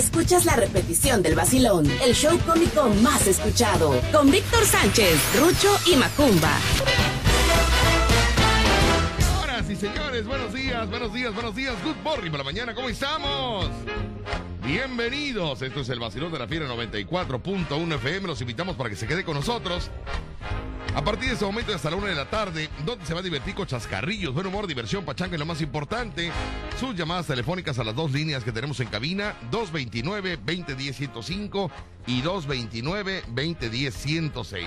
Escuchas 0.00 0.46
la 0.46 0.56
repetición 0.56 1.22
del 1.22 1.34
vacilón, 1.34 1.84
el 2.02 2.14
show 2.14 2.38
cómico 2.46 2.88
más 3.02 3.26
escuchado, 3.26 4.00
con 4.10 4.30
Víctor 4.30 4.64
Sánchez, 4.64 5.20
Rucho 5.38 5.76
y 5.84 5.96
Macumba. 5.96 6.56
Señoras 9.18 9.68
y 9.68 9.76
señores, 9.76 10.26
buenos 10.26 10.54
días, 10.54 10.88
buenos 10.88 11.12
días, 11.12 11.34
buenos 11.34 11.54
días. 11.54 11.74
Good 11.84 11.96
morning 12.02 12.30
para 12.30 12.38
la 12.38 12.44
mañana, 12.44 12.74
¿cómo 12.74 12.88
estamos? 12.88 13.66
Bienvenidos, 14.64 15.60
esto 15.60 15.80
es 15.80 15.88
el 15.90 15.98
vacilón 16.00 16.32
de 16.32 16.38
la 16.38 16.48
fiera 16.48 16.66
94.1 16.66 17.94
FM. 17.96 18.26
Los 18.26 18.40
invitamos 18.40 18.76
para 18.76 18.88
que 18.88 18.96
se 18.96 19.06
quede 19.06 19.22
con 19.22 19.34
nosotros. 19.34 19.90
A 20.94 21.04
partir 21.04 21.28
de 21.28 21.34
este 21.34 21.44
momento 21.44 21.72
hasta 21.72 21.88
la 21.88 21.94
una 21.96 22.08
de 22.08 22.16
la 22.16 22.28
tarde, 22.28 22.68
donde 22.84 23.06
se 23.06 23.14
va 23.14 23.20
a 23.20 23.22
divertir 23.22 23.54
con 23.54 23.64
chascarrillos, 23.64 24.34
buen 24.34 24.48
humor, 24.48 24.66
diversión, 24.66 25.04
pachanga 25.04 25.36
y 25.36 25.38
lo 25.38 25.46
más 25.46 25.60
importante, 25.60 26.32
sus 26.80 26.96
llamadas 26.96 27.28
telefónicas 27.28 27.78
a 27.78 27.84
las 27.84 27.94
dos 27.94 28.10
líneas 28.10 28.42
que 28.42 28.50
tenemos 28.50 28.80
en 28.80 28.88
cabina, 28.88 29.36
229-2010-105 29.52 31.70
y 32.08 32.22
229-2010-106. 32.22 34.66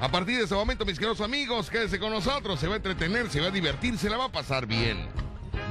A 0.00 0.08
partir 0.08 0.38
de 0.38 0.44
ese 0.44 0.54
momento, 0.54 0.84
mis 0.84 0.96
queridos 0.96 1.20
amigos, 1.20 1.70
quédese 1.70 1.98
con 1.98 2.12
nosotros, 2.12 2.60
se 2.60 2.68
va 2.68 2.74
a 2.74 2.76
entretener, 2.76 3.28
se 3.28 3.40
va 3.40 3.48
a 3.48 3.50
divertir, 3.50 3.98
se 3.98 4.08
la 4.08 4.16
va 4.16 4.26
a 4.26 4.32
pasar 4.32 4.66
bien. 4.66 5.08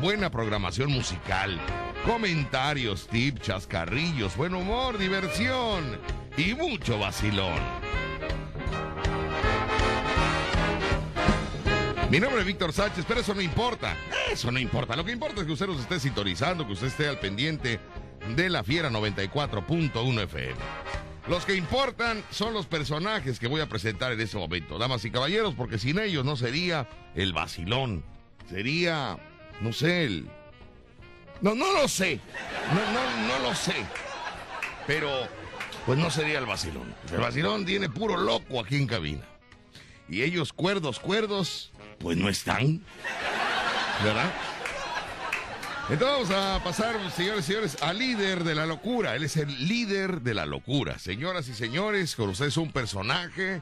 Buena 0.02 0.30
programación 0.30 0.92
musical, 0.92 1.62
comentarios, 2.06 3.08
tips, 3.08 3.42
chascarrillos, 3.42 4.36
buen 4.36 4.54
humor, 4.54 4.98
diversión 4.98 5.98
y 6.36 6.56
mucho 6.56 7.00
vacilón. 7.00 7.62
Mi 12.10 12.22
nombre 12.22 12.40
es 12.40 12.48
Víctor 12.48 12.72
Sánchez, 12.72 13.04
pero 13.06 13.20
eso 13.20 13.34
no 13.34 13.42
importa. 13.42 13.98
Eso 14.32 14.50
no 14.50 14.60
importa. 14.60 14.96
Lo 14.96 15.04
que 15.04 15.12
importa 15.12 15.42
es 15.42 15.46
que 15.46 15.52
usted 15.52 15.68
nos 15.68 15.82
esté 15.82 16.00
sintonizando, 16.00 16.66
que 16.66 16.72
usted 16.72 16.88
esté 16.88 17.06
al 17.06 17.20
pendiente 17.20 17.82
de 18.34 18.50
la 18.50 18.64
Fiera 18.64 18.90
94.1 18.90 20.24
FM. 20.24 20.56
Los 21.28 21.44
que 21.46 21.56
importan 21.56 22.24
son 22.32 22.54
los 22.54 22.66
personajes 22.66 23.40
que 23.40 23.48
voy 23.48 23.60
a 23.60 23.68
presentar 23.68 24.14
en 24.14 24.22
este 24.22 24.38
momento, 24.38 24.78
damas 24.78 25.04
y 25.04 25.12
caballeros, 25.12 25.54
porque 25.54 25.78
sin 25.78 26.00
ellos 26.00 26.24
no 26.24 26.38
sería 26.38 26.88
el 27.14 27.34
vacilón. 27.34 28.06
Sería, 28.50 29.18
no 29.60 29.74
sé, 29.74 30.06
el... 30.06 30.30
No, 31.42 31.56
no 31.56 31.74
lo 31.74 31.90
sé. 31.90 32.22
No, 32.74 32.94
no, 32.94 33.28
no 33.28 33.50
lo 33.50 33.54
sé. 33.54 33.76
Pero, 34.88 35.10
pues 35.86 36.00
no 36.00 36.10
sería 36.10 36.40
el 36.40 36.46
vacilón. 36.46 36.96
El 37.12 37.20
vacilón 37.20 37.66
tiene 37.66 37.90
puro 37.90 38.16
loco 38.16 38.62
aquí 38.62 38.78
en 38.78 38.88
cabina. 38.88 39.26
Y 40.08 40.22
ellos 40.22 40.54
cuerdos, 40.54 41.02
cuerdos, 41.02 41.74
pues 42.00 42.18
no 42.18 42.30
están. 42.30 42.82
¿Verdad? 44.04 44.32
Entonces 45.90 46.30
vamos 46.30 46.32
a 46.32 46.64
pasar, 46.64 46.96
señores 47.12 47.46
y 47.46 47.48
señores, 47.48 47.78
al 47.82 47.98
líder 47.98 48.44
de 48.44 48.56
la 48.56 48.66
locura. 48.66 49.16
Él 49.16 49.24
es 49.24 49.38
el 49.38 49.68
líder 49.68 50.22
de 50.22 50.34
la 50.34 50.46
locura. 50.46 51.00
Señoras 51.00 51.48
y 51.48 51.54
señores, 51.54 52.16
con 52.16 52.30
ustedes 52.30 52.58
un 52.58 52.72
personaje 52.72 53.62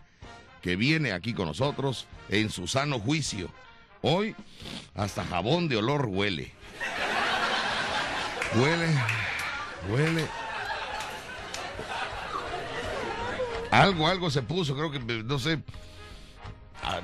que 0.61 0.75
viene 0.75 1.11
aquí 1.11 1.33
con 1.33 1.47
nosotros 1.47 2.07
en 2.29 2.49
su 2.49 2.67
sano 2.67 2.99
juicio. 2.99 3.51
Hoy 4.01 4.35
hasta 4.95 5.23
jabón 5.23 5.67
de 5.67 5.77
olor 5.77 6.07
huele. 6.07 6.51
Huele, 8.55 8.87
huele. 9.89 10.27
Algo, 13.69 14.07
algo 14.07 14.31
se 14.31 14.41
puso, 14.41 14.75
creo 14.75 14.89
que, 14.89 14.99
no 14.99 15.37
sé, 15.37 15.59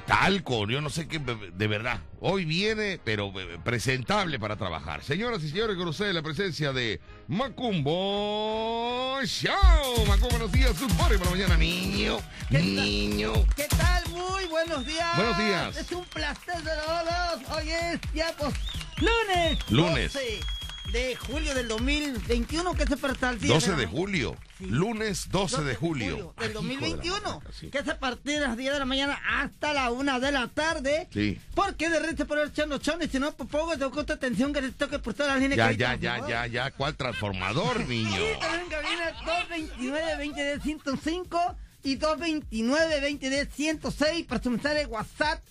talco, 0.06 0.68
yo 0.68 0.82
no 0.82 0.90
sé 0.90 1.08
qué, 1.08 1.20
de 1.20 1.68
verdad. 1.68 2.02
Hoy 2.20 2.46
viene, 2.46 3.00
pero 3.04 3.34
presentable 3.64 4.40
para 4.40 4.56
trabajar. 4.56 5.04
Señoras 5.04 5.44
y 5.44 5.50
señores, 5.50 5.76
con 5.78 5.88
ustedes 5.88 6.14
la 6.14 6.22
presencia 6.22 6.72
de 6.74 7.00
Macumbo 7.28 9.20
Show. 9.26 10.06
Macumbo, 10.08 10.30
buenos 10.30 10.52
días, 10.52 10.80
good 10.80 10.92
morning 10.94 11.18
para 11.18 11.32
mañana, 11.32 11.58
niño. 11.58 12.20
Niño. 12.50 13.34
¿Qué 13.56 13.68
tal? 13.70 14.08
Muy 14.10 14.46
buenos 14.46 14.86
días. 14.86 15.16
Buenos 15.16 15.38
días. 15.38 15.78
Es 15.78 15.92
un 15.92 16.06
placer 16.06 16.62
de 16.62 16.72
todos. 16.86 17.58
Hoy 17.58 17.72
es 17.72 18.00
ya, 18.14 18.34
pues, 18.38 18.54
lunes. 18.98 19.58
Lunes. 19.70 20.14
12 20.14 20.61
de 20.92 21.16
julio 21.16 21.54
del 21.56 21.68
2021, 21.68 22.74
que 22.76 22.86
se 22.86 22.98
parta 22.98 23.30
el 23.30 23.40
día 23.40 23.54
12 23.54 23.76
de 23.76 23.86
julio. 23.86 24.36
Sí. 24.58 24.66
Lunes 24.66 25.30
12, 25.32 25.64
de 25.64 25.76
julio. 25.76 26.08
del 26.08 26.16
Ay, 26.16 26.20
hijo 26.20 26.34
de 26.40 26.48
la 26.48 26.54
2021, 26.54 27.22
vaca, 27.22 27.50
sí. 27.58 27.70
que 27.70 27.78
es 27.80 27.88
a 27.88 27.98
partir 28.00 28.34
de 28.40 28.42
las 28.42 28.58
10 28.58 28.74
de 28.74 28.80
la 28.80 28.86
mañana 28.86 29.20
hasta 29.30 29.74
la 29.74 29.92
1 29.92 30.20
de 30.20 30.32
la 30.32 30.48
tarde. 30.50 31.08
Sí. 31.14 31.40
Porque 31.56 31.90
de 31.90 32.00
repente 32.00 32.26
por 32.26 32.40
el 32.40 32.52
chano 32.52 32.78
y 33.02 33.08
si 33.08 33.20
no, 33.20 33.32
pues 33.32 33.50
pongo 33.50 33.76
de 33.76 33.86
otra 33.86 34.16
atención 34.16 34.54
que 34.54 34.62
les 34.62 34.76
toque 34.76 35.00
por 35.00 35.14
todas 35.14 35.34
las 35.34 35.42
líneas 35.42 35.58
Ya, 35.58 35.70
que 35.70 35.78
ya, 35.78 35.96
ya, 35.96 36.28
ya, 36.28 36.48
ya. 36.48 36.72
¿Cuál 36.72 36.96
transformador, 36.96 37.80
niño? 37.88 38.10
También 38.40 38.62
en 38.64 38.70
cabina 38.70 39.12
229 39.26 40.18
20 40.18 40.60
105 40.62 41.56
y 41.84 41.96
229 41.96 43.00
20 43.02 43.46
106 43.46 44.26
para 44.28 44.44
su 44.44 44.52
mensaje 44.52 44.76
de 44.76 44.86
WhatsApp 44.86 45.42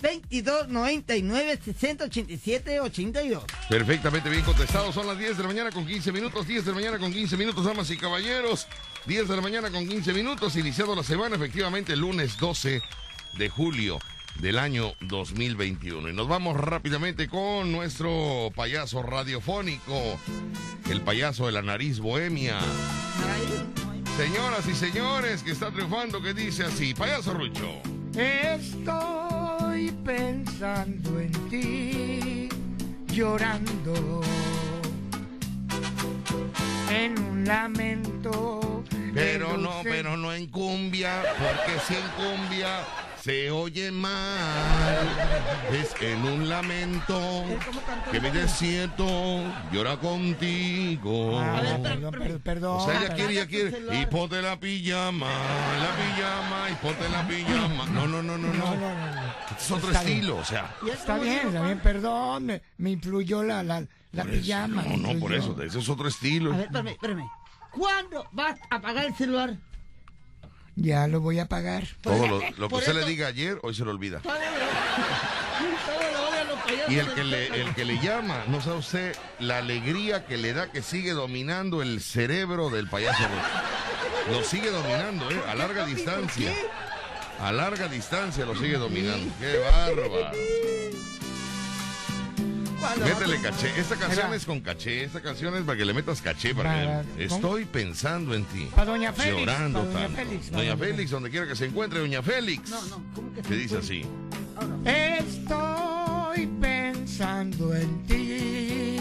22 0.00 0.68
99 0.68 1.58
60 1.64 2.04
87 2.04 2.80
82. 2.80 3.44
Perfectamente 3.68 4.30
bien 4.30 4.42
contestado. 4.42 4.92
Son 4.92 5.06
las 5.06 5.18
10 5.18 5.36
de 5.36 5.42
la 5.42 5.48
mañana 5.48 5.70
con 5.70 5.86
15 5.86 6.12
minutos. 6.12 6.46
10 6.46 6.64
de 6.64 6.70
la 6.70 6.76
mañana 6.76 6.98
con 6.98 7.12
15 7.12 7.36
minutos, 7.36 7.64
damas 7.64 7.90
y 7.90 7.96
caballeros. 7.96 8.66
10 9.06 9.28
de 9.28 9.36
la 9.36 9.42
mañana 9.42 9.70
con 9.70 9.86
15 9.86 10.12
minutos. 10.12 10.56
Iniciado 10.56 10.94
la 10.94 11.02
semana, 11.02 11.36
efectivamente, 11.36 11.94
el 11.94 12.00
lunes 12.00 12.38
12 12.38 12.82
de 13.36 13.48
julio 13.48 13.98
del 14.40 14.58
año 14.58 14.94
2021. 15.00 16.10
Y 16.10 16.12
nos 16.12 16.28
vamos 16.28 16.56
rápidamente 16.56 17.28
con 17.28 17.72
nuestro 17.72 18.52
payaso 18.54 19.02
radiofónico, 19.02 20.18
el 20.90 21.00
payaso 21.00 21.46
de 21.46 21.52
la 21.52 21.62
nariz 21.62 21.98
bohemia. 21.98 22.58
Señoras 24.16 24.66
y 24.68 24.74
señores, 24.74 25.42
que 25.42 25.52
está 25.52 25.70
triunfando, 25.70 26.20
que 26.20 26.34
dice 26.34 26.64
así, 26.64 26.94
payaso 26.94 27.34
Rucho. 27.34 27.82
Estoy 28.16 29.17
pensando 30.08 31.20
en 31.20 31.32
ti, 31.50 32.48
llorando 33.08 34.22
en 36.90 37.18
un 37.18 37.44
lamento. 37.44 38.84
Pero 39.12 39.58
no, 39.58 39.82
pero 39.82 40.16
no 40.16 40.32
en 40.32 40.46
cumbia, 40.46 41.22
porque 41.38 41.78
si 41.86 41.94
en 41.94 42.08
cumbia 42.16 42.70
se 43.28 43.50
oye 43.50 43.90
mal. 43.92 45.06
Es 45.70 45.94
en 46.00 46.24
un 46.24 46.48
lamento 46.48 47.44
que 48.10 48.20
mi 48.22 48.30
desierto 48.30 49.06
llora 49.70 49.98
contigo. 49.98 51.38
Ah, 51.38 51.58
A 51.58 51.60
ver, 51.60 51.82
perdón, 51.82 52.10
per- 52.14 52.40
perdón. 52.40 52.80
O 52.80 52.84
sea, 52.86 52.92
ella 52.94 53.00
perdón. 53.00 53.16
quiere, 53.16 53.32
ella 53.34 53.46
quiere. 53.46 54.00
Y 54.00 54.06
ponte 54.06 54.40
la 54.40 54.58
pijama, 54.58 55.26
la 55.26 55.94
pijama, 55.94 56.70
y 56.70 56.74
ponte 56.76 57.08
la 57.10 57.28
pijama. 57.28 57.86
No, 57.92 58.06
no, 58.06 58.22
no, 58.22 58.38
no, 58.38 58.48
No, 58.48 58.54
no. 58.54 58.74
no, 58.76 58.94
no, 58.94 59.14
no. 59.14 59.22
Es 59.58 59.70
otro 59.70 59.88
Está 59.90 60.02
bien. 60.04 60.16
estilo, 60.16 60.36
o 60.38 60.44
sea. 60.44 60.74
Está 60.90 61.18
bien, 61.18 61.48
está 61.48 61.62
bien, 61.64 61.80
perdón. 61.80 62.46
Me, 62.46 62.62
me 62.78 62.90
influyó 62.92 63.42
la, 63.42 63.62
la, 63.62 63.84
la 64.12 64.22
eso. 64.22 64.30
pijama. 64.32 64.82
No, 64.84 65.12
no, 65.12 65.20
por 65.20 65.34
eso. 65.34 65.54
Ese 65.62 65.80
es 65.80 65.88
otro 65.90 66.08
estilo. 66.08 66.54
A 66.54 66.56
ver, 66.56 66.64
espérame, 66.66 66.88
espérame. 66.92 67.30
¿Cuándo 67.72 68.26
vas 68.32 68.58
a 68.70 68.76
apagar 68.76 69.04
el 69.04 69.14
celular? 69.14 69.54
Ya 70.80 71.08
lo 71.08 71.20
voy 71.20 71.40
a 71.40 71.46
pagar. 71.46 71.88
Todo 72.00 72.26
lo, 72.28 72.40
lo 72.56 72.68
que 72.68 72.74
usted 72.76 72.94
le 72.94 73.04
diga 73.04 73.26
ayer, 73.26 73.58
hoy 73.62 73.74
se 73.74 73.84
lo 73.84 73.90
olvida. 73.90 74.20
Todo 74.20 74.32
lo, 74.32 74.38
todo 76.86 76.92
Y 76.92 76.98
el 76.98 77.14
que, 77.14 77.24
le, 77.24 77.62
el 77.62 77.74
que 77.74 77.84
le 77.84 77.98
llama, 77.98 78.44
no 78.46 78.60
sabe 78.60 78.78
usted 78.78 79.16
la 79.40 79.58
alegría 79.58 80.24
que 80.24 80.36
le 80.36 80.52
da 80.52 80.70
que 80.70 80.82
sigue 80.82 81.12
dominando 81.12 81.82
el 81.82 82.00
cerebro 82.00 82.70
del 82.70 82.88
payaso. 82.88 83.24
Lo 84.30 84.44
sigue 84.44 84.70
dominando, 84.70 85.28
¿eh? 85.30 85.40
A 85.48 85.56
larga 85.56 85.84
distancia. 85.84 86.52
A 87.40 87.50
larga 87.50 87.88
distancia 87.88 88.44
lo 88.44 88.54
sigue 88.54 88.76
dominando. 88.76 89.32
¡Qué 89.40 89.58
bárbaro! 89.58 90.30
Cuando 92.80 93.04
Métele 93.06 93.40
caché. 93.40 93.72
Esta 93.78 93.96
canción 93.96 94.32
es 94.34 94.44
con 94.44 94.60
caché. 94.60 95.04
Esta 95.04 95.20
canción 95.20 95.54
es 95.56 95.62
para 95.62 95.76
que 95.78 95.84
le 95.84 95.92
metas 95.94 96.20
caché. 96.22 96.54
Para 96.54 96.70
Para- 96.70 97.02
que 97.16 97.24
estoy 97.24 97.64
pensando 97.64 98.34
en 98.34 98.44
ti. 98.44 98.68
Pa' 98.74 98.84
doña 98.84 99.12
Félix, 99.12 99.38
Llorando 99.40 99.84
doña 99.84 99.98
tanto. 100.06 100.16
Félix, 100.16 100.50
Doña 100.50 100.76
Félix, 100.76 101.10
donde 101.10 101.30
quiera 101.30 101.46
que 101.46 101.56
se 101.56 101.66
encuentre, 101.66 101.98
Doña 102.00 102.22
Félix. 102.22 102.70
No, 102.70 102.82
no, 102.82 103.02
¿cómo 103.14 103.34
que 103.34 103.42
Que 103.42 103.48
se 103.48 103.54
dice 103.56 103.78
así. 103.78 104.02
No. 104.04 104.90
Estoy 104.90 106.46
pensando 106.60 107.74
en 107.74 108.04
ti, 108.06 109.00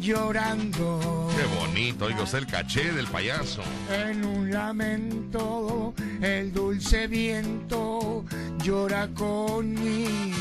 llorando. 0.00 1.30
Qué 1.36 1.44
bonito. 1.64 2.04
Oiga 2.06 2.22
usted 2.22 2.38
el 2.38 2.46
caché 2.46 2.92
del 2.92 3.06
payaso. 3.06 3.62
En 3.90 4.24
un 4.24 4.50
lamento, 4.50 5.94
el 6.20 6.52
dulce 6.52 7.06
viento 7.06 8.24
llora 8.62 9.08
conmigo. 9.14 10.36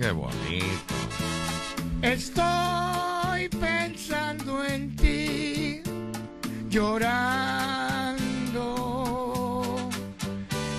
Qué 0.00 0.12
bonito. 0.12 0.94
Estoy 2.00 3.50
pensando 3.50 4.64
en 4.64 4.96
ti, 4.96 5.82
llorando 6.70 8.16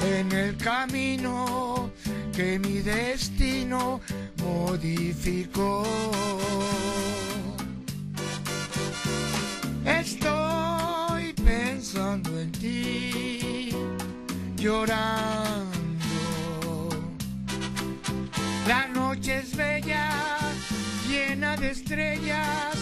en 0.04 0.32
el 0.32 0.58
camino 0.58 1.92
que 2.36 2.58
mi 2.58 2.80
destino 2.80 4.02
modificó. 4.44 5.84
Estoy 9.86 11.34
pensando 11.34 12.40
en 12.40 12.52
ti, 12.54 13.70
llorando 14.58 15.81
la 18.68 18.88
noche 18.88 19.40
es 19.40 19.56
bella, 19.56 20.10
llena 21.10 21.58
de 21.58 21.72
estrellas, 21.72 22.76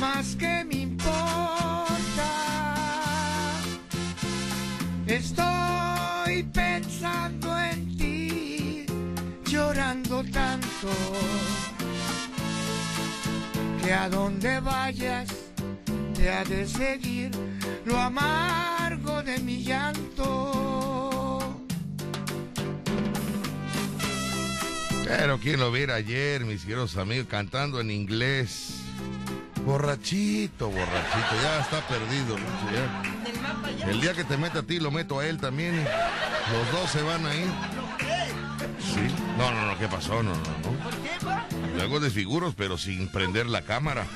más 0.00 0.34
que 0.36 0.64
me 0.64 0.74
importa. 0.82 1.94
Estoy 5.06 6.42
pensando 6.52 7.58
en 7.58 7.96
ti, 7.96 8.86
llorando 9.46 10.24
tanto, 10.24 10.90
que 13.82 13.92
a 13.92 14.08
donde 14.08 14.60
vayas 14.60 15.28
te 16.14 16.30
ha 16.30 16.44
de 16.44 16.66
seguir 16.66 17.30
lo 17.84 17.98
amargo 17.98 19.22
de 19.22 19.38
mi 19.38 19.62
llanto. 19.62 21.13
Pero 25.04 25.38
quién 25.38 25.60
lo 25.60 25.70
viera 25.70 25.94
ayer, 25.96 26.44
mis 26.44 26.62
queridos 26.62 26.96
amigos, 26.96 27.26
cantando 27.28 27.80
en 27.80 27.90
inglés. 27.90 28.80
Borrachito, 29.64 30.68
borrachito, 30.68 31.42
ya 31.42 31.60
está 31.60 31.86
perdido. 31.86 32.36
El 33.86 34.00
día 34.00 34.14
que 34.14 34.24
te 34.24 34.36
mete 34.36 34.58
a 34.58 34.62
ti, 34.62 34.80
lo 34.80 34.90
meto 34.90 35.20
a 35.20 35.26
él 35.26 35.38
también. 35.38 35.76
Los 36.52 36.72
dos 36.72 36.90
se 36.90 37.02
van 37.02 37.24
ahí. 37.26 37.44
Sí. 38.78 39.14
No, 39.38 39.50
no, 39.50 39.66
no, 39.66 39.78
¿qué 39.78 39.88
pasó? 39.88 40.22
No, 40.22 40.32
no, 40.32 40.36
no. 40.36 41.76
Luego 41.76 42.00
desfiguros, 42.00 42.54
pero 42.54 42.78
sin 42.78 43.08
prender 43.08 43.46
la 43.46 43.62
cámara. 43.62 44.06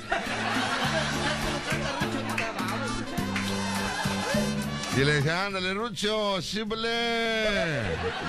Y 4.98 5.04
le 5.04 5.12
decía, 5.12 5.46
ándale, 5.46 5.74
Rucho, 5.74 6.42
símbole. 6.42 6.88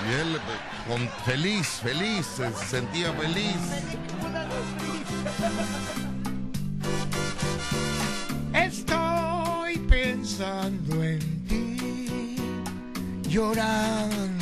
Y 0.08 0.12
él, 0.20 0.38
con, 0.86 1.08
feliz, 1.26 1.66
feliz, 1.82 2.24
se 2.24 2.52
sentía 2.52 3.12
feliz. 3.14 3.56
Estoy 8.54 9.78
pensando 9.88 11.02
en 11.02 11.18
ti, 11.48 12.36
llorando. 13.28 14.36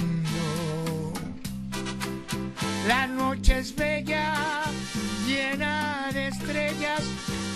La 2.86 3.06
noche 3.06 3.60
es 3.60 3.74
bella, 3.74 4.64
llena 5.26 6.10
de 6.12 6.28
estrellas, 6.28 7.04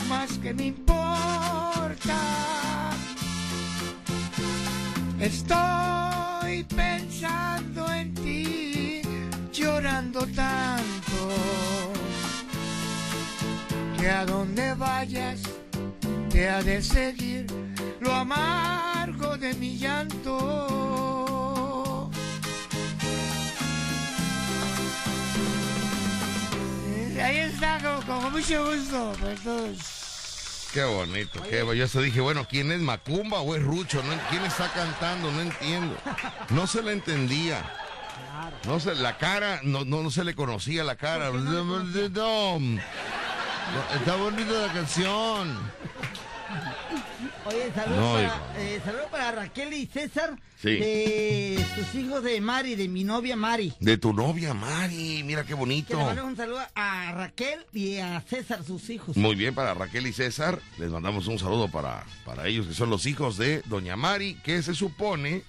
más 0.09 0.39
que 0.39 0.55
me 0.55 0.69
importa. 0.69 2.92
Estoy 5.23 6.65
pensando 6.65 7.89
en 7.93 8.13
ti, 8.13 9.03
llorando 9.53 10.27
tanto, 10.35 11.29
que 13.97 14.11
a 14.11 14.27
donde 14.27 14.75
vayas 14.75 15.43
te 16.29 16.49
ha 16.49 16.61
de 16.65 16.83
seguir 16.83 17.47
lo 18.01 18.13
amargo 18.13 19.37
de 19.39 19.55
mi 19.55 19.79
llanto. 19.79 20.41
Eh, 26.89 27.23
Ahí 27.23 27.37
está, 27.39 27.79
con, 27.79 28.03
con 28.03 28.33
mucho 28.33 28.67
gusto, 28.67 29.13
para 29.21 29.37
todos. 29.37 30.02
Qué 30.73 30.85
bonito, 30.85 31.43
qué 31.51 31.63
bo- 31.63 31.75
Yo 31.75 31.85
hasta 31.85 32.01
dije, 32.01 32.21
bueno, 32.21 32.47
¿quién 32.49 32.73
es 32.73 32.81
Macumba 32.81 33.41
o 33.41 33.55
es 33.55 33.63
Rucho? 33.63 34.03
No, 34.03 34.13
¿Quién 34.31 34.43
está 34.45 34.69
cantando? 34.73 35.31
No 35.31 35.41
entiendo. 35.43 35.97
No 36.51 36.67
se 36.67 36.83
la 36.83 36.93
entendía. 36.93 37.63
No 38.65 38.81
se, 38.81 38.95
la 38.95 39.19
cara, 39.19 39.61
no, 39.63 39.85
no, 39.85 40.03
no 40.03 40.11
se 40.11 40.25
le 40.25 40.35
conocía 40.35 40.83
la 40.85 40.97
cara. 40.97 41.31
No, 43.75 43.95
está 43.95 44.17
bonita 44.17 44.53
la 44.67 44.73
canción. 44.73 45.59
Oye, 47.45 47.73
saludos 47.75 48.01
No, 48.01 48.13
para, 48.15 48.61
eh, 48.63 48.81
saludo 48.85 49.09
para 49.11 49.33
Raquel 49.33 49.73
y 49.73 49.87
César. 49.87 50.39
Sí. 50.61 50.71
De 50.77 51.65
sus 51.75 51.95
hijos 51.97 52.23
de 52.23 52.41
Mari, 52.41 52.77
de 52.77 52.89
mi 52.89 53.03
novia 53.05 53.35
Mari. 53.37 53.73
De 53.81 53.99
tu 53.99 54.13
novia, 54.13 54.55
Mari. 54.55 55.23
Mira 55.25 55.43
qué 55.43 55.49
Que 55.49 55.55
bonito. 55.55 55.97
le 55.99 56.05
mandamos 56.05 56.31
un 56.33 56.37
saludo 56.37 56.61
a 56.75 57.13
Raquel 57.13 57.67
y 57.73 57.97
a 57.99 58.21
César, 58.21 58.63
sus 58.65 58.89
hijos. 58.91 59.17
Muy 59.17 59.35
bien, 59.35 59.55
para 59.55 59.75
Raquel 59.75 60.07
y 60.07 60.13
César, 60.13 60.61
les 60.79 60.91
mandamos 60.91 61.27
un 61.27 61.39
saludo 61.39 61.69
para, 61.69 62.05
para 62.25 62.47
ellos, 62.47 62.67
que 62.69 62.75
son 62.75 62.91
los 62.91 63.07
hijos 63.07 63.37
de 63.39 63.63
Doña 63.67 63.97
Mari, 63.97 64.35
que 64.45 64.63
se 64.63 64.75
supone, 64.75 65.43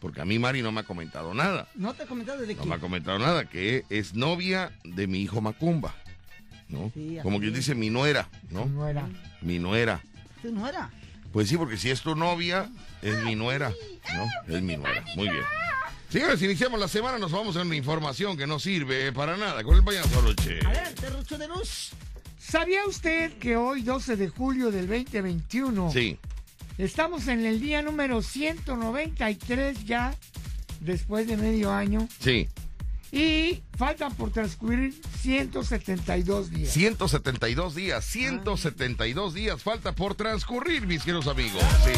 porque 0.00 0.20
a 0.20 0.24
mí 0.26 0.38
Mari 0.38 0.60
no 0.62 0.72
me 0.72 0.80
ha 0.80 0.84
comentado 0.84 1.32
nada, 1.32 1.68
¿No 1.74 1.94
te 1.94 2.02
he 2.02 2.06
comentado 2.06 2.40
de 2.42 2.54
no 2.54 2.62
qué? 2.62 2.68
me 2.68 2.74
ha 2.74 2.78
comentado 2.78 3.18
nada, 3.18 3.46
que 3.46 3.84
es 3.88 4.14
novia 4.14 4.72
de 4.84 5.06
mi 5.06 5.20
hijo 5.22 5.40
Macumba, 5.40 5.94
¿no? 6.68 6.90
Sí, 6.92 7.16
Como 7.22 7.40
quien 7.40 7.54
dice 7.54 7.74
mi 7.74 7.88
nuera, 7.88 8.28
¿no? 8.50 8.66
No 8.66 8.86
era. 8.86 9.08
Mi 9.40 9.58
nuera. 9.58 10.02
¿Tú 10.42 10.52
no 10.52 10.66
era? 10.68 10.90
Pues 11.32 11.48
sí, 11.48 11.56
porque 11.56 11.76
si 11.76 11.90
es 11.90 12.00
tu 12.00 12.14
novia, 12.16 12.68
es 13.02 13.22
mi 13.22 13.34
nuera, 13.36 13.72
¿no? 14.14 14.54
Es 14.54 14.62
mi 14.62 14.76
nuera. 14.76 15.04
Muy 15.14 15.28
bien. 15.28 15.44
Señores, 16.08 16.42
iniciamos 16.42 16.80
la 16.80 16.88
semana, 16.88 17.18
nos 17.18 17.30
vamos 17.30 17.56
a 17.56 17.62
una 17.62 17.76
información 17.76 18.36
que 18.36 18.46
no 18.46 18.58
sirve 18.58 19.12
para 19.12 19.36
nada 19.36 19.62
con 19.62 19.76
el 19.76 19.84
payaso 19.84 20.20
Roche. 20.20 20.58
Adelante, 20.66 21.08
Rucho 21.10 21.38
de 21.38 21.46
Luz. 21.46 21.90
¿Sabía 22.38 22.84
usted 22.84 23.38
que 23.38 23.56
hoy, 23.56 23.82
12 23.82 24.16
de 24.16 24.28
julio 24.28 24.72
del 24.72 24.88
2021, 24.88 25.92
Sí, 25.92 26.18
estamos 26.78 27.28
en 27.28 27.46
el 27.46 27.60
día 27.60 27.80
número 27.80 28.22
193 28.22 29.84
ya, 29.84 30.16
después 30.80 31.28
de 31.28 31.36
medio 31.36 31.70
año, 31.70 32.08
sí. 32.18 32.48
Y 33.12 33.62
faltan 33.76 34.14
por 34.14 34.30
transcurrir 34.30 34.94
172 35.20 36.50
días? 36.50 36.72
172 36.72 37.74
días, 37.74 38.04
172 38.04 39.34
días 39.34 39.62
falta 39.62 39.92
por 39.92 40.14
transcurrir, 40.14 40.86
mis 40.86 41.02
queridos 41.02 41.26
amigos. 41.26 41.62
Sí. 41.84 41.92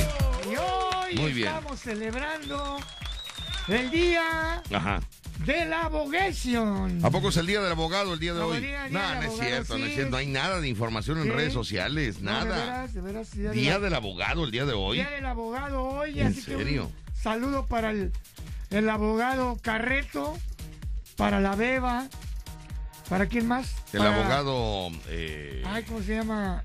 Y 0.50 0.56
hoy 0.56 1.14
Muy 1.17 1.32
bien. 1.32 1.49
estamos 1.49 1.81
celebrando 1.81 2.79
el 3.69 3.91
día 3.91 4.62
Ajá. 4.73 5.00
de 5.44 5.67
la 5.67 5.82
abogación. 5.82 7.05
¿A 7.05 7.11
poco 7.11 7.29
es 7.29 7.37
el 7.37 7.47
día 7.47 7.61
del 7.61 7.73
abogado 7.73 8.14
el 8.14 8.19
día 8.20 8.32
de 8.35 8.41
No, 8.41 8.47
hoy? 8.47 8.61
día- 8.61 8.85
día 8.88 9.14
No, 9.14 9.14
no 9.14 9.23
es 9.32 9.38
cierto, 9.38 9.79
no 9.79 9.85
es 9.87 9.94
cierto. 9.94 10.11
No 10.12 10.17
hay 10.17 10.26
nada 10.26 10.61
de 10.61 10.69
información 10.69 11.19
en 11.19 11.25
Sí. 11.25 11.31
redes 11.31 11.53
sociales, 11.53 12.20
No, 12.20 12.32
de 12.41 12.49
nada. 12.49 12.56
veras, 12.64 12.94
de 12.94 13.00
veras, 13.03 13.31
día, 13.37 13.50
de 13.50 13.56
Día 13.56 13.79
del 13.79 13.94
abogado 13.94 14.44
el 14.44 14.50
día 14.50 14.64
de 14.64 14.73
hoy. 14.73 14.97
Día 14.99 15.11
del 15.11 15.26
abogado 15.26 15.83
hoy. 15.85 16.21
¿En 16.21 16.28
así 16.28 16.42
que 16.42 16.52
un 16.57 16.62
serio? 16.62 16.90
saludo 17.21 17.66
para 17.66 17.90
el, 17.90 18.12
el 18.71 18.88
abogado 18.88 19.59
Carreto, 19.62 20.37
para 21.23 21.41
la 21.41 21.55
Beba, 21.55 22.09
¿para 23.09 23.26
quién 23.26 23.47
más? 23.47 23.75
El 23.93 24.00
Para- 24.00 24.14
abogado. 24.21 24.88
eh, 25.09 25.62
Ay, 25.64 25.85
¿cómo 25.85 26.02
se 26.02 26.17
llama? 26.17 26.64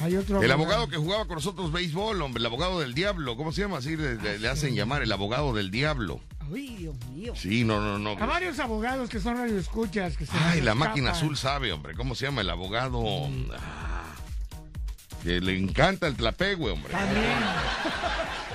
Hay 0.00 0.14
otro 0.16 0.40
el 0.40 0.52
abogado 0.52 0.86
que 0.88 0.96
jugaba 0.96 1.24
con 1.24 1.34
nosotros 1.34 1.72
béisbol, 1.72 2.22
hombre, 2.22 2.38
el 2.40 2.46
abogado 2.46 2.78
del 2.78 2.94
diablo. 2.94 3.36
¿Cómo 3.36 3.50
se 3.50 3.62
llama? 3.62 3.78
Así 3.78 3.96
le, 3.96 4.48
hacen 4.48 4.76
llamar 4.76 5.02
el 5.02 5.10
abogado 5.10 5.52
del 5.54 5.72
diablo. 5.72 6.20
Ay, 6.54 6.76
Dios 6.76 6.94
mío. 7.12 7.32
Sí, 7.34 7.64
no, 7.64 7.80
no, 7.80 7.98
no. 7.98 8.10
A 8.22 8.26
varios 8.26 8.60
abogados 8.60 9.10
que 9.10 9.18
son 9.18 9.36
radioescuchas. 9.36 10.16
Que 10.16 10.24
se 10.26 10.32
Ay, 10.36 10.60
la 10.60 10.70
escapan. 10.70 10.78
máquina 10.78 11.10
azul 11.10 11.36
sabe, 11.36 11.72
hombre. 11.72 11.94
¿Cómo 11.96 12.14
se 12.14 12.26
llama 12.26 12.42
el 12.42 12.50
abogado? 12.50 13.02
Ah, 13.58 14.04
que 15.24 15.40
le 15.40 15.58
encanta 15.58 16.06
el 16.06 16.14
tlapegue, 16.14 16.70
hombre. 16.70 16.92
También. 16.92 17.24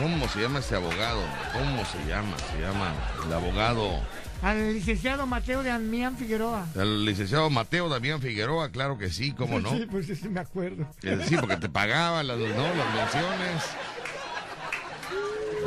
¿Cómo 0.00 0.28
se 0.28 0.40
llama 0.40 0.60
ese 0.60 0.76
abogado? 0.76 1.20
¿Cómo 1.52 1.84
se 1.84 1.98
llama? 2.08 2.36
Se 2.52 2.60
llama 2.60 2.94
el 3.26 3.32
abogado, 3.32 4.00
Al 4.42 4.74
licenciado 4.74 5.26
Mateo 5.26 5.62
de 5.62 5.70
Admián 5.70 6.16
Figueroa. 6.16 6.66
el 6.76 7.04
licenciado 7.04 7.50
Mateo 7.50 7.88
Damián 7.88 8.20
Figueroa, 8.20 8.70
claro 8.70 8.96
que 8.96 9.10
sí, 9.10 9.32
¿cómo 9.32 9.58
no? 9.60 9.70
Sí, 9.70 9.86
pues 9.90 10.06
sí 10.06 10.28
me 10.28 10.40
acuerdo. 10.40 10.86
Sí, 11.26 11.36
porque 11.40 11.56
te 11.56 11.68
pagaban 11.68 12.26
las, 12.28 12.38
¿no? 12.38 12.46
las 12.46 12.94
menciones. 12.94 13.62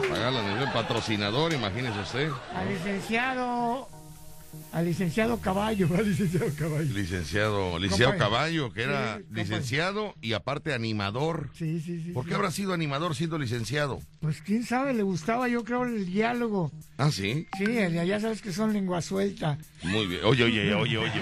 Te 0.02 0.08
pagaban 0.08 0.34
las 0.36 0.44
menciones, 0.44 0.74
patrocinador, 0.74 1.54
imagínese 1.54 2.00
usted. 2.00 2.30
Al 2.56 2.70
licenciado. 2.70 3.90
Al 4.74 4.86
licenciado 4.86 5.40
Caballo. 5.40 5.88
Al 5.98 6.08
licenciado 6.10 6.48
Caballo. 6.58 6.94
Licenciado, 6.94 7.80
licenciado 7.80 8.18
Caballo, 8.18 8.72
que 8.72 8.84
era 8.84 9.18
Sí, 9.18 9.24
licenciado 9.32 10.16
y 10.22 10.34
aparte 10.34 10.74
animador. 10.74 11.50
Sí, 11.54 11.82
sí, 11.82 12.02
sí. 12.04 12.12
¿Por 12.12 12.24
qué 12.26 12.30
sí. 12.32 12.36
habrá 12.36 12.52
sido 12.52 12.74
animador 12.74 13.16
siendo 13.16 13.38
licenciado? 13.38 14.00
Pues 14.22 14.42
quién 14.42 14.64
sabe, 14.64 14.94
le 14.94 15.04
gustaba 15.04 15.48
yo 15.48 15.64
creo 15.64 15.84
el 15.84 16.06
diálogo. 16.06 16.72
Ah, 16.98 17.12
sí. 17.12 17.48
Sí, 17.58 17.66
ya 18.06 18.20
sabes 18.20 18.42
que 18.42 18.52
son 18.54 18.72
lengua 18.74 19.02
suelta. 19.02 19.58
Muy 19.84 20.08
bien. 20.08 20.22
Oye, 20.24 20.44
oye, 20.46 20.74
oye, 20.74 20.98
oye. 20.98 21.12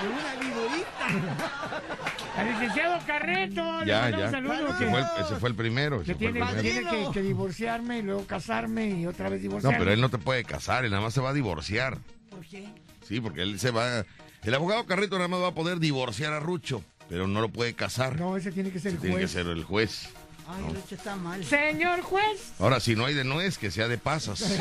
Una 0.00 0.40
viborita. 0.40 1.80
Al 2.36 2.46
licenciado 2.52 2.98
Carreto, 3.06 3.80
le 3.80 3.86
Ya, 3.86 4.00
mandamos 4.02 4.24
ya. 4.24 4.30
saludos 4.30 4.74
Ese 4.76 4.90
fue 4.90 4.98
el, 5.00 5.06
ese 5.26 5.36
fue 5.36 5.48
el 5.50 5.54
primero. 5.56 6.02
que 6.02 6.12
el 6.12 6.16
tiene, 6.18 6.40
primero. 6.40 6.62
tiene 6.62 7.10
que, 7.12 7.22
divorciarme 7.22 7.98
y 7.98 8.02
luego 8.02 8.24
casarme 8.26 8.88
y 9.00 9.06
otra 9.06 9.28
vez 9.28 9.40
No, 9.40 9.42
divorciarme. 9.42 9.78
pero 9.78 9.92
él 9.92 10.00
no 10.00 10.08
te 10.08 10.18
puede 10.18 10.44
casar, 10.44 10.84
él 10.84 10.90
nada 10.90 11.02
más 11.02 11.12
se 11.12 11.20
va 11.20 11.30
a 11.30 11.34
divorciar. 11.34 11.98
¿Por 12.30 12.46
qué? 12.46 12.68
Sí, 13.06 13.20
porque 13.20 13.42
él 13.42 13.58
se 13.60 13.70
va. 13.70 14.04
El 14.42 14.54
abogado 14.54 14.86
Carreto 14.86 15.16
nada 15.16 15.28
más 15.28 15.40
va 15.40 15.48
a 15.48 15.54
poder 15.54 15.78
divorciar 15.80 16.32
a 16.32 16.40
Rucho, 16.40 16.82
pero 17.08 17.26
no 17.26 17.40
lo 17.40 17.50
puede 17.50 17.74
casar. 17.74 18.18
No, 18.18 18.36
ese 18.36 18.52
tiene 18.52 18.70
que 18.70 18.78
ser 18.78 18.92
el 18.92 18.98
Tiene 18.98 19.16
que 19.16 19.22
juez. 19.22 19.30
ser 19.32 19.46
el 19.46 19.64
juez. 19.64 20.08
Ay, 20.48 20.62
Lucho 20.74 20.94
está 20.94 21.16
mal. 21.16 21.44
Señor 21.44 22.00
juez. 22.02 22.52
Ahora, 22.58 22.80
si 22.80 22.96
no 22.96 23.04
hay 23.06 23.14
de 23.14 23.24
nuez, 23.24 23.58
que 23.58 23.70
sea 23.70 23.88
de 23.88 23.98
pasas. 23.98 24.42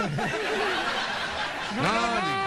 No, 1.76 1.84
No, 1.84 1.92
no, 1.92 2.02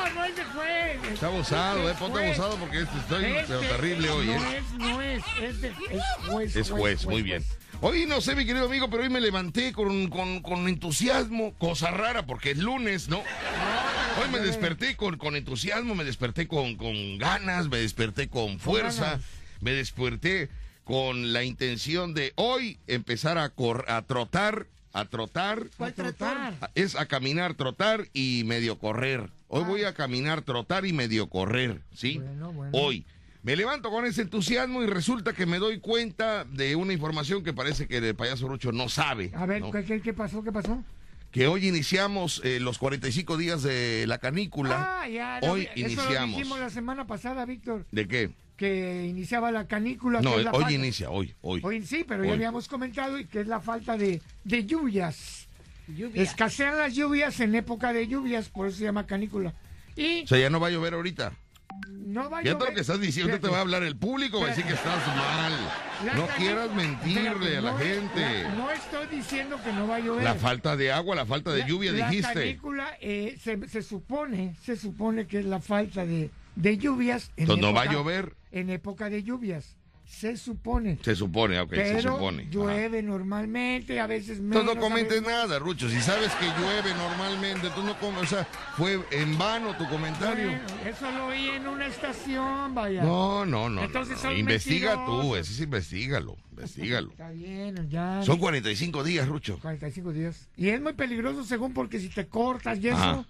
no, 0.09 0.15
no 0.15 0.25
es 0.25 0.35
de 0.37 0.45
juez. 0.47 1.13
Está 1.15 1.27
abusado, 1.29 1.89
eh. 1.89 1.95
Ponte 1.97 2.19
Juez. 2.19 2.39
abusado 2.41 2.57
porque 2.59 2.81
estoy 2.83 3.25
Este 3.27 3.45
pero 3.47 3.61
terrible 3.61 4.11
hoy, 4.11 4.27
no 4.27 4.33
eh. 4.33 4.57
es, 4.59 4.73
no 4.73 5.01
es, 5.03 5.23
es, 5.41 5.61
de, 5.61 5.69
es 5.69 6.03
juez. 6.29 6.57
Es 6.57 6.71
juez, 6.71 7.07
muy 7.07 7.23
bien. 7.23 7.45
Hoy 7.85 8.07
no 8.07 8.21
sé, 8.21 8.37
mi 8.37 8.47
querido 8.47 8.67
amigo, 8.67 8.89
pero 8.89 9.03
hoy 9.03 9.11
me 9.11 9.21
levanté 9.21 9.73
con, 9.73 10.09
con, 10.09 10.41
con 10.41 10.69
entusiasmo, 10.69 11.53
cosa 11.59 11.91
rara, 11.91 12.27
porque 12.27 12.53
es 12.53 12.59
lunes, 12.59 13.09
¿no? 13.09 13.19
Hoy 13.19 14.31
me 14.31 14.39
desperté 14.39 14.95
con, 14.97 15.17
con 15.19 15.35
entusiasmo, 15.35 15.97
me 15.97 16.05
desperté 16.05 16.47
con, 16.47 16.77
con 16.77 17.19
ganas, 17.19 17.69
me 17.69 17.79
desperté 17.79 18.29
con 18.29 18.61
fuerza, 18.61 19.19
me 19.61 19.73
desperté 19.73 20.49
con 20.85 21.33
la 21.33 21.43
intención 21.43 22.15
de 22.15 22.33
hoy 22.37 22.79
empezar 22.87 23.37
a, 23.37 23.49
cor- 23.49 23.85
a 23.89 24.03
trotar, 24.03 24.69
a 24.93 25.05
trotar, 25.07 25.67
¿Cuál 25.77 25.95
Trotar. 25.95 26.71
es 26.77 26.95
a 26.95 27.07
caminar, 27.07 27.55
trotar 27.55 28.07
y 28.13 28.45
medio 28.45 28.79
correr. 28.79 29.29
Hoy 29.49 29.63
Ah. 29.65 29.69
voy 29.69 29.85
a 29.85 29.95
caminar, 29.95 30.43
trotar 30.43 30.87
y 30.87 30.93
medio 30.93 31.29
correr, 31.29 31.83
¿sí? 31.95 32.19
Bueno, 32.19 32.53
bueno. 32.53 32.79
Hoy. 32.79 33.05
Me 33.43 33.57
levanto 33.57 33.91
con 33.91 34.05
ese 34.07 34.23
entusiasmo 34.23 34.83
y 34.83 34.87
resulta 34.87 35.33
que 35.33 35.47
me 35.47 35.59
doy 35.59 35.81
cuenta 35.81 36.45
de 36.45 36.77
una 36.77 36.93
información 36.93 37.43
que 37.43 37.53
parece 37.53 37.89
que 37.89 37.97
el 37.99 38.15
payaso 38.15 38.47
Rucho 38.47 38.71
no 38.71 38.89
sabe. 38.89 39.33
A 39.35 39.47
ver, 39.47 39.61
¿no? 39.63 39.71
¿qué, 39.73 39.85
qué, 39.85 40.01
qué 40.01 40.13
pasó? 40.15 40.45
¿Qué 40.45 40.53
pasó? 40.53 40.83
Que 41.33 41.49
hoy 41.49 41.67
iniciamos 41.67 42.41
eh, 42.45 42.61
los 42.61 42.79
45 42.79 43.37
días 43.39 43.63
de 43.63 44.05
la 44.07 44.19
canícula. 44.19 45.01
Ah, 45.01 45.09
ya. 45.09 45.41
hoy 45.43 45.63
eso 45.63 45.71
lo 45.75 45.81
iniciamos. 45.89 46.37
dijimos 46.37 46.61
la 46.61 46.71
semana 46.71 47.07
pasada, 47.07 47.45
Víctor, 47.45 47.85
¿De 47.91 48.07
qué? 48.07 48.31
que 48.57 49.07
iniciaba 49.09 49.51
la 49.51 49.67
canícula. 49.67 50.21
No, 50.21 50.35
que 50.35 50.39
es 50.41 50.45
la 50.45 50.51
hoy 50.53 50.63
falta- 50.63 50.73
inicia, 50.77 51.11
hoy, 51.11 51.35
hoy. 51.41 51.61
Hoy 51.65 51.83
sí, 51.85 52.05
pero 52.07 52.25
ya 52.25 52.35
habíamos 52.35 52.69
comentado 52.69 53.19
y 53.19 53.25
que 53.25 53.41
es 53.41 53.49
la 53.49 53.61
falta 53.61 53.97
de, 53.97 54.21
de 54.45 54.65
lluvias. 54.67 55.49
Lluvia. 55.89 56.23
Escasean 56.23 56.79
las 56.79 56.95
lluvias 56.95 57.41
en 57.41 57.57
época 57.57 57.93
de 57.93 58.07
lluvias, 58.07 58.49
por 58.51 58.69
eso 58.69 58.79
se 58.79 58.85
llama 58.85 59.07
canícula. 59.07 59.53
Y 59.97 60.23
O 60.23 60.27
sea, 60.29 60.39
ya 60.39 60.49
no 60.49 60.61
va 60.61 60.69
a 60.69 60.71
llover 60.71 60.95
ahorita. 60.95 61.33
No 61.99 62.29
va 62.31 62.39
a 62.39 62.43
Ya 62.43 62.59
todo 62.59 62.69
lo 62.69 62.75
que 62.75 62.81
estás 62.81 63.01
diciendo 63.01 63.39
te 63.41 63.49
va 63.49 63.59
a 63.59 63.61
hablar 63.63 63.83
el 63.83 63.97
público, 63.97 64.41
va 64.41 64.47
a 64.47 64.49
decir 64.51 64.65
que 64.65 64.75
estás 64.75 65.07
mal. 65.17 65.53
La 66.07 66.15
No 66.15 66.27
quieras 66.37 66.75
mentirle 66.75 67.57
a 67.59 67.61
la 67.61 67.73
no, 67.73 67.79
gente. 67.79 68.43
la- 68.43 68.55
no 68.55 68.71
estoy 68.71 69.07
diciendo 69.07 69.59
que 69.65 69.73
no 69.73 69.87
va 69.87 69.97
a 69.97 70.01
llover. 70.01 70.25
La 70.25 70.35
falta 70.35 70.77
de 70.77 70.93
agua, 70.93 71.15
la 71.15 71.27
falta 71.27 71.53
de 71.53 71.61
La- 71.61 71.67
lluvia, 71.67 71.93
la 71.93 72.09
dijiste. 72.09 72.33
canícula 72.35 72.89
eh, 73.01 73.39
se, 73.41 73.69
se 73.69 73.83
supone, 73.83 74.57
se 74.65 74.77
supone 74.77 75.27
que 75.27 75.39
es 75.39 75.45
la 75.45 75.61
falta 75.61 76.05
de, 76.05 76.31
de 76.57 76.77
lluvias. 76.79 77.31
En 77.37 77.45
Entonces 77.45 77.63
no 77.65 77.73
va 77.73 77.83
a 77.83 77.85
época- 77.85 77.99
llover. 77.99 78.37
En 78.51 78.69
época 78.71 79.09
de 79.09 79.23
lluvias, 79.23 79.77
se 80.13 80.37
supone. 80.37 80.99
Se 81.03 81.17
supone, 81.17 81.59
ok, 81.59 81.71
pero 81.71 82.01
se 82.01 82.03
supone. 82.03 82.43
Ajá. 82.43 82.51
llueve 82.53 83.03
normalmente, 83.03 83.99
a 83.99 84.07
veces 84.07 84.41
menos. 84.41 84.61
Entonces 84.61 84.77
no 84.77 84.81
comentes 84.81 85.21
veces- 85.23 85.27
nada, 85.27 85.59
Rucho. 85.59 85.89
Si 85.89 86.01
sabes 86.01 86.31
que 86.35 86.45
llueve 86.61 86.95
normalmente, 86.95 87.71
tú 87.71 87.83
no 87.83 87.99
comes. 87.99 88.23
O 88.23 88.27
sea, 88.27 88.45
fue 88.77 89.01
en 89.11 89.39
vano 89.39 89.75
tu 89.77 89.89
comentario. 89.89 90.51
Bueno, 90.51 90.65
eso 90.87 91.11
lo 91.11 91.27
oí 91.27 91.49
en 91.49 91.67
una 91.67 91.87
estación, 91.87 92.75
vaya. 92.75 93.03
No, 93.03 93.47
no, 93.47 93.71
no. 93.71 93.83
Entonces 93.83 94.23
no, 94.23 94.31
no. 94.31 94.37
Investiga 94.37 94.95
tú, 95.07 95.13
mentirosos. 95.13 95.39
ese 95.49 95.55
sí, 95.55 95.63
investigalo. 95.65 96.37
Investigalo. 96.51 97.11
Está 97.11 97.31
bien, 97.31 97.89
ya. 97.89 98.23
Son 98.23 98.39
45 98.39 99.03
días, 99.03 99.27
Rucho. 99.27 99.59
45 99.61 100.13
días. 100.13 100.49
Y 100.57 100.69
es 100.69 100.81
muy 100.81 100.93
peligroso 100.93 101.43
según 101.43 101.73
porque 101.73 101.99
si 101.99 102.11
te 102.11 102.27
cortas 102.27 102.79
y 102.79 102.89
eso, 102.89 102.97
Ajá. 102.99 103.27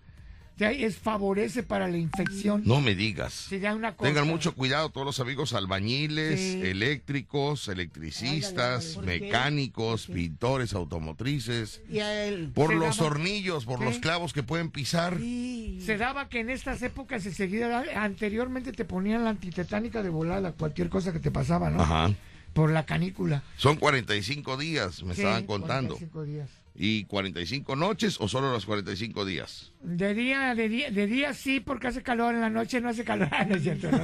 Es 0.59 0.97
favorece 0.99 1.63
para 1.63 1.89
la 1.89 1.97
infección. 1.99 2.63
No 2.65 2.81
me 2.81 2.95
digas. 2.95 3.49
Una. 3.75 3.97
Tengan 3.97 4.27
mucho 4.29 4.55
cuidado 4.55 4.91
todos 4.91 5.05
los 5.05 5.19
amigos 5.21 5.53
albañiles, 5.55 6.39
Sí. 6.41 6.61
eléctricos, 6.63 7.67
electricistas, 7.69 8.99
mecánicos, 8.99 10.07
pintores 10.07 10.75
automotrices. 10.75 11.83
Y 11.91 11.99
a 12.01 12.25
él. 12.27 12.51
Por 12.55 12.71
Se 12.71 12.77
los 12.77 12.97
daba- 12.99 13.11
hornillos, 13.11 13.65
por 13.65 13.79
¿Qué? 13.81 13.85
los 13.87 13.99
clavos 13.99 14.33
que 14.33 14.43
pueden 14.43 14.71
pisar. 14.71 15.19
Sí. 15.19 15.81
Se 15.85 15.97
daba 15.97 16.29
que 16.29 16.41
en 16.41 16.51
estas 16.51 16.83
épocas 16.83 17.25
enseguida, 17.27 17.85
anteriormente 17.97 18.73
te 18.73 18.85
ponían 18.85 19.25
la 19.25 19.31
antitetánica 19.31 20.03
de 20.03 20.11
volada, 20.11 20.53
cualquier 20.53 20.89
cosa 20.89 21.13
que 21.13 21.19
te 21.19 21.31
pasaba, 21.31 21.71
¿no? 21.71 21.83
Ajá. 21.83 22.13
Por 22.53 22.71
la 22.71 22.85
canícula. 22.85 23.43
Son 23.57 23.77
45 23.77 24.57
días, 24.59 25.03
me 25.03 25.15
Sí, 25.15 25.23
estaban 25.23 25.47
contando. 25.47 25.95
45 25.95 26.23
días. 26.25 26.49
¿Y 26.75 27.05
45 27.05 27.77
noches 27.77 28.17
o 28.21 28.29
solo 28.29 28.51
los 28.51 28.65
45 28.67 29.25
días? 29.25 29.73
De 29.83 30.15
día, 30.15 30.55
de 30.55 30.69
día, 30.69 30.91
de 30.91 31.07
día 31.07 31.35
sí, 31.35 31.61
porque 31.61 31.89
hace 31.89 32.03
calor, 32.03 32.35
en 32.35 32.41
la 32.41 32.51
noche 32.51 32.81
no 32.81 32.89
hace 32.89 33.05
calor. 33.05 33.29
Ah, 33.33 33.45
no 33.45 33.57
es 33.57 33.63
cierto, 33.63 33.91
no. 33.91 33.99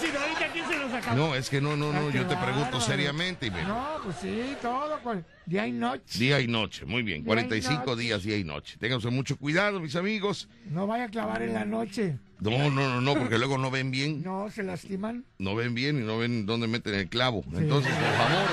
Si 0.00 0.06
no, 0.12 0.20
ahorita 0.20 0.52
quién 0.52 0.66
se 0.66 0.78
los 0.78 0.92
acaba. 0.92 1.14
No, 1.16 1.34
es 1.34 1.50
que 1.50 1.60
no, 1.60 1.76
no, 1.76 1.92
no, 1.92 2.10
yo 2.10 2.26
te 2.26 2.36
pregunto 2.36 2.80
seriamente. 2.80 3.46
y 3.46 3.50
me- 3.50 3.64
No, 3.64 3.98
pues 4.04 4.16
sí, 4.22 4.56
todo, 4.62 4.98
día 5.44 5.66
y 5.66 5.72
noche. 5.72 6.18
Día 6.18 6.40
y 6.40 6.46
noche, 6.46 6.86
muy 6.86 7.02
bien. 7.02 7.18
Día 7.18 7.24
y 7.24 7.26
45 7.26 7.84
noche. 7.86 8.00
días, 8.02 8.22
día 8.22 8.36
y 8.38 8.44
noche. 8.44 8.76
Tengan 8.78 8.98
usted 8.98 9.10
mucho 9.10 9.36
cuidado, 9.36 9.80
mis 9.80 9.94
amigos. 9.96 10.48
No 10.70 10.86
vaya 10.86 11.04
a 11.04 11.08
clavar 11.08 11.42
en 11.42 11.52
la 11.54 11.64
noche. 11.64 12.18
No, 12.40 12.50
no, 12.70 12.88
no, 12.88 13.00
no, 13.00 13.14
porque 13.14 13.38
luego 13.38 13.58
no 13.58 13.70
ven 13.70 13.90
bien. 13.90 14.22
No, 14.24 14.50
se 14.50 14.62
lastiman. 14.62 15.24
No 15.38 15.54
ven 15.54 15.74
bien 15.74 15.98
y 16.00 16.04
no 16.04 16.16
ven 16.18 16.46
dónde 16.46 16.66
meten 16.66 16.94
el 16.94 17.08
clavo. 17.08 17.44
Entonces, 17.54 17.92
por 17.92 18.12
favor, 18.12 18.46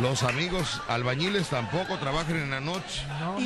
los 0.00 0.22
amigos 0.22 0.80
albañiles 0.88 1.48
tampoco 1.48 1.98
trabajen 1.98 2.36
en 2.36 2.50
la 2.50 2.60
noche. 2.60 3.02
No. 3.20 3.36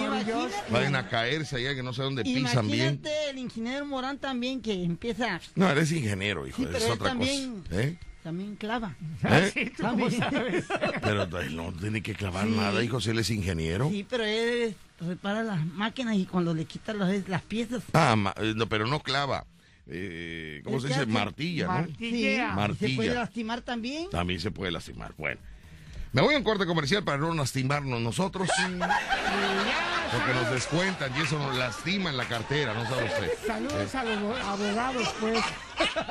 Vayan 0.70 0.94
a 0.96 1.08
caerse 1.08 1.56
allá 1.56 1.74
que 1.74 1.82
no 1.82 1.92
sé 1.92 2.02
dónde 2.02 2.22
pisan 2.24 2.66
bien. 2.68 2.80
Imagínate 2.94 3.30
el 3.30 3.38
ingeniero 3.38 3.84
Morán 3.86 4.18
también 4.18 4.60
que 4.62 4.84
empieza, 4.84 5.40
No, 5.54 5.68
eres 5.70 5.90
ingeniero, 5.92 6.46
hijo. 6.46 6.58
Sí, 6.62 6.68
es 6.74 6.84
él 6.84 6.92
otra 6.92 7.08
también- 7.10 7.62
cosa. 7.62 7.82
¿Eh? 7.82 7.98
también 8.22 8.56
clava. 8.56 8.96
¿Eh? 9.22 9.50
Sí, 9.54 9.70
¿tú 9.76 9.82
sabes? 9.82 10.64
Pero 11.02 11.22
él 11.40 11.54
no 11.56 11.72
tiene 11.72 12.02
que 12.02 12.14
clavar 12.14 12.46
Sí. 12.46 12.52
nada, 12.56 12.82
hijo, 12.82 13.00
si 13.00 13.10
él 13.10 13.18
es 13.20 13.30
ingeniero. 13.30 13.88
Sí, 13.88 14.04
pero 14.08 14.24
él 14.24 14.74
repara 15.00 15.44
las 15.44 15.64
máquinas 15.64 16.16
y 16.16 16.26
cuando 16.26 16.52
le 16.52 16.64
quita 16.64 16.92
las, 16.92 17.28
las 17.28 17.42
piezas. 17.42 17.82
Ah, 17.92 18.16
ma- 18.16 18.34
eh, 18.38 18.52
no, 18.56 18.68
pero 18.68 18.86
no 18.88 19.00
clava. 19.00 19.44
Eh, 19.88 20.60
¿Cómo 20.64 20.80
se 20.80 20.88
dice? 20.88 21.06
Martilla, 21.06 21.66
¿no? 21.66 21.72
Martillea. 21.74 22.52
Mar- 22.52 22.70
y 22.70 22.74
se 22.74 22.78
puede 22.80 22.96
Martilla. 22.96 23.14
lastimar 23.14 23.60
también. 23.62 24.10
También 24.10 24.40
se 24.40 24.50
puede 24.50 24.72
lastimar. 24.72 25.14
Bueno. 25.16 25.40
Me 26.16 26.22
voy 26.22 26.34
a 26.34 26.38
un 26.38 26.44
corte 26.44 26.64
comercial 26.64 27.04
para 27.04 27.18
no 27.18 27.34
lastimarnos 27.34 28.00
nosotros. 28.00 28.48
Porque 28.58 30.32
nos 30.32 30.50
descuentan 30.50 31.12
y 31.14 31.20
eso 31.20 31.38
nos 31.38 31.54
lastima 31.54 32.08
en 32.08 32.16
la 32.16 32.24
cartera, 32.24 32.72
¿no 32.72 32.88
sabe 32.88 33.04
usted? 33.04 33.32
Saludos 33.46 33.94
a 33.94 34.02
los 34.02 34.40
abogados, 34.40 35.14
pues. 35.20 35.44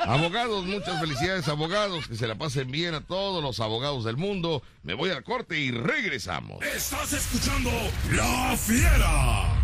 Abogados, 0.06 0.64
muchas 0.64 1.00
felicidades, 1.00 1.48
abogados. 1.48 2.06
Que 2.06 2.14
se 2.14 2.28
la 2.28 2.36
pasen 2.36 2.70
bien 2.70 2.94
a 2.94 3.00
todos 3.00 3.42
los 3.42 3.58
abogados 3.58 4.04
del 4.04 4.16
mundo. 4.16 4.62
Me 4.84 4.94
voy 4.94 5.10
al 5.10 5.24
corte 5.24 5.58
y 5.58 5.72
regresamos. 5.72 6.64
Estás 6.64 7.12
escuchando 7.12 7.72
La 8.12 8.56
Fiera. 8.56 9.56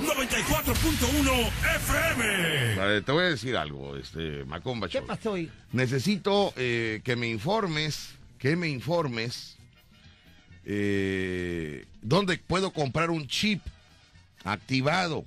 94.1 0.00 1.50
FM. 1.76 2.74
Ver, 2.74 3.04
Te 3.04 3.12
voy 3.12 3.24
a 3.24 3.28
decir 3.28 3.56
algo, 3.56 3.96
este, 3.96 4.44
Macomba 4.46 4.88
¿Qué 4.88 5.02
pasó 5.02 5.32
hoy? 5.32 5.48
Necesito 5.70 6.52
eh, 6.56 7.02
que 7.04 7.14
me 7.14 7.28
informes, 7.28 8.17
que 8.38 8.56
me 8.56 8.68
informes, 8.68 9.56
eh, 10.64 11.86
dónde 12.02 12.38
puedo 12.38 12.72
comprar 12.72 13.10
un 13.10 13.26
chip 13.26 13.62
activado. 14.44 15.24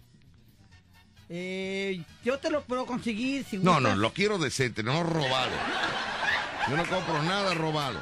Eh, 1.29 2.01
yo 2.23 2.37
te 2.39 2.49
lo 2.49 2.61
puedo 2.63 2.85
conseguir 2.85 3.45
si 3.45 3.57
No, 3.57 3.73
gustas. 3.75 3.81
no, 3.81 3.95
lo 4.01 4.13
quiero 4.13 4.37
decente, 4.37 4.83
no 4.83 5.03
robado. 5.03 5.51
Yo 6.69 6.75
no 6.77 6.85
compro 6.85 7.21
nada 7.23 7.53
robado. 7.53 7.99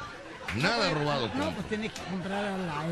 Nada 0.56 0.90
robado. 0.90 1.28
No, 1.28 1.32
compro. 1.32 1.52
pues 1.54 1.68
tienes 1.68 1.92
que 1.92 2.00
comprar 2.02 2.44
a 2.44 2.58
la- 2.58 2.84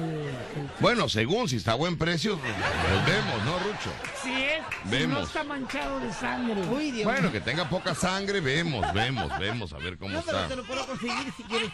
Bueno, 0.78 1.08
según 1.08 1.48
si 1.48 1.56
está 1.56 1.72
a 1.72 1.74
buen 1.74 1.98
precio, 1.98 2.38
pues, 2.38 2.54
pues 2.54 3.06
vemos, 3.06 3.44
¿no, 3.44 3.58
Rucho? 3.58 3.92
Si 4.22 4.30
es, 4.32 4.62
si 4.84 4.88
Vemos. 4.90 5.18
no 5.18 5.26
está 5.26 5.42
manchado 5.42 5.98
de 5.98 6.12
sangre. 6.12 6.60
Uy, 6.68 6.92
Dios 6.92 7.04
Bueno, 7.04 7.32
que 7.32 7.40
tenga 7.40 7.68
poca 7.68 7.96
sangre, 7.96 8.38
vemos, 8.40 8.86
vemos, 8.94 9.36
vemos, 9.40 9.72
a 9.72 9.78
ver 9.78 9.98
cómo 9.98 10.12
No, 10.14 10.22
pero 10.22 10.36
está. 10.38 10.48
te 10.50 10.54
lo 10.56 10.64
puedo 10.64 10.86
conseguir 10.86 11.32
si 11.36 11.42
quieres. 11.42 11.70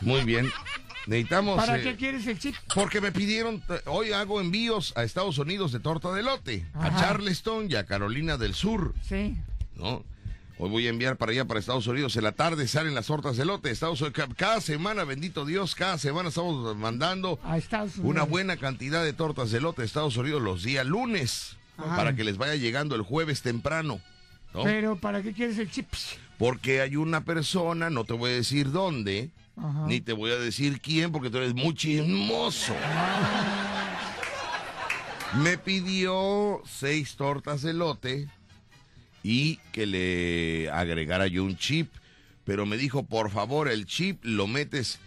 Muy 0.00 0.24
bien. 0.24 0.50
Necesitamos... 1.06 1.56
¿Para 1.56 1.78
eh, 1.78 1.82
qué 1.82 1.96
quieres 1.96 2.26
el 2.26 2.38
chip? 2.38 2.54
Porque 2.74 3.00
me 3.00 3.12
pidieron, 3.12 3.62
eh, 3.68 3.80
hoy 3.86 4.12
hago 4.12 4.40
envíos 4.40 4.92
a 4.96 5.04
Estados 5.04 5.38
Unidos 5.38 5.70
de 5.72 5.78
torta 5.80 6.12
de 6.12 6.22
lote, 6.24 6.66
a. 6.74 6.98
Charleston 7.00 7.70
y 7.70 7.76
a 7.76 7.86
Carolina 7.86 8.36
del 8.36 8.54
Sur, 8.54 8.92
Sí. 9.08 9.36
¿no? 9.76 10.04
Hoy 10.58 10.70
voy 10.70 10.86
a 10.86 10.90
enviar 10.90 11.16
para 11.16 11.32
allá, 11.32 11.44
para 11.44 11.60
Estados 11.60 11.86
Unidos. 11.86 12.16
En 12.16 12.24
la 12.24 12.32
tarde 12.32 12.66
salen 12.66 12.94
las 12.94 13.06
tortas 13.06 13.36
de 13.36 13.44
lote. 13.44 13.70
Estados 13.70 14.00
Unidos, 14.00 14.26
ca- 14.26 14.34
cada 14.34 14.60
semana, 14.62 15.04
bendito 15.04 15.44
Dios, 15.44 15.74
cada 15.74 15.98
semana 15.98 16.30
estamos 16.30 16.74
mandando 16.76 17.38
A 17.44 17.58
Estados 17.58 17.96
Unidos. 17.98 18.10
una 18.10 18.22
buena 18.24 18.56
cantidad 18.56 19.04
de 19.04 19.12
tortas 19.12 19.50
de 19.50 19.60
lote 19.60 19.82
a 19.82 19.84
Estados 19.84 20.16
Unidos 20.16 20.40
los 20.40 20.62
días 20.62 20.86
lunes, 20.86 21.56
Ajá. 21.76 21.94
para 21.94 22.16
que 22.16 22.24
les 22.24 22.38
vaya 22.38 22.54
llegando 22.56 22.94
el 22.96 23.02
jueves 23.02 23.42
temprano, 23.42 24.00
¿no? 24.54 24.62
Pero 24.64 24.96
¿para 24.96 25.22
qué 25.22 25.34
quieres 25.34 25.58
el 25.58 25.70
chip? 25.70 25.86
Porque 26.38 26.80
hay 26.80 26.96
una 26.96 27.24
persona, 27.24 27.90
no 27.90 28.04
te 28.04 28.12
voy 28.12 28.32
a 28.32 28.34
decir 28.34 28.70
dónde, 28.70 29.30
Ajá. 29.56 29.86
ni 29.86 30.00
te 30.00 30.12
voy 30.12 30.32
a 30.32 30.36
decir 30.36 30.80
quién, 30.80 31.12
porque 31.12 31.30
tú 31.30 31.38
eres 31.38 31.54
muy 31.54 31.74
chismoso. 31.74 32.74
Me 35.42 35.58
pidió 35.58 36.62
seis 36.64 37.16
tortas 37.16 37.62
de 37.62 37.72
lote 37.72 38.28
y 39.22 39.56
que 39.72 39.86
le 39.86 40.70
agregara 40.70 41.26
yo 41.26 41.44
un 41.44 41.56
chip 41.56 41.90
pero 42.46 42.64
me 42.64 42.76
dijo, 42.76 43.02
por 43.02 43.32
favor, 43.32 43.68
el 43.68 43.86
chip 43.86 44.24
lo 44.24 44.46
metes 44.46 45.00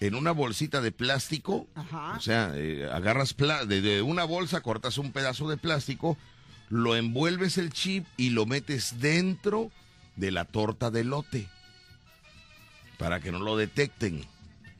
en 0.00 0.14
una 0.14 0.32
bolsita 0.32 0.80
de 0.80 0.92
plástico. 0.92 1.68
Ajá. 1.74 2.14
O 2.16 2.20
sea, 2.20 2.52
eh, 2.54 2.88
agarras 2.90 3.36
de, 3.68 3.82
de 3.82 4.00
una 4.00 4.24
bolsa, 4.24 4.62
cortas 4.62 4.96
un 4.96 5.12
pedazo 5.12 5.46
de 5.46 5.58
plástico, 5.58 6.16
lo 6.70 6.96
envuelves 6.96 7.58
el 7.58 7.70
chip 7.70 8.06
y 8.16 8.30
lo 8.30 8.46
metes 8.46 8.98
dentro 8.98 9.70
de 10.16 10.30
la 10.30 10.44
torta 10.44 10.90
de 10.90 11.04
lote 11.04 11.48
para 12.98 13.20
que 13.20 13.32
no 13.32 13.38
lo 13.38 13.56
detecten. 13.56 14.24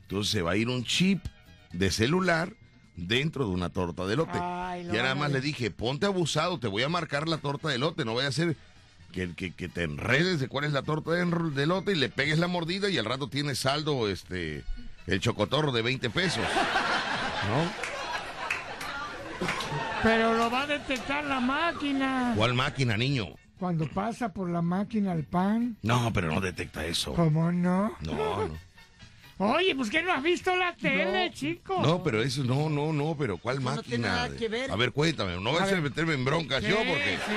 Entonces 0.03 0.31
se 0.31 0.41
va 0.41 0.51
a 0.51 0.55
ir 0.55 0.69
un 0.69 0.83
chip 0.83 1.23
de 1.71 1.91
celular 1.91 2.53
dentro 2.95 3.45
de 3.45 3.51
una 3.51 3.69
torta 3.69 4.05
de 4.05 4.15
lote. 4.15 4.39
Ay, 4.41 4.83
lo 4.83 4.93
ya 4.93 5.03
nada 5.03 5.15
más 5.15 5.31
le 5.31 5.41
dije, 5.41 5.71
ponte 5.71 6.05
abusado, 6.05 6.59
te 6.59 6.67
voy 6.67 6.83
a 6.83 6.89
marcar 6.89 7.27
la 7.27 7.37
torta 7.37 7.69
de 7.69 7.77
lote, 7.77 8.05
no 8.05 8.15
vaya 8.15 8.29
a 8.29 8.31
ser 8.31 8.55
que, 9.11 9.33
que, 9.35 9.53
que 9.53 9.69
te 9.69 9.83
enredes 9.83 10.39
de 10.39 10.47
cuál 10.47 10.65
es 10.65 10.73
la 10.73 10.81
torta 10.81 11.11
de, 11.11 11.25
de 11.25 11.67
lote 11.67 11.91
y 11.91 11.95
le 11.95 12.09
pegues 12.09 12.39
la 12.39 12.47
mordida 12.47 12.89
y 12.89 12.97
al 12.97 13.05
rato 13.05 13.29
tienes 13.29 13.59
saldo 13.59 14.09
este 14.09 14.63
el 15.05 15.19
chocotorro 15.19 15.71
de 15.71 15.81
20 15.81 16.09
pesos. 16.09 16.43
¿No? 17.47 17.87
Pero 20.03 20.33
lo 20.35 20.51
va 20.51 20.63
a 20.63 20.67
detectar 20.67 21.23
la 21.23 21.39
máquina. 21.39 22.33
¿Cuál 22.35 22.53
máquina, 22.53 22.97
niño? 22.97 23.27
Cuando 23.59 23.87
pasa 23.87 24.29
por 24.33 24.49
la 24.49 24.61
máquina 24.61 25.13
el 25.13 25.23
pan. 25.23 25.77
No, 25.81 26.11
pero 26.13 26.31
no 26.31 26.39
detecta 26.41 26.85
eso. 26.85 27.13
¿Cómo 27.13 27.51
no? 27.51 27.91
No, 28.01 28.47
no. 28.47 28.67
Oye, 29.39 29.75
pues 29.75 29.89
que 29.89 30.01
no 30.01 30.11
has 30.13 30.23
visto 30.23 30.55
la 30.55 30.75
tele, 30.75 31.31
chico. 31.31 31.79
No, 31.81 32.01
pero 32.03 32.21
eso, 32.23 32.43
no, 32.43 32.69
no, 32.69 32.91
no, 32.93 33.15
pero 33.17 33.37
¿cuál 33.37 33.57
Eso 33.57 33.63
no 33.69 33.75
máquina? 33.75 33.83
tiene 33.87 34.07
nada 34.07 34.29
que 34.35 34.47
ver. 34.47 34.71
A 34.71 34.75
ver, 34.75 34.91
cuéntame, 34.91 35.39
no 35.39 35.53
vas 35.53 35.71
a, 35.71 35.75
meterme 35.81 36.13
en 36.15 36.25
broncas 36.25 36.63
yo 36.63 36.75
porque... 36.77 37.17
sí. 37.27 37.33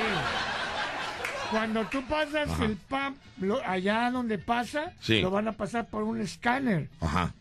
Cuando 1.50 1.84
tú 1.86 2.02
pasas 2.06 2.48
Ajá. 2.48 2.64
el 2.64 2.76
pan, 2.76 3.16
lo- 3.40 3.60
allá 3.66 4.10
donde 4.12 4.38
pasa, 4.38 4.92
Sí. 5.00 5.20
lo 5.20 5.30
van 5.30 5.48
a 5.48 5.52
pasar 5.52 5.88
por 5.88 6.04
un 6.04 6.20
escáner. 6.20 6.88
Ajá. 7.00 7.34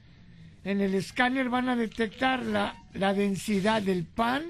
En 0.63 0.81
el 0.81 0.95
escáner 0.95 1.50
van 1.50 1.69
a 1.69 1.75
detectar 1.75 2.43
la, 2.43 2.75
la 2.93 3.13
densidad 3.13 3.81
del 3.81 4.05
pan 4.05 4.43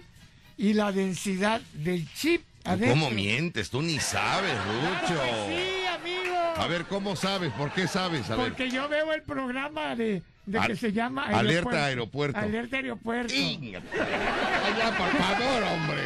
y 0.57 0.74
la 0.74 0.91
densidad 0.91 1.62
del 1.74 2.07
chip 2.13 2.41
¿Cómo 2.63 3.10
mientes? 3.10 3.70
Tú 3.70 3.82
ni 3.82 4.00
sabes, 4.00 4.54
Rucho. 4.66 5.22
Sí, 5.48 5.86
amigo. 5.88 6.36
A 6.58 6.68
ver, 6.68 6.86
¿cómo 6.86 7.16
sabes? 7.16 7.51
¿Por 7.54 7.72
qué 7.72 7.88
sabes? 7.88 8.30
A 8.30 8.36
ver. 8.36 8.50
Porque 8.50 8.70
yo 8.70 8.88
veo 8.89 9.12
el 9.13 9.24
programa 9.24 9.96
de, 9.96 10.22
de 10.46 10.60
Al- 10.60 10.68
que 10.68 10.75
se 10.75 10.92
llama 10.92 11.24
Alerta 11.25 11.86
Aeropuerto. 11.86 12.38
Alerta 12.39 12.75
Aeropuerto. 12.78 13.34
Allá, 13.34 14.98
por 14.98 15.10
favor, 15.10 15.63
hombre. 15.63 16.01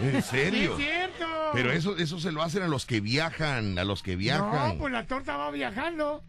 ¿En 0.00 0.22
Sí, 0.22 0.28
serio? 0.30 0.72
es 0.78 0.84
cierto. 0.84 1.26
Pero 1.54 1.72
eso, 1.72 1.96
eso 1.96 2.18
se 2.20 2.32
lo 2.32 2.42
hacen 2.42 2.62
a 2.62 2.68
los 2.68 2.84
que 2.84 3.00
viajan, 3.00 3.78
a 3.78 3.84
los 3.84 4.02
que 4.02 4.16
viajan. 4.16 4.68
No, 4.70 4.78
pues 4.78 4.92
la 4.92 5.06
torta 5.06 5.36
va 5.36 5.50
viajando. 5.50 6.22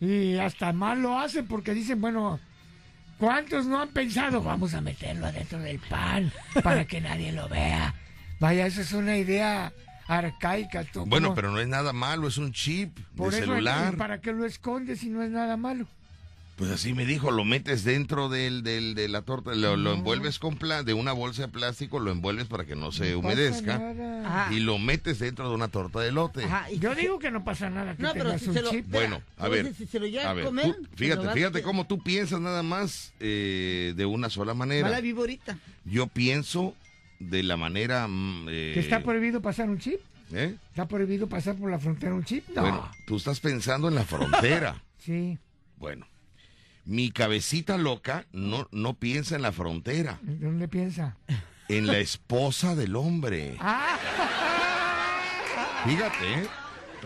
Y 0.00 0.38
hasta 0.38 0.72
más 0.72 0.98
lo 0.98 1.18
hacen 1.18 1.46
porque 1.46 1.72
dicen, 1.72 2.00
bueno, 2.00 2.40
¿cuántos 3.18 3.66
no 3.66 3.80
han 3.80 3.88
pensado? 3.88 4.42
Vamos 4.42 4.74
a 4.74 4.80
meterlo 4.80 5.26
adentro 5.26 5.58
del 5.58 5.78
pan 5.78 6.32
para 6.62 6.84
que 6.86 7.00
nadie 7.00 7.32
lo 7.32 7.48
vea. 7.48 7.94
Vaya, 8.40 8.66
esa 8.66 8.82
es 8.82 8.92
una 8.92 9.16
idea 9.16 9.72
arcaica. 10.06 10.84
tú, 10.84 11.06
Bueno, 11.06 11.34
pero 11.34 11.50
no 11.50 11.60
es 11.60 11.68
nada 11.68 11.92
malo, 11.92 12.28
es 12.28 12.36
un 12.38 12.52
chip 12.52 12.98
Por 13.16 13.30
de 13.32 13.38
eso, 13.38 13.46
celular. 13.46 13.94
¿y 13.94 13.96
¿para 13.96 14.20
qué 14.20 14.32
lo 14.32 14.44
escondes 14.44 15.00
si 15.00 15.08
no 15.08 15.22
es 15.22 15.30
nada 15.30 15.56
malo? 15.56 15.86
Pues 16.56 16.70
así 16.70 16.94
me 16.94 17.04
dijo, 17.04 17.32
lo 17.32 17.44
metes 17.44 17.82
dentro 17.82 18.28
del, 18.28 18.62
del- 18.62 18.94
de 18.94 19.08
la 19.08 19.22
torta, 19.22 19.54
lo, 19.56 19.76
lo 19.76 19.92
envuelves 19.92 20.38
con 20.38 20.56
pla 20.56 20.84
de 20.84 20.94
una 20.94 21.12
bolsa 21.12 21.42
de 21.42 21.48
plástico, 21.48 21.98
lo 21.98 22.12
envuelves 22.12 22.46
para 22.46 22.64
que 22.64 22.76
no 22.76 22.92
se 22.92 23.16
humedezca 23.16 23.78
nada. 23.78 24.44
Ajá. 24.44 24.54
y 24.54 24.60
lo 24.60 24.78
metes 24.78 25.18
dentro 25.18 25.48
de 25.48 25.54
una 25.56 25.66
torta 25.68 25.98
de 25.98 26.12
lote. 26.12 26.44
Ajá, 26.44 26.70
y 26.70 26.78
Yo 26.78 26.94
digo 26.94 27.18
que 27.18 27.32
no 27.32 27.42
pasa 27.42 27.70
nada 27.70 27.96
que 27.96 28.02
No, 28.04 28.12
pero 28.12 28.38
si 28.38 28.52
se 28.52 28.62
lo- 28.62 28.70
chip. 28.70 28.86
Bueno, 28.88 29.20
a 29.36 29.48
ver, 29.48 29.74
si 29.74 29.84
se 29.86 29.98
lo 29.98 30.06
a 30.20 30.32
ver, 30.32 30.44
comer, 30.44 30.64
tú- 30.76 30.82
lo 30.82 30.88
fíjate, 30.96 31.28
fíjate 31.32 31.62
cómo 31.62 31.86
tú 31.88 32.00
piensas 32.02 32.40
nada 32.40 32.62
más 32.62 33.12
eh, 33.18 33.92
de 33.96 34.06
una 34.06 34.30
sola 34.30 34.54
manera. 34.54 34.88
La 34.88 35.00
viborita. 35.00 35.58
Yo 35.84 36.06
pienso 36.06 36.74
de 37.18 37.42
la 37.42 37.56
manera... 37.56 38.06
mm, 38.06 38.46
eh, 38.48 38.70
¿Que 38.74 38.80
está 38.80 39.02
prohibido 39.02 39.40
pasar 39.42 39.68
un 39.68 39.78
chip? 39.80 39.98
¿eh? 40.32 40.54
¿Está 40.70 40.86
prohibido 40.86 41.28
pasar 41.28 41.56
por 41.56 41.68
la 41.70 41.78
frontera 41.80 42.14
un 42.14 42.24
chip? 42.24 42.48
No. 42.54 42.62
Bueno, 42.62 42.90
tú 43.06 43.16
estás 43.16 43.40
pensando 43.40 43.88
en 43.88 43.96
la 43.96 44.04
frontera. 44.04 44.80
Sí. 45.04 45.36
bueno, 45.76 46.06
mi 46.84 47.10
cabecita 47.10 47.78
loca 47.78 48.26
no, 48.32 48.68
no 48.72 48.94
piensa 48.94 49.36
en 49.36 49.42
la 49.42 49.52
frontera, 49.52 50.18
¿Dónde 50.22 50.68
piensa? 50.68 51.16
en 51.68 51.86
la 51.86 51.98
esposa 51.98 52.74
del 52.74 52.94
hombre. 52.96 53.56
¡Ah! 53.60 53.96
Fíjate, 55.86 56.32
¿eh? 56.42 56.46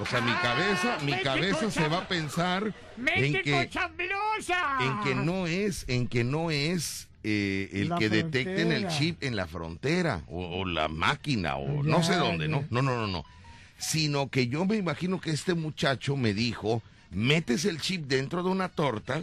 O 0.00 0.06
sea, 0.06 0.20
mi 0.20 0.32
cabeza, 0.34 0.98
mi 1.04 1.12
cabeza 1.22 1.70
se 1.72 1.88
va 1.88 1.98
a 1.98 2.08
pensar 2.08 2.72
en 2.96 3.02
¡Mente 3.04 3.42
que, 3.42 3.52
cochambrosa! 3.66 4.78
en 4.80 5.00
que 5.00 5.14
no 5.16 5.46
es, 5.48 5.84
en 5.88 6.06
que 6.06 6.22
no 6.22 6.52
es 6.52 7.08
eh, 7.24 7.68
el 7.72 7.88
La 7.88 7.98
que 7.98 8.08
detecten 8.08 8.70
el 8.70 8.82
frontera. 8.82 8.98
chip 8.98 9.22
en 9.24 9.34
la 9.36 9.46
frontera 9.48 10.22
o, 10.28 10.60
o 10.60 10.64
la 10.64 10.86
máquina 10.86 11.56
o 11.56 11.82
no 11.82 12.04
sé 12.04 12.14
dónde, 12.14 12.46
¿no? 12.46 12.64
No, 12.70 12.80
no, 12.80 12.94
no, 12.96 13.08
no. 13.08 13.24
Sino 13.76 14.28
que 14.28 14.46
yo 14.46 14.64
me 14.66 14.76
imagino 14.76 15.20
que 15.20 15.30
este 15.30 15.54
muchacho 15.54 16.16
me 16.16 16.32
dijo, 16.32 16.80
metes 17.10 17.64
el 17.64 17.80
chip 17.80 18.06
dentro 18.06 18.44
de 18.44 18.50
una 18.50 18.68
torta 18.68 19.22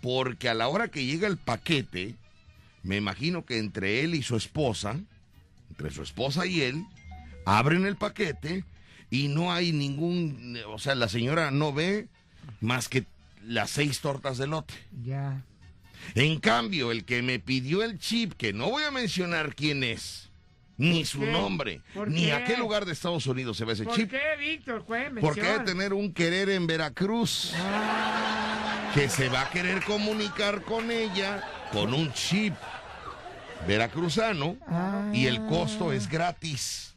porque 0.00 0.48
a 0.48 0.54
la 0.54 0.68
hora 0.68 0.88
que 0.88 1.04
llega 1.04 1.28
el 1.28 1.36
paquete, 1.36 2.14
me 2.82 2.96
imagino 2.96 3.44
que 3.44 3.58
entre 3.58 4.02
él 4.02 4.14
y 4.14 4.22
su 4.22 4.36
esposa, 4.36 5.00
entre 5.70 5.90
su 5.90 6.02
esposa 6.02 6.46
y 6.46 6.62
él, 6.62 6.84
abren 7.44 7.86
el 7.86 7.96
paquete 7.96 8.64
y 9.10 9.28
no 9.28 9.52
hay 9.52 9.72
ningún, 9.72 10.58
o 10.68 10.78
sea, 10.78 10.94
la 10.94 11.08
señora 11.08 11.50
no 11.50 11.72
ve 11.72 12.08
más 12.60 12.88
que 12.88 13.04
las 13.44 13.70
seis 13.70 14.00
tortas 14.00 14.38
de 14.38 14.46
lote. 14.46 14.74
Ya. 15.04 15.42
En 16.14 16.38
cambio, 16.38 16.92
el 16.92 17.04
que 17.04 17.22
me 17.22 17.38
pidió 17.38 17.82
el 17.82 17.98
chip, 17.98 18.34
que 18.34 18.52
no 18.52 18.70
voy 18.70 18.84
a 18.84 18.90
mencionar 18.90 19.54
quién 19.54 19.82
es, 19.82 20.27
ni 20.78 21.04
su 21.04 21.20
qué? 21.20 21.30
nombre, 21.32 21.80
¿Por 21.92 22.08
ni 22.08 22.26
qué? 22.26 22.32
a 22.32 22.44
qué 22.44 22.56
lugar 22.56 22.86
de 22.86 22.92
Estados 22.92 23.26
Unidos 23.26 23.56
se 23.58 23.64
ve 23.64 23.74
ese 23.74 23.84
¿Por 23.84 23.94
chip, 23.96 24.10
qué, 24.10 24.20
Víctor? 24.38 24.86
Debe 24.86 25.10
menciona. 25.10 25.64
tener 25.64 25.92
un 25.92 26.12
querer 26.14 26.48
en 26.50 26.66
Veracruz, 26.66 27.52
Ah, 27.56 28.90
que 28.94 29.08
se 29.08 29.28
va 29.28 29.42
a 29.42 29.50
querer 29.50 29.84
comunicar 29.84 30.62
con 30.62 30.90
ella 30.90 31.42
con 31.72 31.92
un 31.92 32.12
chip 32.12 32.54
veracruzano 33.66 34.56
ah. 34.68 35.10
y 35.12 35.26
el 35.26 35.44
costo 35.46 35.92
es 35.92 36.08
gratis. 36.08 36.94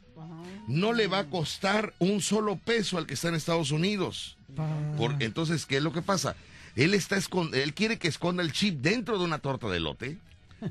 No 0.68 0.92
le 0.92 1.08
va 1.08 1.18
a 1.20 1.24
costar 1.24 1.92
un 1.98 2.20
solo 2.20 2.56
peso 2.56 2.96
al 2.96 3.06
que 3.06 3.14
está 3.14 3.28
en 3.28 3.34
Estados 3.34 3.72
Unidos. 3.72 4.36
Pa- 4.54 4.68
Por- 4.96 5.16
entonces, 5.20 5.66
¿qué 5.66 5.78
es 5.78 5.82
lo 5.82 5.92
que 5.92 6.02
pasa? 6.02 6.36
Él 6.76 6.94
está 6.94 7.16
él 7.52 7.74
quiere 7.74 7.98
que 7.98 8.08
esconda 8.08 8.42
el 8.42 8.52
chip 8.52 8.80
dentro 8.80 9.18
de 9.18 9.24
una 9.24 9.38
torta 9.40 9.66
de 9.68 9.80
lote. 9.80 10.18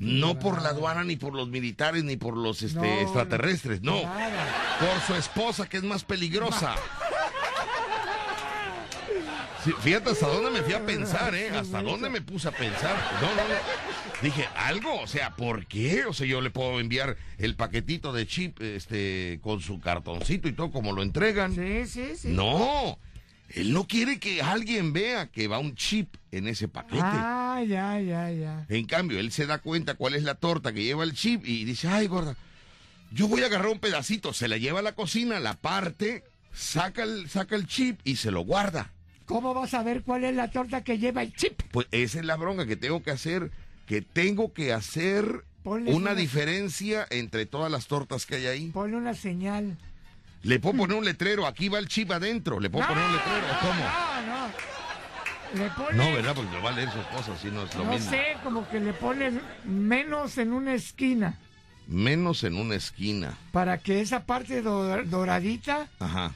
No 0.00 0.38
por 0.38 0.62
la 0.62 0.70
aduana, 0.70 1.04
ni 1.04 1.16
por 1.16 1.34
los 1.34 1.48
militares, 1.48 2.04
ni 2.04 2.16
por 2.16 2.36
los 2.36 2.62
este, 2.62 2.78
No, 2.78 2.84
extraterrestres, 2.84 3.82
no. 3.82 4.02
Nada. 4.02 4.78
Por 4.78 5.00
su 5.06 5.14
esposa, 5.14 5.68
que 5.68 5.76
es 5.78 5.82
más 5.82 6.04
peligrosa. 6.04 6.74
Sí, 9.64 9.72
fíjate 9.80 10.10
hasta 10.10 10.26
dónde 10.26 10.50
me 10.50 10.62
fui 10.62 10.74
a 10.74 10.84
pensar, 10.84 11.34
¿eh? 11.36 11.50
Hasta 11.50 11.82
dónde 11.82 12.10
me 12.10 12.20
puse 12.20 12.48
a 12.48 12.50
pensar. 12.50 12.96
No, 13.20 13.28
no, 13.28 13.48
no. 13.48 13.54
Dije, 14.20 14.48
algo, 14.56 15.00
o 15.00 15.06
sea, 15.06 15.36
¿por 15.36 15.66
qué? 15.66 16.04
O 16.06 16.12
sea, 16.12 16.26
yo 16.26 16.40
le 16.40 16.50
puedo 16.50 16.80
enviar 16.80 17.16
el 17.38 17.54
paquetito 17.54 18.12
de 18.12 18.26
chip 18.26 18.60
este, 18.60 19.38
con 19.40 19.60
su 19.60 19.78
cartoncito 19.78 20.48
y 20.48 20.52
todo 20.52 20.72
como 20.72 20.92
lo 20.92 21.02
entregan. 21.02 21.54
Sí, 21.54 21.86
sí, 21.86 22.16
sí. 22.16 22.28
No, 22.28 22.98
él 23.54 23.72
no 23.72 23.86
quiere 23.86 24.18
que 24.18 24.42
alguien 24.42 24.92
vea 24.92 25.26
que 25.26 25.48
va 25.48 25.58
un 25.58 25.74
chip 25.74 26.14
en 26.30 26.48
ese 26.48 26.68
paquete. 26.68 27.02
Ah, 27.02 27.62
ya, 27.66 28.00
ya, 28.00 28.30
ya. 28.30 28.66
En 28.68 28.86
cambio, 28.86 29.18
él 29.20 29.30
se 29.32 29.46
da 29.46 29.58
cuenta 29.58 29.94
cuál 29.94 30.14
es 30.14 30.22
la 30.22 30.34
torta 30.34 30.72
que 30.72 30.82
lleva 30.84 31.04
el 31.04 31.12
chip 31.14 31.44
y 31.46 31.64
dice, 31.64 31.88
ay, 31.88 32.06
gorda, 32.06 32.36
yo 33.12 33.28
voy 33.28 33.42
a 33.42 33.46
agarrar 33.46 33.68
un 33.68 33.78
pedacito, 33.78 34.32
se 34.32 34.48
la 34.48 34.56
lleva 34.56 34.78
a 34.78 34.82
la 34.82 34.94
cocina, 34.94 35.38
la 35.40 35.54
parte, 35.54 36.24
saca 36.52 37.02
el, 37.02 37.28
saca 37.28 37.56
el 37.56 37.66
chip 37.66 38.00
y 38.04 38.16
se 38.16 38.30
lo 38.30 38.40
guarda. 38.42 38.90
¿Cómo 39.26 39.54
vas 39.54 39.72
a 39.74 39.82
ver 39.82 40.02
cuál 40.02 40.24
es 40.24 40.34
la 40.34 40.50
torta 40.50 40.82
que 40.82 40.98
lleva 40.98 41.22
el 41.22 41.34
chip? 41.34 41.60
Pues 41.70 41.86
esa 41.90 42.18
es 42.20 42.24
la 42.24 42.36
bronca 42.36 42.66
que 42.66 42.76
tengo 42.76 43.02
que 43.02 43.10
hacer, 43.10 43.50
que 43.86 44.00
tengo 44.02 44.52
que 44.52 44.72
hacer 44.72 45.44
una 45.64 45.90
una- 45.92 46.14
diferencia 46.14 47.06
entre 47.10 47.46
todas 47.46 47.70
las 47.70 47.86
tortas 47.86 48.26
que 48.26 48.36
hay 48.36 48.46
ahí. 48.46 48.70
Ponle 48.70 48.96
una 48.96 49.14
señal. 49.14 49.76
Le 50.42 50.58
puedo 50.58 50.76
poner 50.78 50.96
un 50.96 51.04
letrero, 51.04 51.46
aquí 51.46 51.68
va 51.68 51.78
el 51.78 51.86
chip 51.88 52.10
adentro, 52.10 52.58
le 52.58 52.68
puedo 52.70 52.86
poner 52.86 53.04
un 53.04 53.12
letrero, 53.12 53.46
¿o 53.46 53.60
¿cómo? 53.60 53.84
No, 54.26 54.46
no. 54.48 54.52
Le 55.54 55.70
pones, 55.70 55.94
No, 55.96 56.12
¿verdad? 56.12 56.34
Porque 56.34 56.50
lo 56.56 56.62
va 56.62 56.70
a 56.70 56.72
leer 56.72 56.90
su 56.90 56.98
esposa, 56.98 57.36
si 57.40 57.48
no 57.48 57.62
es 57.64 57.74
lo 57.74 57.84
no 57.84 57.92
mismo. 57.92 58.10
sé, 58.10 58.22
como 58.42 58.68
que 58.68 58.80
le 58.80 58.92
pones 58.94 59.34
menos 59.64 60.38
en 60.38 60.52
una 60.52 60.74
esquina 60.74 61.38
Menos 61.86 62.42
en 62.44 62.56
una 62.56 62.74
esquina. 62.74 63.34
para 63.52 63.78
que 63.78 64.00
esa 64.00 64.24
parte 64.24 64.62
do- 64.62 65.02
doradita 65.04 65.88
Ajá. 65.98 66.32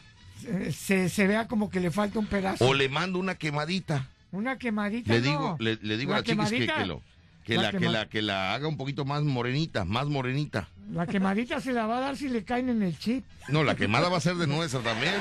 se, 0.73 1.09
se 1.09 1.27
vea 1.27 1.49
como 1.49 1.71
que 1.71 1.81
le 1.81 1.91
falta 1.91 2.19
un 2.19 2.27
pedazo. 2.27 2.65
O 2.67 2.75
le 2.75 2.89
mando 2.89 3.19
una 3.19 3.37
quemadita. 3.37 4.07
Una 4.33 4.59
quemadita. 4.59 5.15
Le 5.15 5.21
no. 5.21 5.25
digo, 5.27 5.57
le, 5.61 5.79
le 5.81 5.97
digo 5.97 6.13
a 6.13 6.19
La 6.19 6.23
chiquis 6.23 6.51
que, 6.51 6.67
que 6.67 6.87
lo. 6.87 7.01
Que 7.47 7.55
La 7.55 7.71
la, 7.71 7.79
que 7.79 7.89
la, 7.89 8.09
que 8.09 8.23
la 8.23 8.55
haga 8.55 8.67
un 8.67 8.77
poquito 8.77 9.05
más 9.05 9.23
morenita, 9.23 9.85
más 9.85 10.09
morenita. 10.09 10.69
La 10.93 11.07
quemadita 11.07 11.61
se 11.61 11.73
la 11.73 11.87
va 11.87 11.99
a 11.99 12.01
dar 12.01 12.17
si 12.17 12.29
le 12.29 12.43
caen 12.43 12.69
en 12.69 12.83
el 12.83 12.99
chip. 12.99 13.25
No, 13.49 13.63
la 13.63 13.77
quemada 13.77 14.09
va 14.09 14.17
a 14.17 14.21
ser 14.21 14.35
de 14.35 14.49
nuestra 14.49 14.81
también. 14.81 15.15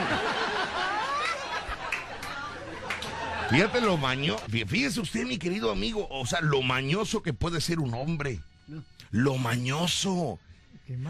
Fíjate 3.51 3.79
lo 3.79 3.97
mañoso. 3.97 4.43
Fíjese 4.49 5.01
usted, 5.01 5.27
mi 5.27 5.37
querido 5.37 5.69
amigo, 5.71 6.07
o 6.09 6.25
sea, 6.25 6.41
lo 6.41 6.63
mañoso 6.63 7.21
que 7.21 7.33
puede 7.33 7.61
ser 7.61 7.79
un 7.79 7.93
hombre. 7.93 8.39
Lo 9.11 9.37
mañoso. 9.37 10.39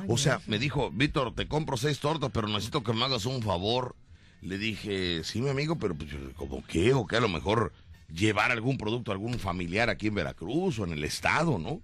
O 0.09 0.17
sea, 0.17 0.41
me 0.47 0.59
dijo, 0.59 0.91
Víctor, 0.91 1.33
te 1.33 1.47
compro 1.47 1.77
seis 1.77 1.99
tortas, 1.99 2.29
pero 2.33 2.49
necesito 2.49 2.83
que 2.83 2.91
me 2.91 3.05
hagas 3.05 3.25
un 3.25 3.41
favor. 3.41 3.95
Le 4.41 4.57
dije, 4.57 5.23
sí, 5.23 5.41
mi 5.41 5.49
amigo, 5.49 5.77
pero 5.77 5.95
pues, 5.95 6.09
¿cómo 6.35 6.61
qué? 6.67 6.93
O 6.93 7.07
que 7.07 7.15
a 7.15 7.21
lo 7.21 7.29
mejor 7.29 7.71
llevar 8.15 8.51
algún 8.51 8.77
producto 8.77 9.11
a 9.11 9.13
algún 9.13 9.37
familiar 9.39 9.89
aquí 9.89 10.07
en 10.07 10.15
Veracruz 10.15 10.79
o 10.79 10.85
en 10.85 10.93
el 10.93 11.03
estado, 11.03 11.59
¿no? 11.59 11.81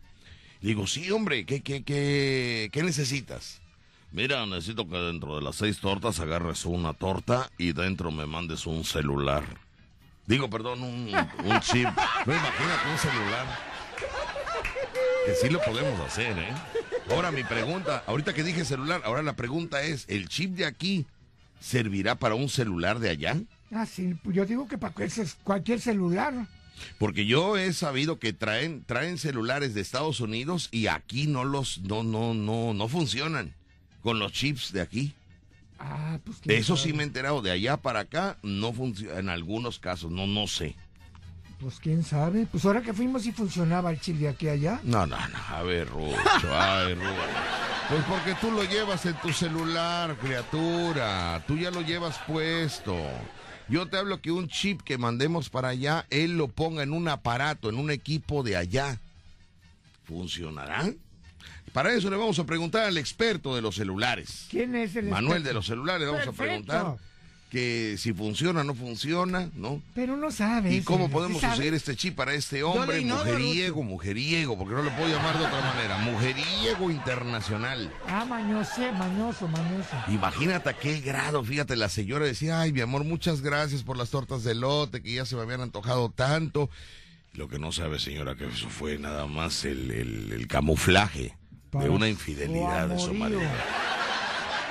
Le 0.62 0.70
digo, 0.70 0.88
sí, 0.88 1.10
hombre, 1.12 1.46
¿qué, 1.46 1.62
qué, 1.62 1.84
qué, 1.84 2.70
qué 2.72 2.84
necesitas? 2.84 3.62
Mira, 4.12 4.46
necesito 4.46 4.88
que 4.88 4.98
dentro 4.98 5.36
de 5.36 5.42
las 5.42 5.56
seis 5.56 5.80
tortas 5.80 6.20
agarres 6.20 6.66
una 6.66 6.94
torta 6.94 7.50
y 7.58 7.74
dentro 7.74 8.12
me 8.12 8.26
mandes 8.26 8.66
un 8.68 8.84
celular. 8.84 9.44
Digo, 10.28 10.50
perdón, 10.50 10.84
un, 10.84 11.10
un 11.46 11.60
chip. 11.62 11.88
No 12.26 12.34
imagínate 12.34 12.92
un 12.92 12.98
celular. 12.98 13.46
Que 15.26 15.36
sí 15.36 15.50
lo 15.50 15.62
podemos 15.62 16.00
hacer, 16.00 16.38
¿eh? 16.38 16.54
Ahora 17.10 17.32
mi 17.32 17.44
pregunta, 17.44 18.04
ahorita 18.08 18.34
que 18.34 18.44
dije 18.44 18.66
celular, 18.66 19.02
ahora 19.06 19.24
la 19.24 19.36
pregunta 19.36 19.82
es, 19.82 20.06
¿el 20.08 20.30
chip 20.30 20.52
de 20.56 20.66
aquí 20.66 21.06
servirá 21.60 22.16
para 22.16 22.36
un 22.36 22.50
celular 22.50 23.00
de 23.00 23.10
allá? 23.10 23.38
Ah, 23.74 23.86
sí, 23.86 24.16
yo 24.26 24.46
digo 24.46 24.68
que 24.68 24.78
para 24.78 24.94
cualquier, 24.94 25.28
cualquier 25.44 25.80
celular. 25.80 26.34
Porque 26.98 27.26
yo 27.26 27.58
he 27.58 27.72
sabido 27.74 28.20
que 28.20 28.34
traen, 28.34 28.84
traen 28.84 29.18
celulares 29.18 29.74
de 29.74 29.82
Estados 29.82 30.20
Unidos 30.20 30.68
y 30.72 30.88
aquí 30.88 31.28
no 31.28 31.44
los, 31.44 31.80
no, 31.82 32.04
no, 32.04 32.34
no, 32.34 32.74
no 32.74 32.88
funcionan 32.88 33.54
con 34.02 34.20
los 34.20 34.32
chips 34.32 34.74
de 34.74 34.82
aquí. 34.82 35.14
Ah, 35.80 36.20
pues 36.24 36.38
De 36.42 36.48
quién 36.48 36.60
eso 36.60 36.76
sabe. 36.76 36.90
sí 36.90 36.94
me 36.96 37.04
he 37.04 37.06
enterado, 37.08 37.42
de 37.42 37.52
allá 37.52 37.78
para 37.78 38.02
acá 38.02 38.38
no 38.44 38.74
funciona, 38.74 39.20
en 39.20 39.30
algunos 39.30 39.80
casos, 39.80 40.12
no, 40.12 40.28
no 40.28 40.48
sé. 40.48 40.76
Pues 41.60 41.80
quién 41.80 42.04
sabe. 42.04 42.48
Pues 42.52 42.66
ahora 42.66 42.82
que 42.82 42.94
fuimos 42.94 43.22
sí 43.24 43.32
funcionaba 43.32 43.92
el 43.92 44.00
chip 44.02 44.18
de 44.18 44.30
aquí 44.30 44.48
a 44.48 44.54
allá. 44.54 44.80
No, 44.84 45.06
no, 45.06 45.16
no, 45.16 45.38
a 45.50 45.62
ver, 45.64 45.88
Rucho, 45.88 46.50
ay, 46.52 46.96
Rucho. 46.96 47.08
Pues 47.90 48.04
porque 48.06 48.34
tú 48.42 48.50
lo 48.52 48.64
llevas 48.64 49.06
en 49.06 49.14
tu 49.22 49.32
celular, 49.32 50.16
criatura, 50.18 51.44
tú 51.48 51.58
ya 51.58 51.70
lo 51.70 51.82
llevas 51.82 52.18
puesto. 52.28 52.96
Yo 53.72 53.88
te 53.88 53.96
hablo 53.96 54.22
que 54.22 54.34
un 54.34 54.50
chip 54.50 54.82
que 54.82 54.98
mandemos 54.98 55.50
para 55.50 55.70
allá, 55.70 56.06
él 56.10 56.38
lo 56.38 56.50
ponga 56.50 56.84
en 56.84 56.92
un 56.92 57.08
aparato, 57.08 57.70
en 57.70 57.76
un 57.76 57.90
equipo 57.90 58.44
de 58.44 58.58
allá. 58.58 59.00
¿Funcionará? 60.04 60.92
Para 61.72 61.94
eso 61.94 62.10
le 62.10 62.18
vamos 62.18 62.38
a 62.38 62.46
preguntar 62.46 62.84
al 62.84 62.98
experto 62.98 63.56
de 63.56 63.62
los 63.62 63.76
celulares. 63.76 64.48
¿Quién 64.52 64.76
es 64.76 64.98
el 64.98 65.06
Manuel 65.06 65.38
experto? 65.38 65.48
de 65.48 65.54
los 65.54 65.66
celulares, 65.66 66.06
vamos 66.06 66.28
a 66.28 66.32
preguntar 66.34 66.98
que 67.52 67.96
si 67.98 68.14
funciona 68.14 68.62
o 68.62 68.64
no 68.64 68.74
funciona, 68.74 69.50
¿no? 69.56 69.82
Pero 69.94 70.16
no 70.16 70.32
sabe. 70.32 70.74
¿Y 70.74 70.82
cómo 70.84 71.08
¿sí 71.08 71.12
podemos 71.12 71.42
conseguir 71.42 71.74
este 71.74 71.98
chip 71.98 72.16
para 72.16 72.34
este 72.34 72.64
hombre 72.64 73.02
mujeriego, 73.02 73.84
mujeriego, 73.84 74.58
porque 74.58 74.74
no 74.74 74.82
le 74.84 74.92
puedo 74.92 75.10
llamar 75.10 75.38
de 75.38 75.46
otra 75.46 75.60
manera, 75.62 75.98
mujeriego 75.98 76.90
internacional? 76.90 77.92
Ah, 78.08 78.24
mañoso, 78.24 78.82
mañoso, 78.94 79.48
mañoso. 79.50 79.90
Imagínate 80.08 80.70
a 80.70 80.74
qué 80.80 81.02
grado, 81.02 81.44
fíjate, 81.44 81.76
la 81.76 81.90
señora 81.90 82.24
decía, 82.26 82.62
ay, 82.62 82.72
mi 82.72 82.80
amor, 82.80 83.04
muchas 83.04 83.42
gracias 83.42 83.84
por 83.84 83.98
las 83.98 84.10
tortas 84.12 84.44
de 84.46 84.56
lote, 84.56 85.02
que 85.02 85.14
ya 85.14 85.26
se 85.26 85.36
me 85.36 85.42
habían 85.42 85.60
antojado 85.60 86.10
tanto. 86.10 86.70
Lo 87.34 87.50
que 87.50 87.60
no 87.60 87.74
sabe, 87.74 88.00
señora, 88.00 88.36
que 88.36 88.46
eso 88.48 88.70
fue 88.70 88.98
nada 88.98 89.26
más 89.28 89.66
el, 89.66 89.92
el- 89.92 90.32
el 90.32 90.48
camuflaje 90.48 91.36
Para 91.70 91.84
de 91.86 91.90
una 91.90 92.08
infidelidad 92.08 92.88
de 92.88 92.98
su 92.98 93.14
marido. 93.14 93.42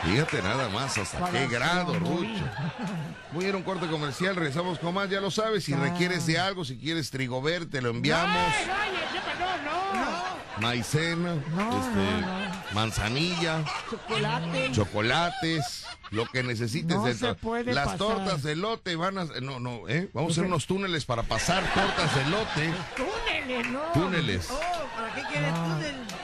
Fíjate 0.05 0.43
nada 0.43 0.69
más 0.71 0.97
hasta 0.99 1.19
Para 1.19 1.33
qué 1.33 1.47
grado. 1.49 1.95
Rucho. 1.99 2.45
Voy 3.33 3.45
a 3.45 3.49
ir 3.49 3.55
a 3.55 3.57
un 3.59 3.63
corte 3.63 3.87
comercial, 3.87 4.35
regresamos 4.35 4.79
con 4.79 4.95
más, 4.95 5.09
ya 5.11 5.21
lo 5.21 5.31
sabes, 5.31 5.65
si 5.65 5.73
Ah. 5.75 5.79
requieres 5.81 6.27
de 6.27 6.39
algo, 6.39 6.65
si 6.65 6.79
quieres 6.79 7.11
trigover, 7.11 7.67
te 7.67 7.81
lo 7.83 7.91
enviamos. 7.91 8.53
No, 8.67 9.47
no, 9.47 10.01
no. 10.05 10.61
Maicena, 10.61 11.35
este, 11.35 12.75
manzanilla, 12.75 13.65
Chocolate. 13.91 14.73
chocolates, 14.73 15.87
lo 16.11 16.27
que 16.27 16.43
necesites. 16.43 16.97
No 16.97 17.05
de 17.05 17.15
se 17.15 17.27
to- 17.29 17.37
puede 17.37 17.73
Las 17.73 17.85
pasar. 17.85 17.99
tortas 17.99 18.43
de 18.43 18.57
lote 18.57 18.97
van 18.97 19.17
a... 19.19 19.25
No, 19.41 19.59
no, 19.61 19.89
¿eh? 19.89 20.11
Vamos 20.13 20.31
a 20.31 20.33
hacer 20.33 20.45
unos 20.45 20.67
túneles 20.67 21.05
para 21.07 21.23
pasar 21.23 21.63
tortas 21.73 22.15
de 22.15 22.25
lote. 22.27 22.75
Túneles, 22.97 23.67
no. 23.71 23.81
Túneles. 23.95 24.49
Oh, 24.51 24.61
¿para 24.97 25.15
qué 25.15 25.23
quieres 25.33 25.53
Ah. 25.55 25.79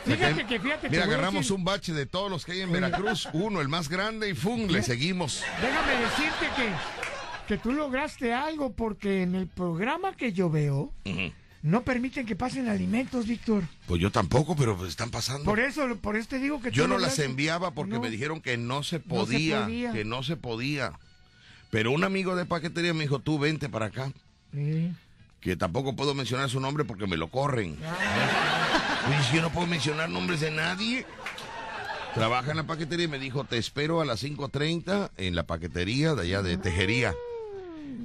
Fíjate 0.06 0.46
que, 0.46 0.60
fíjate 0.60 0.88
Mira, 0.90 1.04
agarramos 1.04 1.42
decir- 1.42 1.52
un 1.56 1.64
bache 1.64 1.92
de 1.92 2.06
todos 2.06 2.30
los 2.30 2.44
que 2.44 2.52
hay 2.52 2.60
en 2.62 2.72
Veracruz, 2.72 3.28
uno, 3.32 3.60
el 3.60 3.68
más 3.68 3.88
grande, 3.88 4.30
y 4.30 4.34
¡fum! 4.34 4.66
Le 4.68 4.82
seguimos. 4.82 5.42
Déjame 5.60 5.92
decirte 5.92 6.46
que, 6.56 6.68
que 7.48 7.58
tú 7.58 7.72
lograste 7.72 8.32
algo 8.32 8.72
porque 8.72 9.22
en 9.22 9.34
el 9.34 9.46
programa 9.48 10.16
que 10.16 10.32
yo 10.32 10.48
veo 10.50 10.92
no 11.62 11.82
permiten 11.82 12.24
que 12.26 12.36
pasen 12.36 12.68
alimentos, 12.68 13.26
Víctor. 13.26 13.64
Pues 13.86 14.00
yo 14.00 14.12
tampoco, 14.12 14.54
pero 14.54 14.86
están 14.86 15.10
pasando. 15.10 15.44
Por 15.44 15.58
eso, 15.58 15.96
por 15.96 16.16
eso 16.16 16.28
te 16.28 16.38
digo 16.38 16.60
que 16.60 16.70
tú 16.70 16.76
Yo 16.76 16.86
no 16.86 16.98
las 16.98 17.18
enviaba 17.18 17.72
porque 17.72 17.94
No. 17.94 18.00
me 18.00 18.10
dijeron 18.10 18.40
que 18.40 18.56
no 18.56 18.82
se 18.84 18.98
No 18.98 19.02
se 19.02 19.08
podía, 19.08 19.62
podía. 19.64 19.92
que 19.92 20.04
no 20.04 20.22
se 20.22 20.36
podía. 20.36 20.92
Pero 21.70 21.90
un 21.90 22.04
amigo 22.04 22.36
de 22.36 22.46
paquetería 22.46 22.94
me 22.94 23.02
dijo, 23.02 23.18
tú 23.18 23.38
vente 23.40 23.68
para 23.68 23.86
acá. 23.86 24.12
Sí. 24.52 24.92
que 25.40 25.54
tampoco 25.54 25.94
puedo 25.94 26.12
mencionar 26.14 26.48
su 26.50 26.58
nombre 26.58 26.84
porque 26.84 27.06
me 27.06 27.16
lo 27.16 27.28
corren. 27.28 27.76
Ah. 27.84 28.65
Oye, 29.08 29.22
si 29.30 29.36
yo 29.36 29.42
no 29.42 29.50
puedo 29.50 29.66
mencionar 29.66 30.08
nombres 30.08 30.40
de 30.40 30.50
nadie. 30.50 31.06
Trabaja 32.14 32.50
en 32.50 32.56
la 32.56 32.64
paquetería 32.64 33.04
y 33.04 33.08
me 33.08 33.18
dijo, 33.18 33.44
te 33.44 33.58
espero 33.58 34.00
a 34.00 34.04
las 34.06 34.24
5.30 34.24 35.10
en 35.18 35.34
la 35.34 35.46
paquetería 35.46 36.14
de 36.14 36.22
allá 36.22 36.42
de 36.42 36.56
Tejería. 36.56 37.14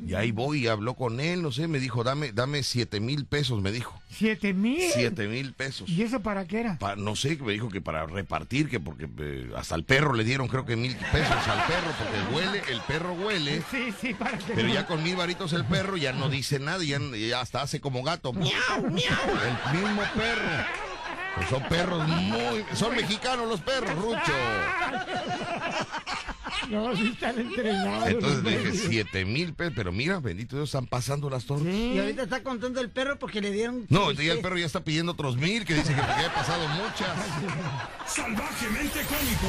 Y 0.06 0.16
ahí 0.16 0.32
voy 0.32 0.64
y 0.64 0.68
habló 0.68 0.96
con 0.96 1.20
él, 1.20 1.42
no 1.42 1.52
sé, 1.52 1.68
me 1.68 1.80
dijo, 1.80 2.04
dame, 2.04 2.32
dame 2.34 2.64
7 2.64 3.00
mil 3.00 3.26
pesos, 3.26 3.62
me 3.62 3.72
dijo. 3.72 4.00
¿Siete 4.10 4.54
mil? 4.54 4.82
7 4.94 5.28
mil 5.28 5.54
pesos. 5.54 5.88
¿Y 5.90 6.02
eso 6.02 6.20
para 6.22 6.46
qué 6.46 6.60
era? 6.60 6.78
Pa- 6.80 6.96
no 6.98 7.16
sé, 7.16 7.38
me 7.38 7.54
dijo 7.54 7.70
que 7.70 7.80
para 7.82 8.06
repartir, 8.06 8.68
que 8.70 8.80
porque 8.80 9.08
eh, 9.20 9.50
hasta 9.56 9.76
al 9.76 9.84
perro 9.86 10.14
le 10.14 10.24
dieron 10.24 10.48
creo 10.50 10.66
que 10.66 10.76
mil 10.76 10.96
pesos 11.12 11.48
al 11.48 11.66
perro, 11.68 11.92
porque 11.98 12.36
huele, 12.36 12.64
el 12.70 12.82
perro 12.82 13.14
huele. 13.14 13.64
Sí, 13.72 13.94
sí, 14.00 14.14
para 14.14 14.38
que 14.38 14.54
Pero 14.54 14.68
no- 14.68 14.74
ya 14.74 14.86
con 14.88 15.02
mil 15.04 15.16
varitos 15.16 15.54
el 15.54 15.64
perro 15.66 15.96
ya 15.98 16.12
no 16.14 16.30
dice 16.30 16.60
nada, 16.60 16.84
ya, 16.84 17.00
ya 17.00 17.40
hasta 17.40 17.62
hace 17.62 17.80
como 17.80 18.04
gato. 18.04 18.34
Miau, 18.34 18.52
miau. 18.90 19.72
El 19.72 19.80
mismo 19.82 20.02
perro. 20.16 20.90
Pues 21.36 21.50
son 21.50 21.63
perros 21.63 22.08
muy... 22.08 22.65
Son 22.74 22.96
mexicanos 22.96 23.48
los 23.48 23.62
perros, 23.62 23.96
Rucho. 23.96 24.34
No, 26.70 26.96
sí 26.96 27.12
están 27.13 27.39
entrenados. 27.39 28.10
Entonces 28.10 28.44
dije, 28.44 28.88
siete 28.89 29.26
mil 29.26 29.54
pesos. 29.54 29.74
Pero 29.76 29.91
mira, 29.91 30.20
bendito 30.20 30.56
Dios, 30.56 30.70
están 30.70 30.86
pasando 30.88 31.30
las 31.30 31.46
tortas. 31.46 31.67
Sí. 31.67 31.94
Y 31.96 32.00
ahorita 32.00 32.24
está 32.24 32.44
contando 32.44 32.82
el 32.82 32.89
perro 32.89 33.17
porque 33.17 33.41
le 33.41 33.52
dieron. 33.52 33.86
No, 33.89 34.12
ya 34.12 34.34
el 34.34 34.39
perro 34.39 34.58
ya 34.58 34.65
está 34.65 34.84
pidiendo 34.84 35.13
otros 35.13 35.38
mil, 35.38 35.65
que 35.65 35.74
dice 35.74 35.94
que 35.94 36.02
porque 36.02 36.26
ha 36.26 36.34
pasado 36.34 36.67
muchas. 36.67 37.10
Salvajemente 38.06 39.00
cómico. 39.04 39.48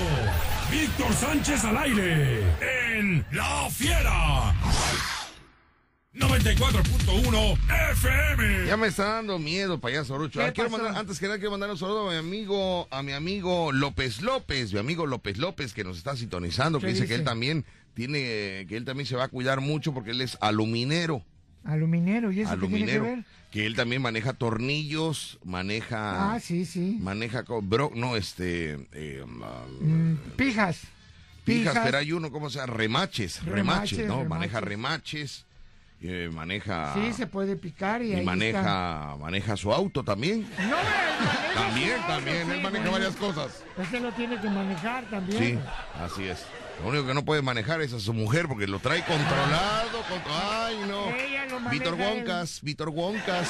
Víctor 0.71 1.13
Sánchez 1.15 1.65
al 1.65 1.79
aire. 1.79 2.43
En 2.97 3.27
La 3.33 3.69
Fiera. 3.71 4.55
94.1 6.15 7.59
FM. 7.93 8.67
Ya 8.67 8.77
me 8.77 8.89
está 8.89 9.05
dando 9.15 9.39
miedo, 9.39 9.81
payaso 9.81 10.19
Rucho. 10.19 10.41
¿Qué 10.41 10.45
Ah, 10.47 10.53
quiero 10.53 10.71
pasó? 10.71 10.83
mandar, 10.83 11.01
antes 11.01 11.19
que 11.19 11.25
nada, 11.27 11.39
quiero 11.39 11.53
mandar 11.53 11.71
un 11.71 11.79
saludo 11.79 12.09
a 12.09 12.13
mi 12.13 12.19
amigo, 12.19 12.87
a 12.91 13.03
mi 13.03 13.13
amigo 13.13 13.73
López 13.73 14.21
López, 14.21 14.73
mi 14.75 14.79
amigo 14.79 15.07
López 15.07 15.39
López, 15.39 15.73
que 15.73 15.85
nos 15.85 15.97
está 15.97 16.15
sintonizando, 16.17 16.79
que 16.81 16.87
¿Qué 16.87 16.93
dice, 16.93 17.07
que 17.07 17.15
él 17.15 17.25
también 17.25 17.65
tiene, 17.95 18.67
que 18.69 18.77
él 18.77 18.85
también 18.85 19.07
se 19.07 19.17
va 19.17 19.25
a 19.25 19.29
cuidar 19.29 19.61
mucho 19.63 19.95
porque 19.95 20.11
él 20.11 20.21
es 20.21 20.37
aluminero. 20.43 21.25
Aluminero, 21.65 22.31
¿y 22.33 22.41
eso 22.41 22.51
qué 22.53 22.67
tiene 22.67 22.85
que 22.87 22.93
aluminero. 22.93 23.05
ver? 23.17 23.25
Que 23.51 23.65
él 23.67 23.75
también 23.77 24.03
maneja 24.03 24.33
tornillos, 24.35 25.39
maneja. 25.45 26.35
Ah, 26.35 26.41
sí, 26.41 26.67
sí. 26.67 26.99
Maneja, 27.01 27.45
bro, 27.63 27.91
no, 27.95 28.17
este. 28.17 28.87
eh, 28.93 29.25
ah, 29.43 29.65
Mm, 29.81 30.15
pijas. 30.37 30.81
pijas, 31.45 31.79
pero 31.85 31.99
hay 31.99 32.13
uno, 32.13 32.31
¿cómo 32.31 32.51
se 32.51 32.59
llama? 32.59 32.73
Remaches, 32.75 33.45
remaches, 33.45 33.99
Remaches, 33.99 34.07
¿no? 34.09 34.25
Maneja 34.25 34.61
remaches, 34.61 35.47
eh, 36.03 36.31
maneja. 36.33 36.93
Sí, 36.95 37.13
se 37.13 37.27
puede 37.27 37.57
picar 37.57 38.03
y, 38.03 38.13
y 38.13 38.15
ahí 38.17 38.25
maneja, 38.25 39.17
maneja 39.21 39.57
su 39.57 39.73
auto 39.73 40.03
también. 40.05 40.47
No, 40.59 40.63
él 40.65 40.73
maneja 41.55 41.55
También, 41.55 42.01
su 42.01 42.07
también, 42.07 42.37
él 42.51 42.63
maneja 42.63 42.71
bueno. 42.71 42.91
varias 42.93 43.17
cosas. 43.17 43.65
Ese 43.79 44.01
lo 44.01 44.13
tiene 44.13 44.41
que 44.41 44.49
manejar 44.49 45.05
también. 45.11 45.39
Sí, 45.43 45.59
así 46.03 46.25
es. 46.25 46.45
Lo 46.83 46.89
único 46.89 47.07
que 47.07 47.15
no 47.15 47.25
puede 47.25 47.43
manejar 47.43 47.81
es 47.83 47.93
a 47.93 48.01
su 48.01 48.13
mujer 48.13 48.49
porque 48.49 48.67
lo 48.67 48.79
trae 48.81 49.05
controlado. 49.05 49.99
contro- 50.09 50.33
Ay, 50.35 50.77
no. 50.89 51.71
Víctor. 51.71 51.95
Woncas, 51.95 52.61
Víctor 52.63 52.89
Woncas. 52.89 53.49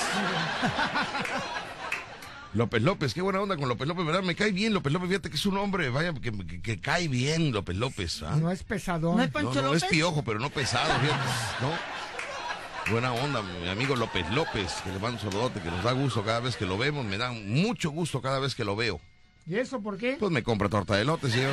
López 2.55 2.83
López, 2.83 3.15
qué 3.15 3.23
buena 3.23 3.41
onda 3.41 3.57
con 3.57 3.67
López 3.67 3.88
López, 3.88 4.05
¿verdad? 4.05 4.23
Me 4.23 4.35
cae 4.35 4.51
bien 4.53 4.75
López 4.75 4.93
López, 4.93 5.09
fíjate 5.09 5.31
que 5.31 5.37
es 5.37 5.47
un 5.47 5.57
hombre, 5.57 5.88
vaya, 5.88 6.12
que, 6.12 6.31
que- 6.33 6.61
que 6.61 6.81
cae 6.81 7.09
bien 7.09 7.51
López 7.53 7.77
López. 7.77 8.23
¿ah? 8.23 8.37
No 8.38 8.51
es 8.51 8.62
pesadón. 8.62 9.17
¿No 9.17 9.23
es 9.23 9.29
No, 9.29 9.33
Pancho 9.33 9.62
no, 9.62 9.69
es 9.73 9.83
López? 9.83 9.85
piojo, 9.91 10.23
pero 10.23 10.38
no 10.38 10.51
pesado, 10.51 10.93
fíjate. 11.01 11.19
No. 11.62 12.02
Buena 12.90 13.12
onda, 13.12 13.42
mi 13.42 13.68
amigo 13.68 13.95
López 13.95 14.29
López, 14.31 14.73
que 14.83 14.90
le 14.90 14.99
mando 14.99 15.18
un 15.23 15.31
saludote, 15.31 15.61
que 15.61 15.71
nos 15.71 15.85
da 15.85 15.92
gusto 15.92 16.25
cada 16.25 16.40
vez 16.40 16.57
que 16.57 16.66
lo 16.66 16.77
vemos, 16.77 17.05
me 17.05 17.16
da 17.16 17.31
mucho 17.31 17.90
gusto 17.90 18.21
cada 18.21 18.40
vez 18.40 18.55
que 18.55 18.64
lo 18.64 18.75
veo. 18.75 19.01
¿Y 19.47 19.57
eso 19.57 19.81
por 19.81 19.99
qué? 19.99 20.16
Pues 20.18 20.33
me 20.33 20.42
compra 20.42 20.68
torta 20.68 20.97
de 20.97 21.05
lote, 21.05 21.31
señor. 21.31 21.53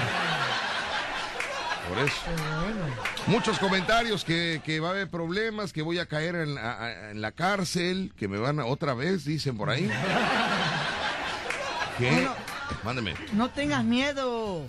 Por 1.88 2.00
eso. 2.00 2.15
Bueno. 2.26 2.96
Muchos 3.28 3.60
comentarios 3.60 4.26
que, 4.26 4.62
que 4.63 4.80
va 4.80 4.89
a 4.89 4.92
haber 4.92 5.10
problemas, 5.10 5.72
que 5.72 5.82
voy 5.82 6.00
a 6.00 6.08
caer 6.08 6.36
en 6.36 7.22
la 7.22 7.32
cárcel, 7.32 8.12
que 8.18 8.28
me 8.28 8.38
van 8.38 8.60
a 8.60 8.65
otra 8.65 8.94
vez, 8.94 9.26
dicen 9.26 9.58
por 9.58 9.70
ahí. 9.70 9.88
¿Qué? 11.98 12.12
Bueno. 12.12 12.36
Mándeme. 12.84 13.15
No 13.34 13.50
tengas 13.50 13.84
miedo. 13.84 14.65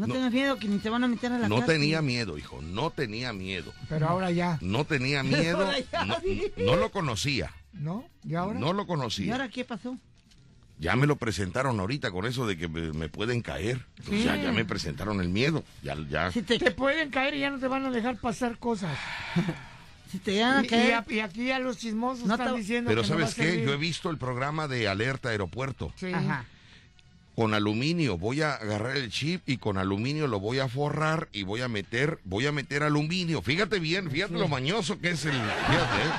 No, 0.00 0.06
No. 0.06 0.14
tengas 0.14 0.32
miedo 0.32 0.56
que 0.58 0.66
ni 0.66 0.78
te 0.78 0.88
van 0.88 1.04
a 1.04 1.08
meter 1.08 1.30
a 1.32 1.38
la 1.38 1.48
No 1.48 1.62
tenía 1.64 2.00
miedo, 2.00 2.38
hijo, 2.38 2.60
no 2.62 2.90
tenía 2.90 3.32
miedo. 3.32 3.72
Pero 3.88 4.08
ahora 4.08 4.30
ya, 4.30 4.58
No 4.62 4.84
tenía 4.84 5.22
miedo, 5.22 5.64
Ahora 5.66 5.78
ya, 5.92 6.04
no, 6.06 6.20
sí. 6.22 6.52
no 6.56 6.76
lo 6.76 6.90
conocía, 6.90 7.52
¿no? 7.74 8.04
¿Y 8.24 8.34
ahora? 8.34 8.58
no 8.58 8.72
lo 8.72 8.84
¿Y 8.84 8.86
conocía. 8.86 9.32
ahora 9.32 9.48
qué 9.50 9.64
pasó? 9.64 9.96
Ya 10.78 10.96
me 10.96 11.06
lo 11.06 11.16
presentaron 11.16 11.78
ahorita 11.78 12.10
con 12.10 12.24
eso 12.24 12.46
de 12.46 12.56
que 12.56 12.66
me, 12.66 12.92
me 12.94 13.10
pueden 13.10 13.42
caer. 13.42 13.84
Pues 14.06 14.24
ya, 14.24 14.36
ya 14.36 14.50
me 14.50 14.64
presentaron 14.64 15.20
el 15.20 15.28
miedo. 15.28 15.62
Ya, 15.82 15.94
ya. 16.08 16.32
Si 16.32 16.40
te, 16.40 16.58
Te 16.58 16.70
pueden 16.70 17.10
caer 17.10 17.34
y 17.34 17.40
ya 17.40 17.50
no 17.50 17.58
te 17.58 17.68
van 17.68 17.84
a 17.84 17.90
dejar 17.90 18.16
pasar 18.16 18.56
cosas. 18.56 18.96
si 20.10 20.18
te 20.18 20.32
llegan 20.32 20.56
a 20.56 20.62
Y, 20.62 20.64
y 20.64 20.68
caer, 20.68 20.94
a- 20.94 21.04
y 21.06 21.20
aquí 21.20 21.50
a 21.50 21.58
los 21.58 21.76
chismosos 21.76 22.24
No 22.26 22.32
están 22.34 22.54
te- 22.54 22.60
diciendo 22.60 22.88
Pero 22.88 23.02
que 23.02 23.08
no 23.10 23.14
va 23.16 23.26
¿sabes 23.26 23.38
a 23.38 23.42
qué? 23.56 23.62
Yo 23.62 23.74
he 23.74 23.76
visto 23.76 24.08
el 24.08 24.16
programa 24.16 24.68
de 24.68 24.88
Alerta 24.88 25.28
Aeropuerto. 25.28 25.92
Sí. 25.96 26.12
Ajá. 26.14 26.46
Con 27.40 27.54
aluminio 27.54 28.18
voy 28.18 28.42
a 28.42 28.52
agarrar 28.52 28.98
el 28.98 29.08
chip 29.10 29.40
y 29.48 29.56
con 29.56 29.78
aluminio 29.78 30.26
lo 30.26 30.40
voy 30.40 30.58
a 30.58 30.68
forrar 30.68 31.30
y 31.32 31.42
voy 31.42 31.62
a 31.62 31.68
meter, 31.68 32.18
voy 32.24 32.44
a 32.46 32.52
meter 32.52 32.82
aluminio. 32.82 33.40
Fíjate 33.40 33.78
bien, 33.78 34.10
fíjate 34.10 34.34
lo 34.34 34.46
mañoso 34.46 34.98
que 35.00 35.08
es 35.12 35.24
el. 35.24 35.32
Fíjate. 35.32 36.02
¿eh? 36.02 36.10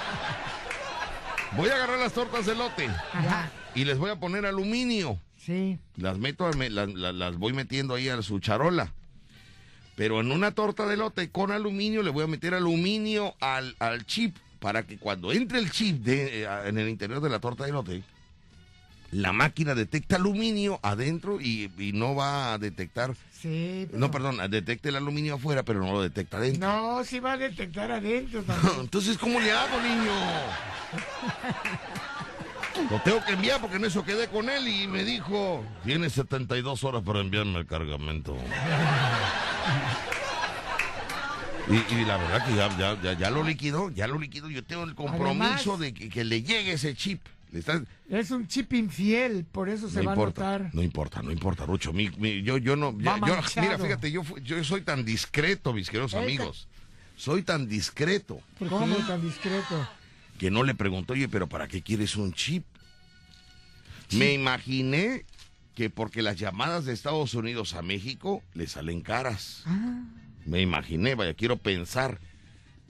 Voy 1.58 1.70
a 1.70 1.76
agarrar 1.76 2.00
las 2.00 2.14
tortas 2.14 2.48
de 2.48 2.56
lote 2.56 2.88
Ajá. 2.88 3.52
y 3.76 3.86
les 3.86 4.00
voy 4.00 4.10
a 4.10 4.16
poner 4.20 4.48
aluminio. 4.48 5.20
Sí. 5.38 5.78
Las 5.96 6.18
meto, 6.18 6.50
me- 6.58 6.72
las, 6.72 6.90
las- 6.90 7.38
voy 7.38 7.54
metiendo 7.54 7.94
ahí 7.94 8.10
a 8.10 8.20
su 8.24 8.40
charola. 8.40 8.92
Pero 9.96 10.22
en 10.22 10.32
una 10.32 10.56
torta 10.56 10.88
de 10.88 10.98
lote 10.98 11.30
con 11.30 11.52
aluminio 11.52 12.02
le 12.02 12.10
voy 12.10 12.24
a 12.24 12.28
meter 12.28 12.56
aluminio 12.56 13.36
al, 13.42 13.76
al 13.78 14.08
chip 14.08 14.36
para 14.60 14.88
que 14.88 14.98
cuando 14.98 15.32
entre 15.34 15.60
el 15.60 15.70
chip 15.70 15.98
de, 16.04 16.46
eh, 16.46 16.48
en 16.66 16.80
el 16.80 16.90
interior 16.90 17.22
de 17.22 17.30
la 17.30 17.38
torta 17.38 17.66
de 17.68 17.74
lote, 17.74 18.02
la 19.12 19.34
máquina 19.34 19.76
detecta 19.76 20.16
aluminio 20.16 20.80
adentro 20.84 21.40
y, 21.42 21.70
y 21.78 21.92
no 21.94 22.16
va 22.16 22.54
a 22.54 22.58
detectar, 22.58 23.14
Sí. 23.42 23.86
pero- 23.88 24.00
no, 24.00 24.12
perdón, 24.12 24.38
detecta 24.50 24.90
el 24.90 24.96
aluminio 24.96 25.36
afuera, 25.36 25.64
pero 25.64 25.80
no 25.82 25.92
lo 25.92 26.02
detecta 26.02 26.38
adentro. 26.38 26.68
No, 26.68 27.04
sí 27.04 27.20
va 27.20 27.34
a 27.34 27.38
detectar 27.38 27.92
adentro 27.92 28.42
también. 28.48 28.74
Entonces, 28.80 29.18
¿cómo 29.18 29.40
le 29.40 29.52
hago, 29.52 29.82
niño? 29.82 30.12
Lo 32.90 33.00
tengo 33.02 33.24
que 33.26 33.34
enviar 33.34 33.60
porque 33.60 33.76
en 33.78 33.86
eso 33.86 34.04
quedé 34.04 34.28
con 34.28 34.50
él 34.50 34.68
y 34.68 34.88
me 34.88 35.04
dijo, 35.04 35.64
tienes 35.84 36.14
72 36.14 36.84
horas 36.84 37.04
para 37.04 37.20
enviarme 37.20 37.60
el 37.60 37.66
cargamento. 37.68 38.36
Y, 41.70 41.94
y 41.94 42.06
la 42.06 42.18
verdad 42.18 42.46
que 42.46 42.56
ya, 42.56 42.78
ya, 42.78 43.02
ya, 43.02 43.14
ya 43.18 43.30
lo 43.30 43.44
liquidó, 43.44 43.90
ya 43.92 44.08
lo 44.08 44.18
liquidó. 44.18 44.50
Yo 44.50 44.64
tengo 44.64 44.84
el 44.84 44.96
compromiso 44.96 45.74
Además- 45.76 45.80
de 45.80 45.94
que, 45.94 46.10
que 46.10 46.24
le 46.24 46.42
llegue 46.44 46.74
ese 46.74 46.96
chip. 46.96 47.22
Le 47.52 47.62
Es 48.10 48.32
un 48.32 48.48
chip 48.48 48.72
infiel, 48.74 49.44
por 49.46 49.68
eso 49.68 49.90
se 49.90 50.00
no 50.00 50.06
va 50.06 50.12
importa, 50.14 50.56
a 50.56 50.60
notar. 50.60 50.74
no 50.76 50.82
importa, 50.82 51.22
no 51.22 51.32
importa, 51.32 51.66
Rucho. 51.66 51.92
Mi- 51.92 52.10
mi- 52.18 52.42
yo, 52.44 52.58
yo 52.58 52.76
no, 52.78 52.98
ya- 52.98 53.18
yo- 53.18 53.62
mira, 53.62 53.78
fíjate, 53.78 54.10
yo, 54.12 54.24
yo 54.38 54.64
soy 54.64 54.82
tan 54.82 55.04
discreto, 55.04 55.74
mis 55.74 55.90
queridos 55.90 56.14
Esta- 56.14 56.24
amigos. 56.24 56.68
Soy 57.18 57.44
tan 57.44 57.68
discreto 57.68 58.42
¿Cómo 58.58 58.96
tan 59.06 59.22
discreto? 59.22 59.88
que 60.40 60.50
no 60.50 60.64
le 60.64 60.74
preguntó, 60.76 61.14
oye, 61.14 61.28
pero 61.28 61.48
¿para 61.48 61.68
qué 61.68 61.82
quieres 61.82 62.16
un 62.16 62.34
chip? 62.34 62.64
Me 64.12 64.34
imaginé 64.34 65.26
que 65.76 65.90
porque 65.90 66.22
las 66.22 66.38
llamadas 66.38 66.86
de 66.86 66.94
Estados 66.94 67.34
Unidos 67.34 67.74
a 67.76 67.82
México 67.82 68.42
le 68.54 68.68
salen 68.68 69.02
caras. 69.02 69.64
Me 70.46 70.62
imaginé, 70.62 71.16
vaya, 71.16 71.34
quiero 71.34 71.58
pensar, 71.58 72.20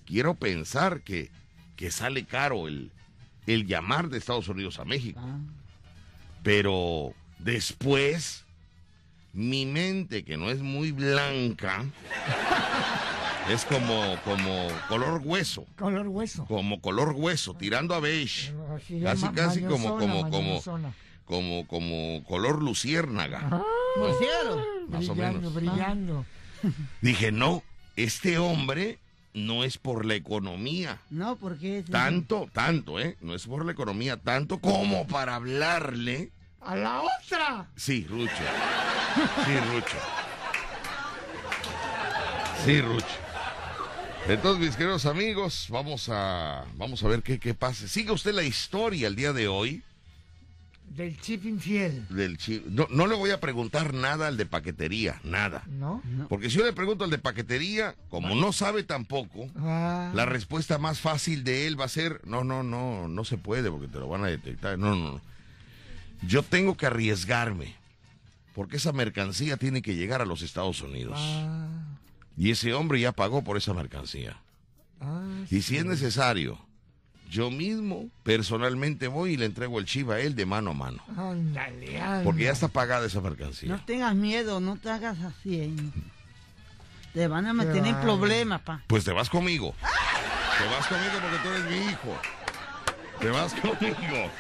quiero 0.06 0.36
pensar 0.36 1.02
que, 1.02 1.30
que 1.76 1.92
sale 1.92 2.26
caro 2.26 2.68
el, 2.68 2.92
el 3.48 3.66
llamar 3.68 4.10
de 4.10 4.18
Estados 4.18 4.48
Unidos 4.48 4.80
a 4.80 4.86
México. 4.86 5.20
Ah. 5.24 5.40
Pero 6.44 7.14
después, 7.40 8.46
mi 9.34 9.66
mente, 9.66 10.24
que 10.24 10.38
no 10.38 10.50
es 10.50 10.60
muy 10.62 10.92
blanca, 10.92 11.86
es 13.50 13.66
como, 13.66 14.16
como 14.24 14.68
color 14.88 15.22
hueso, 15.24 15.66
Color 15.78 16.08
hueso. 16.08 16.46
como 16.46 16.82
color 16.82 17.14
hueso, 17.16 17.54
tirando 17.54 17.94
a 17.96 18.00
beige. 18.00 18.54
Casi, 19.04 19.28
casi 19.30 19.62
como, 19.62 19.98
como, 19.98 20.30
como, 20.30 20.62
como, 21.26 21.68
como 21.68 22.24
color 22.26 22.62
luciérnaga, 22.62 23.40
Ah, 23.52 23.64
o 23.98 24.18
brillando, 24.98 25.16
menos. 25.16 25.54
brillando. 25.54 26.26
Dije, 27.02 27.32
no, 27.32 27.64
este 27.96 28.38
hombre 28.38 29.00
no 29.34 29.64
es 29.64 29.78
por 29.78 30.06
la 30.06 30.16
economía. 30.16 31.00
No, 31.10 31.36
porque... 31.36 31.84
Tanto, 31.90 32.50
tanto, 32.54 33.00
¿eh? 33.00 33.18
No 33.22 33.36
es 33.36 33.46
por 33.46 33.66
la 33.66 33.72
economía, 33.72 34.18
tanto 34.18 34.60
como 34.60 35.08
para 35.08 35.36
hablarle. 35.36 36.32
¡A 36.62 36.76
la 36.76 37.02
otra! 37.02 37.68
Sí, 37.76 38.06
Rucho. 38.10 38.32
Sí, 39.46 39.58
Rucho. 39.72 39.98
Sí, 42.66 42.82
Rucho. 42.82 43.06
Entonces, 44.28 44.68
mis 44.68 44.76
queridos 44.76 45.08
amigos, 45.08 45.68
vamos 45.70 46.08
a, 46.10 46.66
vamos 46.76 47.04
a 47.04 47.08
ver 47.08 47.24
qué, 47.24 47.40
qué 47.40 47.56
pasa. 47.56 47.88
Siga 47.88 48.14
usted 48.14 48.34
la 48.34 48.44
historia 48.44 49.08
el 49.08 49.16
día 49.16 49.34
de 49.34 49.48
hoy 49.48 49.82
Del 50.96 51.18
chip 51.22 51.46
infiel, 51.46 52.06
del 52.10 52.38
chi- 52.38 52.64
No, 52.70 52.86
no 52.90 53.08
le 53.08 53.16
voy 53.16 53.30
a 53.32 53.40
preguntar 53.40 53.94
nada 53.94 54.28
al 54.28 54.36
de 54.36 54.46
paquetería, 54.46 55.22
nada. 55.24 55.64
¿no? 55.68 56.02
Porque 56.28 56.50
si 56.50 56.58
yo 56.58 56.66
le 56.66 56.74
pregunto 56.74 57.06
al 57.06 57.10
de 57.10 57.18
paquetería, 57.18 57.96
como 58.10 58.36
no 58.36 58.52
sabe 58.52 58.84
tampoco, 58.84 59.50
Ah, 59.58 60.12
la 60.14 60.26
respuesta 60.26 60.78
más 60.80 61.00
fácil 61.00 61.46
de 61.46 61.66
él 61.68 61.80
va 61.80 61.86
a 61.86 61.90
ser, 61.90 62.20
no, 62.26 62.44
no, 62.44 62.62
no, 62.64 63.08
no 63.08 63.24
se 63.24 63.38
puede 63.38 63.72
porque 63.72 63.88
te 63.88 64.00
lo 64.00 64.10
van 64.10 64.26
a 64.26 64.28
detectar. 64.28 64.78
No, 64.78 64.96
no, 64.96 65.14
no. 65.14 65.22
Yo 66.28 66.44
tengo 66.44 66.76
que 66.76 66.86
arriesgarme 66.88 67.74
porque 68.54 68.76
esa 68.78 68.92
mercancía 68.92 69.56
tiene 69.56 69.82
que 69.82 69.96
llegar 69.96 70.22
a 70.22 70.26
los 70.26 70.42
Estados 70.42 70.82
Unidos. 70.82 71.18
ah, 71.18 71.70
Y 72.36 72.52
ese 72.52 72.74
hombre 72.74 73.00
ya 73.00 73.14
pagó 73.14 73.44
por 73.46 73.56
esa 73.56 73.74
mercancía. 73.74 74.36
ah, 75.00 75.24
Y 75.50 75.62
si 75.62 75.78
es 75.78 75.86
necesario, 75.86 76.60
yo 77.32 77.50
mismo 77.50 78.10
personalmente 78.24 79.08
voy 79.08 79.34
y 79.34 79.38
le 79.38 79.46
entrego 79.46 79.80
el 79.80 79.86
chiva 79.86 80.16
a 80.16 80.20
él 80.20 80.36
de 80.36 80.46
mano 80.46 80.72
a 80.72 80.74
mano. 80.74 81.02
ándale, 81.16 82.00
ándale. 82.00 82.24
Porque 82.26 82.44
ya 82.44 82.52
está 82.52 82.68
pagada 82.68 83.08
esa 83.08 83.22
mercancía. 83.22 83.70
No 83.70 83.84
tengas 83.86 84.14
miedo, 84.14 84.60
no 84.60 84.76
te 84.76 84.90
hagas 84.90 85.18
así. 85.22 85.62
¿eh? 85.62 85.72
Te 87.14 87.28
van 87.28 87.46
a 87.46 87.54
meter 87.54 87.86
en 87.86 88.00
problemas, 88.00 88.62
pa. 88.62 88.84
Pues 88.88 89.04
te 89.04 89.12
vas 89.12 89.30
conmigo. 89.30 89.76
Te 89.82 90.66
vas 90.66 90.88
conmigo 90.88 91.12
porque 91.22 91.38
tú 91.44 91.50
eres 91.50 91.70
mi 91.70 91.92
hijo. 91.92 92.22
Te 93.20 93.30
vas 93.30 93.54
conmigo. 93.54 94.32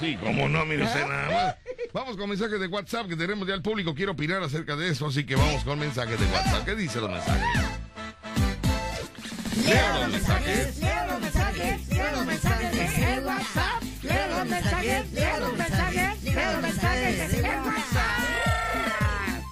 Sí, 0.00 0.18
cómo 0.20 0.48
no, 0.48 0.64
mire 0.66 0.84
usted 0.84 1.06
nada 1.06 1.30
más. 1.30 1.54
Vamos 1.92 2.16
con 2.16 2.28
mensajes 2.28 2.58
de 2.58 2.66
WhatsApp 2.66 3.06
que 3.06 3.14
tenemos 3.14 3.46
ya 3.46 3.54
al 3.54 3.62
público. 3.62 3.94
Quiero 3.94 4.12
opinar 4.12 4.42
acerca 4.42 4.74
de 4.74 4.88
eso, 4.88 5.06
así 5.06 5.24
que 5.24 5.36
vamos 5.36 5.62
con 5.62 5.78
mensajes 5.78 6.18
de 6.18 6.26
WhatsApp. 6.26 6.64
¿Qué 6.64 6.74
dicen 6.74 7.02
los 7.02 7.10
mensajes? 7.12 7.46
Leo 9.66 10.00
los 10.00 10.08
mensajes. 10.08 10.78
Leo 10.78 11.06
los 11.06 11.20
mensajes, 11.20 11.25
leo 11.56 12.12
los 12.12 12.26
mensajes 12.26 12.72
de 12.72 13.14
el 13.14 13.24
WhatsApp. 13.24 13.82
Leo 14.02 14.28
los 14.38 14.46
mensajes, 14.48 15.12
leo 15.12 15.40
los 15.40 15.56
mensajes, 15.56 16.22
leo 16.24 16.52
los 16.52 16.62
mensajes 16.62 17.32
de 17.32 17.38
el 17.38 17.44
WhatsApp. 17.44 18.22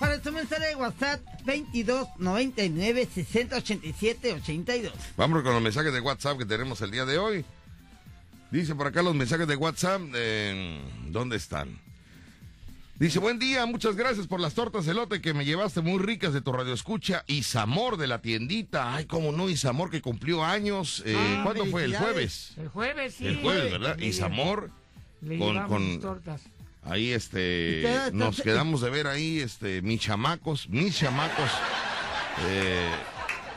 Para 0.00 0.18
tu 0.20 0.32
mensaje 0.32 0.66
de 0.66 0.74
WhatsApp, 0.76 1.20
22 1.44 2.08
99 2.18 3.08
60 3.14 3.56
87 3.56 4.32
82. 4.34 4.92
Vamos 5.16 5.42
con 5.42 5.52
los 5.54 5.62
mensajes 5.62 5.92
de 5.92 6.00
WhatsApp 6.00 6.38
que 6.38 6.44
tenemos 6.46 6.80
el 6.82 6.90
día 6.90 7.04
de 7.04 7.18
hoy. 7.18 7.44
Dice 8.50 8.74
por 8.74 8.86
acá 8.86 9.02
los 9.02 9.14
mensajes 9.14 9.48
de 9.48 9.56
WhatsApp. 9.56 10.02
eh, 10.14 10.80
¿Dónde 11.08 11.36
están? 11.36 11.78
Dice, 12.96 13.18
buen 13.18 13.40
día, 13.40 13.66
muchas 13.66 13.96
gracias 13.96 14.28
por 14.28 14.38
las 14.38 14.54
tortas 14.54 14.86
de 14.86 14.92
elote 14.92 15.20
que 15.20 15.34
me 15.34 15.44
llevaste 15.44 15.80
muy 15.80 15.98
ricas 15.98 16.32
de 16.32 16.40
tu 16.40 16.52
radio 16.52 16.72
escucha. 16.72 17.24
Isamor 17.26 17.96
de 17.96 18.06
la 18.06 18.20
tiendita. 18.22 18.94
Ay, 18.94 19.06
cómo 19.06 19.32
no, 19.32 19.48
Isamor 19.48 19.90
que 19.90 20.00
cumplió 20.00 20.44
años. 20.44 21.02
Eh, 21.04 21.16
Ah, 21.18 21.40
¿Cuándo 21.42 21.66
fue? 21.66 21.84
El 21.84 21.96
jueves. 21.96 22.52
El 22.56 22.68
jueves, 22.68 23.14
sí. 23.16 23.26
El 23.26 23.40
jueves, 23.42 23.72
¿verdad? 23.72 23.96
Le- 23.98 24.06
Isamor. 24.06 24.70
Le 25.22 25.38
con- 25.38 25.66
con- 25.66 26.00
tortas. 26.00 26.42
Ahí, 26.84 27.06
¿Y 27.08 27.12
este, 27.12 28.10
nos 28.12 28.40
quedamos 28.42 28.80
de 28.82 28.90
ver 28.90 29.06
ahí, 29.06 29.40
este, 29.40 29.80
mis 29.82 30.00
chamacos, 30.02 30.68
mis 30.68 30.94
chamacos, 30.98 31.50
eh, 32.46 32.90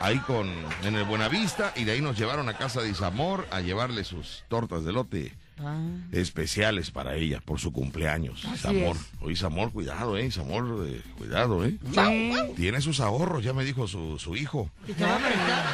ahí 0.00 0.18
con, 0.20 0.48
en 0.82 0.94
el 0.96 1.04
Buenavista, 1.04 1.74
y 1.76 1.84
de 1.84 1.92
ahí 1.92 2.00
nos 2.00 2.16
llevaron 2.18 2.48
a 2.48 2.56
casa 2.56 2.80
de 2.80 2.88
Isamor 2.88 3.46
a 3.50 3.60
llevarle 3.60 4.02
sus 4.04 4.44
tortas 4.48 4.84
de 4.84 4.92
lote 4.94 5.34
Ah. 5.60 5.78
especiales 6.12 6.90
para 6.90 7.14
ella 7.14 7.40
por 7.44 7.58
su 7.58 7.72
cumpleaños. 7.72 8.44
Así 8.44 8.58
Samor, 8.58 8.96
es. 8.96 9.02
oye 9.20 9.36
Samor, 9.36 9.72
cuidado, 9.72 10.16
eh, 10.16 10.30
Samor, 10.30 10.86
eh, 10.88 11.02
cuidado, 11.16 11.64
eh. 11.64 11.76
Sí. 11.92 12.32
Tiene 12.56 12.80
sus 12.80 13.00
ahorros, 13.00 13.42
ya 13.42 13.52
me 13.52 13.64
dijo 13.64 13.88
su, 13.88 14.18
su 14.18 14.36
hijo. 14.36 14.70
Y 14.86 14.92
te 14.92 15.04
va 15.04 15.16
a 15.16 15.18
prestar. 15.18 15.64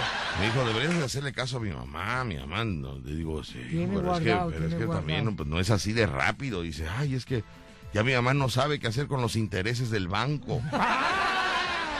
Me 0.40 0.46
dijo, 0.46 0.64
deberías 0.66 0.98
de 0.98 1.04
hacerle 1.04 1.32
caso 1.32 1.58
a 1.58 1.60
mi 1.60 1.70
mamá, 1.70 2.24
mi 2.24 2.36
mamá. 2.36 2.64
No, 2.64 2.98
le 2.98 3.14
digo, 3.14 3.44
sí, 3.44 3.60
Tiene 3.70 3.94
pero 3.96 4.14
es 4.14 4.20
que, 4.22 4.30
guardado, 4.30 4.50
pero 4.50 4.64
es 4.64 4.70
tiene 4.70 4.86
que 4.86 4.92
también 4.92 5.24
no, 5.26 5.36
pues, 5.36 5.48
no 5.48 5.60
es 5.60 5.70
así 5.70 5.92
de 5.92 6.06
rápido. 6.06 6.62
Dice, 6.62 6.86
ay, 6.88 7.14
es 7.14 7.24
que 7.24 7.44
ya 7.92 8.02
mi 8.02 8.12
mamá 8.14 8.34
no 8.34 8.48
sabe 8.48 8.78
qué 8.78 8.88
hacer 8.88 9.06
con 9.06 9.20
los 9.20 9.36
intereses 9.36 9.90
del 9.90 10.08
banco. 10.08 10.60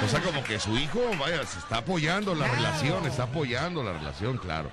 O 0.04 0.08
sea, 0.08 0.20
como 0.20 0.42
que 0.42 0.58
su 0.58 0.76
hijo, 0.76 1.00
vaya, 1.20 1.46
se 1.46 1.60
está 1.60 1.78
apoyando 1.78 2.34
la 2.34 2.48
relación, 2.48 3.06
está 3.06 3.22
apoyando 3.22 3.82
la 3.84 3.92
relación, 3.92 4.38
claro. 4.38 4.68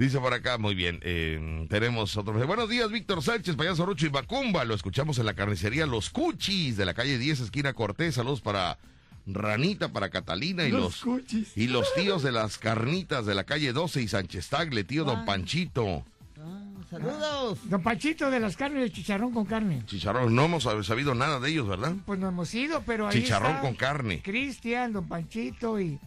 Dice 0.00 0.18
por 0.18 0.32
acá, 0.32 0.56
muy 0.56 0.74
bien, 0.74 0.98
eh, 1.02 1.66
tenemos 1.68 2.16
otro. 2.16 2.32
Buenos 2.46 2.70
días, 2.70 2.90
Víctor 2.90 3.22
Sánchez, 3.22 3.54
Payaso 3.54 3.84
Rucho 3.84 4.06
y 4.06 4.08
Bacumba. 4.08 4.64
Lo 4.64 4.74
escuchamos 4.74 5.18
en 5.18 5.26
la 5.26 5.34
carnicería 5.34 5.84
Los 5.84 6.08
Cuchis 6.08 6.78
de 6.78 6.86
la 6.86 6.94
calle 6.94 7.18
10, 7.18 7.40
esquina 7.40 7.74
Cortés. 7.74 8.14
Saludos 8.14 8.40
para 8.40 8.78
Ranita, 9.26 9.92
para 9.92 10.08
Catalina 10.08 10.64
y 10.64 10.70
los, 10.70 11.02
cuchis. 11.02 11.54
y 11.54 11.66
los 11.66 11.92
tíos 11.92 12.22
de 12.22 12.32
las 12.32 12.56
carnitas 12.56 13.26
de 13.26 13.34
la 13.34 13.44
calle 13.44 13.74
12 13.74 14.00
y 14.00 14.08
Sánchez 14.08 14.48
Tagle, 14.48 14.84
tío 14.84 15.04
Don 15.04 15.26
Panchito. 15.26 16.02
Ah, 16.42 16.62
saludos. 16.88 17.58
Don 17.68 17.82
Panchito 17.82 18.30
de 18.30 18.40
las 18.40 18.56
carnes 18.56 18.82
de 18.84 18.90
chicharrón 18.92 19.34
con 19.34 19.44
carne. 19.44 19.82
Chicharrón, 19.84 20.34
no 20.34 20.46
hemos 20.46 20.64
sab- 20.64 20.82
sabido 20.82 21.14
nada 21.14 21.40
de 21.40 21.50
ellos, 21.50 21.68
¿verdad? 21.68 21.92
Pues 22.06 22.18
no 22.18 22.26
hemos 22.28 22.54
ido, 22.54 22.82
pero 22.86 23.06
ahí 23.06 23.20
Chicharrón 23.20 23.50
está 23.50 23.60
con 23.60 23.74
carne. 23.74 24.22
Cristian, 24.22 24.94
Don 24.94 25.06
Panchito 25.06 25.78
y, 25.78 25.98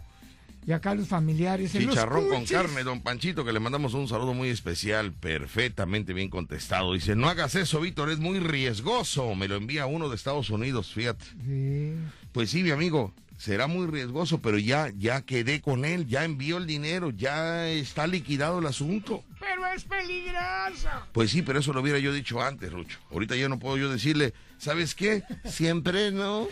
y 0.66 0.72
acá 0.72 0.96
los 0.96 1.08
familiares. 1.08 1.74
los 1.74 1.84
Chicharrón 1.84 2.30
con 2.30 2.46
carne, 2.46 2.84
don 2.84 3.02
Panchito, 3.02 3.44
que 3.44 3.54
le 3.54 3.60
mandamos 3.60 3.94
un 3.94 4.08
saludo 4.08 4.34
muy 4.34 4.50
especial, 4.50 5.12
perfectamente 5.12 6.14
bien 6.14 6.30
contestado. 6.30 6.94
Dice, 6.94 7.16
no 7.16 7.30
hagas 7.30 7.56
eso, 7.56 7.82
Víctor, 7.82 8.10
es 8.10 8.20
muy 8.20 8.40
riesgoso. 8.40 9.36
Me 9.36 9.48
lo 9.48 9.56
envía 9.56 9.86
uno 9.86 10.10
de 10.10 10.16
Estados 10.16 10.50
Unidos, 10.50 10.94
fíjate. 10.94 11.26
Sí. 11.46 11.94
Pues 12.32 12.50
sí, 12.50 12.64
mi 12.64 12.72
amigo, 12.72 13.14
será 13.38 13.68
muy 13.68 13.88
riesgoso, 13.88 14.42
pero 14.42 14.58
ya, 14.58 14.92
ya 14.98 15.22
quedé 15.22 15.62
con 15.62 15.86
él, 15.86 16.08
ya 16.08 16.24
envió 16.24 16.58
el 16.58 16.66
dinero, 16.66 17.10
ya 17.12 17.68
está 17.68 18.08
liquidado 18.08 18.60
el 18.60 18.68
asunto. 18.68 19.24
Pero 19.40 19.68
es 19.68 19.84
peligroso. 19.84 20.90
Pues 21.12 21.32
sí, 21.32 21.42
pero 21.42 21.60
eso 21.60 21.74
lo 21.74 21.82
hubiera 21.82 22.00
yo 22.00 22.14
dicho 22.14 22.42
antes, 22.42 22.72
Rucho. 22.72 23.00
Ahorita 23.12 23.36
ya 23.36 23.50
no 23.50 23.60
puedo 23.60 23.78
yo 23.78 23.92
decirle, 23.92 24.34
¿sabes 24.58 24.96
qué? 24.96 25.24
Siempre 25.46 26.12
no. 26.12 26.48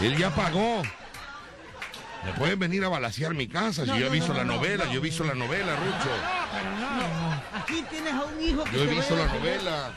Él 0.00 0.16
ya 0.16 0.34
pagó. 0.34 0.82
Me 2.26 2.32
pueden 2.32 2.58
venir 2.58 2.84
a 2.84 2.88
balasear 2.88 3.34
mi 3.34 3.46
casa. 3.46 3.84
Si 3.84 3.90
yo 3.90 4.06
he 4.06 4.10
visto 4.10 4.32
no, 4.32 4.38
la 4.38 4.44
no, 4.44 4.54
novela, 4.56 4.84
no, 4.86 4.92
yo 4.92 4.98
he 4.98 5.02
visto 5.02 5.24
la 5.24 5.34
novela, 5.34 5.76
Rucho. 5.76 6.10
Pero 6.52 6.70
no, 6.70 7.30
no. 7.30 7.42
Aquí 7.58 7.84
tienes 7.90 8.12
a 8.14 8.24
un 8.24 8.40
hijo 8.42 8.64
que 8.64 8.72
Yo 8.72 8.82
he 8.84 8.86
visto 8.86 9.16
la 9.16 9.26
novela. 9.26 9.92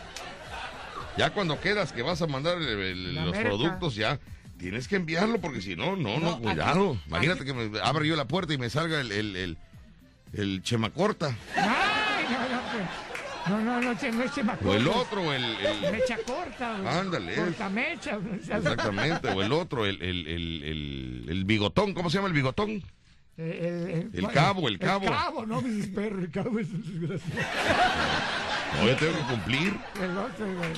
Ya 1.18 1.32
cuando 1.32 1.60
quedas 1.60 1.92
que 1.94 2.02
vas 2.04 2.22
a 2.22 2.28
mandar 2.28 2.58
el- 2.58 2.68
el- 2.68 3.16
La 3.16 3.26
los 3.26 3.32
merca. 3.34 3.50
productos, 3.50 3.96
ya 3.96 4.20
tienes 4.60 4.88
que 4.88 4.98
enviarlo 4.98 5.40
porque 5.40 5.62
si 5.62 5.76
no, 5.76 5.96
no, 5.96 6.20
no, 6.20 6.32
No, 6.32 6.40
cuidado. 6.40 6.92
aquí- 6.92 7.02
Imagínate 7.08 7.40
aquí- 7.42 7.48
que 7.48 7.54
me 7.54 7.80
abra 7.80 8.06
yo 8.06 8.16
la 8.16 8.26
puerta 8.26 8.54
y 8.54 8.58
me 8.58 8.70
salga 8.70 9.00
el, 9.02 9.12
el, 9.12 9.36
el, 9.36 9.58
el 10.34 10.62
chemacorta. 10.64 11.36
No, 13.50 13.60
no. 13.60 13.82
No, 13.82 13.82
no, 13.82 13.92
es 14.24 14.32
chemacorta. 14.34 14.68
O 14.70 14.74
el 14.74 14.88
otro, 14.88 15.34
el, 15.34 15.44
el- 15.44 15.92
Mecha 15.92 16.18
corta. 16.26 17.00
Ándale. 17.00 17.36
Corta 17.36 17.70
mecha. 17.70 18.16
güey. 18.18 18.36
Exactamente, 18.40 19.30
o 19.30 19.42
el 19.42 19.52
otro, 19.52 19.86
el, 19.86 20.02
el, 20.02 20.28
el, 20.28 20.64
el, 20.64 21.26
el 21.30 21.46
bigotón, 21.46 21.94
¿cómo 21.94 22.10
se 22.10 22.18
llama 22.18 22.28
el 22.28 22.34
bigotón? 22.34 22.84
El, 23.38 24.10
El 24.14 24.28
cabo, 24.34 24.68
el 24.68 24.80
cabo. 24.80 25.04
El 25.06 25.12
cabo, 25.12 25.46
no, 25.46 25.62
mi 25.62 25.86
perro, 25.88 26.20
el 26.20 26.32
cabo 26.32 26.58
es 26.60 26.68
un 26.70 26.82
desgraciado. 27.00 27.42
No, 28.82 28.88
yo 28.88 28.96
tengo 28.98 29.14
que 29.14 29.24
cumplir. 29.34 29.80
El 30.02 30.18
otro, 30.18 30.46
güey. 30.56 30.70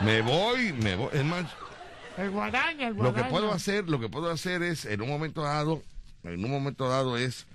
Me 0.00 0.22
voy, 0.22 0.72
me 0.72 0.96
voy. 0.96 1.08
Es 1.12 1.24
más, 1.24 1.44
El 2.16 2.30
guadaña, 2.30 2.88
el 2.88 2.94
lo 2.94 3.00
guadaña. 3.02 3.24
que 3.24 3.30
puedo 3.30 3.52
hacer, 3.52 3.88
lo 3.88 4.00
que 4.00 4.08
puedo 4.08 4.30
hacer 4.30 4.62
es, 4.62 4.86
en 4.86 5.02
un 5.02 5.08
momento 5.08 5.42
dado, 5.42 5.82
en 6.24 6.42
un 6.44 6.50
momento 6.50 6.88
dado 6.88 7.18
es... 7.18 7.46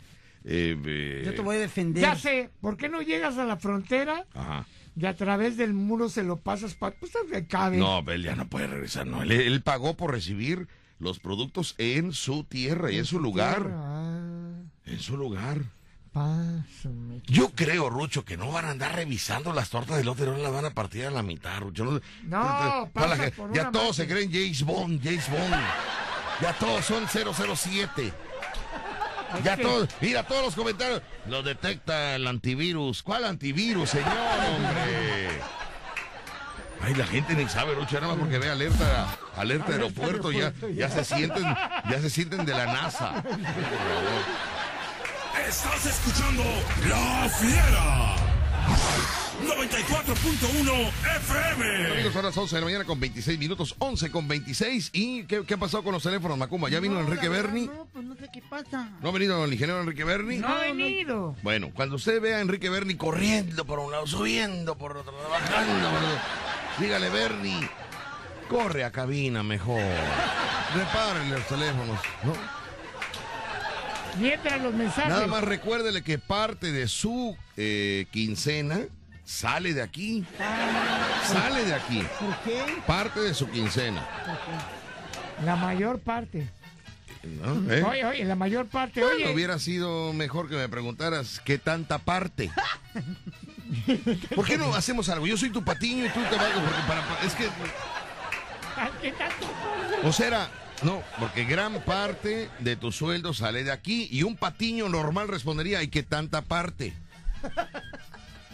eh, 0.45 0.77
eh, 0.85 1.21
Yo 1.25 1.33
te 1.35 1.41
voy 1.41 1.55
a 1.55 1.59
defender. 1.59 2.01
Ya 2.01 2.15
sé, 2.15 2.49
¿por 2.61 2.77
qué 2.77 2.89
no 2.89 3.01
llegas 3.01 3.37
a 3.37 3.45
la 3.45 3.57
frontera 3.57 4.25
Ajá. 4.33 4.65
y 4.95 5.05
a 5.05 5.15
través 5.15 5.57
del 5.57 5.73
muro 5.73 6.09
se 6.09 6.23
lo 6.23 6.37
pasas 6.39 6.73
para... 6.75 6.95
Pues 6.95 7.11
te 7.31 7.47
cabe. 7.47 7.77
No, 7.77 7.99
él 8.11 8.23
ya 8.23 8.35
no 8.35 8.47
puede 8.47 8.67
regresar, 8.67 9.07
no. 9.07 9.21
Él, 9.23 9.31
él 9.31 9.61
pagó 9.61 9.95
por 9.95 10.11
recibir 10.11 10.67
los 10.99 11.19
productos 11.19 11.75
en 11.77 12.13
su 12.13 12.43
tierra 12.43 12.91
y 12.91 12.97
en 12.97 13.05
su 13.05 13.19
lugar. 13.19 13.69
Ah, 13.73 14.61
En 14.85 14.99
su 14.99 15.17
lugar. 15.17 15.61
pásame. 16.11 17.21
Yo 17.25 17.49
creo, 17.49 17.89
Rucho, 17.89 18.23
que 18.25 18.37
no 18.37 18.51
van 18.51 18.65
a 18.65 18.69
andar 18.71 18.95
revisando 18.95 19.51
las 19.53 19.69
tortas 19.69 19.97
de 19.97 20.03
lote, 20.03 20.25
no 20.25 20.37
las 20.37 20.51
van 20.51 20.65
a 20.65 20.69
partir 20.73 21.05
a 21.05 21.11
la 21.11 21.23
mitad, 21.23 21.59
Rucho. 21.59 21.83
No, 21.85 21.99
No, 22.23 22.39
la 22.95 23.31
por 23.35 23.53
ya 23.53 23.63
una 23.63 23.71
todos 23.71 23.95
se 23.95 24.07
creen 24.07 24.31
James 24.31 24.63
Bond, 24.63 25.03
James 25.03 25.29
Bond. 25.29 25.55
Ya 26.41 26.53
todos 26.59 26.85
son 26.85 27.03
007. 27.07 28.11
Ya 29.43 29.57
todos, 29.57 29.89
mira 30.01 30.23
todos 30.23 30.43
los 30.43 30.55
comentarios. 30.55 31.01
Lo 31.27 31.43
detecta 31.43 32.15
el 32.15 32.27
antivirus. 32.27 33.01
¿Cuál 33.03 33.25
antivirus, 33.25 33.89
señor, 33.89 34.07
hombre? 34.07 35.29
Ay, 36.81 36.93
la 36.95 37.07
gente 37.07 37.33
ni 37.33 37.47
sabe, 37.47 37.75
Rucho, 37.75 37.95
nada 37.95 38.09
más 38.09 38.17
porque 38.17 38.37
ve 38.39 38.49
alerta, 38.49 39.07
alerta 39.37 39.71
aeropuerto, 39.71 40.33
ya, 40.33 40.53
ya 40.75 40.89
se 40.89 41.05
sienten, 41.05 41.43
ya 41.89 42.01
se 42.01 42.09
sienten 42.09 42.45
de 42.45 42.53
la 42.53 42.65
NASA. 42.65 43.23
Por 43.23 43.31
favor. 43.31 44.53
Estás 45.47 45.85
escuchando 45.85 46.43
La 46.89 47.29
Fiera. 47.29 48.15
94.1 49.41 50.89
FM. 51.17 51.91
Amigos, 51.91 52.13
son 52.13 52.25
las 52.25 52.37
11 52.37 52.55
de 52.55 52.61
la 52.61 52.65
mañana 52.65 52.83
con 52.85 52.99
26 52.99 53.39
minutos, 53.39 53.75
11 53.79 54.11
con 54.11 54.27
26. 54.27 54.91
¿Y 54.93 55.23
qué, 55.23 55.43
qué 55.45 55.53
ha 55.55 55.57
pasado 55.57 55.83
con 55.83 55.91
los 55.93 56.03
teléfonos, 56.03 56.37
Macumba? 56.37 56.69
¿Ya 56.69 56.79
vino 56.79 56.95
No, 56.95 57.01
Enrique 57.01 57.29
Berni? 57.29 57.65
No, 57.67 57.87
pues 57.91 58.05
no 58.05 58.15
sé 58.15 58.29
qué 58.31 58.41
pasa. 58.47 58.89
¿No 59.01 59.09
ha 59.09 59.11
venido 59.11 59.43
el 59.43 59.51
ingeniero 59.51 59.81
Enrique 59.81 60.03
Berni? 60.03 60.37
No 60.37 60.47
ha 60.47 60.59
venido. 60.59 61.35
Bueno, 61.41 61.71
cuando 61.73 61.95
usted 61.95 62.21
vea 62.21 62.37
a 62.37 62.41
Enrique 62.41 62.69
Berni 62.69 62.95
corriendo 62.95 63.65
por 63.65 63.79
un 63.79 63.91
lado, 63.91 64.05
subiendo 64.07 64.77
por 64.77 64.95
otro, 64.97 65.13
bajando 65.29 65.89
por 65.89 66.83
dígale, 66.83 67.09
Berni, 67.09 67.67
corre 68.49 68.83
a 68.83 68.91
cabina 68.91 69.43
mejor. 69.43 69.81
Repárenle 70.75 71.35
los 71.37 71.47
teléfonos, 71.47 71.99
¿no? 72.23 72.33
Mientras 74.19 74.61
los 74.61 74.73
mensajes. 74.73 75.09
Nada 75.09 75.25
más 75.27 75.43
recuérdele 75.43 76.03
que 76.03 76.19
parte 76.19 76.71
de 76.71 76.87
su 76.87 77.35
eh, 77.57 78.05
quincena 78.11 78.81
sale 79.25 79.73
de 79.73 79.81
aquí. 79.81 80.25
Sale 81.25 81.65
de 81.65 81.73
aquí. 81.73 82.03
¿Por 82.19 82.37
qué? 82.39 82.63
Parte 82.85 83.19
de 83.21 83.33
su 83.33 83.49
quincena. 83.49 84.05
La 85.43 85.55
mayor 85.55 85.99
parte. 85.99 86.49
¿no? 87.23 87.73
¿Eh? 87.73 87.83
Oye, 87.83 88.05
oye, 88.05 88.25
la 88.25 88.35
mayor 88.35 88.67
parte. 88.67 89.01
Bueno, 89.01 89.15
Oye, 89.15 89.33
hubiera 89.33 89.57
sido 89.59 90.13
mejor 90.13 90.49
que 90.49 90.55
me 90.55 90.67
preguntaras 90.69 91.41
qué 91.43 91.57
tanta 91.57 91.99
parte. 91.99 92.51
¿Por 94.35 94.45
qué 94.45 94.57
no 94.57 94.75
hacemos 94.75 95.09
algo? 95.09 95.25
Yo 95.25 95.37
soy 95.37 95.49
tu 95.49 95.63
patiño 95.63 96.05
y 96.05 96.09
tú 96.09 96.19
te 96.29 96.35
vas. 96.35 96.51
Porque 96.53 96.81
para, 96.87 97.25
es 97.25 97.33
que, 97.33 97.49
o 100.03 100.11
sea, 100.11 100.49
no, 100.83 101.01
porque 101.19 101.45
gran 101.45 101.81
parte 101.81 102.49
de 102.59 102.75
tu 102.75 102.91
sueldo 102.91 103.33
sale 103.33 103.63
de 103.63 103.71
aquí 103.71 104.07
y 104.11 104.23
un 104.23 104.35
patiño 104.35 104.89
normal 104.89 105.27
respondería, 105.27 105.81
¿y 105.81 105.87
qué 105.87 106.03
tanta 106.03 106.41
parte? 106.41 106.93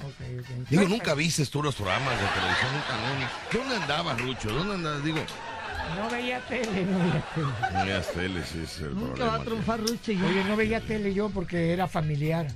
Ok, 0.01 0.39
ok. 0.39 0.69
Digo, 0.69 0.83
nunca 0.83 1.13
viste 1.13 1.45
tú 1.47 1.61
los 1.63 1.75
programas 1.75 2.11
de 2.19 2.25
televisión, 2.27 2.71
nunca, 2.73 2.97
no, 2.97 3.19
ni- 3.19 3.59
¿Dónde 3.59 3.75
andabas, 3.83 4.21
Rucho? 4.21 4.49
¿Dónde 4.49 4.75
andabas? 4.75 5.03
Digo, 5.03 5.19
No 5.97 6.09
veía 6.09 6.39
tele, 6.41 6.85
no 6.85 6.99
veía 6.99 7.23
tele. 7.33 7.47
no 7.73 7.85
veas 7.85 8.11
tele, 8.13 8.43
sí, 8.45 8.61
es 8.63 8.79
el 8.79 8.95
Nunca 8.95 9.25
va 9.25 9.35
a 9.35 9.43
triunfar 9.43 9.79
y 10.07 10.17
yo. 10.17 10.25
Oye, 10.27 10.43
no 10.43 10.55
veía 10.55 10.81
tele 10.81 11.13
yo 11.13 11.29
porque 11.29 11.73
era 11.73 11.87
familiar. 11.87 12.47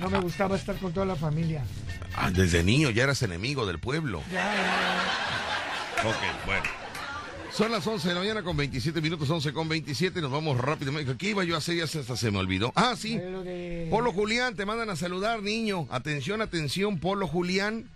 No 0.00 0.08
me 0.10 0.18
gustaba 0.20 0.56
estar 0.56 0.76
con 0.76 0.92
toda 0.92 1.06
la 1.06 1.16
familia. 1.16 1.62
Ah, 2.16 2.30
desde 2.30 2.62
niño 2.62 2.90
ya 2.90 3.04
eras 3.04 3.20
enemigo 3.22 3.66
del 3.66 3.78
pueblo. 3.78 4.22
Ya, 4.32 4.54
ya. 4.54 6.08
Ok, 6.08 6.46
bueno. 6.46 6.85
Son 7.56 7.72
las 7.72 7.86
11 7.86 8.08
de 8.08 8.14
la 8.14 8.20
mañana 8.20 8.42
con 8.42 8.54
27 8.56 9.00
minutos, 9.00 9.30
11 9.30 9.52
con 9.54 9.66
27. 9.68 10.20
Nos 10.20 10.30
vamos 10.30 10.58
rápidamente. 10.58 11.16
¿Qué 11.16 11.30
iba 11.30 11.42
yo 11.42 11.54
a 11.54 11.58
hacer? 11.58 11.76
Ya 11.76 11.84
hasta 11.84 12.14
se 12.16 12.30
me 12.30 12.36
olvidó. 12.38 12.70
Ah, 12.76 12.94
sí. 12.98 13.18
Polo 13.88 14.12
Julián, 14.12 14.54
te 14.56 14.66
mandan 14.66 14.90
a 14.90 14.96
saludar, 14.96 15.42
niño. 15.42 15.86
Atención, 15.90 16.42
atención, 16.42 16.98
Polo 16.98 17.26
Julián. 17.26 17.88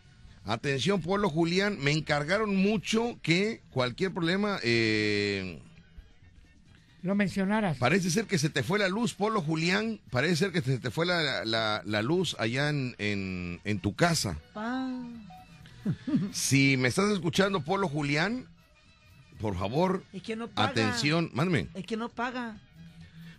Atención, 0.46 1.02
Polo 1.02 1.28
Julián. 1.28 1.76
Me 1.78 1.90
encargaron 1.92 2.56
mucho 2.56 3.18
que 3.22 3.60
cualquier 3.70 4.14
problema. 4.14 4.58
eh, 4.62 5.60
Lo 7.02 7.14
mencionaras. 7.14 7.76
parece 7.76 8.08
ser 8.08 8.24
que 8.24 8.38
se 8.38 8.48
te 8.48 8.62
fue 8.62 8.78
la 8.78 8.88
luz, 8.88 9.12
Polo 9.12 9.42
Julián. 9.42 10.00
Parece 10.10 10.36
ser 10.36 10.52
que 10.52 10.62
se 10.62 10.78
te 10.78 10.90
fue 10.90 11.04
la, 11.04 11.44
la- 11.44 11.82
la 11.84 12.00
luz 12.02 12.34
allá 12.38 12.70
en, 12.70 12.94
en- 12.96 13.60
en 13.64 13.78
tu 13.80 13.94
casa. 13.94 14.38
Pa. 14.54 14.88
Si 16.32 16.78
me 16.78 16.88
estás 16.88 17.10
escuchando, 17.12 17.60
Polo 17.62 17.88
Julián, 17.88 18.46
por 19.40 19.56
favor, 19.56 20.04
Es 20.12 20.22
que 20.22 20.36
no 20.36 20.48
paga. 20.48 20.68
atención. 20.68 21.30
Mándame. 21.32 21.68
Es 21.74 21.84
que 21.86 21.96
no 21.96 22.08
paga. 22.08 22.58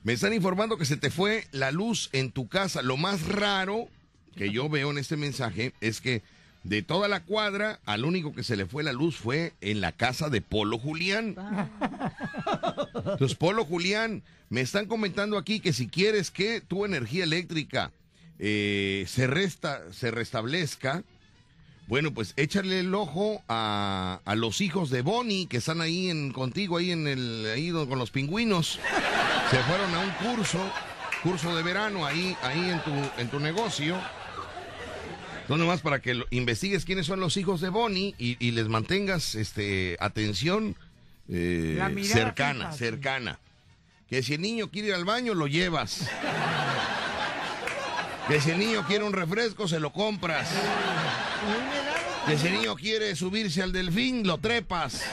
Me 0.03 0.13
están 0.13 0.33
informando 0.33 0.77
que 0.77 0.85
se 0.85 0.97
te 0.97 1.09
fue 1.11 1.47
la 1.51 1.71
luz 1.71 2.09
en 2.11 2.31
tu 2.31 2.47
casa. 2.47 2.81
Lo 2.81 2.97
más 2.97 3.27
raro, 3.27 3.87
que 4.35 4.51
yo 4.51 4.67
veo 4.67 4.91
en 4.91 4.97
este 4.97 5.15
mensaje 5.15 5.73
es 5.79 6.01
que 6.01 6.23
de 6.63 6.81
toda 6.81 7.07
la 7.07 7.23
cuadra, 7.23 7.79
al 7.85 8.05
único 8.05 8.33
que 8.33 8.43
se 8.43 8.55
le 8.55 8.65
fue 8.65 8.83
la 8.83 8.93
luz 8.93 9.15
fue 9.17 9.53
en 9.61 9.81
la 9.81 9.91
casa 9.91 10.29
de 10.29 10.41
Polo 10.41 10.77
Julián. 10.79 11.35
Entonces, 12.95 13.35
Polo 13.37 13.65
Julián, 13.65 14.23
me 14.49 14.61
están 14.61 14.85
comentando 14.85 15.37
aquí 15.37 15.59
que 15.59 15.73
si 15.73 15.87
quieres 15.87 16.31
que 16.31 16.61
tu 16.61 16.85
energía 16.85 17.23
eléctrica 17.23 17.91
eh, 18.39 19.05
se, 19.07 19.27
resta, 19.27 19.81
se 19.91 20.11
restablezca, 20.11 21.03
bueno, 21.91 22.13
pues 22.13 22.31
échale 22.37 22.79
el 22.79 22.95
ojo 22.95 23.43
a, 23.49 24.21
a 24.23 24.35
los 24.35 24.61
hijos 24.61 24.89
de 24.91 25.01
Bonnie 25.01 25.45
que 25.47 25.57
están 25.57 25.81
ahí 25.81 26.09
en, 26.09 26.31
contigo, 26.31 26.77
ahí 26.77 26.91
en 26.91 27.05
el, 27.05 27.51
ahí 27.53 27.69
con 27.69 27.99
los 27.99 28.11
pingüinos. 28.11 28.79
Se 29.49 29.57
fueron 29.63 29.93
a 29.93 29.99
un 29.99 30.11
curso, 30.11 30.57
curso 31.21 31.53
de 31.53 31.61
verano 31.63 32.05
ahí, 32.05 32.33
ahí 32.43 32.69
en 32.69 32.81
tu, 32.81 32.91
en 33.17 33.29
tu 33.29 33.41
negocio. 33.41 33.97
No 35.49 35.57
nomás 35.57 35.81
para 35.81 35.99
que 35.99 36.13
lo- 36.13 36.25
investigues 36.29 36.85
quiénes 36.85 37.07
son 37.07 37.19
los 37.19 37.35
hijos 37.35 37.59
de 37.59 37.67
Bonnie 37.67 38.15
y, 38.17 38.37
y 38.39 38.51
les 38.51 38.69
mantengas 38.69 39.35
este 39.35 39.97
atención 39.99 40.77
eh, 41.27 41.77
cercana, 42.05 42.71
cercana. 42.71 43.37
Que 44.09 44.23
si 44.23 44.35
el 44.35 44.41
niño 44.41 44.71
quiere 44.71 44.87
ir 44.89 44.93
al 44.93 45.03
baño, 45.03 45.33
lo 45.33 45.47
llevas. 45.47 46.09
Que 48.27 48.39
si 48.39 48.51
el 48.51 48.59
niño 48.59 48.85
quiere 48.87 49.03
un 49.03 49.11
refresco, 49.11 49.67
se 49.67 49.79
lo 49.79 49.91
compras. 49.91 50.47
Que 52.25 52.37
si 52.37 52.47
el 52.47 52.53
niño 52.53 52.75
quiere 52.75 53.15
subirse 53.15 53.63
al 53.63 53.71
delfín, 53.71 54.25
lo 54.25 54.37
trepas. 54.37 55.03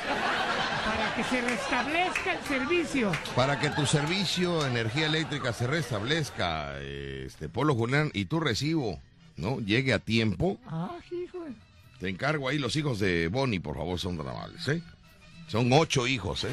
Para 0.84 1.14
que 1.14 1.24
se 1.24 1.40
restablezca 1.40 2.32
el 2.34 2.44
servicio. 2.44 3.12
Para 3.34 3.58
que 3.58 3.70
tu 3.70 3.86
servicio 3.86 4.66
energía 4.66 5.06
eléctrica 5.06 5.52
se 5.52 5.66
restablezca, 5.66 6.78
este 6.80 7.48
Polo 7.48 7.74
Julián, 7.74 8.10
y 8.12 8.26
tu 8.26 8.40
recibo, 8.40 9.00
¿no? 9.36 9.58
Llegue 9.60 9.94
a 9.94 9.98
tiempo. 9.98 10.58
Ah, 10.66 10.90
hijo. 11.10 11.38
Te 11.98 12.08
encargo 12.08 12.48
ahí 12.48 12.58
los 12.58 12.76
hijos 12.76 12.98
de 13.00 13.28
Bonnie, 13.28 13.58
por 13.58 13.76
favor, 13.76 13.98
son 13.98 14.20
amables, 14.20 14.68
¿eh? 14.68 14.82
Son 15.48 15.72
ocho 15.72 16.06
hijos, 16.06 16.44
¿eh? 16.44 16.52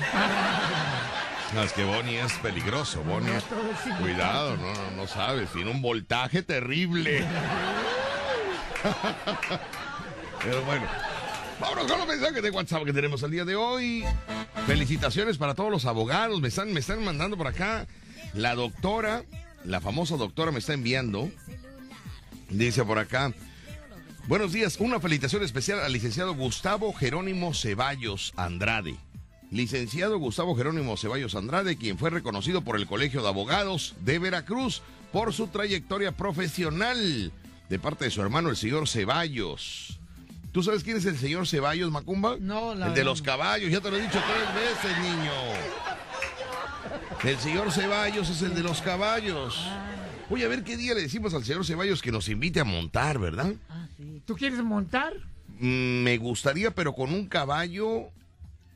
No, 1.54 1.64
es 1.64 1.74
que 1.74 1.84
Bonnie 1.84 2.20
es 2.20 2.34
peligroso, 2.40 3.04
Bonnie. 3.04 3.32
Cuidado, 4.00 4.58
no, 4.58 4.74
no, 4.74 4.92
no 4.96 5.08
sabes, 5.08 5.52
tiene 5.52 5.70
un 5.70 5.82
voltaje 5.82 6.42
terrible. 6.44 7.24
Pero 10.46 10.64
bueno, 10.64 10.86
vámonos 11.60 11.88
con 11.88 11.98
los 11.98 12.08
mensajes 12.08 12.44
de 12.44 12.52
WhatsApp 12.52 12.86
que 12.86 12.94
tenemos 12.94 13.24
el 13.24 13.32
día 13.32 13.46
de 13.46 13.56
hoy. 13.56 14.06
Felicitaciones 14.68 15.40
para 15.40 15.56
todos 15.56 15.72
los 15.72 15.86
abogados, 15.86 16.40
me 16.40 16.50
están, 16.50 16.72
me 16.72 16.82
están 16.82 17.04
mandando 17.04 17.36
por 17.36 17.48
acá. 17.48 17.88
La 18.36 18.54
doctora, 18.54 19.24
la 19.64 19.82
famosa 19.82 20.18
doctora 20.18 20.52
me 20.52 20.60
está 20.60 20.74
enviando, 20.74 21.32
dice 22.50 22.86
por 22.86 23.00
acá, 23.00 23.34
Buenos 24.28 24.54
días, 24.54 24.78
una 24.80 25.00
felicitación 25.00 25.42
especial 25.44 25.80
al 25.80 25.92
licenciado 25.92 26.36
Gustavo 26.36 26.94
Jerónimo 26.94 27.56
Ceballos 27.56 28.32
Andrade. 28.36 28.96
Licenciado 29.50 30.20
Gustavo 30.20 30.56
Jerónimo 30.56 30.96
Ceballos 30.96 31.34
Andrade, 31.34 31.76
quien 31.76 31.98
fue 31.98 32.12
reconocido 32.12 32.62
por 32.62 32.76
el 32.76 32.86
Colegio 32.86 33.24
de 33.24 33.30
Abogados 33.30 33.96
de 34.02 34.20
Veracruz 34.20 34.84
por 35.12 35.34
su 35.34 35.48
trayectoria 35.48 36.12
profesional 36.12 37.32
de 37.68 37.80
parte 37.80 38.06
de 38.06 38.12
su 38.12 38.22
hermano 38.22 38.50
el 38.50 38.58
señor 38.58 38.88
Ceballos. 38.88 40.00
¿Tú 40.56 40.64
sabes 40.64 40.86
quién 40.86 40.96
es 40.96 41.04
el 41.04 41.18
señor 41.18 41.46
Ceballos, 41.46 41.92
Macumba? 41.92 42.38
No, 42.40 42.74
la 42.76 42.88
El 42.88 42.94
de 42.94 43.04
los 43.04 43.22
caballos, 43.22 43.70
ya 43.70 43.82
te 43.82 43.92
lo 43.92 43.98
he 43.98 44.02
dicho 44.02 44.18
tres 44.26 44.56
veces, 44.56 44.98
niño. 45.00 45.32
El 47.26 47.38
señor 47.40 47.74
Ceballos 47.74 48.30
es 48.30 48.42
el 48.42 48.56
de 48.56 48.64
los 48.64 48.82
caballos. 48.82 49.60
Voy 50.30 50.44
a 50.44 50.48
ver 50.48 50.64
qué 50.64 50.78
día 50.78 50.94
le 50.94 51.02
decimos 51.02 51.34
al 51.34 51.44
señor 51.44 51.66
Ceballos 51.66 52.02
que 52.02 52.10
nos 52.10 52.30
invite 52.30 52.62
a 52.62 52.64
montar, 52.64 53.20
¿verdad? 53.20 53.54
Ah, 53.68 53.86
sí. 53.98 54.22
¿Tú 54.26 54.38
quieres 54.38 54.64
montar? 54.64 55.12
Mm, 55.60 56.04
Me 56.04 56.18
gustaría, 56.20 56.72
pero 56.72 56.94
con 56.94 57.14
un 57.14 57.28
caballo 57.28 58.06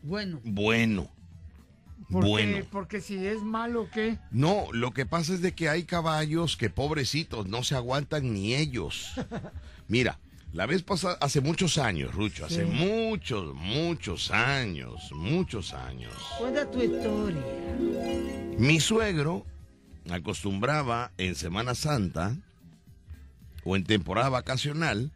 Bueno. 0.03 0.41
bueno. 0.43 1.09
Bueno. 2.09 2.57
porque 2.73 2.99
si 2.99 3.25
es 3.25 3.41
malo, 3.41 3.87
¿qué? 3.93 4.17
No, 4.31 4.65
lo 4.73 4.91
que 4.91 5.05
pasa 5.05 5.33
es 5.33 5.41
de 5.41 5.55
que 5.55 5.69
hay 5.69 5.83
caballos 5.85 6.57
que 6.57 6.69
pobrecitos 6.69 7.47
no 7.47 7.63
se 7.63 7.75
aguantan 7.75 8.33
ni 8.33 8.53
ellos. 8.53 9.11
Mira, 9.87 10.19
la 10.53 10.65
vez 10.65 10.83
pasada, 10.83 11.17
hace 11.21 11.41
muchos 11.41 11.77
años, 11.77 12.13
Rucho, 12.13 12.45
hace 12.45 12.65
muchos, 12.65 13.53
muchos 13.55 14.31
años, 14.31 15.11
muchos 15.13 15.73
años. 15.73 16.13
Cuenta 16.37 16.69
tu 16.69 16.81
historia. 16.81 17.41
Mi 18.57 18.79
suegro 18.79 19.45
acostumbraba 20.09 21.11
en 21.17 21.35
Semana 21.35 21.75
Santa 21.75 22.35
o 23.63 23.75
en 23.75 23.83
temporada 23.83 24.29
vacacional 24.29 25.11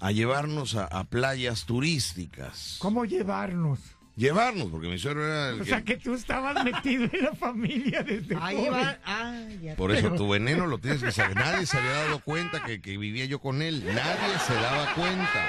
a 0.00 0.12
llevarnos 0.12 0.74
a, 0.74 0.86
a 0.86 1.04
playas 1.04 1.64
turísticas. 1.64 2.76
¿Cómo 2.80 3.04
llevarnos? 3.04 3.78
Llevarnos, 4.18 4.66
porque 4.68 4.88
mi 4.88 4.98
suegro 4.98 5.24
era 5.24 5.50
el 5.50 5.60
O 5.60 5.64
que... 5.64 5.70
sea, 5.70 5.82
que 5.84 5.96
tú 5.96 6.12
estabas 6.12 6.64
metido 6.64 7.04
en 7.04 7.22
la 7.24 7.34
familia 7.34 8.02
desde 8.02 8.36
Ahí 8.40 8.56
joven. 8.56 8.72
va. 8.72 8.98
Ah, 9.06 9.40
ya. 9.62 9.76
Por 9.76 9.92
eso 9.92 10.12
tu 10.14 10.28
veneno 10.28 10.66
lo 10.66 10.78
tienes 10.78 11.00
que 11.04 11.12
saber. 11.12 11.36
Nadie 11.36 11.66
se 11.66 11.76
había 11.78 11.92
dado 11.92 12.18
cuenta 12.18 12.64
que, 12.64 12.80
que 12.80 12.98
vivía 12.98 13.26
yo 13.26 13.38
con 13.38 13.62
él. 13.62 13.84
Nadie 13.86 14.38
se 14.44 14.54
daba 14.54 14.92
cuenta. 14.94 15.46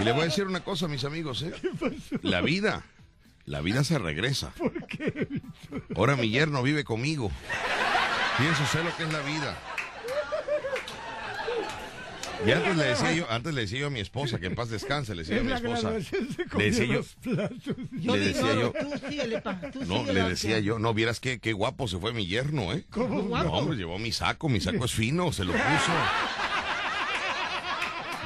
Y 0.00 0.04
le 0.04 0.12
voy 0.12 0.22
a 0.22 0.24
decir 0.24 0.46
una 0.46 0.60
cosa, 0.60 0.86
mis 0.86 1.04
amigos, 1.04 1.42
¿eh? 1.42 1.52
La 2.22 2.42
vida, 2.42 2.82
la 3.46 3.62
vida 3.62 3.82
se 3.82 3.98
regresa. 3.98 4.52
Ahora 5.96 6.16
mi 6.16 6.28
yerno 6.30 6.62
vive 6.62 6.84
conmigo. 6.84 7.30
Pienso 8.38 8.64
sé 8.66 8.84
lo 8.84 8.94
que 8.96 9.04
es 9.04 9.12
la 9.12 9.20
vida. 9.20 9.56
Y 12.46 12.50
antes 12.50 12.76
le 12.76 12.84
decía 12.84 13.12
yo, 13.12 13.30
antes 13.30 13.54
le 13.54 13.60
decía 13.62 13.80
yo 13.80 13.86
a 13.86 13.90
mi 13.90 14.00
esposa, 14.00 14.38
que 14.38 14.46
en 14.46 14.54
paz 14.54 14.68
descanse, 14.68 15.14
le 15.14 15.22
decía 15.24 15.40
a 15.40 15.44
mi 15.44 15.52
esposa. 15.52 15.90
Le 16.56 16.64
decía 16.70 16.84
yo. 16.86 17.02
Yo 17.92 18.16
le 18.16 18.20
decía 18.26 18.54
yo- 18.54 18.72
no, 19.86 20.04
le 20.04 20.22
decía 20.24 20.58
yo, 20.60 20.78
no, 20.78 20.94
vieras 20.94 21.20
qué, 21.20 21.38
qué 21.38 21.52
guapo 21.52 21.88
se 21.88 21.98
fue 21.98 22.12
mi 22.12 22.26
yerno, 22.26 22.72
¿eh? 22.72 22.84
¿Cómo 22.90 23.22
No, 23.36 23.52
hombre, 23.52 23.76
llevó 23.76 23.98
mi 23.98 24.12
saco, 24.12 24.48
mi 24.48 24.60
saco 24.60 24.84
es 24.84 24.92
fino, 24.92 25.32
se 25.32 25.44
lo 25.44 25.52
puso. 25.52 25.92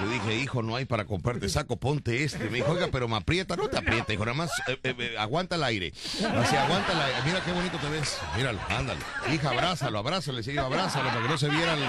Le 0.05 0.12
dije, 0.12 0.35
hijo, 0.43 0.62
no 0.62 0.77
hay 0.77 0.85
para 0.85 1.07
comprarte 1.07 1.49
saco, 1.49 1.77
ponte 1.79 2.23
este. 2.23 2.51
Me 2.51 2.59
dijo, 2.59 2.73
oiga, 2.73 2.89
pero 2.93 3.09
me 3.09 3.17
aprieta, 3.17 3.57
no 3.57 3.67
te 3.69 3.79
aprieta, 3.79 4.12
hijo, 4.12 4.27
nada 4.27 4.37
más 4.37 4.51
eh, 4.69 4.79
eh, 4.83 4.95
eh, 4.99 5.14
aguanta 5.19 5.57
el 5.57 5.64
aire. 5.64 5.95
Así, 5.97 6.55
aguanta 6.55 6.93
el 6.93 7.01
aire. 7.01 7.17
Mira 7.25 7.41
qué 7.43 7.51
bonito 7.53 7.79
te 7.79 7.89
ves. 7.89 8.19
Míralo, 8.37 8.59
ándale. 8.69 9.01
Hija, 9.33 9.49
abrázalo, 9.51 9.99
abrázalo. 9.99 10.35
Le 10.35 10.41
decía 10.45 10.53
yo, 10.61 10.67
abrázalo 10.67 11.09
para 11.09 11.23
que 11.23 11.29
no 11.29 11.39
se 11.39 11.49
viera 11.49 11.73
el... 11.73 11.81
¿no? 11.81 11.87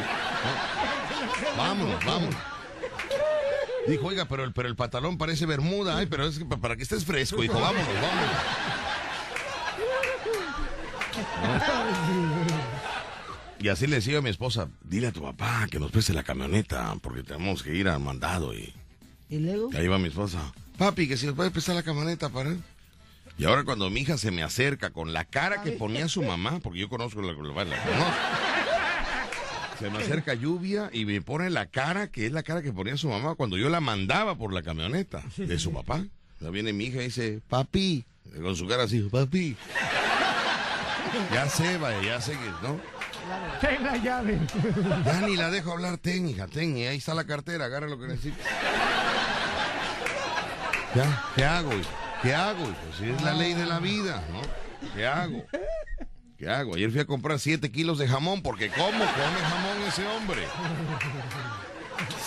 Vámonos, 1.58 2.06
vámonos. 2.06 2.36
Dijo, 3.88 4.08
oiga, 4.08 4.26
pero 4.26 4.44
el, 4.44 4.52
pero 4.54 4.68
el 4.68 4.76
pantalón 4.76 5.18
parece 5.18 5.46
bermuda. 5.46 5.98
Ay, 5.98 6.08
pero 6.08 6.26
es 6.28 6.38
que 6.40 6.46
pa- 6.46 6.58
para 6.58 6.76
que 6.76 6.84
estés 6.84 7.06
fresco, 7.06 7.44
hijo, 7.44 7.60
vámonos, 7.60 7.88
vámonos. 8.02 8.36
Y 13.60 13.70
así 13.70 13.88
le 13.88 13.96
decía 13.98 14.20
a 14.20 14.22
mi 14.22 14.30
esposa, 14.30 14.68
dile 14.84 15.08
a 15.08 15.12
tu 15.12 15.22
papá 15.24 15.68
que 15.70 15.80
nos 15.80 15.92
preste 15.92 16.14
la 16.14 16.24
camioneta, 16.24 16.96
porque 17.02 17.24
tenemos 17.24 17.64
que 17.64 17.74
ir 17.74 17.88
al 17.90 18.00
mandado. 18.00 18.54
Y 18.54 18.72
Y 19.30 19.40
luego. 19.40 19.70
ahí 19.76 19.88
va 19.88 19.98
mi 19.98 20.10
esposa, 20.10 20.40
papi, 20.78 21.08
que 21.08 21.18
si 21.18 21.26
nos 21.26 21.36
puede 21.36 21.50
prestar 21.50 21.76
la 21.76 21.84
camioneta 21.84 22.30
para 22.30 22.50
él. 22.50 22.62
Y 23.40 23.46
ahora 23.46 23.64
cuando 23.64 23.90
mi 23.90 24.02
hija 24.02 24.18
se 24.18 24.32
me 24.32 24.44
acerca 24.44 24.92
con 24.92 25.12
la 25.14 25.26
cara 25.26 25.62
que 25.64 25.72
ponía 25.72 26.08
su 26.08 26.22
mamá, 26.24 26.60
porque 26.62 26.80
yo 26.80 26.90
conozco 26.90 27.22
la, 27.22 27.34
la, 27.34 27.66
la 27.66 27.84
conozco. 27.84 28.14
Se 29.80 29.90
me 29.90 30.00
acerca 30.00 30.34
lluvia 30.34 30.90
y 30.92 31.06
me 31.06 31.22
pone 31.22 31.50
la 31.50 31.68
cara 31.68 32.08
que 32.08 32.26
es 32.26 32.32
la 32.32 32.44
cara 32.44 32.62
que 32.62 32.74
ponía 32.74 32.98
su 32.98 33.10
mamá 33.10 33.36
cuando 33.36 33.58
yo 33.58 33.70
la 33.70 33.80
mandaba 33.80 34.36
por 34.36 34.52
la 34.54 34.64
camioneta 34.64 35.24
de 35.38 35.60
su 35.60 35.72
papá. 35.72 36.04
Ya 36.40 36.50
viene 36.50 36.74
mi 36.74 36.86
hija 36.86 37.02
y 37.02 37.06
dice, 37.06 37.42
papi, 37.48 38.06
con 38.42 38.56
su 38.56 38.68
cara 38.68 38.84
así, 38.84 39.02
papi. 39.02 39.56
Ya 41.34 41.48
sé, 41.48 41.78
vaya, 41.78 42.02
ya 42.02 42.22
sé 42.22 42.34
que, 42.34 42.68
¿no? 42.68 42.80
Ten 43.62 43.84
la 43.84 43.98
llave. 43.98 44.40
Ya 45.06 45.22
ni 45.22 45.36
la 45.36 45.50
dejo 45.50 45.72
hablar, 45.72 45.98
ten, 45.98 46.28
hija, 46.28 46.48
ten, 46.48 46.78
y 46.78 46.86
ahí 46.86 46.98
está 46.98 47.14
la 47.14 47.26
cartera, 47.26 47.66
agarra 47.66 47.88
lo 47.88 48.00
que 48.00 48.08
necesites. 48.08 48.46
Ya, 50.96 51.24
¿qué 51.36 51.46
hago, 51.46 51.74
hijo? 51.74 51.90
¿Qué 52.22 52.34
hago, 52.34 52.64
hijo? 52.64 52.98
Si 52.98 53.10
es 53.10 53.22
la 53.22 53.34
ley 53.34 53.54
de 53.54 53.66
la 53.66 53.80
vida, 53.80 54.24
¿no? 54.32 54.42
¿Qué 54.96 55.06
hago? 55.06 55.46
¿Qué 56.38 56.48
hago? 56.50 56.76
Ayer 56.76 56.92
fui 56.92 57.00
a 57.00 57.06
comprar 57.06 57.40
7 57.40 57.72
kilos 57.72 57.98
de 57.98 58.08
jamón, 58.08 58.42
porque 58.44 58.70
¿cómo 58.70 58.92
come 58.92 59.06
jamón 59.42 59.82
ese 59.88 60.06
hombre? 60.08 60.44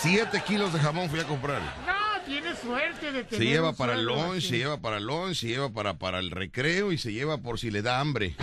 7 0.01 0.43
kilos 0.45 0.73
de 0.73 0.79
jamón 0.79 1.09
fui 1.09 1.19
a 1.21 1.23
comprar. 1.23 1.61
No, 1.61 2.21
tienes 2.25 2.59
suerte 2.59 3.11
de 3.13 3.23
tener 3.23 3.39
Se 3.39 3.45
lleva 3.45 3.69
un 3.69 3.75
para 3.75 3.93
el 3.93 4.03
lunch, 4.03 4.41
se 4.41 4.57
lleva 4.57 4.77
para 4.81 4.97
el 4.97 5.05
lunch, 5.05 5.35
se 5.37 5.47
lleva 5.47 5.69
para, 5.69 5.93
para 5.93 6.19
el 6.19 6.29
recreo 6.29 6.91
y 6.91 6.97
se 6.97 7.13
lleva 7.13 7.37
por 7.37 7.57
si 7.57 7.71
le 7.71 7.81
da 7.81 8.01
hambre. 8.01 8.35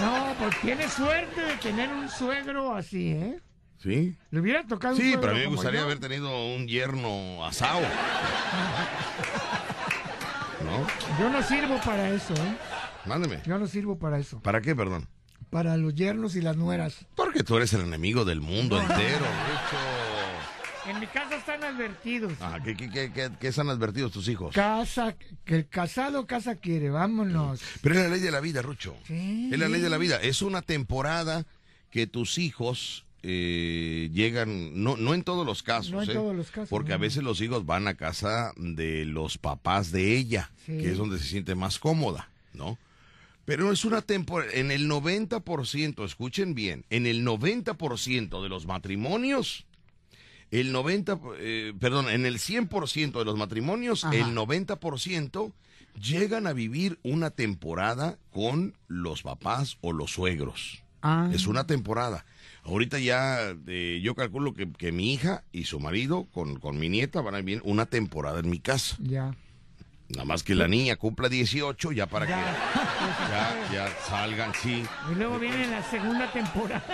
No, 0.00 0.34
pues 0.38 0.60
tienes 0.60 0.92
suerte 0.92 1.40
de 1.40 1.56
tener 1.56 1.88
un 1.88 2.08
suegro 2.08 2.74
así, 2.76 3.10
¿eh? 3.12 3.40
¿Sí? 3.82 4.16
Le 4.30 4.40
hubiera 4.40 4.64
tocado 4.66 4.94
un 4.94 5.00
Sí, 5.00 5.16
pero 5.20 5.32
a 5.32 5.34
mí 5.34 5.40
me 5.40 5.46
gustaría 5.46 5.80
yo. 5.80 5.86
haber 5.86 5.98
tenido 5.98 6.30
un 6.54 6.68
yerno 6.68 7.44
asado. 7.44 7.80
¿No? 10.64 10.86
Yo 11.20 11.28
no 11.28 11.42
sirvo 11.42 11.78
para 11.84 12.08
eso, 12.10 12.32
¿eh? 12.34 12.56
Mándeme. 13.06 13.42
Yo 13.46 13.58
no 13.58 13.66
sirvo 13.66 13.98
para 13.98 14.18
eso. 14.18 14.40
¿Para 14.40 14.60
qué, 14.60 14.74
perdón? 14.74 15.06
para 15.50 15.76
los 15.76 15.94
yernos 15.94 16.34
y 16.34 16.40
las 16.40 16.56
nueras. 16.56 17.06
Porque 17.14 17.44
tú 17.44 17.56
eres 17.56 17.72
el 17.74 17.82
enemigo 17.82 18.24
del 18.24 18.40
mundo 18.40 18.76
entero, 18.80 19.18
Rucho. 19.18 20.90
En 20.90 20.98
mi 20.98 21.06
casa 21.06 21.36
están 21.36 21.62
advertidos. 21.62 22.32
Ah, 22.40 22.58
¿qué, 22.64 22.74
qué, 22.76 22.90
qué, 22.90 23.12
qué- 23.12 23.30
qué 23.40 23.48
están 23.48 23.68
advertidos 23.70 24.10
tus 24.10 24.26
hijos? 24.28 24.52
Casa, 24.52 25.14
que 25.44 25.54
el 25.54 25.68
casado 25.68 26.26
casa 26.26 26.56
quiere, 26.56 26.90
vámonos. 26.90 27.60
Pero 27.82 27.94
es 27.94 28.00
la 28.02 28.08
ley 28.08 28.20
de 28.20 28.32
la 28.32 28.40
vida, 28.40 28.62
Rucho. 28.62 28.96
Sí. 29.06 29.48
Es 29.52 29.58
la 29.58 29.68
ley 29.68 29.80
de 29.80 29.90
la 29.90 29.96
vida. 29.96 30.16
Es 30.20 30.42
una 30.42 30.60
temporada 30.60 31.46
que 31.90 32.08
tus 32.08 32.36
hijos 32.38 33.06
eh, 33.22 34.10
llegan, 34.12 34.82
no, 34.82 34.96
no 34.96 35.14
en 35.14 35.22
todos 35.22 35.46
los 35.46 35.62
casos, 35.62 35.92
No 35.92 36.02
en 36.02 36.10
¿eh? 36.10 36.14
todos 36.14 36.34
los 36.34 36.50
casos, 36.50 36.68
porque 36.68 36.92
a 36.92 36.96
no. 36.96 37.02
veces 37.02 37.22
los 37.22 37.40
hijos 37.40 37.64
van 37.64 37.86
a 37.86 37.94
casa 37.94 38.52
de 38.56 39.04
los 39.04 39.38
papás 39.38 39.92
de 39.92 40.16
ella, 40.16 40.50
Sí. 40.66 40.78
que 40.78 40.90
es 40.90 40.98
donde 40.98 41.18
se 41.20 41.24
siente 41.28 41.54
más 41.54 41.78
cómoda, 41.78 42.28
¿no? 42.52 42.76
Pero 43.44 43.70
es 43.72 43.84
una 43.84 44.02
temporada, 44.02 44.52
en 44.54 44.70
el 44.70 44.88
90%, 44.88 46.04
escuchen 46.04 46.54
bien, 46.54 46.84
en 46.90 47.06
el 47.06 47.26
90% 47.26 48.42
de 48.42 48.48
los 48.48 48.66
matrimonios, 48.66 49.66
el 50.50 50.72
90, 50.72 51.20
eh, 51.38 51.72
perdón, 51.78 52.08
en 52.08 52.26
el 52.26 52.38
100% 52.38 53.18
de 53.18 53.24
los 53.24 53.36
matrimonios, 53.36 54.04
Ajá. 54.04 54.14
el 54.14 54.34
90% 54.34 55.52
llegan 56.00 56.46
a 56.46 56.52
vivir 56.52 56.98
una 57.02 57.30
temporada 57.30 58.18
con 58.30 58.74
los 58.88 59.22
papás 59.22 59.78
o 59.80 59.92
los 59.92 60.12
suegros. 60.12 60.82
Ah. 61.02 61.30
Es 61.32 61.46
una 61.46 61.66
temporada. 61.66 62.24
Ahorita 62.62 62.98
ya 62.98 63.54
eh, 63.66 64.00
yo 64.02 64.14
calculo 64.14 64.54
que, 64.54 64.72
que 64.72 64.90
mi 64.90 65.12
hija 65.12 65.44
y 65.52 65.64
su 65.64 65.78
marido 65.80 66.26
con, 66.32 66.58
con 66.58 66.78
mi 66.78 66.88
nieta 66.88 67.20
van 67.20 67.34
a 67.34 67.38
vivir 67.38 67.60
una 67.64 67.84
temporada 67.84 68.40
en 68.40 68.48
mi 68.48 68.58
casa. 68.58 68.96
Ya. 69.00 69.36
Nada 70.14 70.24
más 70.24 70.42
que 70.42 70.54
la 70.54 70.68
niña 70.68 70.96
cumpla 70.96 71.28
18 71.28 71.92
ya 71.92 72.06
para 72.06 72.26
Ya. 72.26 72.36
que 72.36 73.72
ya, 73.72 73.86
ya 73.86 73.88
salgan, 74.08 74.52
sí. 74.62 74.84
Y 75.10 75.14
luego 75.16 75.38
viene 75.38 75.66
la 75.66 75.82
segunda 75.90 76.30
temporada. 76.32 76.84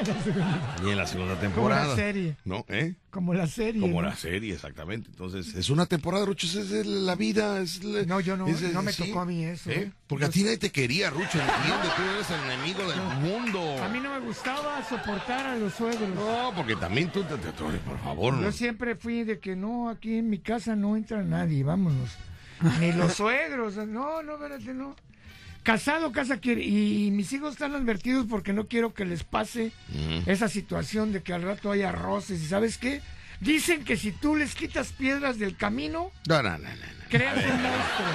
Y 0.85 0.89
en 0.91 0.97
la 0.97 1.07
segunda 1.07 1.35
Como 1.35 1.41
temporada. 1.41 1.87
la 1.89 1.97
serie. 1.97 2.37
¿No? 2.45 2.65
¿Eh? 2.69 2.95
Como 3.11 3.35
la 3.35 3.47
serie. 3.47 3.81
Como 3.81 4.01
¿no? 4.03 4.09
la 4.09 4.17
serie, 4.17 4.55
exactamente. 4.55 5.09
Entonces, 5.11 5.55
es 5.55 5.69
una 5.71 5.87
temporada, 5.87 6.25
Rucho, 6.25 6.47
es, 6.47 6.71
la 6.87 7.15
vida. 7.17 7.61
Es 7.61 7.83
la- 7.85 8.05
No, 8.05 8.21
yo 8.21 8.37
no- 8.37 8.47
es- 8.47 8.63
no 8.73 8.83
me 8.83 8.93
sí. 8.93 9.05
tocó 9.09 9.21
a 9.21 9.25
mí 9.27 9.45
eso, 9.45 9.69
¿Eh? 9.71 9.75
¿eh? 9.83 9.93
Porque 10.07 10.25
a 10.27 10.29
ti 10.29 10.43
nadie 10.43 10.59
te 10.59 10.71
quería, 10.71 11.11
Rucho, 11.11 11.39
entiende, 11.41 11.89
tú 11.97 12.03
eres 12.03 12.31
el 12.31 12.51
enemigo 12.53 12.89
del 12.89 13.03
mundo. 13.21 13.83
A 13.83 13.89
mí 13.89 13.99
no 14.01 14.11
me 14.13 14.21
gustaba 14.21 14.83
soportar 14.89 15.47
a 15.47 15.57
los 15.57 15.75
suegros. 15.75 16.09
No, 16.15 16.53
porque 16.57 16.77
también 16.77 17.11
tú, 17.11 17.23
te, 17.25 17.37
te- 17.37 17.53
tú- 17.53 17.67
por 17.85 17.99
favor. 18.01 18.41
Yo 18.41 18.53
siempre 18.53 18.95
fui 18.97 19.25
de 19.25 19.41
que 19.41 19.57
no, 19.57 19.89
aquí 19.91 20.17
en 20.17 20.31
mi 20.31 20.39
casa 20.39 20.75
no 20.77 20.97
entra 20.97 21.23
nadie, 21.23 21.63
vámonos. 21.65 22.11
Ni 22.81 22.93
los 22.93 23.15
suegros, 23.15 23.77
no, 23.77 24.23
no, 24.23 24.35
espérate, 24.35 24.75
no. 24.75 24.95
Casado, 25.63 26.11
casa 26.13 26.39
quiere. 26.39 26.63
Y 26.63 27.11
mis 27.11 27.33
hijos 27.33 27.53
están 27.53 27.75
advertidos 27.75 28.27
porque 28.29 28.53
no 28.53 28.67
quiero 28.67 28.95
que 28.95 29.05
les 29.05 29.25
pase 29.25 29.73
esa 30.27 30.49
situación 30.49 31.13
de 31.13 31.23
que 31.23 31.33
al 31.35 31.43
rato 31.43 31.71
haya 31.71 31.93
roces. 31.93 32.43
¿Y 32.43 32.47
sabes 32.47 32.79
qué? 32.79 33.03
Dicen 33.41 33.85
que 33.85 33.97
si 33.97 34.13
tú 34.13 34.37
les 34.37 34.55
quitas 34.55 34.93
piedras 34.93 35.39
del 35.39 35.57
camino, 35.57 36.11
No, 36.29 36.43
no, 36.43 36.51
no, 36.51 36.59
no, 36.59 36.69
no. 36.69 37.05
creas 37.11 37.37
un 37.37 37.63
monstruo. 37.63 38.09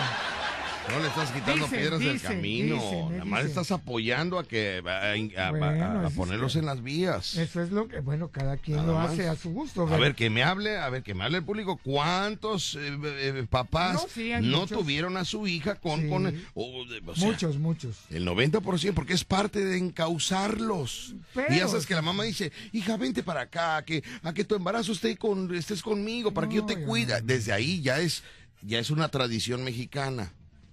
No 0.91 0.99
le 1.01 1.07
estás 1.07 1.31
quitando 1.31 1.65
Dicen, 1.65 1.79
piedras 1.79 1.99
del 1.99 2.21
camino. 2.21 2.75
dicen, 2.75 2.93
eh, 2.99 3.09
Nada 3.11 3.25
más 3.25 3.45
estás 3.45 3.71
apoyando 3.71 4.37
a 4.39 4.47
que 4.47 4.81
a, 4.85 4.89
a- 4.89 5.47
a- 5.47 5.51
Bueno, 5.51 5.65
a- 5.65 5.69
a 5.69 5.97
eso 6.01 6.07
es 6.07 6.13
ponerlos 6.13 6.55
en 6.55 6.65
las 6.65 6.83
vías. 6.83 7.35
Eso 7.35 7.61
es 7.61 7.71
lo 7.71 7.87
que, 7.87 7.99
bueno, 7.99 8.29
cada 8.29 8.55
quien 8.57 8.77
Nada 8.77 8.87
lo 8.89 8.93
más. 8.99 9.11
hace 9.11 9.27
a 9.27 9.35
su 9.35 9.49
gusto. 9.49 9.87
A 9.87 9.97
ver, 9.97 10.15
que 10.15 10.29
me 10.29 10.43
hable, 10.43 10.77
a 10.77 10.87
ver, 10.89 11.01
que 11.03 11.13
me 11.15 11.23
hable 11.23 11.39
el 11.39 11.43
público. 11.43 11.77
¿Cuántos 11.83 12.75
eh, 12.75 12.97
eh, 13.03 13.45
papás 13.49 13.95
No, 13.95 14.07
sí, 14.07 14.31
hay 14.31 14.45
no 14.45 14.61
muchos. 14.61 14.77
tuvieron 14.77 15.17
a 15.17 15.25
su 15.25 15.47
hija 15.47 15.75
con... 15.75 16.01
Sí. 16.03 16.07
con 16.07 16.27
o, 16.53 16.85
de- 16.85 17.01
o 17.05 17.15
sea, 17.15 17.27
muchos, 17.27 17.57
muchos. 17.57 17.97
El 18.11 18.25
90%, 18.25 18.93
porque 18.93 19.13
es 19.13 19.23
parte 19.25 19.65
de 19.65 19.77
encauzarlos. 19.79 21.15
Pero- 21.33 21.53
y 21.53 21.57
ya 21.57 21.67
sabes 21.67 21.87
que 21.87 21.95
la 21.95 22.03
mamá 22.03 22.23
dice, 22.23 22.51
hija, 22.73 22.95
vente 22.95 23.23
para 23.23 23.41
acá, 23.41 23.83
que, 23.83 24.03
a 24.23 24.33
que 24.33 24.43
tu 24.45 24.55
embarazo 24.55 24.91
esté 24.91 25.17
con, 25.17 25.53
estés 25.55 25.81
conmigo, 25.81 26.33
para 26.33 26.47
que 26.47 26.55
yo 26.57 26.65
te 26.65 26.79
cuida. 26.83 27.21
Desde 27.21 27.51
ahí 27.53 27.81
ya 27.81 27.99
es, 27.99 28.23
ya 28.61 28.79
es 28.79 28.91
una 28.91 29.09
tradición 29.09 29.63
mexicana, 29.63 30.31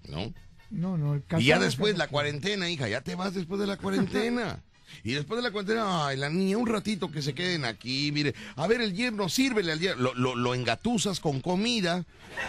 ¿no? 0.08 0.32
No, 0.70 0.96
no, 0.96 1.14
el 1.14 1.22
y 1.38 1.44
ya 1.44 1.58
después 1.58 1.98
la 1.98 2.08
cuarentena, 2.08 2.70
hija, 2.70 2.88
ya 2.88 3.02
te 3.02 3.14
vas 3.14 3.34
después 3.34 3.60
de 3.60 3.66
la 3.66 3.76
cuarentena. 3.76 4.62
Y 5.04 5.14
después 5.14 5.38
de 5.38 5.42
la 5.42 5.50
cuarentena, 5.50 6.06
ay, 6.06 6.18
la 6.18 6.28
niña, 6.28 6.58
un 6.58 6.66
ratito 6.66 7.10
que 7.10 7.22
se 7.22 7.32
queden 7.34 7.64
aquí, 7.64 8.12
mire, 8.12 8.34
a 8.56 8.66
ver, 8.66 8.82
el 8.82 8.92
yerno, 8.92 9.30
sírvele 9.30 9.72
al 9.72 9.80
yerno, 9.80 10.02
lo, 10.02 10.14
lo, 10.14 10.36
lo 10.36 10.54
engatusas 10.54 11.18
con 11.18 11.40
comida 11.40 12.04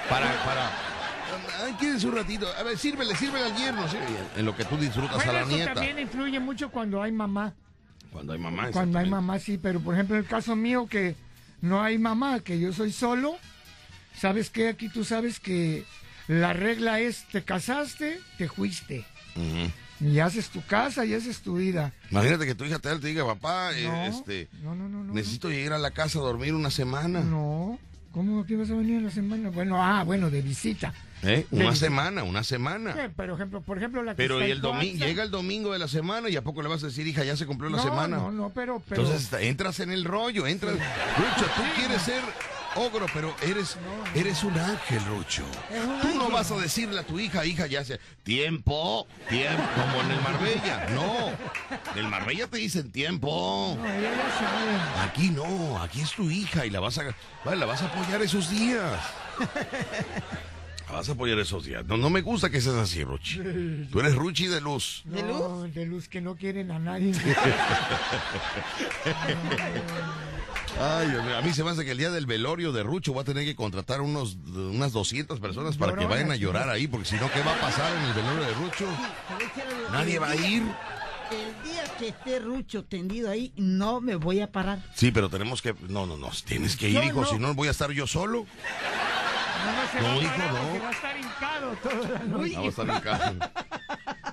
para, 0.09 0.27
para, 0.43 0.69
ay, 1.63 1.73
quédense 1.79 2.05
un 2.05 2.15
ratito, 2.15 2.45
a 2.57 2.63
ver, 2.63 2.77
sírvele, 2.77 3.15
sírvele 3.15 3.45
al 3.45 3.55
yerno, 3.55 3.87
sí, 3.87 3.95
en 4.35 4.45
lo 4.45 4.53
que 4.57 4.65
tú 4.65 4.75
disfrutas 4.75 5.15
Bueno, 5.15 5.31
a 5.31 5.33
la 5.35 5.41
eso 5.43 5.49
nieta. 5.51 5.73
también 5.73 5.99
influye 5.99 6.37
mucho 6.41 6.69
cuando 6.69 7.01
hay 7.01 7.13
mamá. 7.13 7.53
Cuando 8.11 8.33
hay 8.33 8.39
mamá. 8.39 8.71
Cuando 8.71 8.99
hay 8.99 9.09
mamá, 9.09 9.39
sí, 9.39 9.57
pero 9.57 9.79
por 9.79 9.93
ejemplo, 9.93 10.17
en 10.17 10.23
el 10.23 10.27
caso 10.27 10.53
mío 10.55 10.85
que 10.87 11.15
no 11.61 11.81
hay 11.81 11.97
mamá, 11.97 12.41
que 12.41 12.59
yo 12.59 12.73
soy 12.73 12.91
solo, 12.91 13.37
¿sabes 14.17 14.49
qué? 14.49 14.67
Aquí 14.67 14.89
tú 14.89 15.05
sabes 15.05 15.39
que 15.39 15.85
la 16.27 16.53
regla 16.53 16.99
es, 16.99 17.25
te 17.31 17.43
casaste, 17.43 18.19
te 18.37 18.47
fuiste. 18.47 19.05
Ujú. 19.35 19.71
Y 20.09 20.19
haces 20.19 20.49
tu 20.49 20.61
casa 20.65 21.05
y 21.05 21.13
haces 21.13 21.41
tu 21.41 21.55
vida. 21.57 21.93
Imagínate 22.11 22.45
que 22.45 22.55
tu 22.55 22.65
hija 22.65 22.79
te, 22.79 22.97
diga, 22.99 23.25
papá, 23.25 23.71
eh, 23.73 23.87
No, 23.87 24.05
este, 24.05 24.49
no, 24.61 24.75
no, 24.75 24.89
no, 24.89 25.03
no. 25.03 25.13
necesito 25.13 25.49
llegar 25.49 25.73
a 25.73 25.77
la 25.77 25.91
casa 25.91 26.19
a 26.19 26.21
dormir 26.21 26.53
una 26.53 26.71
semana. 26.71 27.21
No, 27.21 27.79
¿cómo 28.11 28.41
aquí 28.41 28.55
vas 28.55 28.69
a 28.69 28.75
venir 28.75 28.97
en 28.97 29.05
la 29.05 29.11
semana? 29.11 29.49
Bueno, 29.49 29.81
ah, 29.81 30.03
bueno, 30.03 30.29
de 30.29 30.41
visita. 30.41 30.93
¿Eh? 31.25 31.45
Una 31.51 31.73
semana, 31.73 32.23
una 32.23 32.43
semana. 32.43 32.91
Eh, 33.05 33.09
Pero 33.15 33.35
ejemplo, 33.35 33.61
por 33.61 33.77
ejemplo, 33.77 34.03
la 34.03 34.11
que 34.11 34.17
Pero 34.17 34.45
y 34.45 34.51
el 34.51 34.59
domingo, 34.59 35.05
llega 35.05 35.23
el 35.23 35.31
domingo 35.31 35.71
de 35.71 35.79
la 35.79 35.87
semana 35.87 36.27
y 36.27 36.35
a 36.35 36.41
poco 36.41 36.61
le 36.61 36.67
vas 36.67 36.83
a 36.83 36.87
decir, 36.87 37.07
hija, 37.07 37.23
ya 37.23 37.37
se 37.37 37.45
cumplió 37.45 37.69
la 37.69 37.77
no, 37.77 37.83
semana. 37.83 38.17
No, 38.17 38.31
no, 38.31 38.49
pero, 38.49 38.83
pero 38.89 39.03
Entonces 39.03 39.31
entras 39.41 39.79
en 39.79 39.91
el 39.91 40.03
rollo, 40.03 40.47
entras. 40.47 40.73
Rucho, 40.73 41.49
tú 41.55 41.61
quieres 41.77 42.01
ser 42.01 42.21
ogro, 42.75 43.05
pero 43.13 43.35
eres, 43.41 43.77
eres 44.15 44.43
un 44.43 44.57
ángel, 44.57 45.03
Rucho. 45.05 45.43
Tú 46.01 46.07
no 46.17 46.29
vas 46.29 46.51
a 46.51 46.55
decirle 46.57 46.99
a 46.99 47.03
tu 47.03 47.19
hija, 47.19 47.45
hija, 47.45 47.67
ya 47.67 47.83
se. 47.83 47.99
Tiempo, 48.23 49.07
tiempo, 49.29 49.63
como 49.75 50.01
en 50.01 50.11
el 50.11 50.21
Marbella. 50.21 50.87
No. 50.93 51.29
En 51.93 51.97
el 51.97 52.07
Marbella 52.07 52.47
te 52.47 52.57
dicen 52.57 52.91
tiempo. 52.91 53.77
no, 53.79 53.85
ella 53.85 54.11
ya 54.15 54.29
sabe. 54.39 55.07
Aquí 55.09 55.29
no, 55.29 55.81
aquí 55.81 56.01
es 56.01 56.11
tu 56.13 56.29
hija 56.29 56.65
y 56.65 56.69
la 56.69 56.79
vas 56.79 56.97
a, 56.97 57.03
vale, 57.45 57.57
la 57.57 57.65
vas 57.65 57.81
a 57.81 57.85
apoyar 57.87 58.21
esos 58.21 58.49
días. 58.49 58.99
La 60.87 60.93
vas 60.99 61.09
a 61.09 61.13
apoyar 61.13 61.39
esos 61.39 61.65
días. 61.65 61.83
No, 61.85 61.97
no 61.97 62.09
me 62.09 62.21
gusta 62.21 62.49
que 62.49 62.61
seas 62.61 62.75
así, 62.75 63.03
Ruchi. 63.03 63.39
Tú 63.91 63.99
eres 63.99 64.15
Ruchi 64.15 64.47
de 64.47 64.61
luz. 64.61 65.01
¿De 65.05 65.23
No, 65.23 65.61
luz? 65.63 65.73
de 65.73 65.85
luz 65.85 66.07
que 66.07 66.21
no 66.21 66.35
quieren 66.35 66.69
a 66.71 66.77
nadie. 66.79 67.13
Ay, 70.79 71.07
a 71.37 71.41
mí 71.41 71.53
se 71.53 71.63
me 71.63 71.69
hace 71.69 71.85
que 71.85 71.91
el 71.91 71.97
día 71.97 72.09
del 72.09 72.25
velorio 72.25 72.71
de 72.71 72.83
Rucho 72.83 73.13
voy 73.13 73.21
a 73.21 73.25
tener 73.25 73.45
que 73.45 73.55
contratar 73.55 74.01
unos, 74.01 74.35
unas 74.53 74.91
200 74.91 75.39
personas 75.39 75.77
para 75.77 75.95
que 75.95 76.05
vayan 76.05 76.31
a 76.31 76.35
llorar 76.35 76.69
ahí, 76.69 76.87
porque 76.87 77.05
si 77.07 77.15
no, 77.15 77.31
¿qué 77.31 77.41
va 77.43 77.53
a 77.53 77.59
pasar 77.61 77.95
en 77.95 78.03
el 78.05 78.13
velorio 78.13 78.43
de 78.43 78.53
Rucho? 78.53 78.87
Nadie 79.91 80.19
va 80.19 80.29
a 80.29 80.35
ir. 80.35 80.63
El 81.31 81.63
día 81.71 81.83
que 81.97 82.09
esté 82.09 82.39
Rucho 82.39 82.83
tendido 82.83 83.29
ahí, 83.29 83.53
no 83.55 84.01
me 84.01 84.15
voy 84.15 84.41
a 84.41 84.51
parar. 84.51 84.79
Sí, 84.93 85.11
pero 85.11 85.29
tenemos 85.29 85.61
que... 85.61 85.73
No, 85.89 86.05
no, 86.05 86.17
no, 86.17 86.29
tienes 86.45 86.75
que 86.75 86.89
ir, 86.89 87.03
hijo, 87.03 87.21
no. 87.21 87.27
si 87.27 87.39
no 87.39 87.53
voy 87.53 87.69
a 87.69 87.71
estar 87.71 87.89
yo 87.91 88.05
solo. 88.05 88.45
No, 89.65 90.01
no 90.01 90.07
No, 90.09 90.17
va 90.17 90.23
hijo, 90.23 90.37
no. 90.37 90.83
va 90.83 90.89
a 90.89 90.91
estar 90.91 91.17
hincado 91.19 91.71
toda 91.81 92.09
la 92.09 92.19
noche. 92.25 92.53
Vamos 92.55 92.79
a 92.79 92.81
estar 92.81 93.01
casa. 93.01 93.33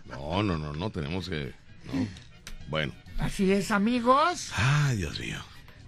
No, 0.06 0.42
no, 0.42 0.58
no, 0.58 0.72
no, 0.72 0.90
tenemos 0.90 1.28
que... 1.28 1.54
no. 1.84 2.06
Bueno. 2.68 2.92
Así 3.18 3.50
es, 3.52 3.70
amigos. 3.70 4.50
Ay, 4.56 4.96
Dios 4.98 5.18
mío. 5.20 5.38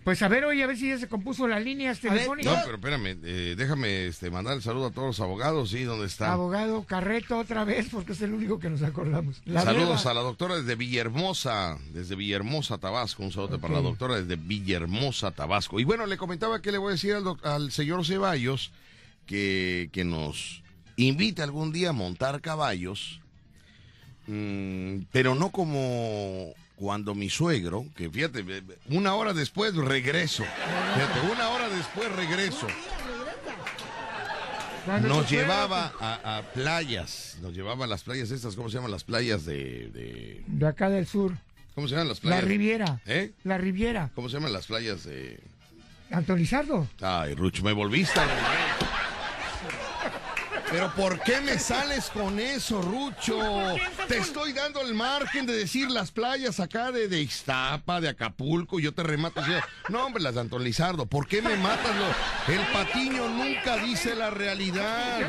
Pues 0.04 0.20
a 0.22 0.28
ver, 0.28 0.44
oye, 0.44 0.64
a 0.64 0.66
ver 0.66 0.76
si 0.76 0.88
ya 0.88 0.98
se 0.98 1.08
compuso 1.08 1.46
las 1.46 1.62
líneas 1.62 2.00
telefónicas. 2.00 2.52
No, 2.52 2.60
pero 2.64 2.74
espérame, 2.76 3.18
eh, 3.22 3.54
déjame 3.56 4.06
este, 4.06 4.30
mandar 4.30 4.54
el 4.56 4.62
saludo 4.62 4.86
a 4.86 4.90
todos 4.90 5.06
los 5.06 5.20
abogados, 5.20 5.70
¿sí? 5.70 5.84
¿Dónde 5.84 6.06
están? 6.06 6.30
Abogado 6.30 6.82
Carreto 6.82 7.38
otra 7.38 7.64
vez, 7.64 7.88
porque 7.90 8.12
es 8.12 8.20
el 8.22 8.32
único 8.32 8.58
que 8.58 8.68
nos 8.68 8.82
acordamos. 8.82 9.40
La 9.44 9.62
Saludos 9.62 10.04
a 10.06 10.14
la 10.14 10.22
doctora 10.22 10.56
desde 10.56 10.74
Villahermosa, 10.74 11.78
desde 11.92 12.16
Villahermosa, 12.16 12.78
Tabasco. 12.78 13.22
Un 13.22 13.30
saludo 13.30 13.60
para 13.60 13.74
la 13.74 13.80
doctora 13.80 14.20
desde 14.20 14.34
Villahermosa, 14.34 15.30
Tabasco. 15.30 15.78
Y 15.78 15.84
bueno, 15.84 16.06
le 16.06 16.16
comentaba 16.16 16.60
que 16.60 16.72
le 16.72 16.78
voy 16.78 16.88
a 16.88 16.92
decir 16.92 17.14
al, 17.14 17.24
al 17.44 17.70
señor 17.70 18.04
Ceballos 18.04 18.72
que, 19.26 19.88
que 19.92 20.04
nos 20.04 20.62
invite 20.96 21.42
algún 21.42 21.72
día 21.72 21.90
a 21.90 21.92
montar 21.92 22.40
caballos, 22.40 23.20
mm, 24.26 25.02
pero 25.12 25.36
no 25.36 25.50
como 25.50 26.54
cuando 26.82 27.14
mi 27.14 27.30
suegro, 27.30 27.86
que 27.96 28.10
fíjate, 28.10 28.44
una 28.90 29.14
hora 29.14 29.32
después 29.32 29.72
regreso. 29.76 30.42
Fíjate, 30.42 31.32
una 31.32 31.48
hora 31.50 31.68
después 31.68 32.10
regreso. 32.16 32.66
Nos 35.02 35.30
llevaba 35.30 35.92
a, 36.00 36.38
a 36.38 36.42
playas, 36.42 37.38
nos 37.40 37.54
llevaba 37.54 37.84
a 37.84 37.86
las 37.88 38.02
playas 38.02 38.32
estas, 38.32 38.56
¿cómo 38.56 38.68
se 38.68 38.78
llaman? 38.78 38.90
Las 38.90 39.04
playas 39.04 39.44
de... 39.44 39.90
de- 39.94 40.42
De 40.48 40.66
acá 40.66 40.90
del 40.90 41.06
sur. 41.06 41.34
¿Cómo 41.76 41.86
se 41.86 41.92
llaman 41.94 42.08
las 42.08 42.16
La 42.24 42.30
playas? 42.30 42.44
Riviera. 42.46 43.00
¿Eh? 43.06 43.30
La 43.44 43.58
Riviera. 43.58 44.10
¿Cómo 44.16 44.28
se 44.28 44.34
llaman 44.38 44.52
las 44.52 44.66
playas 44.66 45.04
de...? 45.04 45.38
Antonizardo. 46.10 46.88
Ay, 47.00 47.34
Rucho, 47.36 47.62
me 47.62 47.72
volviste. 47.72 48.18
a- 48.18 48.26
Pero 50.72 50.92
¿por 50.94 51.20
qué 51.20 51.40
me 51.40 51.58
sales 51.58 52.08
con 52.10 52.40
eso, 52.40 52.80
Rucho? 52.80 53.38
Te 54.08 54.18
estoy 54.18 54.52
dando 54.52 54.80
el 54.80 54.94
margen 54.94 55.44
de 55.46 55.52
decir 55.54 55.90
las 55.90 56.10
playas 56.10 56.58
acá 56.60 56.90
de, 56.90 57.08
de 57.08 57.20
Iztapa, 57.20 58.00
de 58.00 58.08
Acapulco, 58.08 58.80
y 58.80 58.84
yo 58.84 58.92
te 58.92 59.02
remato. 59.02 59.40
así, 59.40 59.52
No, 59.90 60.06
hombre, 60.06 60.22
las 60.22 60.34
de 60.34 60.40
Anton 60.40 60.64
Lizardo. 60.64 61.06
¿Por 61.06 61.26
qué 61.28 61.42
me 61.42 61.56
matas? 61.56 61.94
Lo- 61.96 62.52
El 62.54 62.60
patiño 62.72 63.28
nunca 63.28 63.76
dice 63.84 64.14
la 64.14 64.30
realidad. 64.30 65.20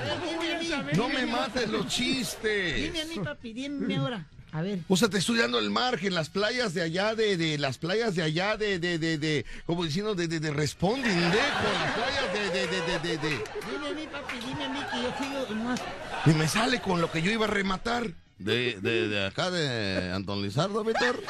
No 0.95 1.09
me 1.09 1.25
mates 1.25 1.67
los 1.69 1.87
chistes. 1.87 2.75
Dime 2.75 3.01
a 3.01 3.05
mí, 3.05 3.19
papi, 3.19 3.53
dime 3.53 3.97
ahora. 3.97 4.25
A 4.53 4.61
ver. 4.61 4.79
O 4.87 4.95
sea, 4.95 5.09
te 5.09 5.17
estoy 5.17 5.39
dando 5.39 5.57
el 5.59 5.71
margen, 5.71 6.13
las 6.13 6.29
playas 6.29 6.73
de 6.75 6.83
allá, 6.83 7.15
de, 7.15 7.37
de 7.37 7.57
las 7.57 7.79
playas 7.79 8.13
de 8.15 8.21
allá, 8.21 8.55
de, 8.55 8.77
de, 8.79 8.99
de, 8.99 9.17
de 9.17 9.45
como 9.65 9.83
diciendo, 9.83 10.13
de, 10.13 10.27
de, 10.27 10.39
de 10.39 10.51
Responding, 10.51 11.03
de, 11.03 11.37
las 11.37 11.91
playas 11.95 12.33
de, 12.33 12.49
de, 12.49 12.67
de, 12.67 12.81
de, 12.81 12.99
de, 12.99 13.17
de. 13.17 13.29
Dime 13.71 13.87
a 13.87 13.93
mí, 13.93 14.07
papi, 14.11 14.35
dime 14.45 14.65
a 14.65 14.69
mí 14.69 14.79
que 14.91 15.01
yo 15.01 15.13
sigo 15.17 15.55
más. 15.63 15.81
Y 16.25 16.29
me 16.31 16.47
sale 16.47 16.79
con 16.81 17.01
lo 17.01 17.11
que 17.11 17.21
yo 17.23 17.31
iba 17.31 17.45
a 17.45 17.49
rematar. 17.49 18.11
De, 18.37 18.77
de, 18.81 19.07
de 19.07 19.25
acá 19.25 19.49
de 19.51 20.11
Anton 20.11 20.41
Lizardo, 20.41 20.83
Víctor. 20.83 21.21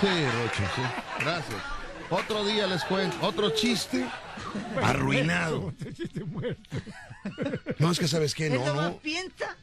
Sí, 0.00 0.06
Rocho, 0.06 0.70
sí. 0.74 0.82
Gracias. 1.20 1.62
Otro 2.10 2.44
día 2.44 2.66
les 2.66 2.84
cuento, 2.84 3.16
otro 3.20 3.50
chiste 3.50 4.06
arruinado. 4.82 5.74
No, 7.78 7.90
es 7.90 7.98
que 7.98 8.06
sabes 8.06 8.34
qué, 8.36 8.48
no, 8.50 8.72
no. 8.72 8.98
piensa. 8.98 9.56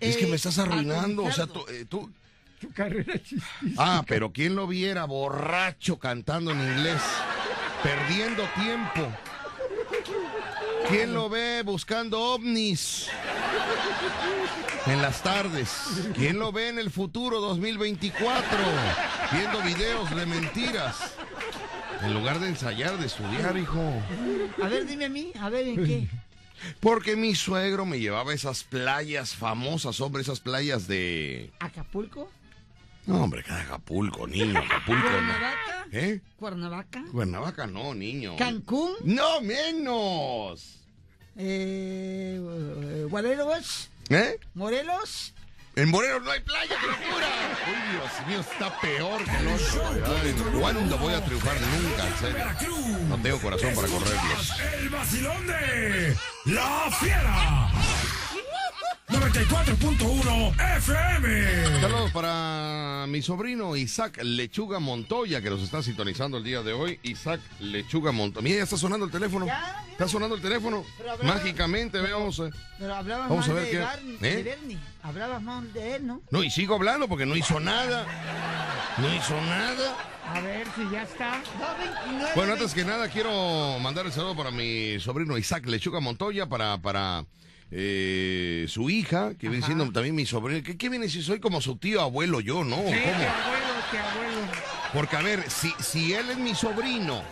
Es 0.00 0.16
que 0.16 0.24
eh, 0.24 0.28
me 0.28 0.36
estás 0.36 0.58
arruinando, 0.58 1.24
o 1.24 1.32
sea, 1.32 1.46
tú, 1.46 1.64
eh, 1.68 1.84
tú, 1.88 2.10
Tu 2.60 2.70
carrera 2.72 3.14
chistística. 3.14 3.74
Ah, 3.76 4.04
pero 4.06 4.32
¿quién 4.32 4.56
lo 4.56 4.66
viera 4.66 5.04
borracho 5.04 5.98
cantando 5.98 6.50
en 6.50 6.60
inglés? 6.60 7.00
Perdiendo 7.82 8.42
tiempo. 8.54 9.12
¿Quién 10.88 11.14
lo 11.14 11.28
ve 11.28 11.62
buscando 11.64 12.20
ovnis? 12.20 13.08
En 14.86 15.02
las 15.02 15.22
tardes. 15.22 16.08
¿Quién 16.14 16.38
lo 16.38 16.52
ve 16.52 16.68
en 16.68 16.78
el 16.78 16.90
futuro 16.90 17.40
2024? 17.40 18.58
Viendo 19.32 19.60
videos 19.62 20.14
de 20.14 20.26
mentiras. 20.26 21.14
En 22.02 22.14
lugar 22.14 22.38
de 22.38 22.48
ensayar, 22.48 22.96
de 22.98 23.06
estudiar, 23.06 23.56
hijo. 23.56 23.80
A 24.62 24.68
ver, 24.68 24.86
dime 24.86 25.06
a 25.06 25.08
mí, 25.08 25.32
a 25.40 25.48
ver 25.48 25.66
en 25.66 25.84
qué. 25.84 26.08
Porque 26.80 27.16
mi 27.16 27.34
suegro 27.34 27.84
me 27.86 27.98
llevaba 27.98 28.32
a 28.32 28.34
esas 28.34 28.64
playas 28.64 29.34
famosas, 29.34 30.00
hombre, 30.00 30.22
esas 30.22 30.40
playas 30.40 30.86
de... 30.86 31.50
¿Acapulco? 31.60 32.30
No, 33.06 33.22
hombre, 33.22 33.42
que 33.44 33.52
Acapulco, 33.52 34.26
niño, 34.26 34.58
Acapulco. 34.58 35.08
no. 35.08 35.10
¿Cuernavaca? 35.10 35.86
¿Eh? 35.92 36.20
¿Cuernavaca? 36.36 37.04
Cuernavaca 37.12 37.66
no, 37.66 37.94
niño. 37.94 38.36
¿Cancún? 38.36 38.92
No 39.04 39.40
menos. 39.40 40.80
Eh, 41.36 42.40
eh, 42.40 43.06
¿Guareros? 43.08 43.90
¿Eh? 44.08 44.38
¿Morelos? 44.54 45.34
En 45.76 45.90
Morelos 45.90 46.22
no 46.22 46.30
hay 46.30 46.40
playa, 46.40 46.74
criatura. 46.74 47.28
Uy, 47.68 47.92
Dios 47.92 48.26
mío, 48.26 48.40
está 48.40 48.80
peor 48.80 49.22
que 49.22 49.36
el 49.36 49.48
otro. 49.48 50.58
¿Cuándo 50.58 50.96
voy 50.96 51.12
a 51.12 51.22
triunfar? 51.22 51.54
Nunca, 51.60 52.06
en 52.06 52.16
serio. 52.18 52.44
No 53.10 53.18
tengo 53.18 53.38
corazón 53.38 53.74
para 53.74 53.86
correrlos. 53.86 54.52
El 54.80 54.88
vacilón 54.88 55.46
de 55.46 56.16
La 56.46 56.90
Fiera. 56.98 57.70
94.1 59.08 60.54
FM. 60.78 61.80
Saludos 61.80 62.10
para 62.10 63.04
mi 63.08 63.22
sobrino 63.22 63.76
Isaac 63.76 64.18
Lechuga 64.22 64.80
Montoya, 64.80 65.40
que 65.40 65.48
nos 65.48 65.62
está 65.62 65.80
sintonizando 65.82 66.38
el 66.38 66.44
día 66.44 66.62
de 66.62 66.72
hoy. 66.72 66.98
Isaac 67.04 67.40
Lechuga 67.60 68.10
Montoya. 68.10 68.42
Mira, 68.42 68.56
ya 68.58 68.62
está 68.64 68.76
sonando 68.76 69.06
el 69.06 69.12
teléfono. 69.12 69.46
Ya. 69.46 69.84
Está 69.92 70.08
sonando 70.08 70.34
el 70.34 70.42
teléfono. 70.42 70.84
Hablaba- 70.98 71.22
Mágicamente, 71.24 71.98
veamos. 72.00 72.38
eh. 72.40 72.50
Pero 72.78 72.94
hablabas 72.94 73.28
Vamos 73.28 73.48
a 73.48 73.52
ver 73.52 73.64
de, 73.64 73.70
qué- 73.70 73.78
Barney, 73.78 74.16
¿Eh? 74.22 74.36
de 74.36 74.42
Bernie. 74.42 74.78
Hablabas 75.02 75.42
mal 75.42 75.72
de 75.72 75.94
él, 75.96 76.06
¿no? 76.06 76.20
No, 76.30 76.42
y 76.42 76.50
sigo 76.50 76.74
hablando 76.74 77.06
porque 77.08 77.26
no 77.26 77.36
hizo 77.36 77.60
nada. 77.60 78.04
No 78.98 79.14
hizo 79.14 79.40
nada. 79.42 79.96
A 80.34 80.40
ver 80.40 80.66
si 80.76 80.82
ya 80.90 81.04
está. 81.04 81.40
229. 81.58 82.32
Bueno, 82.34 82.52
antes 82.54 82.74
que 82.74 82.84
nada 82.84 83.08
quiero 83.08 83.78
mandar 83.78 84.04
el 84.06 84.12
saludo 84.12 84.36
para 84.36 84.50
mi 84.50 84.98
sobrino 84.98 85.38
Isaac 85.38 85.64
Lechuga 85.66 86.00
Montoya, 86.00 86.46
para, 86.46 86.76
para 86.78 87.24
eh, 87.70 88.66
su 88.68 88.88
hija, 88.90 89.34
que 89.34 89.48
viene 89.48 89.64
siendo 89.64 89.90
también 89.90 90.14
mi 90.14 90.26
sobrino. 90.26 90.62
¿Qué, 90.62 90.76
qué 90.76 90.88
viene 90.88 91.08
si 91.08 91.22
soy 91.22 91.40
como 91.40 91.60
su 91.60 91.76
tío 91.76 92.00
abuelo 92.00 92.40
yo, 92.40 92.64
no? 92.64 92.76
Sí, 92.76 92.82
¿Cómo? 92.82 92.94
que 92.94 93.08
abuelo, 93.08 93.66
que 93.90 93.98
abuelo. 93.98 94.40
Porque 94.92 95.16
a 95.16 95.22
ver, 95.22 95.50
si, 95.50 95.72
si 95.80 96.14
él 96.14 96.30
es 96.30 96.38
mi 96.38 96.54
sobrino 96.54 97.22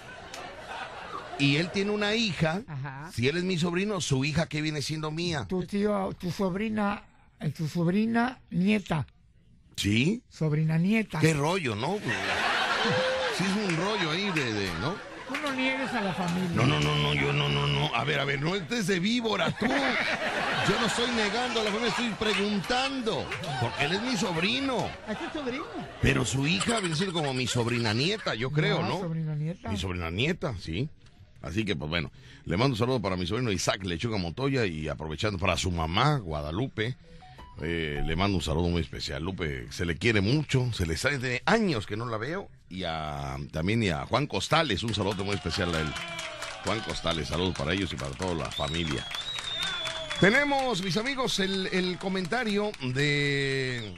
y 1.38 1.56
él 1.56 1.70
tiene 1.70 1.90
una 1.90 2.14
hija, 2.14 2.62
Ajá. 2.66 3.10
si 3.12 3.28
él 3.28 3.36
es 3.36 3.44
mi 3.44 3.58
sobrino, 3.58 4.00
su 4.00 4.24
hija, 4.24 4.46
¿qué 4.46 4.60
viene 4.60 4.82
siendo 4.82 5.10
mía? 5.10 5.46
Tu 5.48 5.64
tío, 5.64 6.10
tu 6.18 6.30
sobrina, 6.30 7.04
eh, 7.40 7.50
tu 7.50 7.66
sobrina 7.68 8.40
nieta. 8.50 9.06
¿Sí? 9.76 10.22
Sobrina 10.28 10.78
nieta. 10.78 11.20
¿Qué 11.20 11.34
rollo, 11.34 11.74
no? 11.74 11.98
Sí 13.36 13.42
es 13.42 13.68
un 13.68 13.76
rollo 13.76 14.10
ahí 14.12 14.30
de. 14.30 14.43
No 15.92 15.98
a 15.98 16.02
la 16.02 16.14
familia. 16.14 16.56
No, 16.56 16.66
no, 16.66 16.80
no, 16.80 16.96
no, 16.96 17.14
yo 17.14 17.32
no, 17.32 17.48
no, 17.48 17.66
no. 17.66 17.94
A 17.94 18.04
ver, 18.04 18.18
a 18.20 18.24
ver, 18.24 18.40
no 18.40 18.54
estés 18.54 18.86
de 18.86 19.00
víbora 19.00 19.50
tú. 19.58 19.66
Yo 19.66 20.80
no 20.80 20.86
estoy 20.86 21.10
negando 21.14 21.60
a 21.60 21.64
la 21.64 21.70
familia, 21.70 21.90
estoy 21.90 22.10
preguntando. 22.18 23.26
Porque 23.60 23.84
él 23.84 23.92
es 23.92 24.02
mi 24.02 24.16
sobrino. 24.16 24.88
¿A 25.06 25.14
tu 25.14 25.38
sobrino? 25.38 25.64
Pero 26.00 26.24
su 26.24 26.46
hija 26.46 26.80
viene 26.80 26.96
siendo 26.96 27.12
como 27.12 27.34
mi 27.34 27.46
sobrina 27.46 27.92
nieta, 27.92 28.34
yo 28.34 28.50
creo, 28.50 28.82
¿no? 28.82 29.00
Sobrina 29.00 29.34
nieta. 29.34 29.68
Mi 29.70 29.76
sobrina 29.76 30.10
nieta, 30.10 30.54
sí. 30.58 30.88
Así 31.42 31.64
que, 31.64 31.76
pues 31.76 31.90
bueno, 31.90 32.10
le 32.46 32.56
mando 32.56 32.72
un 32.74 32.78
saludo 32.78 33.02
para 33.02 33.16
mi 33.16 33.26
sobrino 33.26 33.52
Isaac 33.52 33.84
Lechuga 33.84 34.16
Montoya 34.16 34.64
y 34.64 34.88
aprovechando 34.88 35.38
para 35.38 35.56
su 35.58 35.70
mamá, 35.70 36.16
Guadalupe. 36.18 36.96
eh, 37.62 38.02
le 38.04 38.16
mando 38.16 38.38
un 38.38 38.42
saludo 38.42 38.68
muy 38.68 38.80
especial. 38.80 39.22
Lupe 39.22 39.66
se 39.70 39.84
le 39.84 39.96
quiere 39.96 40.22
mucho, 40.22 40.72
se 40.72 40.86
le 40.86 40.96
sale 40.96 41.18
de 41.18 41.42
años 41.44 41.86
que 41.86 41.96
no 41.96 42.06
la 42.06 42.16
veo. 42.16 42.48
Y 42.74 42.82
a, 42.82 43.36
también 43.52 43.82
y 43.84 43.90
a 43.90 44.04
Juan 44.06 44.26
Costales, 44.26 44.82
un 44.82 44.94
saludo 44.94 45.24
muy 45.24 45.36
especial 45.36 45.72
a 45.74 45.80
él. 45.80 45.86
Juan 46.64 46.80
Costales, 46.80 47.28
saludos 47.28 47.54
para 47.56 47.72
ellos 47.72 47.92
y 47.92 47.96
para 47.96 48.10
toda 48.12 48.34
la 48.34 48.50
familia. 48.50 49.06
Tenemos, 50.20 50.82
mis 50.82 50.96
amigos, 50.96 51.38
el, 51.38 51.68
el 51.68 51.98
comentario 51.98 52.72
de, 52.82 53.94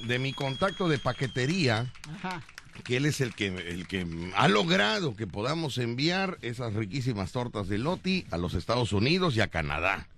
de 0.00 0.18
mi 0.18 0.32
contacto 0.32 0.88
de 0.88 0.98
paquetería 0.98 1.92
Ajá. 2.16 2.42
que 2.82 2.96
él 2.96 3.06
es 3.06 3.20
el 3.20 3.34
que, 3.34 3.46
el 3.48 3.86
que 3.86 4.04
ha 4.34 4.48
logrado 4.48 5.14
que 5.14 5.26
podamos 5.28 5.78
enviar 5.78 6.38
esas 6.42 6.74
riquísimas 6.74 7.30
tortas 7.30 7.68
de 7.68 7.78
Loti 7.78 8.26
a 8.32 8.36
los 8.38 8.54
Estados 8.54 8.92
Unidos 8.92 9.36
y 9.36 9.40
a 9.42 9.48
Canadá. 9.48 10.08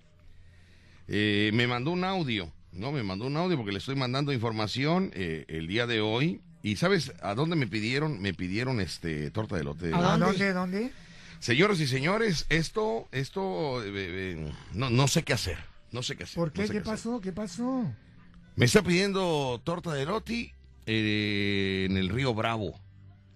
Eh, 1.07 1.51
me 1.53 1.67
mandó 1.67 1.91
un 1.91 2.03
audio, 2.03 2.51
¿no? 2.71 2.91
Me 2.91 3.03
mandó 3.03 3.25
un 3.25 3.37
audio 3.37 3.57
porque 3.57 3.73
le 3.73 3.77
estoy 3.77 3.95
mandando 3.95 4.33
información 4.33 5.11
eh, 5.13 5.45
el 5.49 5.67
día 5.67 5.85
de 5.85 6.01
hoy. 6.01 6.41
¿Y 6.65 6.77
sabes 6.77 7.13
a 7.21 7.35
dónde 7.35 7.55
me 7.55 7.67
pidieron? 7.67 8.19
Me 8.19 8.33
pidieron 8.33 8.81
este 8.81 9.29
torta 9.29 9.55
de 9.55 9.63
lote. 9.63 9.93
¿A 9.93 10.15
¿A 10.15 10.17
dónde? 10.17 10.51
dónde? 10.51 10.91
Señoras 11.37 11.79
y 11.79 11.85
señores, 11.85 12.47
esto, 12.49 13.07
esto, 13.11 13.83
eh, 13.83 13.91
eh, 13.93 14.51
no, 14.73 14.89
no 14.89 15.07
sé 15.07 15.21
qué 15.21 15.33
hacer. 15.33 15.59
No 15.91 16.01
sé 16.01 16.15
qué 16.17 16.23
hacer. 16.23 16.37
¿Por 16.37 16.47
no 16.47 16.53
qué? 16.55 16.65
sé 16.65 16.73
¿Qué 16.73 16.81
pasó? 16.81 17.21
¿Qué 17.21 17.31
pasó? 17.31 17.85
Me 18.55 18.65
está 18.65 18.81
pidiendo 18.81 19.61
torta 19.63 19.93
de 19.93 20.07
Loti 20.07 20.53
eh, 20.87 21.85
en 21.87 21.97
el 21.97 22.09
río 22.09 22.33
Bravo. 22.33 22.81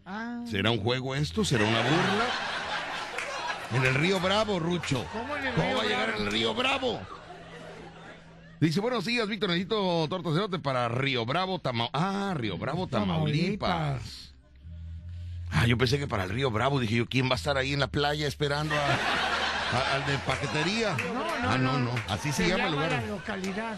Ah. 0.07 0.43
¿Será 0.49 0.71
un 0.71 0.79
juego 0.79 1.13
esto? 1.13 1.45
¿Será 1.45 1.65
una 1.65 1.83
burla? 1.83 2.25
En 3.75 3.85
el 3.85 3.93
río 3.93 4.19
Bravo, 4.19 4.57
Rucho. 4.57 5.05
¿Cómo 5.13 5.37
en 5.37 5.45
el 5.45 5.53
¿Cómo 5.53 5.67
río 5.67 5.77
va 5.77 5.83
a 5.83 5.85
llegar 5.85 6.15
en 6.17 6.25
el 6.25 6.31
río 6.31 6.55
Bravo? 6.55 6.99
Dice, 8.59 8.81
buenos 8.81 9.05
días, 9.05 9.27
Víctor, 9.27 9.49
necesito 9.49 10.05
tortas 10.09 10.33
de 10.33 10.39
lote 10.41 10.59
para 10.59 10.89
Río 10.89 11.25
Bravo, 11.25 11.59
Tamaulipas. 11.59 12.01
Ah, 12.03 12.33
Río 12.35 12.57
Bravo, 12.57 12.87
Tamaulipas. 12.87 14.33
Ah, 15.51 15.65
yo 15.65 15.77
pensé 15.77 15.97
que 15.97 16.07
para 16.07 16.25
el 16.25 16.29
Río 16.29 16.51
Bravo, 16.51 16.79
dije 16.79 16.95
yo, 16.95 17.05
¿quién 17.07 17.27
va 17.29 17.33
a 17.33 17.35
estar 17.35 17.57
ahí 17.57 17.73
en 17.73 17.79
la 17.79 17.87
playa 17.87 18.27
esperando 18.27 18.75
a, 18.75 18.79
a- 19.77 19.95
al 19.95 20.05
de 20.05 20.17
paquetería? 20.19 20.95
No, 20.97 21.13
no, 21.13 21.49
ah, 21.49 21.57
no, 21.57 21.79
no, 21.79 21.91
así 22.09 22.33
se, 22.33 22.49
llama 22.49 22.65
el 22.67 22.71
lugar. 22.73 22.91
la 22.91 23.01
localidad. 23.07 23.77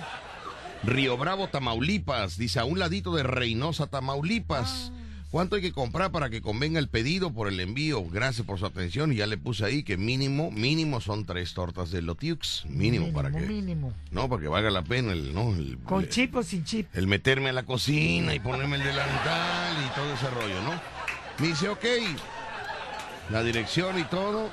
Río 0.84 1.16
Bravo, 1.16 1.48
Tamaulipas, 1.48 2.38
dice 2.38 2.60
a 2.60 2.66
un 2.66 2.80
ladito 2.80 3.16
de 3.16 3.22
Reynosa, 3.22 3.86
Tamaulipas. 3.86 4.92
¿Cuánto 5.32 5.56
hay 5.56 5.62
que 5.62 5.72
comprar 5.72 6.12
para 6.12 6.30
que 6.30 6.42
convenga 6.42 6.78
el 6.78 6.90
pedido 6.90 7.32
por 7.32 7.48
el 7.48 7.58
envío? 7.62 8.04
Gracias 8.04 8.46
por 8.46 8.60
su 8.60 8.66
atención 8.66 9.14
y 9.14 9.16
ya 9.16 9.28
le 9.28 9.38
puse 9.38 9.64
ahí 9.64 9.82
que 9.82 9.96
mínimo, 9.96 10.52
mínimo 10.52 11.00
son 11.00 11.24
tres 11.26 11.54
tortas 11.54 11.90
de 11.90 12.02
Lotiux, 12.02 12.66
mínimo, 12.68 13.14
para 13.14 13.32
que, 13.32 13.40
Mínimo. 13.40 13.94
no, 14.12 14.28
para 14.28 14.42
que 14.42 14.50
valga 14.50 14.70
la 14.72 14.84
pena 14.84 15.14
el, 15.14 15.34
no, 15.34 15.56
el, 15.56 15.78
¿Con 15.86 16.02
el- 16.04 16.10
chip 16.10 16.36
o 16.36 16.44
sin 16.44 16.66
chip? 16.66 16.88
el 16.94 17.08
meterme 17.08 17.50
a 17.50 17.54
la 17.54 17.64
cocina 17.64 18.36
y 18.36 18.42
ponerme 18.42 18.76
el 18.76 18.84
delantal 18.84 19.78
y 19.86 19.96
todo 19.96 20.14
ese 20.14 20.30
rollo, 20.32 20.62
¿no? 20.64 20.82
Me 21.40 21.48
dice, 21.48 21.70
ok, 21.70 21.86
la 23.30 23.42
dirección 23.42 23.98
y 24.00 24.04
todo. 24.04 24.50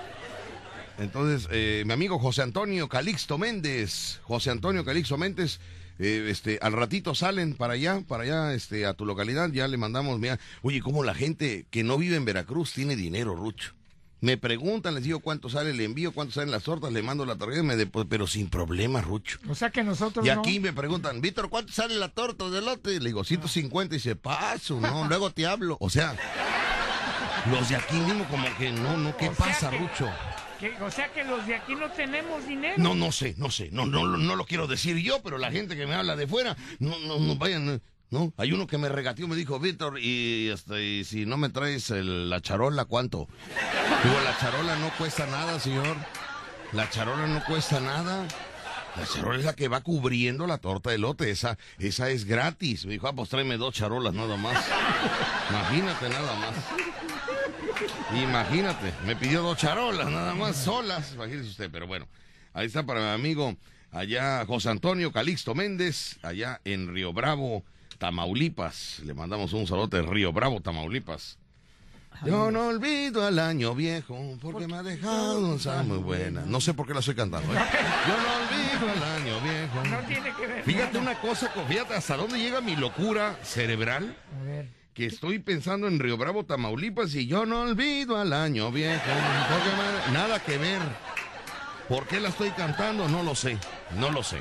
Entonces, 1.01 1.49
eh, 1.51 1.83
mi 1.87 1.93
amigo 1.93 2.21
José 2.21 2.43
Antonio 2.43 2.89
Calixto 2.89 3.37
Méndez, 3.37 4.21
José 4.23 4.51
Antonio 4.51 4.85
Calixto 4.85 5.19
Méndez, 5.19 5.59
eh, 5.99 6.27
este, 6.29 6.59
al 6.63 6.73
ratito 6.73 7.15
salen 7.15 7.55
para 7.55 7.75
allá, 7.75 8.01
para 8.07 8.23
allá, 8.25 8.55
este, 8.55 8.87
a 8.87 8.95
tu 8.95 9.05
localidad, 9.05 9.51
ya 9.51 9.67
le 9.69 9.77
mandamos, 9.77 10.19
mira, 10.19 10.39
oye, 10.63 10.81
cómo 10.81 11.03
la 11.05 11.15
gente 11.15 11.67
que 11.71 11.83
no 11.85 11.99
vive 11.99 12.17
en 12.17 12.25
Veracruz 12.25 12.73
tiene 12.73 12.97
dinero, 12.97 13.35
Rucho. 13.35 13.75
Me 14.21 14.37
preguntan, 14.37 14.97
les 14.97 15.05
digo 15.05 15.21
cuánto 15.21 15.49
sale 15.49 15.71
el 15.71 15.81
envío, 15.81 16.11
cuánto 16.11 16.35
salen 16.35 16.51
las 16.51 16.65
tortas, 16.65 16.93
le 16.93 17.03
mando 17.03 17.25
la 17.25 17.37
tarjeta, 17.37 17.63
me 17.63 17.77
depo- 17.77 18.05
pero 18.09 18.27
sin 18.27 18.49
problema, 18.51 19.01
Rucho. 19.01 19.39
O 19.49 19.55
sea 19.55 19.71
que 19.71 19.85
nosotros 19.85 20.27
Y 20.27 20.29
no. 20.29 20.41
aquí 20.41 20.59
me 20.59 20.73
preguntan, 20.73 21.21
Víctor, 21.21 21.49
¿cuánto 21.49 21.73
sale 21.73 21.95
la 21.95 22.09
torta 22.09 22.51
de 22.51 22.61
lote? 22.61 22.99
Le 22.99 23.07
digo, 23.11 23.23
150 23.23 23.95
y 23.95 24.01
se 24.01 24.17
paso, 24.17 24.81
no, 24.81 25.05
luego 25.09 25.31
te 25.31 25.47
hablo. 25.47 25.77
O 25.81 25.89
sea, 25.89 26.17
los 27.51 27.69
de 27.69 27.77
aquí 27.77 27.97
mismo 27.97 28.25
como 28.29 28.45
que 28.57 28.73
no, 28.73 28.97
no, 28.97 29.17
¿qué 29.17 29.29
O 29.29 29.33
pasa, 29.35 29.71
que- 29.71 29.79
Rucho? 29.79 30.09
O 30.81 30.91
sea 30.91 31.13
que 31.13 31.25
los 31.25 31.47
de 31.47 31.55
aquí 31.55 31.75
no 31.75 31.91
tenemos 31.91 32.47
dinero. 32.47 32.75
No, 32.79 32.95
no 32.95 33.13
sé, 33.13 33.35
no 33.39 33.51
sé, 33.51 33.71
no, 33.73 33.87
no, 33.87 34.07
no 34.07 34.37
lo 34.37 34.45
quiero 34.45 34.67
decir 34.67 34.97
yo, 34.97 35.23
pero 35.23 35.39
la 35.39 35.51
gente 35.51 35.77
que 35.77 35.87
me 35.87 35.95
habla 35.95 36.17
de 36.17 36.27
fuera, 36.27 36.57
no, 36.79 36.99
no, 37.01 37.19
no 37.19 37.37
vayan, 37.37 37.81
no. 38.11 38.33
Hay 38.37 38.53
uno 38.53 38.67
que 38.67 38.79
me 38.79 38.89
regateó, 38.89 39.29
me 39.29 39.37
dijo, 39.37 39.59
Víctor, 39.59 39.99
y, 39.99 40.49
este, 40.49 40.83
y 40.83 41.05
si 41.05 41.27
no 41.27 41.37
me 41.37 41.51
traes 41.51 41.91
la 41.91 42.41
charola, 42.41 42.87
¿cuánto? 42.87 43.29
Digo, 44.03 44.21
la 44.25 44.37
charola 44.39 44.77
no 44.77 44.91
cuesta 44.97 45.27
nada, 45.27 45.61
señor. 45.61 45.97
La 46.73 46.89
charola 46.91 47.27
no 47.27 47.43
cuesta 47.45 47.81
nada. 47.81 48.27
La 48.97 49.07
charola 49.07 49.39
es 49.39 49.45
la 49.45 49.55
que 49.55 49.69
va 49.69 49.83
cubriendo 49.83 50.47
la 50.47 50.59
torta 50.59 50.91
de 50.91 50.99
lote, 50.99 51.31
esa, 51.31 51.57
esa 51.79 52.11
es 52.11 52.25
gratis. 52.25 52.85
Me 52.85 52.93
dijo, 52.93 53.07
ah, 53.07 53.13
pues 53.13 53.29
tráeme 53.29 53.57
dos 53.57 53.75
charolas 53.75 54.13
nada 54.13 54.37
más. 54.37 54.67
Imagínate 55.51 56.09
nada 56.09 56.35
más. 56.35 56.55
Imagínate, 58.23 58.93
me 59.07 59.17
pidió 59.17 59.43
dos 59.43 59.59
charolas 59.59 60.11
nada 60.11 60.35
más 60.35 60.57
solas, 60.57 61.13
imagínese 61.15 61.51
usted, 61.51 61.71
pero 61.71 61.87
bueno, 61.87 62.07
ahí 62.53 62.67
está 62.67 62.85
para 62.85 63.01
mi 63.01 63.09
amigo 63.09 63.57
allá 63.91 64.45
José 64.47 64.71
Antonio 64.71 65.13
Calixto 65.13 65.55
Méndez, 65.55 66.19
allá 66.23 66.61
en 66.65 66.93
Río 66.93 67.13
Bravo, 67.13 67.65
Tamaulipas. 67.99 69.01
Le 69.05 69.15
mandamos 69.15 69.53
un 69.53 69.67
saludo 69.67 69.99
en 69.99 70.11
Río 70.11 70.33
Bravo, 70.33 70.61
Tamaulipas. 70.61 71.39
Yo 72.25 72.51
no 72.51 72.69
olvido 72.69 73.25
al 73.25 73.39
año 73.39 73.77
viejo 73.77 74.19
porque 74.41 74.67
me 74.67 74.77
ha 74.77 74.83
dejado 74.83 75.39
una 75.39 75.83
muy 75.85 75.99
buena. 75.99 76.43
No 76.47 76.61
sé 76.61 76.75
por 76.75 76.87
qué 76.87 76.93
la 76.93 77.01
estoy 77.01 77.15
cantando. 77.15 77.53
¿eh? 77.53 77.59
Yo 78.09 78.17
no 78.17 78.89
olvido 78.89 78.93
al 78.93 79.23
año 79.23 79.41
viejo. 79.41 79.85
No 79.85 80.07
tiene 80.09 80.35
que 80.35 80.47
ver. 80.47 80.65
Fíjate 80.65 80.99
una 80.99 81.21
cosa, 81.21 81.49
fíjate 81.69 81.95
hasta 81.95 82.17
dónde 82.17 82.39
llega 82.39 82.61
mi 82.61 82.75
locura 82.75 83.39
cerebral 83.45 84.17
A 84.41 84.43
ver. 84.43 84.78
Que 84.99 85.07
estoy 85.07 85.39
pensando 85.39 85.87
en 85.87 86.01
Río 86.01 86.17
Bravo, 86.17 86.45
Tamaulipas 86.45 87.15
y 87.15 87.29
yo 87.29 87.47
no 87.47 87.61
olvido 87.61 88.21
al 88.21 88.33
año 88.33 88.73
viejo. 88.73 89.05
Nada 90.13 90.43
que 90.43 90.59
ver. 90.59 90.81
¿Por 91.89 92.09
qué 92.09 92.19
la 92.19 92.31
estoy 92.31 92.51
cantando? 92.51 93.09
No 93.09 93.23
lo 93.23 93.37
sé. 93.37 93.59
No 93.97 94.11
lo 94.11 94.25
sé. 94.25 94.41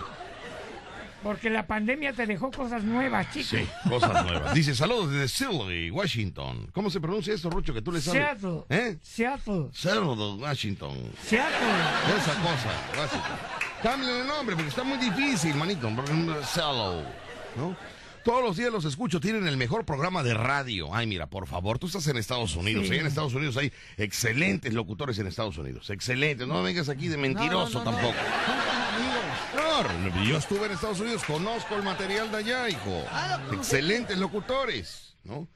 Porque 1.22 1.52
la 1.52 1.68
pandemia 1.68 2.12
te 2.12 2.26
dejó 2.26 2.50
cosas 2.50 2.84
nuevas, 2.84 3.32
chicos. 3.32 3.50
Sí, 3.50 3.68
cosas 3.88 4.26
nuevas. 4.26 4.56
Dice, 4.56 4.74
saludos 4.74 5.12
desde 5.12 5.28
Seattle, 5.28 5.92
Washington. 5.92 6.72
¿Cómo 6.74 6.90
se 6.90 7.00
pronuncia 7.00 7.36
esto, 7.36 7.52
Rucho, 7.52 7.72
que 7.72 7.84
tú 7.84 7.92
le 7.92 8.02
sabes? 8.02 8.24
Seattle. 8.24 8.64
¿Eh? 8.70 8.98
Seattle. 9.04 9.68
Seattle, 9.74 10.38
Washington. 10.40 11.12
Seattle. 11.22 11.56
Esa 12.18 12.34
cosa, 12.34 12.72
Washington. 12.98 13.38
Cámbiale 13.84 14.22
el 14.22 14.28
nombre 14.28 14.56
porque 14.56 14.70
está 14.70 14.84
muy 14.84 14.98
difícil, 14.98 15.54
manito. 15.54 15.88
Seattle, 16.44 17.04
¿no? 17.56 17.78
Todos 18.28 18.44
los 18.44 18.58
días 18.58 18.74
los 18.74 18.84
escucho, 18.84 19.22
tienen 19.22 19.48
el 19.48 19.56
mejor 19.56 19.86
programa 19.86 20.22
de 20.22 20.34
radio. 20.34 20.94
Ay, 20.94 21.08
mira, 21.08 21.28
por 21.28 21.48
favor, 21.48 21.80
tú 21.80 21.88
estás 21.88 22.06
en 22.08 22.18
Estados 22.18 22.58
Unidos. 22.58 22.86
Sí. 22.86 22.92
Ahí 22.92 23.00
en 23.00 23.06
Estados 23.08 23.34
Unidos 23.34 23.56
hay 23.56 23.72
excelentes 23.96 24.74
locutores 24.74 25.18
en 25.20 25.28
Estados 25.28 25.58
Unidos. 25.58 25.90
Excelentes. 25.92 26.46
No 26.46 26.62
vengas 26.62 26.90
aquí 26.90 27.08
de 27.08 27.16
mentiroso 27.16 27.82
No, 27.82 27.86
no, 27.86 27.92
no, 27.94 28.02
no. 28.02 28.08
tampoco. 28.10 28.26
Claro, 29.54 30.24
yo 30.26 30.38
estuve 30.38 30.66
en 30.66 30.74
Estados 30.74 31.00
Unidos, 31.00 31.24
conozco 31.24 31.78
el 31.78 31.84
material 31.84 32.30
de 32.30 32.38
allá, 32.40 32.70
hijo. 32.70 33.02
Ah, 33.10 33.40
Excelentes 33.54 34.18
locutores, 34.18 35.16
¿no? 35.24 35.48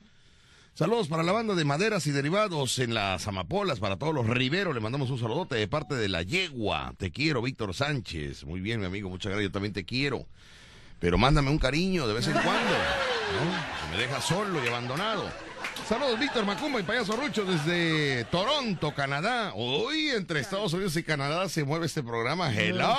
Saludos 0.73 1.09
para 1.09 1.23
la 1.23 1.33
banda 1.33 1.55
de 1.55 1.65
maderas 1.65 2.07
y 2.07 2.11
derivados 2.11 2.79
en 2.79 2.93
las 2.93 3.27
amapolas, 3.27 3.81
para 3.81 3.97
todos 3.97 4.15
los 4.15 4.27
riveros. 4.27 4.73
Le 4.73 4.79
mandamos 4.79 5.09
un 5.09 5.19
saludote 5.19 5.55
de 5.55 5.67
parte 5.67 5.95
de 5.95 6.07
la 6.07 6.23
yegua. 6.23 6.93
Te 6.97 7.11
quiero, 7.11 7.41
Víctor 7.41 7.73
Sánchez. 7.73 8.45
Muy 8.45 8.61
bien, 8.61 8.79
mi 8.79 8.85
amigo, 8.85 9.09
muchas 9.09 9.31
gracias. 9.33 9.49
Yo 9.49 9.51
también 9.51 9.73
te 9.73 9.83
quiero. 9.83 10.25
Pero 11.01 11.17
mándame 11.17 11.49
un 11.49 11.57
cariño 11.57 12.07
de 12.07 12.13
vez 12.13 12.27
en 12.27 12.33
cuando, 12.33 12.75
me 13.91 13.97
dejas 13.97 14.23
solo 14.23 14.63
y 14.63 14.67
abandonado. 14.67 15.27
Saludos, 15.89 16.19
Víctor 16.19 16.45
Macumba 16.45 16.79
y 16.79 16.83
Payaso 16.83 17.15
Rucho 17.15 17.43
desde 17.43 18.23
Toronto, 18.25 18.93
Canadá. 18.93 19.51
Hoy 19.55 20.09
entre 20.09 20.39
Estados 20.39 20.73
Unidos 20.73 20.95
y 20.97 21.01
Canadá 21.01 21.49
se 21.49 21.63
mueve 21.63 21.87
este 21.87 22.03
programa. 22.03 22.53
Hello. 22.53 22.95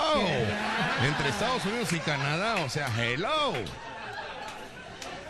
Entre 1.07 1.29
Estados 1.29 1.65
Unidos 1.65 1.93
y 1.93 2.01
Canadá, 2.01 2.57
o 2.65 2.69
sea, 2.69 2.91
hello. 2.99 3.53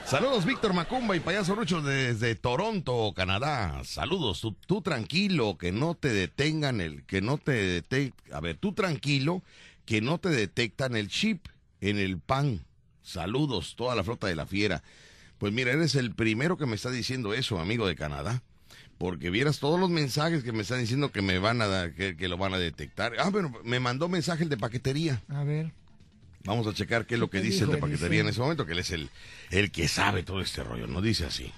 Saludos, 0.07 0.47
Víctor 0.47 0.73
Macumba 0.73 1.15
y 1.15 1.21
Payaso 1.21 1.55
Rucho 1.55 1.83
desde 1.83 2.35
Toronto, 2.37 3.13
Canadá. 3.15 3.83
Saludos, 3.85 4.41
tú, 4.41 4.57
tú 4.67 4.81
tranquilo, 4.81 5.59
que 5.59 5.73
no 5.73 5.95
te 5.95 6.09
detengan 6.09 6.81
el, 6.81 7.05
que 7.05 7.21
no 7.21 7.37
te 7.37 7.53
detectan, 7.53 8.35
a 8.35 8.41
ver, 8.41 8.57
tú 8.57 8.73
tranquilo, 8.73 9.43
que 9.85 10.01
no 10.01 10.17
te 10.17 10.31
detectan 10.31 10.97
el 10.97 11.09
chip 11.09 11.49
en 11.83 11.99
el 11.99 12.19
pan. 12.19 12.65
Saludos, 13.03 13.75
toda 13.77 13.95
la 13.95 14.03
flota 14.05 14.27
de 14.29 14.37
la 14.37 14.47
fiera. 14.47 14.83
Pues 15.39 15.53
mira, 15.53 15.73
eres 15.73 15.95
el 15.97 16.15
primero 16.15 16.57
que 16.57 16.65
me 16.67 16.77
está 16.77 16.91
diciendo 16.91 17.35
eso, 17.35 17.59
amigo 17.59 17.87
de 17.87 17.97
Canadá. 17.97 18.43
Porque 18.97 19.31
vieras 19.31 19.59
todos 19.59 19.79
los 19.81 19.91
mensajes 19.91 20.45
que 20.45 20.53
me 20.53 20.63
están 20.63 20.79
diciendo 20.79 21.11
que 21.11 21.21
me 21.23 21.39
van 21.41 21.61
a 21.61 21.67
dar, 21.67 21.93
que, 21.93 22.17
que 22.17 22.29
lo 22.29 22.37
van 22.39 22.55
a 22.55 22.59
detectar. 22.59 23.15
Ah, 23.19 23.31
bueno, 23.31 23.53
me 23.65 23.81
mandó 23.81 24.09
mensaje 24.09 24.45
el 24.45 24.49
de 24.49 24.57
paquetería. 24.57 25.21
A 25.29 25.43
ver. 25.43 25.73
Vamos 26.45 26.67
a 26.69 26.73
checar 26.75 27.07
qué 27.07 27.15
es 27.15 27.21
lo 27.21 27.29
que 27.29 27.39
¿Qué 27.41 27.45
dice 27.49 27.65
el 27.65 27.71
de 27.71 27.79
paquetería 27.79 28.21
en 28.21 28.29
ese 28.29 28.41
momento, 28.41 28.65
que 28.65 28.73
él 28.73 28.79
es 28.79 28.91
el, 28.93 29.11
el 29.51 29.73
que 29.73 29.89
sabe 29.89 30.23
todo 30.23 30.41
este 30.41 30.63
rollo. 30.63 30.87
No 30.87 31.01
dice 31.01 31.25
así. 31.27 31.53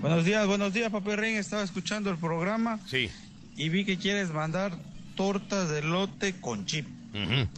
Buenos 0.00 0.24
días, 0.24 0.46
buenos 0.46 0.72
días, 0.72 0.90
Papi 0.90 1.14
Ring. 1.16 1.36
Estaba 1.36 1.62
escuchando 1.62 2.10
el 2.10 2.16
programa 2.16 2.80
Sí. 2.86 3.10
y 3.56 3.68
vi 3.68 3.84
que 3.84 3.98
quieres 3.98 4.30
mandar 4.30 4.72
tortas 5.14 5.68
de 5.70 5.82
lote 5.82 6.40
con 6.40 6.64
chip. 6.66 6.86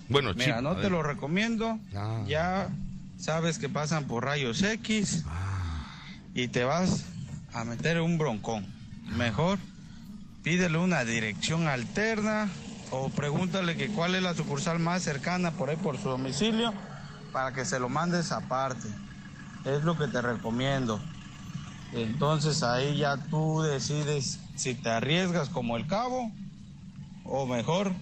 Bueno, 0.08 0.34
Mira, 0.34 0.60
no 0.60 0.76
te 0.76 0.90
lo 0.90 1.02
recomiendo. 1.02 1.78
Ah. 1.94 2.22
Ya 2.26 2.68
sabes 3.16 3.58
que 3.58 3.68
pasan 3.68 4.06
por 4.06 4.24
rayos 4.24 4.62
X 4.62 5.24
y 6.34 6.48
te 6.48 6.64
vas 6.64 7.04
a 7.52 7.64
meter 7.64 8.00
un 8.00 8.18
broncón. 8.18 8.66
Mejor 9.16 9.58
pídele 10.42 10.78
una 10.78 11.04
dirección 11.04 11.68
alterna 11.68 12.48
o 12.90 13.08
pregúntale 13.10 13.76
que 13.76 13.88
cuál 13.88 14.14
es 14.14 14.22
la 14.22 14.34
sucursal 14.34 14.78
más 14.78 15.02
cercana 15.02 15.52
por 15.52 15.70
ahí 15.70 15.76
por 15.76 15.98
su 15.98 16.08
domicilio 16.08 16.72
para 17.32 17.52
que 17.52 17.64
se 17.64 17.78
lo 17.78 17.88
mandes 17.88 18.32
aparte. 18.32 18.88
Es 19.64 19.84
lo 19.84 19.96
que 19.96 20.08
te 20.08 20.20
recomiendo. 20.20 21.00
Entonces 21.92 22.62
ahí 22.62 22.96
ya 22.96 23.16
tú 23.16 23.62
decides 23.62 24.40
si 24.56 24.74
te 24.74 24.90
arriesgas 24.90 25.48
como 25.48 25.76
el 25.76 25.86
cabo 25.86 26.30
o 27.24 27.46
mejor 27.46 27.92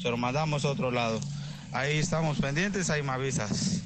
se 0.00 0.10
lo 0.10 0.16
mandamos 0.16 0.64
a 0.64 0.68
otro 0.70 0.90
lado. 0.90 1.20
Ahí 1.72 1.98
estamos 1.98 2.38
pendientes, 2.38 2.90
ahí 2.90 3.02
me 3.02 3.12
avisas. 3.12 3.82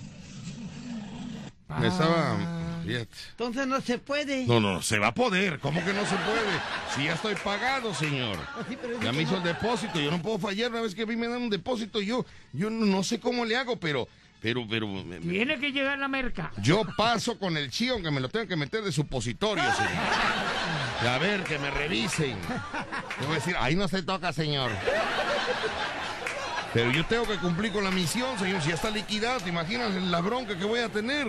Estaba... 1.83 2.33
Ah, 2.33 2.83
fíjate. 2.85 3.09
Entonces 3.31 3.67
no 3.67 3.81
se 3.81 3.99
puede. 3.99 4.45
No, 4.47 4.61
no, 4.61 4.83
se 4.83 4.99
va 4.99 5.09
a 5.09 5.15
poder. 5.15 5.61
¿Cómo 5.61 5.85
que 5.85 5.93
no 5.93 6.05
se 6.05 6.17
puede? 6.17 6.51
Si 6.95 7.05
ya 7.05 7.15
estoy 7.15 7.35
pagado, 7.37 7.95
señor. 7.95 8.37
Pero 8.83 9.01
Ya 9.01 9.13
me 9.13 9.23
hizo 9.23 9.37
el 9.37 9.43
depósito. 9.45 10.01
Yo 10.01 10.11
no 10.11 10.21
puedo 10.21 10.39
fallar 10.39 10.71
una 10.73 10.81
vez 10.83 10.95
que 10.95 11.03
a 11.03 11.07
mí 11.07 11.17
me 11.17 11.29
dan 11.29 11.43
un 11.43 11.51
depósito. 11.51 12.01
Yo, 12.01 12.27
yo 12.53 12.71
no, 12.71 12.87
no 12.87 13.03
sé 13.05 13.21
cómo 13.21 13.45
le 13.45 13.57
hago, 13.57 13.77
pero, 13.79 14.09
pero, 14.41 14.67
pero... 14.69 14.89
me- 14.89 15.21
me- 15.21 15.33
Tiene 15.33 15.59
que 15.61 15.71
llegar 15.71 15.99
la 15.99 16.09
merca. 16.09 16.51
Yo 16.61 16.83
paso 16.97 17.39
con 17.39 17.57
el 17.57 17.71
chío, 17.71 17.95
aunque 17.95 18.11
me 18.11 18.21
lo 18.21 18.29
tengan 18.29 18.49
que 18.49 18.57
meter 18.57 18.83
de 18.83 18.91
supositorio, 18.93 19.63
señor. 19.75 19.93
Y 21.05 21.07
a 21.07 21.19
ver, 21.19 21.45
que 21.45 21.59
me 21.59 21.71
revisen. 21.71 22.37
Yo 23.21 23.27
voy 23.27 23.37
a 23.37 23.39
decir, 23.39 23.55
ahí 23.59 23.77
no 23.77 23.87
se 23.89 24.03
toca, 24.03 24.33
señor. 24.33 24.71
Pero 26.73 26.91
yo 26.93 27.05
tengo 27.07 27.27
que 27.27 27.37
cumplir 27.37 27.73
con 27.73 27.83
la 27.85 27.91
misión, 27.91 28.39
señor. 28.39 28.63
Si 28.63 28.69
ya 28.69 28.75
está 28.77 28.91
liquidado, 28.91 29.41
¿te 29.41 29.49
imaginas 29.49 29.93
la 29.95 30.21
bronca 30.21 30.57
que 30.57 30.65
voy 30.65 30.81
a 30.81 30.89
tener? 30.89 31.29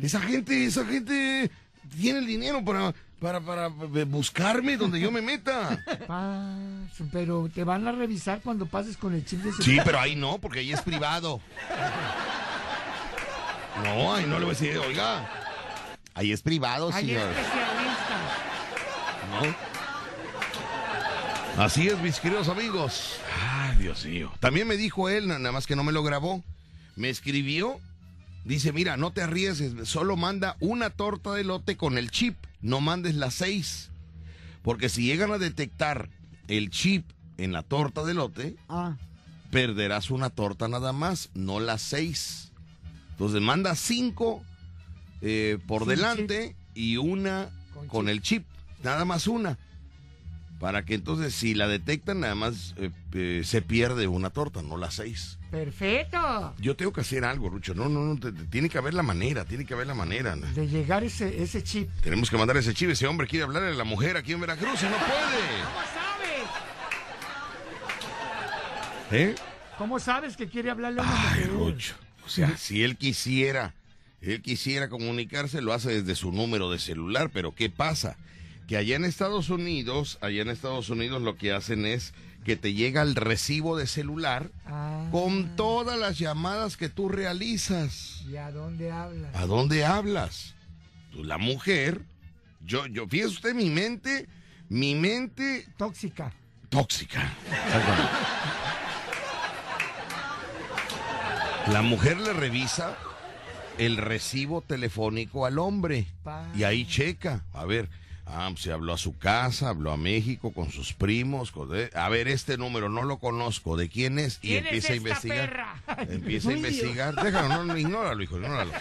Esa 0.00 0.20
gente, 0.20 0.64
esa 0.66 0.84
gente 0.84 1.50
tiene 1.98 2.18
el 2.20 2.26
dinero 2.26 2.64
para, 2.64 2.92
para, 3.20 3.40
para 3.40 3.68
buscarme 4.06 4.76
donde 4.76 5.00
yo 5.00 5.10
me 5.10 5.20
meta. 5.20 5.82
Pero 7.12 7.48
te 7.52 7.64
van 7.64 7.86
a 7.88 7.92
revisar 7.92 8.40
cuando 8.40 8.66
pases 8.66 8.96
con 8.96 9.14
el 9.14 9.24
chip 9.24 9.40
de 9.42 9.50
Sí, 9.52 9.56
seguridad. 9.58 9.84
pero 9.84 10.00
ahí 10.00 10.16
no, 10.16 10.38
porque 10.38 10.60
ahí 10.60 10.72
es 10.72 10.80
privado. 10.82 11.40
No, 13.84 14.14
ahí 14.14 14.24
no 14.26 14.38
le 14.38 14.46
voy 14.46 14.54
a 14.54 14.58
decir, 14.58 14.78
oiga. 14.78 15.28
Ahí 16.14 16.32
es 16.32 16.40
privado, 16.40 16.90
Hay 16.92 17.06
señor. 17.06 17.28
¿no? 21.56 21.62
Así 21.62 21.88
es, 21.88 21.98
mis 22.00 22.18
queridos 22.20 22.48
amigos. 22.48 23.16
Ay, 23.76 23.82
Dios 23.82 24.04
mío. 24.06 24.32
También 24.40 24.66
me 24.68 24.76
dijo 24.76 25.08
él, 25.08 25.28
na- 25.28 25.38
nada 25.38 25.52
más 25.52 25.66
que 25.66 25.76
no 25.76 25.84
me 25.84 25.92
lo 25.92 26.02
grabó. 26.02 26.42
Me 26.96 27.08
escribió. 27.10 27.78
Dice, 28.44 28.72
mira, 28.72 28.96
no 28.96 29.10
te 29.12 29.22
arriesgues, 29.22 29.88
solo 29.88 30.16
manda 30.16 30.56
una 30.60 30.90
torta 30.90 31.32
de 31.34 31.42
lote 31.42 31.76
con 31.76 31.98
el 31.98 32.12
chip, 32.12 32.36
no 32.60 32.80
mandes 32.80 33.16
las 33.16 33.34
seis. 33.34 33.90
Porque 34.62 34.88
si 34.88 35.02
llegan 35.04 35.32
a 35.32 35.38
detectar 35.38 36.08
el 36.46 36.70
chip 36.70 37.04
en 37.38 37.52
la 37.52 37.64
torta 37.64 38.04
de 38.04 38.14
lote, 38.14 38.54
Ah, 38.68 38.96
perderás 39.50 40.10
una 40.12 40.30
torta 40.30 40.68
nada 40.68 40.92
más, 40.92 41.30
no 41.34 41.58
las 41.58 41.82
seis. 41.82 42.52
Entonces 43.10 43.40
manda 43.42 43.74
cinco 43.74 44.44
eh, 45.22 45.58
por 45.66 45.80
Sin 45.82 45.88
delante 45.90 46.54
y 46.74 46.98
una 46.98 47.50
Con 47.74 47.88
con, 47.88 48.06
chip. 48.06 48.10
el 48.12 48.22
chip, 48.22 48.44
nada 48.84 49.04
más 49.04 49.26
una. 49.26 49.58
Para 50.58 50.84
que 50.86 50.94
entonces, 50.94 51.34
si 51.34 51.52
la 51.54 51.68
detectan, 51.68 52.20
nada 52.20 52.34
más 52.34 52.74
eh, 52.78 52.90
eh, 53.12 53.42
se 53.44 53.60
pierde 53.60 54.06
una 54.06 54.30
torta, 54.30 54.62
no 54.62 54.78
las 54.78 54.94
seis. 54.94 55.38
Perfecto. 55.50 56.54
Yo 56.58 56.74
tengo 56.76 56.92
que 56.94 57.02
hacer 57.02 57.24
algo, 57.26 57.50
Rucho. 57.50 57.74
No, 57.74 57.90
no, 57.90 58.00
no. 58.00 58.18
te- 58.18 58.32
te- 58.32 58.44
tiene 58.44 58.70
que 58.70 58.78
haber 58.78 58.94
la 58.94 59.02
manera, 59.02 59.44
tiene 59.44 59.66
que 59.66 59.74
haber 59.74 59.86
la 59.86 59.94
manera. 59.94 60.34
De 60.34 60.66
llegar 60.66 61.04
ese, 61.04 61.42
ese 61.42 61.62
chip. 61.62 61.90
Tenemos 62.02 62.30
que 62.30 62.38
mandar 62.38 62.56
ese 62.56 62.72
chivo. 62.72 62.92
Ese 62.92 63.06
hombre 63.06 63.26
quiere 63.26 63.44
hablarle 63.44 63.68
a 63.70 63.74
la 63.74 63.84
mujer 63.84 64.16
aquí 64.16 64.32
en 64.32 64.40
Veracruz 64.40 64.80
y 64.82 64.86
no 64.86 64.96
puede. 64.96 65.62
¿Cómo 65.62 65.80
sabes? 65.94 66.48
¿Eh? 69.12 69.34
¿Cómo 69.78 69.98
sabes 70.00 70.36
que 70.36 70.48
quiere 70.48 70.70
hablarle 70.70 71.00
a 71.00 71.04
una 71.04 71.32
Ay, 71.32 71.40
mujer? 71.40 71.50
Rucho. 71.50 71.94
O 72.24 72.28
sea, 72.28 72.56
si 72.56 72.82
él 72.82 72.96
quisiera, 72.96 73.74
él 74.20 74.42
quisiera 74.42 74.88
comunicarse, 74.88 75.60
lo 75.60 75.72
hace 75.74 75.90
desde 76.02 76.14
su 76.16 76.32
número 76.32 76.70
de 76.70 76.78
celular, 76.78 77.30
pero 77.32 77.54
¿qué 77.54 77.68
pasa? 77.70 78.16
Que 78.66 78.76
allá 78.76 78.96
en 78.96 79.04
Estados 79.04 79.48
Unidos, 79.50 80.18
allá 80.20 80.42
en 80.42 80.48
Estados 80.50 80.90
Unidos 80.90 81.22
lo 81.22 81.36
que 81.36 81.52
hacen 81.52 81.86
es 81.86 82.14
que 82.44 82.56
te 82.56 82.74
llega 82.74 83.02
el 83.02 83.14
recibo 83.14 83.76
de 83.76 83.86
celular 83.86 84.50
Ah, 84.66 85.06
con 85.12 85.54
todas 85.56 85.98
las 85.98 86.18
llamadas 86.18 86.76
que 86.76 86.88
tú 86.88 87.08
realizas. 87.08 88.22
¿Y 88.28 88.36
a 88.36 88.50
dónde 88.50 88.90
hablas? 88.90 89.34
¿A 89.34 89.46
dónde 89.46 89.84
hablas? 89.84 90.54
Pues 91.12 91.26
la 91.26 91.38
mujer, 91.38 92.02
yo, 92.64 92.86
yo, 92.86 93.06
fíjese 93.08 93.28
usted 93.34 93.54
mi 93.54 93.70
mente, 93.70 94.28
mi 94.68 94.94
mente 94.94 95.66
Tóxica. 95.76 96.32
tóxica. 96.68 97.32
La 101.72 101.82
mujer 101.82 102.18
le 102.18 102.32
revisa 102.32 102.96
el 103.78 103.96
recibo 103.96 104.62
telefónico 104.62 105.46
al 105.46 105.58
hombre 105.58 106.06
Pa. 106.22 106.46
y 106.54 106.62
ahí 106.64 106.86
checa. 106.86 107.44
A 107.52 107.64
ver, 107.64 107.88
ah, 108.26 108.52
se 108.56 108.72
habló 108.72 108.92
a 108.92 108.98
su 108.98 109.16
casa, 109.16 109.68
habló 109.70 109.92
a 109.92 109.96
México 109.96 110.52
con 110.52 110.70
sus 110.70 110.92
primos. 110.92 111.50
con- 111.52 111.70
eh, 111.76 111.90
a 111.94 112.08
ver, 112.08 112.28
este 112.28 112.56
número 112.58 112.88
no 112.88 113.02
lo 113.02 113.18
conozco. 113.18 113.76
¿De 113.76 113.88
quién 113.88 114.18
es? 114.18 114.38
Y 114.42 114.48
¿Quién 114.48 114.66
es 114.66 114.72
empieza 114.72 114.92
a 114.92 114.96
investigar. 114.96 115.48
perra? 115.48 115.82
Empieza 116.12 116.50
a 116.50 116.52
investigar. 116.52 117.14
Déjalo, 117.22 117.64
no, 117.64 117.76
ignóralo, 117.78 118.22
hijo, 118.22 118.36
ignóralo. 118.36 118.72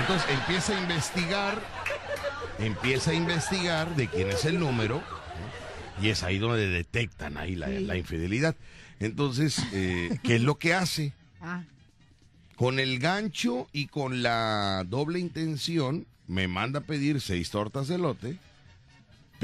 Entonces 0.00 0.28
empieza 0.30 0.76
a 0.76 0.80
investigar, 0.80 1.62
empieza 2.58 3.10
a 3.10 3.14
investigar 3.14 3.94
de 3.96 4.08
quién 4.08 4.28
es 4.30 4.44
el 4.44 4.58
número, 4.58 4.96
¿no? 4.96 6.04
y 6.04 6.08
es 6.10 6.22
ahí 6.22 6.38
donde 6.38 6.68
detectan 6.68 7.36
ahí 7.36 7.54
la, 7.54 7.68
la 7.68 7.96
infidelidad. 7.96 8.56
Entonces, 9.00 9.58
eh, 9.72 10.18
¿qué 10.22 10.36
es 10.36 10.40
lo 10.42 10.56
que 10.58 10.74
hace? 10.74 11.12
Ah, 11.40 11.62
Con 12.56 12.78
el 12.78 12.98
gancho 12.98 13.68
y 13.72 13.86
con 13.86 14.22
la 14.22 14.84
doble 14.88 15.18
intención, 15.18 16.06
me 16.26 16.48
manda 16.48 16.80
a 16.80 16.82
pedir 16.82 17.20
seis 17.20 17.50
tortas 17.50 17.86
de 17.88 17.98
lote, 17.98 18.38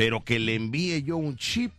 pero 0.00 0.24
que 0.24 0.38
le 0.38 0.54
envíe 0.54 1.02
yo 1.02 1.18
un 1.18 1.36
chip 1.36 1.72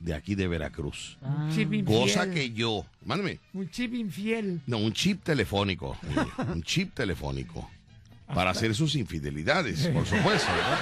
de 0.00 0.14
aquí 0.14 0.34
de 0.34 0.48
Veracruz. 0.48 1.18
Un 1.20 1.54
chip 1.54 1.74
infiel. 1.74 2.00
Cosa 2.00 2.30
que 2.30 2.50
yo, 2.52 2.86
mándame, 3.04 3.38
Un 3.52 3.68
chip 3.68 3.92
infiel. 3.92 4.62
no, 4.66 4.78
un 4.78 4.94
chip 4.94 5.22
telefónico. 5.22 5.94
un 6.54 6.62
chip 6.62 6.94
telefónico. 6.94 7.70
Para 8.34 8.52
hacer 8.52 8.74
sus 8.74 8.94
infidelidades, 8.94 9.88
por 9.88 10.06
supuesto. 10.06 10.50
¿verdad? 10.50 10.78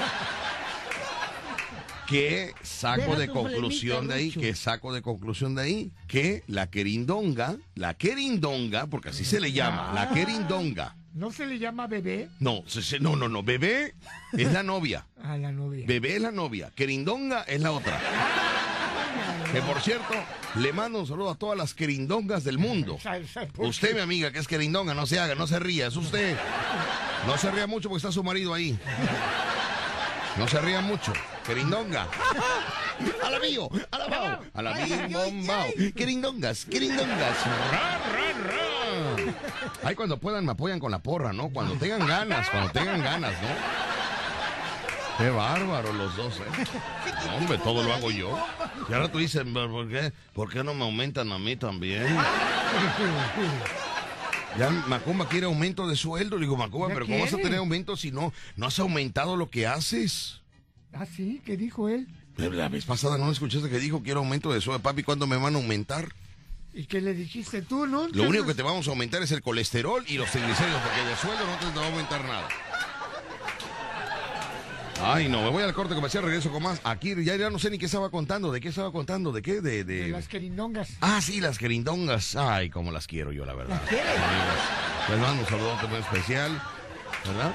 ¿Qué 2.07 2.53
saco 2.63 3.17
Deja 3.17 3.19
de 3.19 3.29
conclusión 3.29 4.07
de 4.07 4.15
ahí? 4.15 4.31
¿Qué 4.31 4.55
saco 4.55 4.95
de 4.95 5.03
conclusión 5.03 5.57
de 5.57 5.63
ahí? 5.63 5.93
Que 6.07 6.45
la 6.47 6.71
querindonga, 6.71 7.57
la 7.75 7.95
querindonga, 7.95 8.87
porque 8.87 9.09
así 9.09 9.25
se 9.25 9.41
le 9.41 9.51
llama, 9.51 9.93
la 9.95 10.11
querindonga. 10.11 10.95
¿No 11.15 11.31
se 11.31 11.47
le 11.47 11.59
llama 11.59 11.87
bebé 11.87 12.29
No, 12.41 12.65
se- 12.67 12.83
se- 12.83 12.99
no, 13.01 13.15
no, 13.17 13.29
no, 13.29 13.43
bebé 13.43 13.95
es 14.33 14.53
la 14.53 14.63
novia. 14.63 15.07
a 15.23 15.37
la 15.39 15.53
novia? 15.53 15.85
Bebé 15.87 16.17
es 16.17 16.23
la 16.23 16.33
novia, 16.33 16.71
querindonga 16.75 17.43
es 17.45 17.61
la 17.61 17.71
otra. 17.73 18.01
Que 19.53 19.61
por 19.63 19.81
cierto, 19.81 20.13
le 20.57 20.73
mando 20.73 20.99
un 20.99 21.07
saludo 21.07 21.31
a 21.31 21.37
todas 21.37 21.57
las 21.57 21.73
querindongas 21.75 22.43
del 22.43 22.59
mundo. 22.59 22.99
¿Sabe- 23.03 23.27
sabe 23.29 23.47
por 23.47 23.67
Usted, 23.67 23.95
mi 23.95 24.01
amiga, 24.01 24.33
que 24.33 24.41
es 24.41 24.49
querindonga, 24.49 24.93
no 24.95 25.07
se 25.07 25.21
haga, 25.21 25.35
no 25.37 25.47
se 25.47 25.59
ría, 25.61 25.87
es 25.87 25.97
usted. 25.97 26.37
No 27.27 27.39
se 27.39 27.51
ría 27.53 27.67
mucho 27.69 27.89
porque 27.89 27.99
está 27.99 28.13
su 28.13 28.25
marido 28.25 28.53
ahí. 28.53 28.77
No 30.37 30.49
se 30.49 30.61
ría 30.61 30.81
mucho. 30.81 31.13
Querindonga. 31.47 32.09
A 33.25 33.29
la 33.31 33.41
mío, 33.41 33.69
a 33.91 33.99
la 33.99 34.07
bao, 34.07 34.41
a 34.55 34.63
la 34.63 34.73
bim, 34.73 35.13
bom, 35.13 35.47
bao. 35.49 35.67
Querindongas, 35.97 36.65
querindongas. 36.65 37.37
Ay, 39.83 39.95
cuando 39.95 40.19
puedan 40.19 40.45
me 40.45 40.53
apoyan 40.53 40.81
con 40.81 40.91
la 40.91 41.01
porra, 41.01 41.33
¿no? 41.33 41.51
Cuando 41.51 41.75
tengan 41.75 42.07
ganas, 42.07 42.49
cuando 42.51 42.71
tengan 42.71 43.03
ganas, 43.03 43.33
¿no? 43.43 43.49
Qué 45.19 45.31
bárbaro 45.31 45.93
los 45.93 46.17
dos, 46.17 46.41
¿eh? 46.41 46.65
No, 47.27 47.37
hombre, 47.37 47.59
todo 47.59 47.83
lo 47.85 47.93
hago 47.93 48.11
yo. 48.11 48.37
Y 48.89 48.93
ahora 48.93 49.11
tú 49.11 49.19
dices, 49.19 49.45
¿por 49.45 49.89
qué, 49.89 50.13
¿por 50.33 50.53
qué 50.53 50.65
no 50.65 50.75
me 50.75 50.83
aumentan 50.83 51.31
a 51.31 51.39
mí 51.39 51.55
también? 51.55 52.05
Ya 54.59 54.71
Macumba 54.71 55.29
quiere 55.29 55.47
aumento 55.47 55.87
de 55.87 55.97
sueldo. 55.97 56.37
Le 56.37 56.43
digo, 56.43 56.57
Macumba, 56.57 56.89
¿Ya 56.89 56.95
pero 56.95 57.07
¿cómo 57.07 57.21
vas 57.21 57.33
a 57.33 57.37
tener 57.37 57.59
aumento 57.59 57.97
si 57.97 58.11
no, 58.11 58.33
no 58.57 58.67
has 58.67 58.79
aumentado 58.79 59.37
lo 59.37 59.51
que 59.51 59.67
haces? 59.67 60.41
Ah, 60.93 61.07
sí, 61.07 61.41
¿qué 61.45 61.57
dijo 61.57 61.89
él? 61.89 62.09
La 62.37 62.69
vez 62.69 62.85
pasada 62.85 63.17
no 63.17 63.31
escuchaste 63.31 63.69
que 63.69 63.79
dijo 63.79 64.03
quiero 64.03 64.21
aumento 64.21 64.53
de 64.53 64.61
sueldo. 64.61 64.83
Papi, 64.83 65.05
¿cuándo 65.05 65.27
me 65.27 65.37
van 65.37 65.55
a 65.55 65.59
aumentar? 65.59 66.09
¿Y 66.77 66.87
qué 66.87 67.01
le 67.01 67.15
dijiste 67.15 67.63
tú, 67.63 67.87
no? 67.87 68.09
Lo 68.09 68.25
único 68.25 68.47
que 68.47 68.55
te 68.55 68.63
vamos 68.63 68.87
a 68.89 68.91
aumentar 68.91 69.23
es 69.23 69.31
el 69.31 69.43
colesterol 69.43 70.05
y 70.09 70.19
los 70.19 70.29
triglicéridos, 70.31 70.81
porque 70.83 71.09
de 71.09 71.17
sueldo 71.17 71.45
no 71.47 71.71
te 71.73 71.79
va 71.79 71.85
a 71.87 71.89
aumentar 71.89 72.25
nada. 72.25 72.49
Ay, 75.01 75.29
no, 75.29 75.43
me 75.43 75.51
voy 75.51 75.63
al 75.63 75.75
corte 75.75 75.95
comercial, 75.95 76.25
regreso 76.25 76.51
con 76.51 76.63
más. 76.63 76.81
Aquí 76.85 77.15
ya, 77.25 77.37
ya 77.37 77.51
no 77.51 77.59
sé 77.59 77.69
ni 77.71 77.79
qué 77.79 77.87
estaba 77.87 78.11
contando, 78.11 78.51
de 78.53 78.61
qué 78.61 78.69
estaba 78.69 78.91
contando, 78.91 79.33
de 79.33 79.43
qué, 79.43 79.61
de... 79.61 79.85
de- 79.85 80.05
De 80.05 80.09
las 80.09 80.29
querindongas. 80.29 80.91
Ah, 81.01 81.21
sí, 81.21 81.41
las 81.41 81.59
querindongas. 81.59 82.37
Ay, 82.37 82.71
cómo 82.71 82.91
las 82.91 83.07
quiero 83.07 83.31
yo, 83.33 83.45
la 83.45 83.55
verdad. 83.55 83.81
Amigas, 83.87 85.11
Les 85.11 85.19
mando 85.19 85.43
un 85.43 85.49
saludo 85.49 85.77
muy 85.89 85.99
especial, 85.99 86.63
¿verdad? 87.27 87.55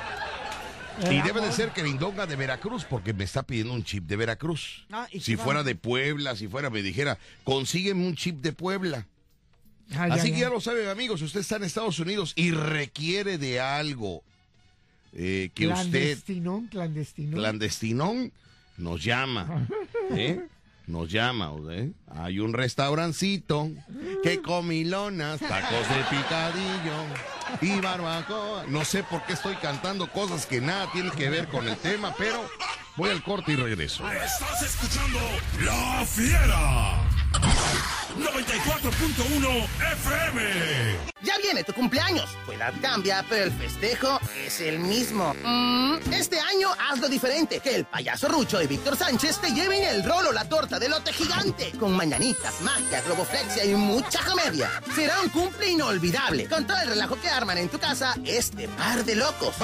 Y 1.10 1.22
debe 1.22 1.40
de 1.40 1.52
ser 1.54 1.70
querindonga 1.72 2.26
de 2.28 2.36
Veracruz, 2.36 2.84
porque 2.84 3.14
me 3.14 3.24
está 3.24 3.42
pidiendo 3.44 3.74
un 3.74 3.86
chip 3.86 4.04
de 4.06 4.18
Veracruz. 4.18 4.86
Ah, 4.92 5.08
¿y 5.10 5.22
si 5.22 5.38
fuera 5.38 5.64
de 5.64 5.74
Puebla, 5.76 6.36
si 6.36 6.50
fuera, 6.50 6.70
me 6.70 6.82
dijera, 6.82 7.18
consígueme 7.46 8.06
un 8.06 8.16
chip 8.16 8.42
de 8.42 8.52
Puebla. 8.52 9.08
Ah, 9.96 10.08
ya, 10.08 10.14
Así 10.16 10.32
que 10.32 10.40
ya. 10.40 10.48
ya 10.48 10.50
lo 10.50 10.62
saben, 10.62 10.88
amigos, 10.88 11.20
si 11.20 11.26
usted 11.26 11.40
está 11.40 11.56
en 11.58 11.64
Estados 11.64 12.00
Unidos 12.00 12.34
y 12.36 12.52
requiere 12.52 13.38
de 13.38 13.60
algo 13.60 14.22
eh, 15.14 15.50
que 15.56 15.68
usted, 15.68 15.90
Clandestinón, 15.92 16.68
clandestinón. 16.68 17.34
clandestinón, 17.40 18.32
nos 18.78 19.04
llama. 19.04 19.68
¿eh? 20.12 20.42
Nos 20.86 21.12
llama, 21.12 21.52
¿eh? 21.70 21.92
Hay 22.16 22.40
un 22.40 22.52
restaurancito 22.54 23.70
que 24.24 24.42
comilonas, 24.42 25.40
tacos 25.40 25.88
de 25.88 26.18
picadillo 26.18 27.04
y 27.62 27.80
barbacoa. 27.80 28.66
No 28.68 28.84
sé 28.84 29.04
por 29.04 29.24
qué 29.26 29.34
estoy 29.34 29.56
cantando 29.58 30.12
cosas 30.12 30.48
que 30.48 30.62
nada 30.62 30.92
tienen 30.92 31.12
que 31.12 31.30
ver 31.30 31.48
con 31.48 31.68
el 31.68 31.78
tema, 31.78 32.16
pero 32.18 32.44
voy 32.98 33.12
al 33.12 33.22
corte 33.24 33.52
y 33.52 33.56
regreso. 33.56 34.04
Estás 34.12 34.64
escuchando 34.64 35.20
La 35.64 36.04
Fiera. 36.08 37.19
94.1 38.20 39.68
FM. 39.94 40.40
Ya 41.22 41.38
viene 41.38 41.64
tu 41.64 41.74
cumpleaños. 41.74 42.30
Tu 42.46 42.54
edad 42.54 42.74
cambia, 42.82 43.24
pero 43.30 43.44
el 43.44 43.52
festejo 43.52 44.20
es 44.46 44.62
el 44.62 44.80
mismo. 44.80 45.36
Mm, 45.44 45.98
este 46.14 46.40
año 46.40 46.70
hazlo 46.90 47.08
diferente. 47.08 47.60
Que 47.60 47.76
el 47.76 47.86
payaso 47.86 48.28
Rucho 48.30 48.62
y 48.62 48.68
Víctor 48.68 48.98
Sánchez 48.98 49.40
te 49.40 49.52
lleven 49.52 49.84
el 49.84 50.04
rolo, 50.04 50.32
la 50.32 50.48
torta 50.48 50.80
de 50.80 50.90
lote 50.90 51.14
gigante. 51.14 51.72
Con 51.80 51.96
mañanitas, 51.96 52.62
magia, 52.62 53.02
globoflexia 53.02 53.66
y 53.66 53.76
mucha 53.76 54.24
comedia. 54.26 54.70
Será 54.96 55.22
un 55.22 55.30
cumple 55.30 55.70
inolvidable. 55.70 56.48
Con 56.48 56.66
todo 56.66 56.78
el 56.78 56.90
relajo 56.90 57.20
que 57.22 57.30
arman 57.30 57.58
en 57.58 57.70
tu 57.70 57.78
casa 57.80 58.16
este 58.26 58.68
par 58.70 59.06
de 59.06 59.16
locos. 59.16 59.56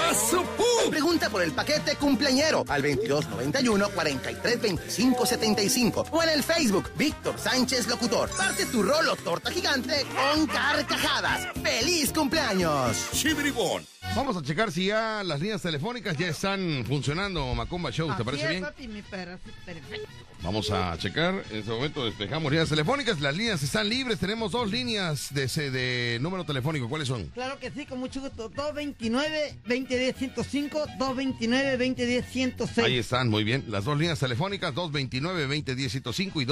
Pregunta 0.89 1.29
por 1.29 1.41
el 1.41 1.51
paquete 1.53 1.95
cumpleañero 1.95 2.63
al 2.67 2.81
2291 2.81 3.89
43 3.89 4.61
25 4.61 5.25
75 5.25 6.05
o 6.11 6.23
en 6.23 6.29
el 6.29 6.43
Facebook 6.43 6.91
Víctor 6.95 7.39
Sánchez 7.39 7.54
Locutor. 7.55 8.29
Parte 8.35 8.65
tu 8.65 8.83
rolo 8.83 9.15
torta 9.15 9.49
gigante 9.49 10.05
con 10.13 10.45
carcajadas. 10.45 11.47
¡Feliz 11.63 12.11
cumpleaños! 12.11 12.97
Chibribón. 13.13 13.85
Vamos 14.13 14.35
a 14.35 14.41
checar 14.41 14.73
si 14.73 14.87
ya 14.87 15.23
las 15.23 15.39
líneas 15.39 15.61
telefónicas 15.61 16.17
ya 16.17 16.27
están 16.27 16.83
funcionando, 16.85 17.55
Macumba 17.55 17.91
Show, 17.91 18.07
¿te 18.07 18.13
así 18.15 18.23
parece 18.23 18.43
es, 18.43 18.49
bien? 18.49 18.61
papi, 18.61 18.87
mi 18.89 19.01
perra, 19.01 19.39
sí, 19.43 19.51
perfecto. 19.65 20.09
Vamos 20.45 20.69
a 20.69 20.95
checar, 20.99 21.43
en 21.49 21.57
este 21.57 21.71
momento 21.71 22.05
despejamos 22.05 22.51
líneas 22.51 22.69
telefónicas, 22.69 23.19
las 23.19 23.35
líneas 23.35 23.63
están 23.63 23.89
libres, 23.89 24.19
tenemos 24.19 24.51
dos 24.51 24.69
líneas 24.69 25.33
de, 25.33 25.45
ese- 25.45 25.71
de 25.71 26.19
número 26.21 26.43
telefónico, 26.45 26.87
¿cuáles 26.87 27.07
son? 27.07 27.25
Claro 27.33 27.57
que 27.59 27.71
sí, 27.71 27.87
con 27.87 27.97
mucho 27.99 28.21
gusto. 28.21 28.51
229-2010-105, 28.51 30.97
229-2010-106. 30.99 32.83
Ahí 32.83 32.97
están, 32.97 33.29
muy 33.29 33.43
bien, 33.43 33.65
las 33.69 33.85
dos 33.85 33.97
líneas 33.97 34.19
telefónicas, 34.19 34.75
229-2010-105 34.75 36.41
y 36.41 36.45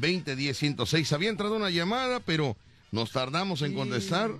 229-2010-106. 0.00 1.12
Había 1.12 1.30
entrado 1.30 1.54
una 1.54 1.70
llamada, 1.70 2.18
pero 2.20 2.56
nos 2.90 3.12
tardamos 3.12 3.62
en 3.62 3.74
contestar 3.74 4.30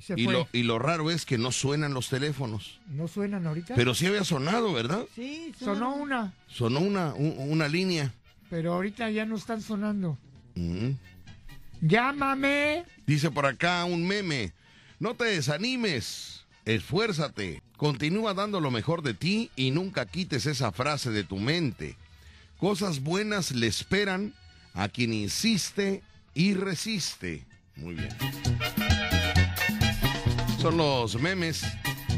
Se 0.00 0.14
y 0.16 0.24
fue. 0.24 0.32
lo, 0.32 0.48
y 0.52 0.62
lo 0.64 0.78
raro 0.78 1.10
es 1.10 1.24
que 1.24 1.38
no 1.38 1.50
suenan 1.52 1.94
los 1.94 2.08
teléfonos. 2.08 2.78
¿No 2.88 3.08
suenan 3.08 3.46
ahorita? 3.46 3.74
Pero 3.74 3.94
sí 3.94 4.06
había 4.06 4.24
sonado, 4.24 4.72
¿verdad? 4.72 5.04
Sí, 5.14 5.52
Sonó 5.58 5.94
una. 5.96 6.32
Sonó 6.48 6.80
una, 6.80 7.14
un- 7.14 7.34
una 7.38 7.68
línea. 7.68 8.12
pero 8.50 8.74
ahorita 8.74 9.10
ya 9.10 9.24
no 9.24 9.36
están 9.36 9.62
sonando. 9.62 10.18
Mm. 10.54 10.90
Llámame. 11.80 12.84
Dice 13.06 13.30
por 13.30 13.46
acá 13.46 13.84
un 13.84 14.06
meme. 14.06 14.52
No 15.00 15.14
te 15.14 15.24
desanimes, 15.24 16.44
esfuérzate, 16.64 17.62
continúa 17.76 18.32
dando 18.32 18.60
lo 18.60 18.70
mejor 18.70 19.02
de 19.02 19.12
ti 19.14 19.50
y 19.56 19.70
nunca 19.70 20.06
quites 20.06 20.46
esa 20.46 20.72
frase 20.72 21.10
de 21.10 21.24
tu 21.24 21.36
mente. 21.36 21.96
Cosas 22.58 23.00
buenas 23.00 23.50
le 23.50 23.66
esperan 23.66 24.32
a 24.72 24.88
quien 24.88 25.12
insiste 25.12 26.02
y 26.34 26.54
resiste. 26.54 27.44
Muy 27.76 27.94
bien. 27.94 28.08
Son 30.64 30.78
los 30.78 31.20
memes 31.20 31.62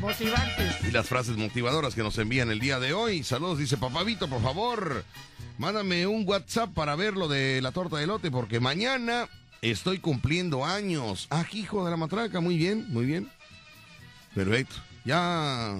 Motivantes. 0.01 0.77
y 0.87 0.93
las 0.93 1.09
frases 1.09 1.37
motivadoras 1.37 1.97
que 1.97 2.05
nos 2.05 2.17
envían 2.19 2.49
el 2.49 2.61
día 2.61 2.79
de 2.79 2.93
hoy. 2.95 3.25
Saludos, 3.25 3.59
dice 3.59 3.77
Papavito, 3.77 4.29
por 4.29 4.41
favor, 4.41 5.05
mándame 5.59 6.07
un 6.07 6.23
WhatsApp 6.25 6.73
para 6.73 6.95
ver 6.95 7.15
lo 7.15 7.27
de 7.27 7.61
la 7.61 7.73
torta 7.73 7.97
de 7.97 8.07
lote, 8.07 8.31
porque 8.31 8.61
mañana 8.61 9.29
estoy 9.63 9.99
cumpliendo 9.99 10.65
años. 10.65 11.27
Ah, 11.31 11.45
hijo 11.53 11.85
de 11.85 11.91
la 11.91 11.97
matraca, 11.97 12.39
muy 12.39 12.57
bien, 12.57 12.87
muy 12.91 13.05
bien. 13.05 13.29
Perfecto. 14.33 14.77
Ya 15.05 15.75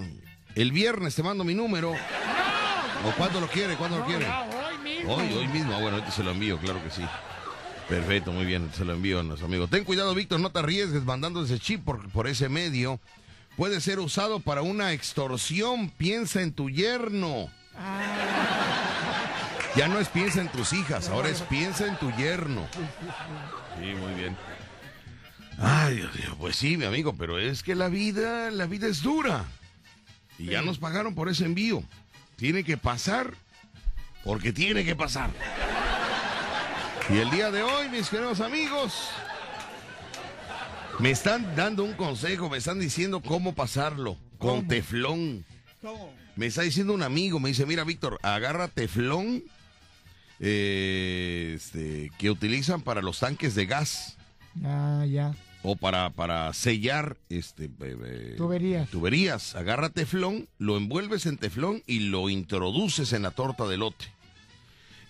el 0.55 0.73
viernes 0.73 1.15
te 1.15 1.23
mando 1.23 1.45
mi 1.45 1.55
número. 1.55 1.91
¿O 1.93 3.11
cuándo 3.15 3.39
lo 3.39 3.47
quiere? 3.47 3.77
¿Cuándo 3.77 3.95
lo 3.99 4.03
No, 4.03 4.09
quiere? 4.09 4.25
ya, 4.25 4.41
hoy 4.43 4.77
mismo. 4.83 5.15
Hoy, 5.15 5.33
hoy 5.37 5.47
mismo. 5.47 5.71
Ah, 5.73 5.79
bueno, 5.79 5.95
ahorita 5.95 6.11
se 6.11 6.21
lo 6.21 6.31
envío, 6.31 6.57
claro 6.59 6.83
que 6.83 6.89
sí. 6.91 7.03
Perfecto, 7.89 8.33
muy 8.33 8.45
bien, 8.45 8.69
se 8.75 8.83
lo 8.83 8.93
envío 8.93 9.21
a 9.21 9.23
nuestro 9.23 9.47
amigo. 9.47 9.67
Ten 9.67 9.85
cuidado, 9.85 10.13
Víctor, 10.13 10.39
no 10.39 10.51
te 10.51 10.59
arriesgues 10.59 11.03
mandando 11.03 11.43
ese 11.43 11.57
chip 11.57 11.83
por, 11.83 12.09
por 12.09 12.27
ese 12.27 12.49
medio. 12.49 12.99
Puede 13.55 13.81
ser 13.81 13.99
usado 13.99 14.39
para 14.39 14.61
una 14.61 14.91
extorsión. 14.91 15.89
Piensa 15.89 16.41
en 16.41 16.51
tu 16.51 16.69
yerno. 16.69 17.49
Ya 19.75 19.87
no 19.87 19.99
es 19.99 20.09
piensa 20.09 20.41
en 20.41 20.49
tus 20.49 20.73
hijas, 20.73 21.09
ahora 21.09 21.29
es 21.29 21.41
piensa 21.41 21.87
en 21.87 21.97
tu 21.97 22.11
yerno. 22.13 22.67
Sí, 23.79 23.93
muy 23.93 24.13
bien. 24.15 24.35
Ay, 25.59 25.97
Dios 25.97 26.15
mío, 26.15 26.35
pues 26.39 26.55
sí, 26.55 26.77
mi 26.77 26.85
amigo, 26.85 27.15
pero 27.17 27.39
es 27.39 27.63
que 27.63 27.75
la 27.75 27.87
vida, 27.87 28.51
la 28.51 28.65
vida 28.65 28.87
es 28.87 29.01
dura. 29.01 29.45
Y 30.37 30.47
ya 30.47 30.61
nos 30.61 30.77
pagaron 30.77 31.15
por 31.15 31.29
ese 31.29 31.45
envío. 31.45 31.83
Tiene 32.35 32.63
que 32.63 32.77
pasar 32.77 33.33
porque 34.23 34.51
tiene 34.51 34.83
que 34.83 34.95
pasar. 34.95 35.31
Y 37.09 37.17
el 37.19 37.29
día 37.31 37.51
de 37.51 37.63
hoy, 37.63 37.87
mis 37.89 38.09
queridos 38.09 38.41
amigos, 38.41 38.93
me 40.99 41.11
están 41.11 41.55
dando 41.55 41.83
un 41.83 41.93
consejo, 41.93 42.49
me 42.49 42.57
están 42.57 42.79
diciendo 42.79 43.21
cómo 43.21 43.55
pasarlo 43.55 44.17
con 44.37 44.67
teflón. 44.67 45.45
¿Cómo? 45.81 46.13
Me 46.35 46.47
está 46.47 46.63
diciendo 46.63 46.93
un 46.93 47.03
amigo, 47.03 47.39
me 47.39 47.49
dice, 47.49 47.65
mira 47.65 47.83
Víctor, 47.83 48.19
agarra 48.23 48.67
teflón 48.67 49.43
eh, 50.39 51.53
este, 51.55 52.11
que 52.17 52.29
utilizan 52.29 52.81
para 52.81 53.01
los 53.01 53.19
tanques 53.19 53.55
de 53.55 53.65
gas 53.65 54.17
Ah, 54.63 55.05
ya. 55.09 55.33
o 55.63 55.75
para, 55.75 56.09
para 56.11 56.51
sellar 56.53 57.15
este, 57.29 57.65
eh, 57.65 57.69
eh, 57.79 58.33
Tuberías. 58.37 58.89
tuberías. 58.89 59.55
Agarra 59.55 59.89
teflón, 59.89 60.49
lo 60.57 60.75
envuelves 60.77 61.25
en 61.25 61.37
teflón 61.37 61.83
y 61.87 61.99
lo 62.01 62.29
introduces 62.29 63.13
en 63.13 63.21
la 63.23 63.31
torta 63.31 63.65
de 63.67 63.77
lote. 63.77 64.05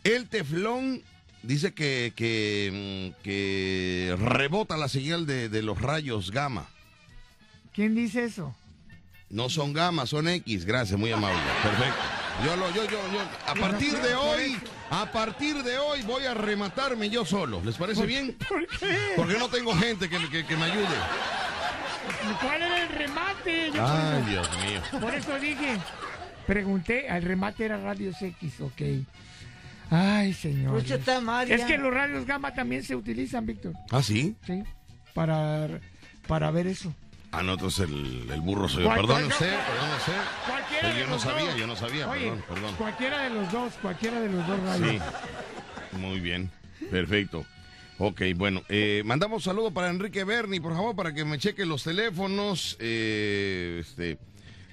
El 0.03 0.29
teflón 0.29 1.01
dice 1.47 1.73
que, 1.73 2.13
que, 2.15 3.13
mm, 3.17 3.23
que 3.23 4.15
rebota 4.19 4.77
la 4.77 4.87
señal 4.89 5.25
de, 5.25 5.49
de 5.49 5.61
los 5.63 5.81
rayos 5.81 6.31
gamma. 6.31 6.67
¿Quién 7.73 7.95
dice 7.95 8.23
eso? 8.25 8.55
No 9.29 9.49
son 9.49 9.73
gamma, 9.73 10.05
son 10.05 10.27
X. 10.27 10.65
Gracias, 10.65 10.97
muy 10.99 11.11
amable. 11.11 11.39
Perfecto. 11.63 11.99
Yo 12.45 12.55
lo, 12.55 12.69
yo, 12.69 12.83
yo, 12.85 12.99
yo, 13.11 13.21
a 13.47 13.55
partir 13.55 13.93
de 13.97 14.13
hoy, 14.13 14.57
a 14.91 15.11
partir 15.11 15.63
de 15.63 15.77
hoy 15.79 16.01
voy 16.03 16.25
a 16.25 16.33
rematarme 16.35 17.09
yo 17.09 17.25
solo. 17.25 17.61
¿Les 17.65 17.75
parece 17.75 18.05
bien? 18.05 18.37
¿Por 18.47 18.67
qué? 18.67 18.95
Porque 19.15 19.37
no 19.39 19.49
tengo 19.49 19.75
gente 19.75 20.07
que, 20.07 20.17
que- 20.29 20.45
que 20.45 20.55
me 20.55 20.65
ayude. 20.65 20.95
¿Cuál 22.41 22.61
era 22.61 22.83
el 22.83 22.89
remate? 22.89 23.71
Yo 23.73 23.85
Ay, 23.85 24.23
Dios 24.29 24.49
mío. 24.63 24.81
por 25.01 25.13
eso 25.13 25.37
dije. 25.39 25.77
Pregunté, 26.45 27.07
el 27.07 27.23
remate 27.23 27.65
era 27.65 27.77
radios 27.81 28.21
X, 28.21 28.61
ok. 28.61 28.81
Ay, 29.89 30.33
señor. 30.33 30.83
Mal 31.23 31.51
Es 31.51 31.63
que 31.65 31.77
los 31.77 31.93
radios 31.93 32.25
gamma 32.25 32.53
también 32.53 32.83
se 32.83 32.95
utilizan, 32.95 33.45
Víctor. 33.45 33.73
¿Ah, 33.91 34.03
sí? 34.03 34.35
Sí. 34.45 34.63
Para, 35.13 35.79
para 36.27 36.51
ver 36.51 36.67
eso. 36.67 36.93
Ah, 37.31 37.43
no, 37.43 37.53
entonces 37.53 37.89
el, 37.89 38.29
el 38.29 38.41
burro 38.41 38.67
soy 38.69 38.83
yo. 38.83 38.89
¿Cuál- 38.89 39.01
Perdón 39.01 39.23
usted, 39.25 39.49
perdón 39.49 39.89
usted. 39.97 40.13
Cualquiera 40.47 40.81
Pues 40.81 40.93
de 40.95 40.99
yo 41.01 41.07
no 41.07 41.19
sabía, 41.19 41.57
yo 41.57 41.67
no 41.67 41.75
sabía, 41.75 42.09
Oye, 42.09 42.21
perdón, 42.21 42.43
perdón. 42.47 42.75
Cualquiera 42.75 43.21
de 43.23 43.29
los 43.31 43.51
dos, 43.51 43.73
cualquiera 43.81 44.19
de 44.21 44.29
los 44.29 44.47
dos 44.47 44.59
radios. 44.61 44.89
Sí. 45.91 45.97
Muy 45.97 46.19
bien. 46.19 46.49
Perfecto. 46.91 47.45
Ok, 47.99 48.21
bueno, 48.35 48.61
eh, 48.69 49.01
mandamos 49.05 49.43
saludo 49.43 49.71
para 49.71 49.89
Enrique 49.89 50.23
Berni, 50.23 50.59
por 50.59 50.73
favor, 50.73 50.95
para 50.95 51.13
que 51.13 51.25
me 51.25 51.37
cheque 51.39 51.65
los 51.65 51.83
teléfonos. 51.83 52.77
eh, 52.79 53.79
este, 53.81 54.19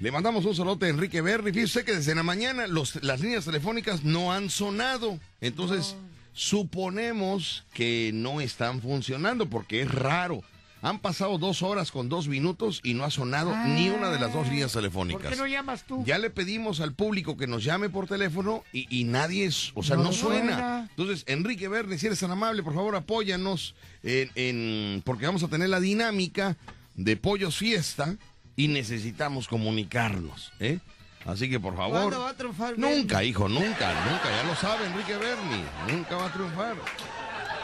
le 0.01 0.11
mandamos 0.12 0.45
un 0.45 0.55
saludo 0.55 0.84
a 0.84 0.88
Enrique 0.88 1.20
Berni. 1.20 1.53
Fíjese 1.53 1.84
que 1.84 1.95
desde 1.95 2.14
la 2.14 2.22
mañana 2.22 2.66
los, 2.66 3.03
las 3.03 3.20
líneas 3.20 3.45
telefónicas 3.45 4.05
no 4.05 4.32
han 4.32 4.51
sonado. 4.51 5.18
Entonces, 5.40 5.97
suponemos 6.32 7.64
que 7.72 8.11
no 8.14 8.40
están 8.40 8.80
funcionando 8.80 9.47
porque 9.49 9.82
es 9.82 9.90
raro. 9.90 10.42
Han 10.82 10.99
pasado 10.99 11.38
dos 11.38 11.62
horas 11.62 11.90
con 11.90 12.11
dos 12.11 12.28
minutos 12.28 12.80
y 12.84 12.92
no 12.92 13.05
ha 13.05 13.11
sonado 13.11 13.57
ni 13.68 13.88
una 13.88 14.11
de 14.11 14.18
las 14.18 14.34
dos 14.34 14.49
líneas 14.49 14.72
¿Por 14.72 14.82
telefónicas. 14.82 15.30
qué 15.30 15.36
no 15.36 15.47
llamas 15.47 15.86
tú? 15.86 16.05
Ya 16.05 16.18
le 16.18 16.28
pedimos 16.28 16.80
al 16.80 16.92
público 16.92 17.38
que 17.38 17.47
nos 17.47 17.64
llame 17.64 17.88
por 17.88 18.07
teléfono 18.07 18.62
y, 18.70 18.86
y 18.95 19.05
nadie 19.05 19.47
es, 19.47 19.70
o 19.74 19.82
sea, 19.82 19.97
No 19.97 20.03
no, 20.05 20.12
suena. 20.12 20.53
suena. 20.53 20.86
Entonces, 20.90 21.24
Enrique 21.26 21.68
Verne, 21.68 21.97
si 21.97 22.05
eres 22.07 22.20
tan 22.20 22.30
amable, 22.32 22.62
por 22.62 22.74
favor, 22.74 22.97
apóyanos 22.97 23.74
en, 24.03 24.30
en- 24.34 25.03
porque 25.07 25.24
vamos 25.24 25.42
a 25.42 25.49
tener 25.49 25.70
la 25.70 25.80
dinámica 25.80 26.59
de 26.97 27.16
Pollos 27.16 27.57
Fiesta 27.57 28.16
y 28.57 28.68
necesitamos 28.68 29.48
comunicarnos, 29.48 30.52
¿eh? 30.61 30.78
Así 31.26 31.48
que, 31.48 31.59
por 31.59 31.74
favor. 31.76 32.00
¿Cuándo 32.00 32.20
va 32.20 32.30
a 32.30 32.34
triunfar 32.34 32.78
Nunca, 32.78 33.16
Bernie? 33.16 33.30
hijo, 33.30 33.48
nunca, 33.48 33.94
nunca, 34.11 34.24
ya 34.30 34.44
lo 34.46 34.55
sabe 34.57 34.86
Enrique 34.86 35.16
Berni, 35.16 35.64
nunca 35.90 36.16
va 36.16 36.26
a 36.26 36.32
triunfar. 36.32 36.76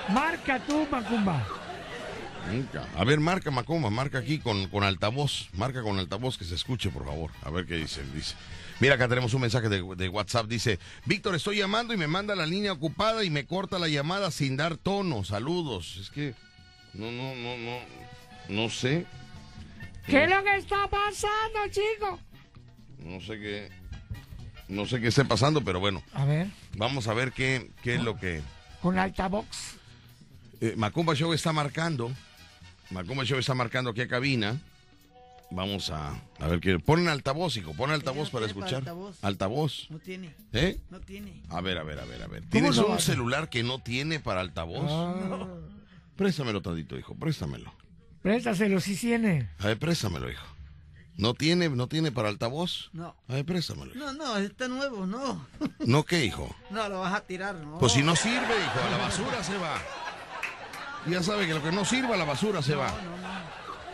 Marca 0.09 0.59
tú, 0.67 0.87
Macumba. 0.91 1.47
Nunca. 2.51 2.89
A 2.97 3.05
ver, 3.05 3.21
marca 3.21 3.51
Macumba, 3.51 3.91
marca 3.91 4.19
aquí 4.19 4.39
con, 4.39 4.67
con 4.69 4.83
altavoz, 4.83 5.49
marca 5.53 5.83
con 5.83 5.99
altavoz 5.99 6.39
que 6.39 6.45
se 6.47 6.55
escuche, 6.55 6.89
por 6.91 7.05
favor. 7.05 7.31
A 7.43 7.51
ver 7.51 7.67
qué 7.67 7.77
dice, 7.77 8.03
dice. 8.15 8.35
Mira, 8.81 8.95
acá 8.95 9.09
tenemos 9.09 9.35
un 9.35 9.43
mensaje 9.43 9.69
de, 9.69 9.83
de 9.95 10.09
WhatsApp, 10.09 10.47
dice, 10.47 10.79
Víctor, 11.05 11.35
estoy 11.35 11.59
llamando 11.59 11.93
y 11.93 11.99
me 11.99 12.07
manda 12.07 12.35
la 12.35 12.47
línea 12.47 12.73
ocupada 12.73 13.25
y 13.25 13.31
me 13.31 13.45
corta 13.45 13.79
la 13.79 13.89
llamada 13.89 14.31
sin 14.31 14.57
dar 14.57 14.79
tono, 14.79 15.23
saludos. 15.23 15.99
Es 16.01 16.09
que, 16.09 16.35
no, 16.95 17.13
no, 17.13 17.35
no, 17.37 17.59
no, 17.59 17.79
no 18.49 18.71
sé, 18.71 19.05
¿Qué 20.07 20.25
es 20.25 20.31
lo 20.31 20.43
que 20.43 20.57
está 20.57 20.89
pasando, 20.89 21.59
chico? 21.71 22.19
no 22.99 23.21
sé 23.21 23.39
qué, 23.39 23.69
no 24.69 24.87
sé 24.87 25.01
qué 25.01 25.09
esté 25.09 25.25
pasando, 25.25 25.63
pero 25.65 25.81
bueno, 25.81 26.03
A 26.13 26.25
ver, 26.25 26.49
vamos 26.77 27.07
a 27.09 27.15
ver 27.15 27.33
qué, 27.33 27.71
qué 27.83 27.95
es 27.97 28.03
lo 28.03 28.17
que... 28.17 28.43
con 28.83 28.99
altavox. 28.99 29.77
Eh, 30.61 30.75
Macumba 30.77 31.15
Show 31.15 31.33
está 31.33 31.53
marcando. 31.53 32.13
Macumba 32.91 33.25
Show 33.25 33.39
está 33.39 33.55
marcando 33.55 33.91
aquí 33.91 34.03
a 34.03 34.09
cabina. 34.09 34.59
Vamos 35.53 35.91
a, 35.91 36.13
a 36.39 36.47
ver 36.49 36.61
qué. 36.61 36.79
Ponen 36.79 37.09
altavoz, 37.09 37.57
hijo. 37.57 37.73
Pon 37.75 37.91
altavoz 37.91 38.29
no 38.29 38.33
para 38.33 38.47
escuchar. 38.47 38.75
altavoz. 38.81 39.17
Altavoz. 39.25 39.87
No 39.91 39.99
tiene, 39.99 40.33
¿Eh? 40.53 40.79
no 40.91 41.01
tiene. 41.01 41.43
A 41.49 41.61
ver, 41.61 41.79
a 41.79 41.83
ver, 41.83 41.99
a 41.99 42.05
ver, 42.05 42.23
a 42.23 42.27
ver. 42.29 42.45
¿Tienes 42.51 42.77
no 42.77 42.87
un 42.87 43.01
celular 43.01 43.49
que 43.49 43.63
no 43.65 43.81
tiene 43.81 44.21
para 44.21 44.41
altavoz? 44.43 44.87
Ah, 44.89 45.47
Préstamelo 46.15 46.61
tantito, 46.63 46.97
hijo. 46.99 47.15
Préstamelo. 47.17 47.73
Préstaselo 48.23 48.81
si 48.81 48.97
tiene. 48.97 49.49
A 49.59 49.67
ver, 49.69 49.79
préstamelo, 49.79 50.31
hijo. 50.31 50.45
¿No 51.17 51.35
tiene, 51.35 51.69
no 51.69 51.87
tiene 51.87 52.13
para 52.13 52.29
altavoz? 52.29 52.89
No. 52.93 53.15
A 53.29 53.35
ver, 53.35 53.45
préstamelo. 53.45 53.93
hijo. 53.95 53.99
No, 53.99 54.13
no, 54.13 54.37
está 54.39 54.69
nuevo, 54.69 55.07
no. 55.07 55.47
¿No 55.81 56.05
qué, 56.05 56.25
hijo? 56.25 56.55
No, 56.71 56.89
lo 56.89 57.01
vas 57.01 57.15
a 57.15 57.21
tirar, 57.27 57.57
no. 57.57 57.79
Pues 57.79 57.93
si 57.93 58.03
no 58.03 58.17
sirve, 58.17 58.39
hijo, 58.39 58.87
a 58.87 58.91
la 58.91 58.97
basura 58.97 59.43
se 59.45 59.57
va. 59.59 59.81
Ya 61.07 61.23
sabe 61.23 61.47
que 61.47 61.55
lo 61.55 61.63
que 61.63 61.73
no 61.73 61.85
sirva, 61.85 62.15
a 62.15 62.19
la 62.19 62.25
basura 62.25 62.63
se 62.63 62.75
va. 62.75 62.89
No, 62.91 63.17
no. 63.17 63.31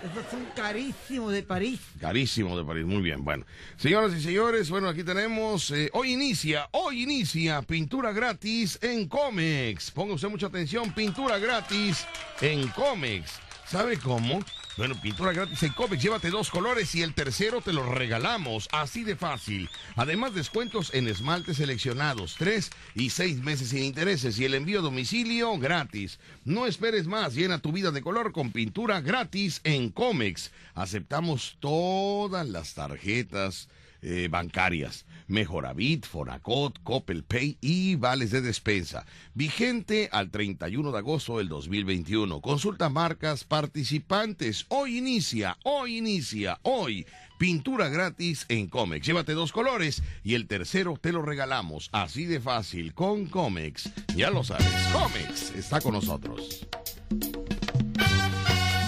Esos 0.02 0.30
son 0.30 0.46
carísimos 0.54 1.32
de 1.32 1.42
París. 1.42 1.80
Carísimo 2.00 2.56
de 2.56 2.64
París, 2.64 2.84
muy 2.84 3.00
bien. 3.00 3.24
Bueno, 3.24 3.44
señoras 3.76 4.12
y 4.14 4.20
señores, 4.20 4.70
bueno, 4.70 4.88
aquí 4.88 5.02
tenemos, 5.02 5.70
eh, 5.70 5.90
hoy 5.94 6.12
inicia, 6.12 6.68
hoy 6.72 7.02
inicia 7.02 7.62
pintura 7.62 8.12
gratis 8.12 8.78
en 8.82 9.08
Comex. 9.08 9.90
Ponga 9.90 10.14
usted 10.14 10.28
mucha 10.28 10.46
atención, 10.46 10.92
pintura 10.92 11.38
gratis 11.38 12.06
en 12.40 12.68
Comex. 12.68 13.40
¿Sabe 13.68 13.98
cómo? 13.98 14.44
Bueno, 14.76 14.94
pintura 15.00 15.32
gratis 15.32 15.62
en 15.62 15.72
Comex, 15.72 16.02
llévate 16.02 16.30
dos 16.30 16.50
colores 16.50 16.94
y 16.94 17.02
el 17.02 17.14
tercero 17.14 17.62
te 17.62 17.72
lo 17.72 17.82
regalamos, 17.82 18.68
así 18.70 19.04
de 19.04 19.16
fácil. 19.16 19.70
Además, 19.96 20.34
descuentos 20.34 20.92
en 20.94 21.08
esmaltes 21.08 21.56
seleccionados, 21.56 22.36
tres 22.38 22.70
y 22.94 23.10
seis 23.10 23.42
meses 23.42 23.70
sin 23.70 23.82
intereses 23.84 24.38
y 24.38 24.44
el 24.44 24.54
envío 24.54 24.80
a 24.80 24.82
domicilio 24.82 25.58
gratis. 25.58 26.20
No 26.44 26.66
esperes 26.66 27.06
más, 27.06 27.34
llena 27.34 27.58
tu 27.58 27.72
vida 27.72 27.90
de 27.90 28.02
color 28.02 28.32
con 28.32 28.52
pintura 28.52 29.00
gratis 29.00 29.60
en 29.64 29.90
Comex. 29.90 30.52
Aceptamos 30.74 31.56
todas 31.58 32.46
las 32.46 32.74
tarjetas. 32.74 33.68
eh, 34.02 34.28
bancarias. 34.30 35.05
Mejoravit, 35.28 36.06
Fonacot, 36.06 36.82
Coppel 36.82 37.24
Pay 37.24 37.58
y 37.60 37.96
vales 37.96 38.30
de 38.30 38.40
despensa. 38.40 39.06
Vigente 39.34 40.08
al 40.12 40.30
31 40.30 40.92
de 40.92 40.98
agosto 40.98 41.38
del 41.38 41.48
2021. 41.48 42.40
Consulta 42.40 42.88
marcas 42.88 43.44
participantes. 43.44 44.66
Hoy 44.68 44.98
inicia, 44.98 45.58
hoy 45.64 45.98
inicia, 45.98 46.58
hoy. 46.62 47.06
Pintura 47.38 47.88
gratis 47.88 48.46
en 48.48 48.66
Comex. 48.66 49.06
Llévate 49.06 49.32
dos 49.32 49.52
colores 49.52 50.02
y 50.24 50.34
el 50.34 50.46
tercero 50.46 50.98
te 51.00 51.12
lo 51.12 51.22
regalamos. 51.22 51.90
Así 51.92 52.24
de 52.24 52.40
fácil 52.40 52.94
con 52.94 53.26
Comex. 53.26 53.90
Ya 54.16 54.30
lo 54.30 54.42
sabes, 54.42 54.66
Comex 54.92 55.54
está 55.54 55.80
con 55.80 55.92
nosotros. 55.92 56.66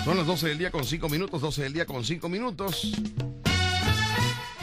Son 0.04 0.16
las 0.16 0.26
12 0.26 0.48
del 0.48 0.58
día 0.58 0.70
con 0.70 0.84
5 0.84 1.08
minutos, 1.10 1.42
12 1.42 1.64
del 1.64 1.72
día 1.74 1.84
con 1.84 2.02
5 2.02 2.28
minutos. 2.30 2.92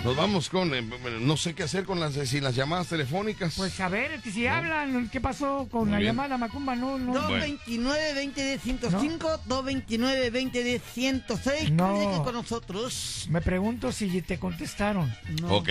Nos 0.06 0.16
vamos 0.16 0.50
con, 0.52 0.72
eh, 0.76 0.84
no 1.20 1.36
sé 1.36 1.56
qué 1.56 1.64
hacer 1.64 1.84
con 1.84 2.00
las, 2.00 2.16
eh, 2.16 2.28
sin 2.28 2.44
las 2.44 2.56
llamadas 2.56 2.90
telefónicas. 2.90 3.56
Pues 3.58 3.80
a 3.80 3.90
ver, 3.90 4.22
que 4.22 4.30
si 4.30 4.46
hablan, 4.46 5.10
¿qué 5.10 5.20
pasó 5.20 5.68
con 5.72 5.86
Muy 5.86 5.94
la 5.94 5.98
bien. 5.98 6.12
llamada 6.12 6.38
Macumba? 6.38 6.76
No, 6.76 7.00
no. 7.00 7.28
229-2010-105, 7.28 9.40
229-2010-106. 9.48 11.72
No. 11.72 12.22
Con 12.24 12.36
nosotros. 12.36 13.26
Me 13.32 13.42
pregunto 13.42 13.92
si 13.92 14.22
te 14.22 14.38
contestaron. 14.38 15.12
No. 15.42 15.56
Ok. 15.56 15.70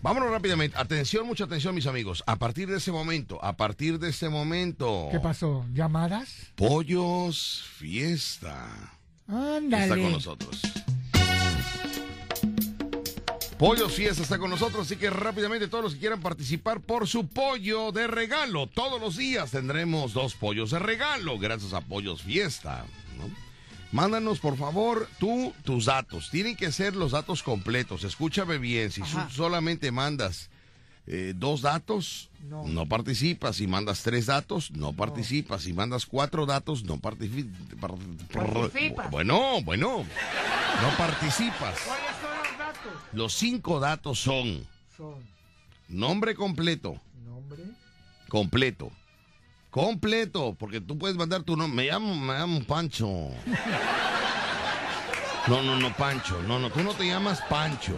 Vámonos 0.00 0.30
rápidamente. 0.30 0.78
Atención, 0.78 1.26
mucha 1.26 1.44
atención, 1.44 1.74
mis 1.74 1.86
amigos. 1.86 2.24
A 2.26 2.36
partir 2.36 2.70
de 2.70 2.78
ese 2.78 2.92
momento, 2.92 3.44
a 3.44 3.58
partir 3.58 3.98
de 3.98 4.08
ese 4.08 4.30
momento. 4.30 5.08
¿Qué 5.12 5.20
pasó? 5.20 5.66
¿Llamadas? 5.74 6.30
Pollos 6.54 7.66
Fiesta. 7.76 8.70
Ándale. 9.28 9.84
Está 9.84 9.96
con 9.96 10.12
nosotros. 10.12 10.62
Pollos 13.58 13.94
Fiesta 13.94 14.22
está 14.22 14.38
con 14.38 14.50
nosotros, 14.50 14.84
así 14.86 14.96
que 14.96 15.08
rápidamente 15.08 15.66
todos 15.68 15.84
los 15.84 15.94
que 15.94 16.00
quieran 16.00 16.20
participar 16.20 16.80
por 16.80 17.08
su 17.08 17.26
pollo 17.26 17.90
de 17.90 18.06
regalo. 18.06 18.66
Todos 18.66 19.00
los 19.00 19.16
días 19.16 19.50
tendremos 19.50 20.12
dos 20.12 20.34
pollos 20.34 20.70
de 20.72 20.78
regalo, 20.78 21.38
gracias 21.38 21.72
a 21.72 21.80
Pollos 21.80 22.22
Fiesta. 22.22 22.84
¿no? 23.16 23.30
Mándanos, 23.92 24.40
por 24.40 24.58
favor, 24.58 25.08
tú 25.18 25.54
tus 25.64 25.86
datos. 25.86 26.28
Tienen 26.30 26.54
que 26.54 26.70
ser 26.70 26.94
los 26.96 27.12
datos 27.12 27.42
completos. 27.42 28.04
Escúchame 28.04 28.58
bien, 28.58 28.92
si 28.92 29.00
solamente 29.30 29.90
mandas 29.90 30.50
eh, 31.06 31.32
dos 31.34 31.62
datos, 31.62 32.28
No. 32.50 32.64
no. 32.66 32.84
participas. 32.86 33.56
Si 33.56 33.66
mandas 33.66 34.02
tres 34.02 34.26
datos, 34.26 34.70
no 34.72 34.92
participas. 34.92 35.62
Si 35.62 35.72
mandas 35.72 36.04
cuatro 36.04 36.44
datos, 36.44 36.82
no 36.84 36.96
partici- 36.98 37.48
par- 37.80 37.94
Participas. 38.34 39.10
Bueno, 39.10 39.62
bueno, 39.62 40.04
no 40.82 40.96
participas. 40.98 41.78
¿Cuáles 42.86 42.92
son 42.92 42.92
los 42.92 42.94
datos? 42.94 43.12
Los 43.12 43.32
cinco 43.34 43.80
datos 43.80 44.18
son 44.20 44.68
Son 44.96 45.14
nombre 45.88 46.34
completo, 46.34 47.00
nombre, 47.24 47.62
completo, 48.28 48.90
completo, 49.70 50.56
porque 50.58 50.80
tú 50.80 50.98
puedes 50.98 51.16
mandar 51.16 51.42
tu 51.42 51.56
nombre. 51.56 51.84
Me 51.84 51.90
llamo, 51.90 52.14
me 52.14 52.34
llamo 52.34 52.64
Pancho. 52.64 53.30
No, 55.46 55.62
no, 55.62 55.76
no, 55.76 55.94
Pancho. 55.94 56.42
No, 56.42 56.58
no, 56.58 56.70
tú 56.70 56.82
no 56.82 56.92
te 56.92 57.06
llamas 57.06 57.40
Pancho. 57.48 57.94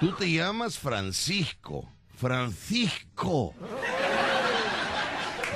Tú 0.00 0.12
te 0.12 0.30
llamas 0.30 0.78
Francisco. 0.78 1.88
Francisco. 2.16 3.54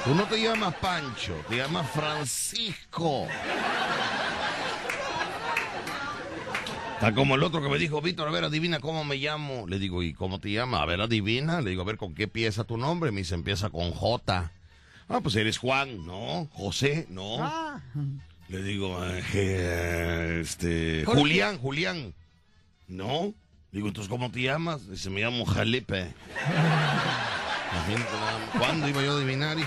Tú 0.07 0.14
no 0.14 0.24
te 0.24 0.41
llamas 0.41 0.74
Pancho, 0.76 1.34
te 1.49 1.57
llamas 1.57 1.91
Francisco. 1.91 3.26
Está 6.97 7.14
como 7.14 7.34
el 7.34 7.42
otro 7.42 7.62
que 7.62 7.68
me 7.68 7.76
dijo, 7.78 8.01
Víctor, 8.01 8.26
a 8.26 8.30
ver, 8.30 8.44
adivina 8.44 8.80
cómo 8.80 9.05
me 9.05 9.16
llamo. 9.16 9.66
Le 9.68 9.78
digo, 9.78 10.03
¿y 10.03 10.14
cómo 10.14 10.38
te 10.40 10.51
llamas? 10.51 10.80
A 10.80 10.86
ver, 10.86 11.03
adivina. 11.03 11.61
Le 11.61 11.70
digo, 11.70 11.82
a 11.82 11.84
ver, 11.84 11.99
¿con 11.99 12.14
qué 12.14 12.22
empieza 12.22 12.64
tu 12.64 12.78
nombre? 12.78 13.12
Me 13.12 13.18
dice, 13.18 13.34
empieza 13.34 13.68
con 13.68 13.90
J. 13.90 14.51
Ah, 15.09 15.20
pues 15.20 15.36
eres 15.36 15.59
Juan, 15.59 16.07
¿no? 16.07 16.49
José, 16.53 17.07
¿no? 17.11 17.36
Ah, 17.40 17.82
Le 18.49 18.62
digo, 18.62 18.99
eh, 19.05 20.40
este, 20.40 21.03
Jorge. 21.05 21.20
Julián, 21.20 21.59
Julián. 21.59 22.14
¿No? 22.88 23.34
Digo, 23.72 23.88
entonces, 23.88 24.09
¿cómo 24.09 24.30
te 24.30 24.40
llamas? 24.40 24.88
Dice, 24.88 25.11
me 25.11 25.20
llamo 25.20 25.44
más. 25.44 26.14
¿Cuándo 28.59 28.88
iba 28.88 29.03
yo 29.03 29.12
a 29.12 29.16
adivinar? 29.16 29.59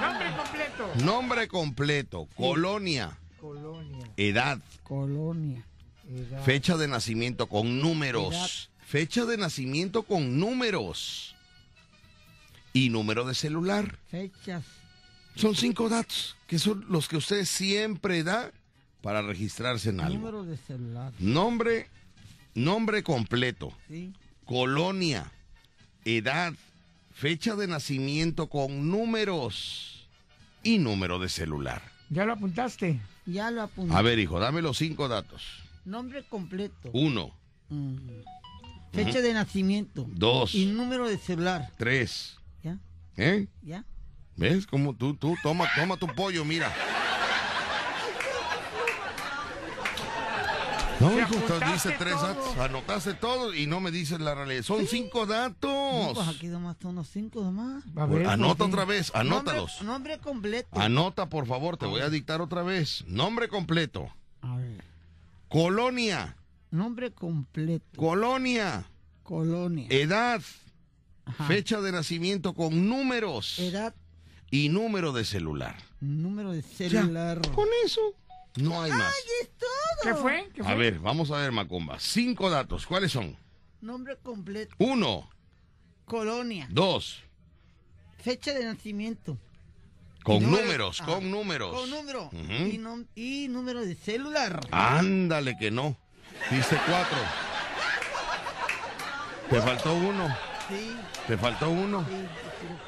nombre 0.00 0.26
completo. 0.36 1.04
Nombre 1.04 1.48
completo, 1.48 2.28
colonia, 2.36 3.18
Colonia, 3.40 4.06
edad, 4.16 4.60
colonia. 4.84 5.64
Edad. 6.08 6.44
fecha 6.44 6.76
de 6.76 6.88
nacimiento 6.88 7.46
con 7.48 7.80
números. 7.80 8.34
Edad. 8.34 8.50
Fecha 8.86 9.24
de 9.24 9.36
nacimiento 9.36 10.02
con 10.04 10.38
números. 10.38 11.34
Y 12.72 12.90
número 12.90 13.24
de 13.24 13.34
celular. 13.34 13.98
Fechas. 14.10 14.64
Son 15.34 15.54
cinco 15.56 15.88
datos, 15.88 16.36
que 16.46 16.58
son 16.58 16.84
los 16.88 17.08
que 17.08 17.16
usted 17.16 17.44
siempre 17.44 18.22
da 18.22 18.52
para 19.02 19.22
registrarse 19.22 19.90
en 19.90 20.00
algo. 20.00 20.18
Número 20.18 20.44
de 20.44 20.56
celular. 20.56 21.12
Nombre, 21.18 21.88
nombre 22.54 23.02
completo, 23.02 23.72
Sí. 23.88 24.12
colonia, 24.44 25.30
edad, 26.04 26.54
fecha 27.12 27.54
de 27.56 27.66
nacimiento 27.66 28.48
con 28.48 28.88
números 28.90 30.06
y 30.62 30.78
número 30.78 31.18
de 31.18 31.28
celular. 31.28 31.82
¿Ya 32.08 32.24
lo 32.24 32.32
apuntaste? 32.34 33.00
Ya 33.26 33.50
lo 33.50 33.62
apunté. 33.62 33.94
A 33.94 34.02
ver, 34.02 34.18
hijo, 34.18 34.38
dame 34.38 34.62
los 34.62 34.78
cinco 34.78 35.08
datos. 35.08 35.42
Nombre 35.86 36.22
completo. 36.28 36.90
Uno, 36.92 37.32
Mm. 37.68 37.96
Fecha 38.92 39.20
de 39.20 39.32
nacimiento. 39.32 40.06
dos, 40.08 40.54
Y 40.54 40.66
número 40.66 41.08
de 41.08 41.16
celular. 41.18 41.70
tres. 41.78 42.36
¿Ya? 42.62 42.78
¿Eh? 43.16 43.48
¿Ya? 43.62 43.84
¿Ves? 44.36 44.66
Como 44.66 44.94
tú, 44.94 45.14
tú, 45.16 45.34
toma, 45.42 45.66
toma 45.74 45.96
tu 45.96 46.06
pollo, 46.08 46.44
mira. 46.44 46.72
No, 51.00 51.12
hijo, 51.18 51.34
dice 51.72 51.94
tres 51.98 52.14
todo. 52.14 52.26
datos. 52.28 52.56
Anotaste 52.58 53.14
todo 53.14 53.52
y 53.54 53.66
no 53.66 53.80
me 53.80 53.90
dices 53.90 54.18
la 54.18 54.34
realidad. 54.34 54.62
Son 54.62 54.86
cinco 54.86 55.20
No, 55.20 55.26
datos. 55.26 56.14
pues 56.14 56.28
aquí 56.28 56.46
nomás 56.46 56.76
son 56.80 56.92
unos 56.92 57.08
cinco 57.08 57.42
nomás. 57.42 57.84
A 57.96 58.06
ver, 58.06 58.26
Anota 58.26 58.64
otra 58.64 58.84
vez, 58.86 59.10
anótalos. 59.14 59.82
Nombre, 59.82 60.14
nombre 60.14 60.18
completo. 60.18 60.80
Anota, 60.80 61.28
por 61.28 61.46
favor, 61.46 61.76
te 61.76 61.84
voy 61.86 62.00
a 62.00 62.08
dictar 62.08 62.40
otra 62.40 62.62
vez. 62.62 63.04
Nombre 63.06 63.48
completo. 63.48 64.08
Colonia. 65.48 66.36
Nombre 66.70 67.12
completo. 67.12 67.84
Colonia. 67.96 68.84
Colonia. 69.22 69.86
Edad. 69.90 70.42
Ajá. 71.24 71.44
Fecha 71.46 71.80
de 71.80 71.92
nacimiento 71.92 72.54
con 72.54 72.88
números. 72.88 73.58
Edad. 73.58 73.94
Y 74.50 74.68
número 74.68 75.12
de 75.12 75.24
celular. 75.24 75.76
Número 76.00 76.52
de 76.52 76.62
Ya, 76.62 76.68
celular. 76.90 77.40
Con 77.52 77.68
eso. 77.84 78.00
No 78.56 78.80
hay 78.82 78.90
más. 78.92 79.12
Es 79.42 79.50
todo. 79.58 79.68
¿Qué 80.02 80.14
fue? 80.14 80.50
¿Qué 80.54 80.62
fue? 80.62 80.72
A 80.72 80.74
ver, 80.76 80.98
vamos 81.00 81.30
a 81.30 81.38
ver, 81.38 81.52
Macumba. 81.52 81.98
Cinco 81.98 82.48
datos. 82.48 82.86
¿Cuáles 82.86 83.12
son? 83.12 83.36
Nombre 83.80 84.16
completo. 84.22 84.74
Uno, 84.78 85.28
Colonia. 86.04 86.68
dos, 86.70 87.22
Fecha 88.18 88.52
de 88.54 88.64
nacimiento. 88.64 89.38
Con 90.26 90.42
Número- 90.42 90.64
números, 90.64 91.00
ah, 91.02 91.06
con 91.06 91.30
números. 91.30 91.72
Con 91.72 91.88
número. 91.88 92.28
Y, 93.14 93.46
número 93.48 93.82
de 93.86 93.94
celular. 93.94 94.58
Ándale 94.72 95.56
que 95.56 95.70
no. 95.70 95.96
Dice 96.50 96.76
cuatro. 96.84 97.16
Te 99.48 99.60
faltó 99.60 99.94
uno. 99.94 100.26
Sí. 100.68 100.96
Te 101.28 101.38
faltó 101.38 101.70
uno. 101.70 102.04
sí. 102.08 102.26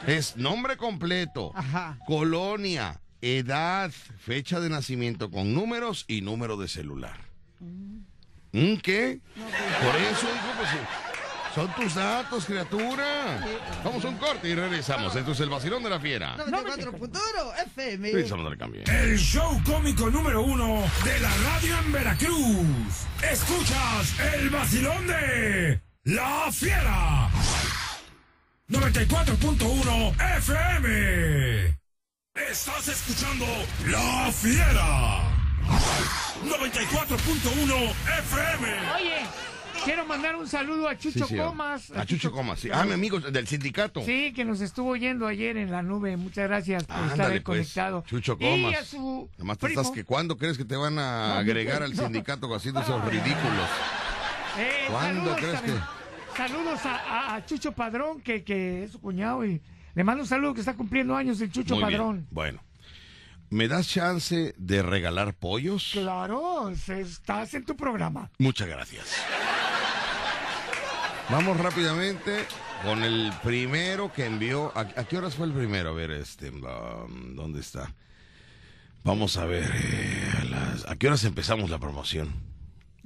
Es 0.08 0.36
nombre 0.36 0.76
completo, 0.76 1.52
Ajá. 1.54 1.96
colonia, 2.08 3.00
edad, 3.20 3.92
fecha 4.18 4.58
de 4.58 4.68
nacimiento 4.68 5.30
con 5.30 5.54
números 5.54 6.06
y 6.08 6.22
número 6.22 6.56
de 6.56 6.66
celular. 6.66 7.20
¿Mm, 7.60 8.76
¿Qué? 8.82 9.20
Por 9.36 9.94
eso, 9.96 10.26
hijo, 10.26 10.52
pues 10.58 10.70
sí. 10.70 10.76
Son 11.54 11.72
tus 11.74 11.94
datos, 11.94 12.44
criatura. 12.44 13.40
Vamos 13.84 14.04
a 14.04 14.08
un 14.08 14.16
corte 14.16 14.48
y 14.48 14.54
regresamos. 14.54 15.14
Esto 15.14 15.32
es 15.32 15.40
el 15.40 15.48
vacilón 15.50 15.82
de 15.82 15.90
la 15.90 16.00
fiera. 16.00 16.36
94.1 16.36 17.62
FM. 17.66 18.12
Regresamos 18.12 18.46
al 18.46 18.58
cambio. 18.58 18.82
El 18.86 19.18
show 19.18 19.60
cómico 19.64 20.10
número 20.10 20.42
uno 20.42 20.82
de 21.04 21.20
la 21.20 21.30
radio 21.36 21.78
en 21.78 21.92
Veracruz. 21.92 22.66
Escuchas 23.22 24.14
el 24.34 24.50
vacilón 24.50 25.06
de 25.06 25.80
La 26.04 26.50
Fiera. 26.52 27.28
94.1 28.68 30.14
FM. 30.38 31.78
Estás 32.34 32.88
escuchando 32.88 33.46
La 33.86 34.30
Fiera. 34.32 35.22
94.1 36.44 37.94
FM. 38.18 38.66
Oye, 38.94 39.26
quiero 39.88 40.06
mandar 40.06 40.36
un 40.36 40.46
saludo 40.46 40.88
a 40.88 40.96
Chucho 40.96 41.26
Sí, 41.26 41.34
sí, 41.34 41.36
Comas. 41.36 41.90
A 41.92 42.04
Chucho 42.06 42.30
Comas, 42.30 42.60
sí. 42.60 42.68
Ah, 42.72 42.84
mi 42.84 42.92
amigo 42.92 43.18
del 43.20 43.46
sindicato. 43.46 44.02
Sí, 44.02 44.32
que 44.34 44.44
nos 44.44 44.60
estuvo 44.60 44.90
oyendo 44.90 45.26
ayer 45.26 45.56
en 45.56 45.70
la 45.70 45.82
nube. 45.82 46.16
Muchas 46.16 46.46
gracias 46.48 46.84
por 46.84 46.96
estar 46.96 47.12
Ándale, 47.12 47.34
ahí 47.34 47.40
pues. 47.40 47.58
conectado. 47.74 48.04
Chucho 48.06 48.36
Y 48.38 48.44
Comas. 48.62 48.76
a 48.80 48.84
su 48.84 49.28
te 49.36 49.42
primo. 49.56 49.80
estás 49.80 49.90
que 49.90 50.04
¿cuándo 50.04 50.36
crees 50.36 50.56
que 50.58 50.64
te 50.64 50.76
van 50.76 50.98
a 50.98 51.28
No, 51.28 51.34
agregar 51.40 51.82
al 51.82 51.94
sindicato 51.96 52.54
haciendo 52.54 52.80
esos 52.80 53.04
ridículos? 53.06 53.68
Eh, 54.58 54.86
¿Cuándo 54.90 55.34
crees 55.36 55.60
que? 55.62 55.72
saludos 56.36 56.80
a, 56.84 57.42
Chucho 57.46 57.72
Padrón, 57.72 58.20
que, 58.20 58.44
que 58.44 58.84
es 58.84 58.92
su 58.92 59.00
cuñado, 59.00 59.44
y 59.44 59.60
le 59.94 60.04
mando 60.04 60.22
un 60.22 60.28
saludo 60.28 60.54
que 60.54 60.60
está 60.60 60.74
cumpliendo 60.74 61.16
años 61.16 61.40
el 61.40 61.50
Chucho 61.50 61.74
Muy 61.74 61.84
bien. 61.84 61.98
Padrón. 61.98 62.26
Bueno, 62.30 62.60
¿me 63.50 63.66
das 63.68 63.88
chance 63.88 64.54
de 64.56 64.82
regalar 64.82 65.34
pollos? 65.34 65.90
Claro, 65.92 66.70
estás 66.70 67.54
en 67.54 67.64
tu 67.64 67.76
programa. 67.76 68.30
Muchas 68.38 68.68
gracias. 68.68 69.16
Vamos 71.30 71.58
rápidamente 71.58 72.44
con 72.84 73.02
el 73.02 73.32
primero 73.42 74.12
que 74.12 74.24
envió. 74.24 74.72
¿A, 74.76 74.80
a 74.80 75.04
qué 75.06 75.18
horas 75.18 75.34
fue 75.34 75.46
el 75.46 75.52
primero? 75.52 75.90
A 75.90 75.92
ver, 75.92 76.10
este, 76.10 76.50
um, 76.50 77.34
¿dónde 77.34 77.60
está? 77.60 77.94
Vamos 79.04 79.36
a 79.36 79.44
ver, 79.44 79.70
eh, 79.74 80.32
a, 80.40 80.44
las- 80.44 80.86
¿a 80.88 80.96
qué 80.96 81.06
horas 81.08 81.24
empezamos 81.24 81.70
la 81.70 81.78
promoción? 81.78 82.32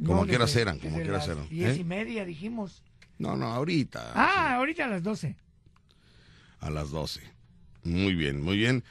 ¿Cómo 0.05 0.25
No, 0.25 0.27
desde- 0.27 0.63
eran? 0.63 0.79
¿Cómo 0.79 0.97
a 0.97 0.99
desde 0.99 1.05
qué 1.05 1.11
horas 1.11 1.29
las 1.29 1.37
eran? 1.37 1.49
Diez 1.49 1.77
¿Eh? 1.77 1.81
y 1.81 1.85
media, 1.85 2.25
dijimos. 2.25 2.83
No, 3.19 3.37
no, 3.37 3.47
ahorita. 3.47 4.13
Ah, 4.15 4.55
ahorita 4.57 4.85
a 4.85 4.89
las 4.89 5.03
12. 5.03 5.37
A 6.61 6.71
las 6.71 6.91
12. 6.91 7.21
Muy 7.85 8.15
bien, 8.15 8.41
muy 8.43 8.57
bien. 8.57 8.85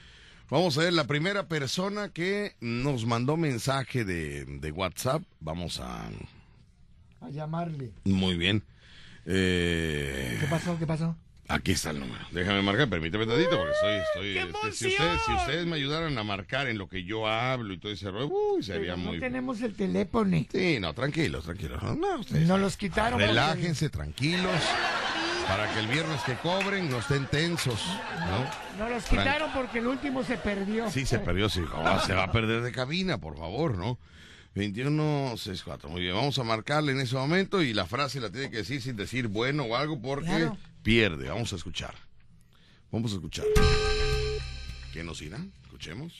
Vamos 0.49 0.77
a 0.77 0.81
ver 0.81 0.91
la 0.93 1.05
primera 1.07 1.47
persona 1.47 2.09
que 2.09 2.55
nos 2.59 3.05
mandó 3.05 3.37
mensaje 3.37 4.03
de, 4.03 4.43
de 4.45 4.71
WhatsApp. 4.71 5.23
Vamos 5.39 5.79
a... 5.79 6.09
A 7.21 7.29
llamarle. 7.29 7.91
Muy 8.03 8.35
bien. 8.35 8.63
Eh, 9.25 10.37
¿Qué 10.39 10.47
pasó? 10.47 10.77
¿Qué 10.79 10.87
pasó? 10.87 11.15
Aquí 11.47 11.73
está 11.73 11.89
el 11.89 11.99
número. 11.99 12.23
Déjame 12.31 12.61
marcar, 12.61 12.87
permíteme 12.89 13.25
tantito 13.25 13.57
porque 13.57 13.73
estoy... 13.73 13.95
estoy 13.95 14.33
¡Qué 14.33 14.39
este, 14.41 14.71
si, 14.71 14.87
ustedes, 14.93 15.21
si 15.25 15.33
ustedes 15.33 15.65
me 15.65 15.75
ayudaran 15.75 16.17
a 16.17 16.23
marcar 16.23 16.67
en 16.67 16.77
lo 16.77 16.87
que 16.87 17.03
yo 17.03 17.27
hablo 17.27 17.73
y 17.73 17.77
todo 17.77 17.91
ese 17.91 18.09
rollo, 18.09 18.27
uy, 18.29 18.63
sería 18.63 18.93
Pero 18.93 18.97
no 18.97 19.03
muy... 19.09 19.19
tenemos 19.19 19.61
el 19.61 19.75
teléfono. 19.75 20.37
Sí, 20.49 20.77
no, 20.79 20.93
tranquilos, 20.93 21.43
tranquilos. 21.43 21.83
No, 21.83 22.19
ustedes... 22.19 22.47
Nos 22.47 22.59
los 22.59 22.77
quitaron. 22.77 23.13
porque- 23.13 23.27
Relájense, 23.27 23.89
tranquilos, 23.89 24.55
para 25.45 25.73
que 25.73 25.79
el 25.81 25.87
viernes 25.87 26.21
que 26.21 26.35
cobren 26.35 26.89
no 26.89 26.99
estén 26.99 27.25
tensos, 27.25 27.85
¿no? 28.29 28.79
Nos 28.85 28.89
los 28.89 29.03
quitaron 29.03 29.51
porque 29.51 29.79
el 29.79 29.87
último 29.87 30.23
se 30.23 30.37
perdió. 30.37 30.89
Sí, 30.89 31.05
se 31.05 31.19
perdió, 31.19 31.49
sí. 31.49 31.61
¿Cómo 31.69 31.99
se 31.99 32.13
va 32.13 32.23
a 32.23 32.31
perder 32.31 32.61
de 32.61 32.71
cabina, 32.71 33.17
por 33.17 33.37
favor, 33.37 33.77
¿no? 33.77 33.99
2164, 34.53 35.89
muy 35.89 36.01
bien. 36.01 36.13
Vamos 36.15 36.37
a 36.37 36.43
marcarle 36.43 36.91
en 36.91 36.99
ese 36.99 37.15
momento 37.15 37.61
y 37.61 37.73
la 37.73 37.85
frase 37.85 38.19
la 38.19 38.29
tiene 38.29 38.49
que 38.51 38.57
decir 38.57 38.81
sin 38.81 38.95
decir 38.97 39.27
bueno 39.27 39.63
o 39.63 39.75
algo 39.77 40.01
porque 40.01 40.25
Claro. 40.27 40.57
pierde. 40.83 41.29
Vamos 41.29 41.53
a 41.53 41.55
escuchar. 41.55 41.95
Vamos 42.91 43.11
a 43.13 43.15
escuchar. 43.15 43.45
¿Qué 44.93 45.03
nos 45.03 45.21
irá? 45.21 45.39
Escuchemos. 45.63 46.13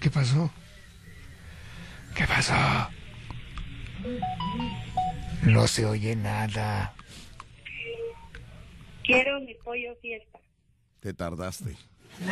¿Qué 0.00 0.10
pasó? 0.10 0.50
¿Qué 2.14 2.26
pasó? 2.26 2.54
No 5.42 5.66
se 5.66 5.86
oye 5.86 6.14
nada. 6.16 6.94
Quiero 9.04 9.40
mi 9.40 9.54
pollo 9.54 9.94
fiesta. 10.00 10.38
Te 11.00 11.12
tardaste. 11.12 11.76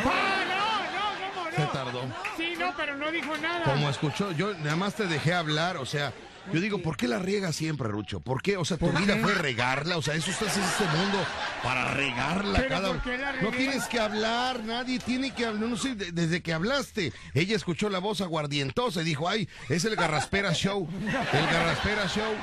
¡Ah, 0.03 0.43
no, 0.47 1.29
no, 1.29 1.33
cómo 1.35 1.49
no! 1.49 1.55
Se 1.55 1.65
tardó. 1.77 2.01
Sí, 2.37 2.53
no, 2.59 2.73
pero 2.75 2.97
no 2.97 3.11
dijo 3.11 3.37
nada. 3.37 3.63
Como 3.63 3.89
escuchó, 3.89 4.31
yo 4.31 4.53
nada 4.55 4.75
más 4.75 4.95
te 4.95 5.05
dejé 5.07 5.33
hablar, 5.33 5.77
o 5.77 5.85
sea, 5.85 6.11
yo 6.51 6.59
digo, 6.59 6.79
¿por 6.81 6.97
qué 6.97 7.07
la 7.07 7.19
riega 7.19 7.53
siempre, 7.53 7.87
Rucho? 7.87 8.19
¿Por 8.19 8.41
qué? 8.41 8.57
O 8.57 8.65
sea, 8.65 8.77
tu 8.77 8.87
¿Por 8.91 8.99
vida 8.99 9.15
fue 9.17 9.33
regarla, 9.33 9.97
o 9.97 10.01
sea, 10.01 10.15
eso 10.15 10.31
estás 10.31 10.57
en 10.57 10.63
este 10.63 10.83
mundo 10.85 11.19
para 11.63 11.91
regarla 11.93 12.57
¿Pero 12.59 12.69
cada 12.69 12.87
por 12.89 13.01
qué 13.03 13.17
la 13.17 13.31
No 13.41 13.51
tienes 13.51 13.85
que 13.85 13.99
hablar, 13.99 14.61
nadie 14.63 14.99
tiene 14.99 15.31
que 15.33 15.45
hablar, 15.45 15.69
no 15.69 15.77
sé, 15.77 15.95
de- 15.95 16.11
desde 16.11 16.41
que 16.41 16.51
hablaste, 16.53 17.13
ella 17.33 17.55
escuchó 17.55 17.89
la 17.89 17.99
voz 17.99 18.19
aguardientosa 18.21 19.01
y 19.01 19.05
dijo, 19.05 19.29
ay, 19.29 19.47
es 19.69 19.85
el 19.85 19.95
Garraspera 19.95 20.53
Show, 20.53 20.89
el 21.31 21.45
Garraspera 21.45 22.07
Show, 22.07 22.33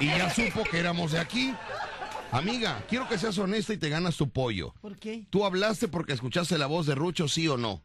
y 0.00 0.06
ya 0.06 0.30
supo 0.30 0.62
que 0.64 0.78
éramos 0.78 1.12
de 1.12 1.18
aquí. 1.20 1.54
Amiga, 2.30 2.82
quiero 2.88 3.08
que 3.08 3.16
seas 3.18 3.38
honesta 3.38 3.72
y 3.72 3.78
te 3.78 3.88
ganas 3.88 4.16
tu 4.16 4.28
pollo. 4.30 4.74
¿Por 4.80 4.98
qué? 4.98 5.24
¿Tú 5.30 5.44
hablaste 5.44 5.88
porque 5.88 6.12
escuchaste 6.12 6.58
la 6.58 6.66
voz 6.66 6.86
de 6.86 6.94
Rucho, 6.94 7.26
sí 7.28 7.48
o 7.48 7.56
no? 7.56 7.82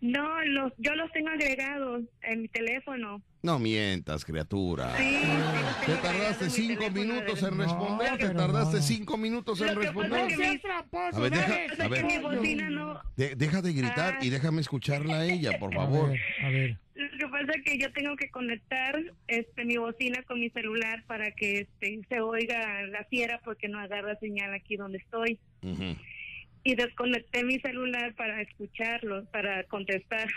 No, 0.00 0.42
los, 0.46 0.72
yo 0.78 0.94
los 0.94 1.12
tengo 1.12 1.28
agregados 1.28 2.02
en 2.22 2.42
mi 2.42 2.48
teléfono. 2.48 3.22
No 3.42 3.58
mientas, 3.58 4.24
criatura. 4.24 4.96
Sí, 4.96 5.20
Te 5.86 5.94
tardaste 5.96 6.50
cinco 6.50 6.90
minutos 6.90 7.42
en 7.42 7.56
No, 7.56 7.62
responder, 7.64 8.18
te 8.18 8.28
tardaste 8.30 8.76
no. 8.78 8.82
cinco 8.82 9.16
minutos 9.16 9.60
en 9.60 9.76
responder. 9.76 10.20
A 11.12 11.18
ver, 11.20 11.30
deja- 11.30 11.84
a 11.84 11.88
ver. 11.88 12.06
Deja 13.36 13.62
de 13.62 13.72
gritar 13.72 14.14
Ah. 14.20 14.24
y 14.24 14.30
déjame 14.30 14.60
escucharla 14.62 15.16
a 15.20 15.24
ella, 15.26 15.58
por 15.58 15.72
A 15.74 15.76
favor. 15.76 16.10
ver, 16.10 16.20
a 16.44 16.48
ver. 16.48 16.78
Lo 17.00 17.18
que 17.18 17.28
pasa 17.28 17.52
es 17.56 17.64
que 17.64 17.78
yo 17.78 17.90
tengo 17.92 18.14
que 18.16 18.30
conectar 18.30 19.00
este 19.26 19.64
mi 19.64 19.78
bocina 19.78 20.22
con 20.24 20.38
mi 20.38 20.50
celular 20.50 21.02
para 21.06 21.30
que 21.30 21.60
este 21.60 22.00
se 22.08 22.20
oiga 22.20 22.82
la 22.88 23.04
fiera 23.04 23.40
porque 23.44 23.68
no 23.68 23.78
agarra 23.78 24.16
señal 24.16 24.52
aquí 24.52 24.76
donde 24.76 24.98
estoy. 24.98 25.38
Y 26.62 26.74
desconecté 26.74 27.42
mi 27.42 27.58
celular 27.60 28.14
para 28.14 28.42
escucharlo, 28.42 29.24
para 29.26 29.64
contestar. 29.64 30.28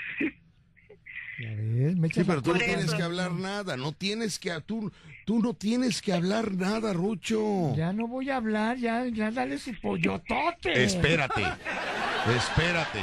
Ya 1.39 1.49
ves, 1.55 1.97
me 1.97 2.09
Sí, 2.09 2.23
pero 2.23 2.41
tú 2.41 2.53
no 2.53 2.59
tienes 2.59 2.93
que 2.93 3.01
hablar 3.01 3.33
nada, 3.33 3.75
no 3.75 3.91
tienes 3.91 4.39
que 4.39 4.51
tú 4.65 4.91
tú 5.25 5.39
no 5.39 5.53
tienes 5.53 6.01
que 6.01 6.13
hablar 6.13 6.53
nada, 6.53 6.93
Rucho. 6.93 7.75
Ya 7.75 7.91
no 7.91 8.07
voy 8.07 8.29
a 8.29 8.37
hablar, 8.37 8.77
ya, 8.77 9.05
ya 9.07 9.31
dale 9.31 9.57
su 9.57 9.73
pollotote. 9.81 10.83
Espérate. 10.83 11.41
Espérate. 12.37 12.99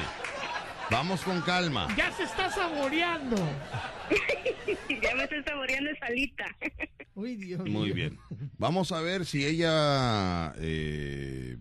Vamos 0.90 1.20
con 1.20 1.40
calma. 1.42 1.86
Ya 1.96 2.10
se 2.12 2.24
está 2.24 2.50
saboreando. 2.50 3.36
ya 5.02 5.14
me 5.14 5.22
estoy 5.22 5.42
saboreando 5.44 5.90
esa 5.90 6.06
alita. 6.06 6.44
Uy, 7.14 7.36
Dios 7.36 7.60
Muy 7.68 7.92
bien. 7.92 8.18
Vamos 8.58 8.90
a 8.90 9.00
ver 9.00 9.24
si 9.24 9.46
ella 9.46 10.52
eh, 10.58 11.56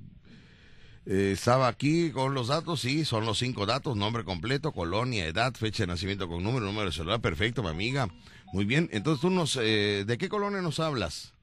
eh, 1.06 1.32
estaba 1.34 1.68
aquí 1.68 2.10
con 2.12 2.34
los 2.34 2.48
datos. 2.48 2.82
Sí, 2.82 3.06
son 3.06 3.26
los 3.26 3.38
cinco 3.38 3.68
datos: 3.68 3.96
nombre 3.96 4.24
completo, 4.24 4.72
colonia, 4.72 5.28
edad, 5.28 5.54
fecha 5.54 5.84
de 5.84 5.88
nacimiento 5.88 6.28
con 6.28 6.44
número, 6.44 6.66
número 6.66 6.88
de 6.88 6.92
celular. 6.92 7.22
Perfecto, 7.22 7.62
mi 7.62 7.70
amiga. 7.70 8.10
Muy 8.52 8.66
bien. 8.66 8.90
Entonces, 8.92 9.22
tú 9.22 9.30
nos, 9.30 9.58
eh, 9.62 10.06
¿de 10.08 10.18
qué 10.18 10.28
colonia 10.28 10.62
nos 10.62 10.80
hablas? 10.80 11.36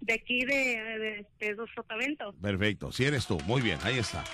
De 0.00 0.14
aquí 0.14 0.44
de, 0.46 1.26
de, 1.40 1.46
de 1.46 1.56
Sotavento. 1.74 2.32
Perfecto, 2.40 2.90
si 2.90 3.04
eres 3.04 3.26
tú. 3.26 3.38
Muy 3.46 3.60
bien, 3.60 3.78
ahí 3.82 3.98
está. 3.98 4.24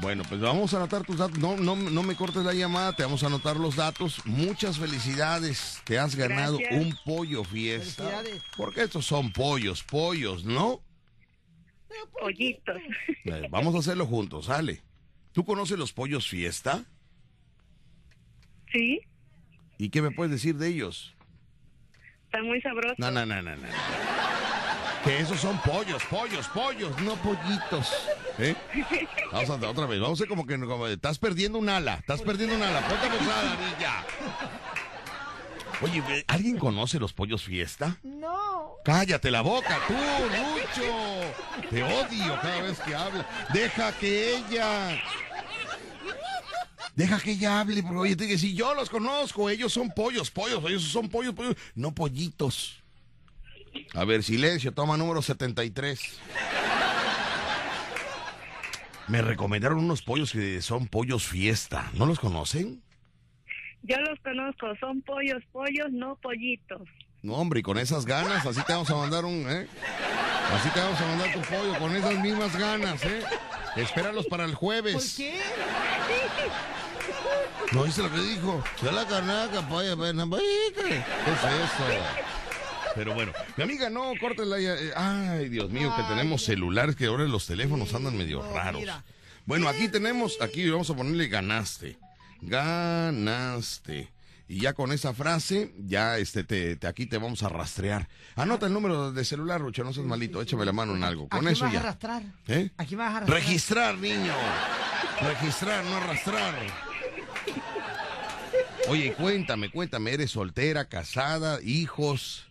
Bueno, 0.00 0.22
pues 0.28 0.40
vamos 0.40 0.72
a 0.72 0.78
anotar 0.78 1.04
tus 1.04 1.18
datos. 1.18 1.38
No, 1.38 1.56
no, 1.56 1.76
no 1.76 2.02
me 2.02 2.14
cortes 2.16 2.42
la 2.44 2.54
llamada, 2.54 2.94
te 2.94 3.02
vamos 3.02 3.22
a 3.22 3.26
anotar 3.26 3.56
los 3.56 3.76
datos. 3.76 4.24
Muchas 4.24 4.78
felicidades. 4.78 5.80
Te 5.84 5.98
has 5.98 6.14
ganado 6.16 6.58
Gracias. 6.58 6.80
un 6.82 6.96
pollo 7.04 7.44
fiesta. 7.44 8.04
Felicidades. 8.08 8.42
Porque 8.56 8.82
estos 8.82 9.04
son 9.06 9.32
pollos, 9.32 9.82
pollos, 9.82 10.44
¿no? 10.44 10.80
Pollitos. 12.18 12.76
Eh, 13.24 13.48
Vamos 13.50 13.74
a 13.74 13.78
hacerlo 13.78 14.06
juntos, 14.06 14.46
sale. 14.46 14.82
¿Tú 15.32 15.44
conoces 15.44 15.78
los 15.78 15.92
pollos 15.92 16.28
fiesta? 16.28 16.84
Sí, 18.72 19.00
¿Y 19.78 19.88
qué 19.90 20.00
me 20.02 20.10
puedes 20.10 20.30
decir 20.30 20.56
de 20.56 20.68
ellos? 20.68 21.14
está 22.26 22.42
muy 22.42 22.60
sabroso. 22.60 22.94
No, 22.98 23.10
no, 23.10 23.26
no, 23.26 23.42
no, 23.42 23.56
no. 23.56 23.62
Que 25.04 25.18
esos 25.18 25.40
son 25.40 25.58
pollos, 25.62 26.02
pollos, 26.10 26.46
pollos, 26.48 27.00
no 27.00 27.16
pollitos. 27.16 27.88
¿Eh? 28.38 28.54
Vamos 29.32 29.50
a 29.50 29.68
otra 29.68 29.86
vez. 29.86 30.00
Vamos 30.00 30.20
a 30.20 30.26
como 30.26 30.46
que 30.46 30.58
como, 30.58 30.86
estás 30.86 31.18
perdiendo 31.18 31.58
un 31.58 31.68
ala. 31.68 31.94
Estás 31.94 32.20
perdiendo 32.20 32.54
un 32.56 32.62
ala. 32.62 32.86
Ponte 32.86 33.06
abusada, 33.06 33.56
Villa. 33.56 34.04
Oye, 35.82 36.24
¿alguien 36.28 36.58
conoce 36.58 36.98
los 36.98 37.14
pollos 37.14 37.42
fiesta? 37.42 37.96
No. 38.02 38.74
Cállate 38.84 39.30
la 39.30 39.40
boca, 39.40 39.78
tú, 39.86 39.94
Lucho. 39.94 41.70
Te 41.70 41.82
odio 41.82 42.38
cada 42.42 42.62
vez 42.62 42.78
que 42.80 42.94
habla. 42.94 43.26
Deja 43.52 43.92
que 43.92 44.36
ella. 44.36 45.00
Deja 46.94 47.18
que 47.20 47.32
ella 47.32 47.60
hable, 47.60 47.82
porque 47.82 47.98
oye, 47.98 48.16
te 48.16 48.24
dice, 48.24 48.38
si 48.38 48.54
yo 48.54 48.74
los 48.74 48.90
conozco, 48.90 49.48
ellos 49.48 49.72
son 49.72 49.90
pollos, 49.90 50.30
pollos, 50.30 50.62
ellos 50.66 50.82
son 50.82 51.08
pollos, 51.08 51.34
pollos, 51.34 51.56
no 51.74 51.94
pollitos. 51.94 52.79
A 53.94 54.04
ver, 54.04 54.22
silencio, 54.22 54.72
toma 54.72 54.96
número 54.96 55.20
73. 55.22 56.18
Me 59.08 59.22
recomendaron 59.22 59.78
unos 59.78 60.02
pollos 60.02 60.30
que 60.32 60.62
son 60.62 60.86
pollos 60.86 61.26
fiesta. 61.26 61.90
¿No 61.94 62.06
los 62.06 62.20
conocen? 62.20 62.82
Yo 63.82 63.96
los 63.98 64.18
conozco, 64.20 64.66
son 64.78 65.02
pollos, 65.02 65.42
pollos, 65.52 65.90
no 65.90 66.14
pollitos. 66.16 66.82
No, 67.22 67.34
hombre, 67.34 67.60
y 67.60 67.62
con 67.62 67.78
esas 67.78 68.06
ganas, 68.06 68.46
así 68.46 68.62
te 68.62 68.72
vamos 68.72 68.90
a 68.90 68.94
mandar 68.94 69.24
un, 69.24 69.44
¿eh? 69.50 69.66
Así 70.54 70.68
te 70.70 70.80
vamos 70.80 71.00
a 71.00 71.06
mandar 71.06 71.32
tu 71.32 71.40
pollo, 71.40 71.78
con 71.78 71.96
esas 71.96 72.14
mismas 72.22 72.56
ganas, 72.56 73.04
¿eh? 73.04 73.22
Espéralos 73.76 74.26
para 74.26 74.44
el 74.44 74.50
¿Por 74.52 74.58
jueves. 74.60 75.14
qué? 75.16 75.40
¿No 77.72 77.84
viste 77.84 78.02
lo 78.02 78.10
que 78.10 78.20
dijo? 78.20 78.62
Ya 78.82 78.92
la 78.92 79.06
canaca, 79.06 79.66
pollo, 79.68 79.96
ven, 79.96 80.16
pollito. 80.30 80.82
¿Qué 80.84 80.94
es 80.96 81.44
eso? 81.44 81.84
Pero 82.94 83.14
bueno, 83.14 83.32
mi 83.56 83.62
amiga, 83.64 83.88
no, 83.90 84.12
córtela 84.20 84.58
ya. 84.60 84.74
eh, 84.74 84.92
Ay, 84.96 85.48
Dios 85.48 85.70
mío, 85.70 85.92
que 85.96 86.02
tenemos 86.04 86.42
celulares, 86.44 86.96
que 86.96 87.06
ahora 87.06 87.24
los 87.24 87.46
teléfonos 87.46 87.92
andan 87.94 88.16
medio 88.16 88.42
raros. 88.52 88.82
Bueno, 89.46 89.68
aquí 89.68 89.88
tenemos, 89.88 90.38
aquí 90.40 90.68
vamos 90.68 90.90
a 90.90 90.94
ponerle 90.96 91.28
ganaste. 91.28 91.98
ganaste. 92.42 94.12
Y 94.48 94.60
ya 94.62 94.72
con 94.72 94.90
esa 94.90 95.14
frase, 95.14 95.72
ya 95.78 96.18
este 96.18 96.42
te, 96.42 96.74
te- 96.74 96.88
aquí 96.88 97.06
te 97.06 97.18
vamos 97.18 97.44
a 97.44 97.48
rastrear. 97.48 98.08
Anota 98.34 98.66
el 98.66 98.72
número 98.72 99.12
de 99.12 99.24
celular, 99.24 99.60
Rucho, 99.60 99.84
no 99.84 99.92
seas 99.92 100.06
malito, 100.06 100.42
échame 100.42 100.64
la 100.64 100.72
mano 100.72 100.96
en 100.96 101.04
algo. 101.04 101.28
Con 101.28 101.46
Aquí 101.46 101.52
eso 101.54 101.64
vas 101.66 101.70
a 101.70 101.74
ya. 101.74 101.80
arrastrar. 101.80 102.22
¿Eh? 102.48 102.70
Aquí 102.76 102.96
vas 102.96 103.14
a 103.14 103.16
arrastrar. 103.18 103.40
Registrar, 103.40 103.98
niño. 103.98 104.34
Registrar, 105.22 105.84
no 105.84 105.96
arrastrar. 105.98 106.54
Oye, 108.88 109.12
cuéntame, 109.14 109.70
cuéntame, 109.70 110.12
¿eres 110.12 110.32
soltera, 110.32 110.86
casada, 110.88 111.60
hijos? 111.62 112.49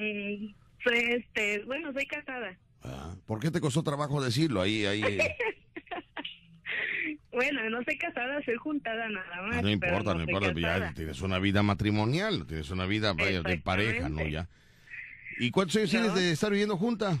Mm, 0.00 0.54
soy, 0.82 0.98
este, 1.10 1.62
bueno, 1.64 1.92
soy 1.92 2.06
casada. 2.06 2.56
Ah, 2.82 3.14
¿Por 3.26 3.38
qué 3.40 3.50
te 3.50 3.60
costó 3.60 3.82
trabajo 3.82 4.22
decirlo? 4.24 4.62
Ahí, 4.62 4.86
ahí. 4.86 5.02
eh, 5.04 5.36
Bueno, 7.32 7.68
no 7.70 7.82
soy 7.84 7.96
casada, 7.96 8.42
soy 8.44 8.56
juntada 8.56 9.08
nada 9.08 9.42
más. 9.42 9.62
no 9.62 9.70
importa, 9.70 10.14
no 10.14 10.22
importa, 10.22 10.52
ya 10.58 10.92
tienes 10.94 11.20
una 11.20 11.38
vida 11.38 11.62
matrimonial, 11.62 12.44
tienes 12.46 12.70
una 12.70 12.86
vida 12.86 13.12
vaya, 13.12 13.42
de 13.42 13.58
pareja, 13.58 14.08
¿no? 14.08 14.26
Ya. 14.26 14.48
¿Y 15.38 15.50
cuántos 15.52 15.76
años 15.76 15.90
tienes 15.90 16.14
de 16.14 16.32
estar 16.32 16.50
viviendo 16.50 16.76
junta? 16.76 17.18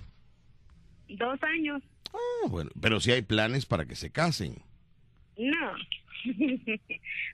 Dos 1.08 1.40
años. 1.42 1.82
Ah, 2.12 2.48
bueno, 2.48 2.70
pero 2.80 2.98
si 3.00 3.12
hay 3.12 3.22
planes 3.22 3.66
para 3.66 3.84
que 3.86 3.94
se 3.94 4.10
casen. 4.10 4.56
No. 5.38 5.74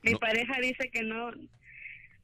Mi 0.02 0.12
No. 0.12 0.18
pareja 0.18 0.60
dice 0.60 0.90
que 0.92 1.02
no, 1.02 1.30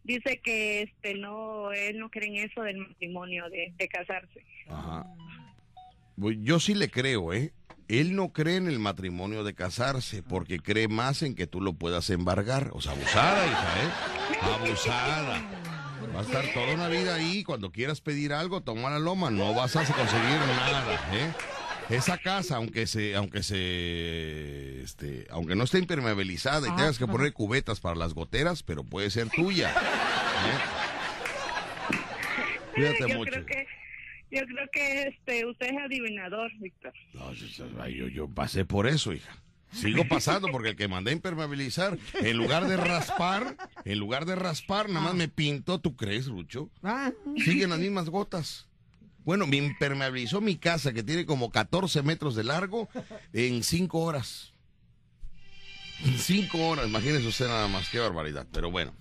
dice 0.05 0.41
que 0.43 0.83
este 0.83 1.15
no, 1.15 1.73
él 1.73 1.99
no 1.99 2.11
cree 2.11 2.29
en 2.29 2.51
eso 2.51 2.63
del 2.63 2.79
matrimonio, 2.79 3.49
de, 3.51 3.73
de 3.77 3.89
casarse. 3.89 4.45
Ajá. 4.69 5.07
Pues 6.19 6.37
Yo 6.41 6.61
sí 6.61 6.75
le 6.75 6.91
creo, 6.91 7.33
¿eh? 7.33 7.53
Él 7.89 8.15
no 8.15 8.33
cree 8.33 8.57
en 8.57 8.69
el 8.69 8.79
matrimonio 8.79 9.45
de 9.45 9.55
casarse 9.55 10.23
porque 10.23 10.59
cree 10.61 10.89
más 10.89 11.23
en 11.23 11.35
que 11.35 11.47
tú 11.47 11.61
lo 11.61 11.75
puedas 11.75 12.09
embargar. 12.11 12.71
O 12.73 12.81
sea, 12.81 12.93
abusada, 12.93 13.47
hija, 13.47 13.75
¿eh? 13.83 14.39
Abusada. 14.41 15.43
Va 16.15 16.21
a 16.21 16.23
estar 16.23 16.45
toda 16.55 16.75
una 16.75 16.89
vida 16.89 17.15
ahí. 17.15 17.43
Cuando 17.45 17.71
quieras 17.71 18.01
pedir 18.01 18.33
algo, 18.33 18.61
toma 18.61 18.91
la 18.91 18.99
loma. 18.99 19.31
No 19.31 19.55
vas 19.55 19.77
a 19.77 19.85
conseguir 19.85 20.39
nada, 20.39 20.95
¿eh? 21.13 21.33
Esa 21.91 22.17
casa, 22.19 22.57
aunque 22.57 22.87
se, 22.87 23.15
aunque 23.15 23.43
se, 23.43 24.83
este, 24.83 25.27
aunque 25.31 25.55
no 25.55 25.65
esté 25.65 25.79
impermeabilizada 25.79 26.67
y 26.69 26.77
tengas 26.77 26.99
que 26.99 27.07
poner 27.07 27.33
cubetas 27.33 27.81
para 27.81 27.97
las 27.97 28.15
goteras, 28.15 28.63
pero 28.63 28.85
puede 28.85 29.11
ser 29.11 29.29
tuya. 29.31 29.71
¿eh? 29.71 30.59
Cuídate 32.75 33.09
yo 33.09 33.17
mucho. 33.19 33.31
creo 33.33 33.47
que, 33.47 33.67
yo 34.31 34.41
creo 34.47 34.69
que 34.73 35.03
este, 35.09 35.45
usted 35.47 35.67
es 35.67 35.77
adivinador, 35.85 36.51
Víctor. 36.59 36.93
No, 37.13 37.33
yo, 37.89 38.09
yo- 38.09 38.29
pasé 38.29 38.65
por 38.65 38.87
eso, 38.87 39.13
hija. 39.13 39.37
Sigo 39.73 40.07
pasando 40.07 40.49
porque 40.49 40.71
el 40.71 40.77
que 40.77 40.87
mandé 40.87 41.11
a 41.13 41.15
impermeabilizar, 41.15 41.99
en 42.21 42.37
lugar 42.37 42.67
de 42.69 42.77
raspar, 42.77 43.57
en 43.87 43.99
lugar 43.99 44.27
de 44.27 44.35
raspar, 44.37 44.89
nada 44.91 45.01
más 45.07 45.15
me 45.15 45.29
pintó, 45.29 45.81
¿tú 45.81 45.97
crees, 45.97 46.27
Rucho? 46.27 46.69
Ah, 46.83 47.11
Siguen 47.43 47.71
las 47.71 47.79
mismas 47.79 48.11
gotas. 48.11 48.69
Bueno, 49.25 49.47
me 49.47 49.57
impermeabilizó 49.57 50.41
mi 50.41 50.57
casa, 50.57 50.93
que 50.93 51.03
tiene 51.03 51.27
como 51.27 51.51
14 51.51 52.03
metros 52.03 52.35
de 52.35 52.45
largo, 52.45 52.89
en 53.33 53.63
5 53.63 53.99
horas. 53.99 54.53
En 56.05 56.19
5 56.19 56.59
horas, 56.59 56.87
imagínese 56.87 57.27
usted 57.27 57.47
nada 57.47 57.69
más, 57.69 57.89
qué 57.89 58.01
barbaridad. 58.01 58.47
Pero 58.53 58.71
bueno, 58.71 58.93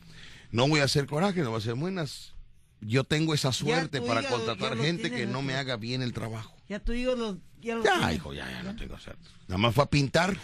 no 0.51 0.67
voy 0.67 0.81
a 0.81 0.83
hacer 0.83 1.07
coraje, 1.07 1.41
no 1.41 1.49
voy 1.49 1.55
a 1.55 1.59
hacer 1.59 1.73
buenas. 1.73 2.33
Yo 2.81 3.03
tengo 3.03 3.33
esa 3.33 3.51
suerte 3.51 4.01
para 4.01 4.21
hígado 4.21 4.37
contratar 4.37 4.77
gente 4.77 5.03
tienes, 5.09 5.19
que 5.19 5.27
no 5.27 5.41
me 5.41 5.55
haga 5.55 5.77
bien 5.77 6.01
el 6.01 6.13
trabajo. 6.13 6.55
ya 6.67 6.79
tu 6.79 6.93
hijo 6.93 7.15
lo, 7.15 7.37
ya 7.59 7.75
lo 7.75 7.83
Ya, 7.83 8.11
hijo, 8.13 8.33
ya, 8.33 8.49
ya 8.49 8.63
no 8.63 8.75
tengo 8.75 8.97
suerte. 8.97 9.29
Nada 9.47 9.57
más 9.59 9.75
fue 9.75 9.83
a 9.83 9.87
pintar. 9.87 10.35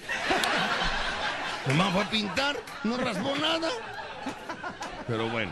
Nada 1.65 1.77
más 1.77 1.93
fue 1.93 2.03
a 2.03 2.09
pintar. 2.09 2.57
No 2.83 2.97
raspó 2.97 3.35
nada. 3.37 3.69
Pero 5.07 5.29
bueno. 5.29 5.51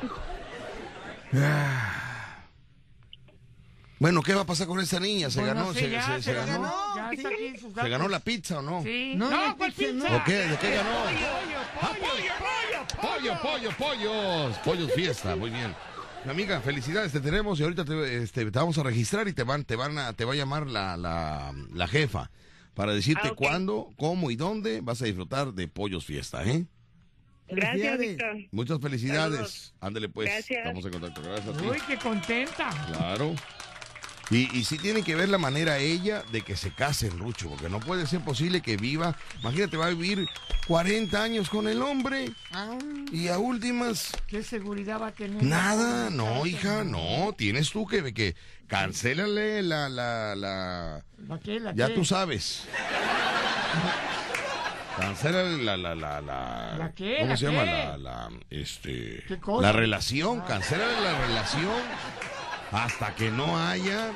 Ah. 3.96 3.98
Bueno, 4.00 4.22
¿qué 4.22 4.34
va 4.34 4.42
a 4.42 4.46
pasar 4.46 4.68
con 4.68 4.80
esta 4.80 5.00
niña? 5.00 5.30
¿Se 5.30 5.44
ganó? 5.44 5.74
se, 5.74 5.90
ya, 5.90 6.06
se- 6.06 6.14
se 6.16 6.22
se 6.24 6.34
ganó? 6.34 6.52
ganó. 6.64 6.96
Ya 6.96 7.10
sí. 7.12 7.16
está 7.16 7.30
aquí 7.30 7.46
en 7.46 7.60
sus 7.60 7.74
¿Se 7.74 7.90
ganó 7.90 8.08
la 8.10 8.20
pizza 8.20 8.60
o 8.60 8.62
no? 8.62 8.84
Sí. 8.84 9.14
No, 9.16 9.30
No, 9.30 9.58
¿cuál 9.58 9.72
pizza 9.72 9.92
no. 10.10 10.24
qué? 10.26 10.34
¿De 10.34 10.58
qué 10.58 10.72
ganó? 10.76 10.90
Pollo, 11.06 12.00
pollo, 12.00 12.34
pollo, 12.40 13.42
Pollo, 13.42 13.42
pollo, 13.42 13.70
pollos. 13.78 14.58
Pollos 14.60 14.92
fiesta, 14.94 15.36
muy 15.36 15.50
bien. 15.50 15.74
Mi 16.26 16.32
amiga, 16.32 16.60
felicidades, 16.62 17.12
te 17.12 17.20
tenemos 17.20 17.60
y 17.60 17.64
ahorita 17.64 17.86
te, 17.86 18.18
este, 18.24 18.46
te 18.52 18.60
vamos 18.60 18.78
a 18.80 18.84
registrar 18.84 19.28
y 19.28 19.34
te 19.34 19.44
van, 19.44 19.64
te 19.64 19.76
van 19.76 19.98
a, 19.98 20.12
te 20.14 20.26
va 20.26 20.34
a 20.34 20.36
llamar 20.36 20.68
la, 20.68 20.98
la, 20.98 21.54
la 21.74 21.88
jefa 21.88 22.32
para 22.74 22.94
decirte 22.94 23.30
Ah, 23.30 23.34
cuándo, 23.36 23.90
cómo 23.98 24.32
y 24.32 24.36
dónde 24.36 24.82
vas 24.82 25.02
a 25.02 25.06
disfrutar 25.06 25.54
de 25.54 25.68
pollos 25.68 26.04
fiesta, 26.04 26.44
¿eh? 26.44 26.66
Gracias. 27.48 28.00
Víctor. 28.00 28.38
Muchas 28.52 28.80
felicidades. 28.82 29.36
Saludos. 29.36 29.74
Ándele 29.80 30.10
pues, 30.10 30.30
Gracias. 30.30 30.58
estamos 30.66 30.84
en 30.86 30.92
contacto. 30.94 31.22
Gracias 31.22 31.56
a 31.56 31.58
ti. 31.62 31.66
Uy, 31.70 31.78
qué 31.88 31.98
contenta. 31.98 32.70
Claro. 32.92 33.36
Y, 34.32 34.58
y 34.58 34.64
sí 34.64 34.78
tiene 34.80 35.04
que 35.04 35.16
ver 35.16 35.30
la 35.30 35.38
manera 35.38 35.78
ella 35.78 36.24
de 36.32 36.42
que 36.42 36.56
se 36.56 36.72
case 36.72 37.08
el 37.08 37.20
Rucho, 37.20 37.48
porque 37.50 37.70
no 37.70 37.80
puede 37.80 38.08
ser 38.08 38.22
posible 38.22 38.62
que 38.62 38.76
viva, 38.76 39.16
imagínate, 39.42 39.78
va 39.78 39.86
a 39.86 39.90
vivir 39.90 40.28
40 40.68 41.22
años 41.22 41.50
con 41.50 41.68
el 41.68 41.82
hombre 41.84 42.32
Ah, 42.52 42.76
y 43.12 43.28
a 43.28 43.38
últimas 43.38 44.12
¿Qué 44.28 44.42
seguridad 44.42 45.00
va 45.00 45.08
a 45.08 45.12
tener? 45.12 45.44
Nada, 45.44 46.10
no, 46.10 46.46
hija, 46.46 46.84
no. 46.84 47.34
Tienes 47.38 47.70
tú 47.70 47.86
que, 47.86 48.14
que 48.14 48.36
cancélale 48.68 49.62
la, 49.62 49.90
la, 49.90 50.36
la. 50.36 51.04
¿La 51.28 51.40
qué? 51.40 51.60
¿La 51.60 51.74
Ya 51.76 51.88
qué? 51.88 51.94
tú 51.94 52.04
sabes. 52.04 52.64
Cancélale 54.98 55.62
la, 55.62 55.76
la, 55.78 55.94
la, 55.94 56.22
la. 56.22 56.76
¿La 56.78 56.92
qué? 56.94 57.18
¿Cómo 57.20 57.30
¿La 57.32 57.38
se 57.38 57.46
llama? 57.46 57.66
La, 57.66 57.98
la, 57.98 58.30
este. 58.50 59.24
¿Qué 59.28 59.40
cosa? 59.40 59.62
La 59.68 59.72
relación, 59.74 60.42
cancélale 60.42 61.02
la 61.02 61.20
relación 61.28 61.74
hasta 62.76 63.16
que 63.16 63.32
no 63.32 63.58
haya 63.58 64.12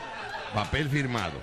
papel 0.53 0.89
firmado. 0.89 1.39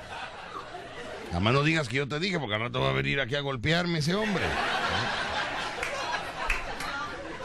Además 1.32 1.54
no 1.54 1.62
digas 1.62 1.88
que 1.88 1.96
yo 1.96 2.06
te 2.08 2.20
dije, 2.20 2.38
porque 2.38 2.54
al 2.54 2.60
rato 2.60 2.80
va 2.80 2.90
a 2.90 2.92
venir 2.92 3.20
aquí 3.20 3.34
a 3.34 3.40
golpearme 3.40 3.98
ese 3.98 4.14
hombre. 4.14 4.44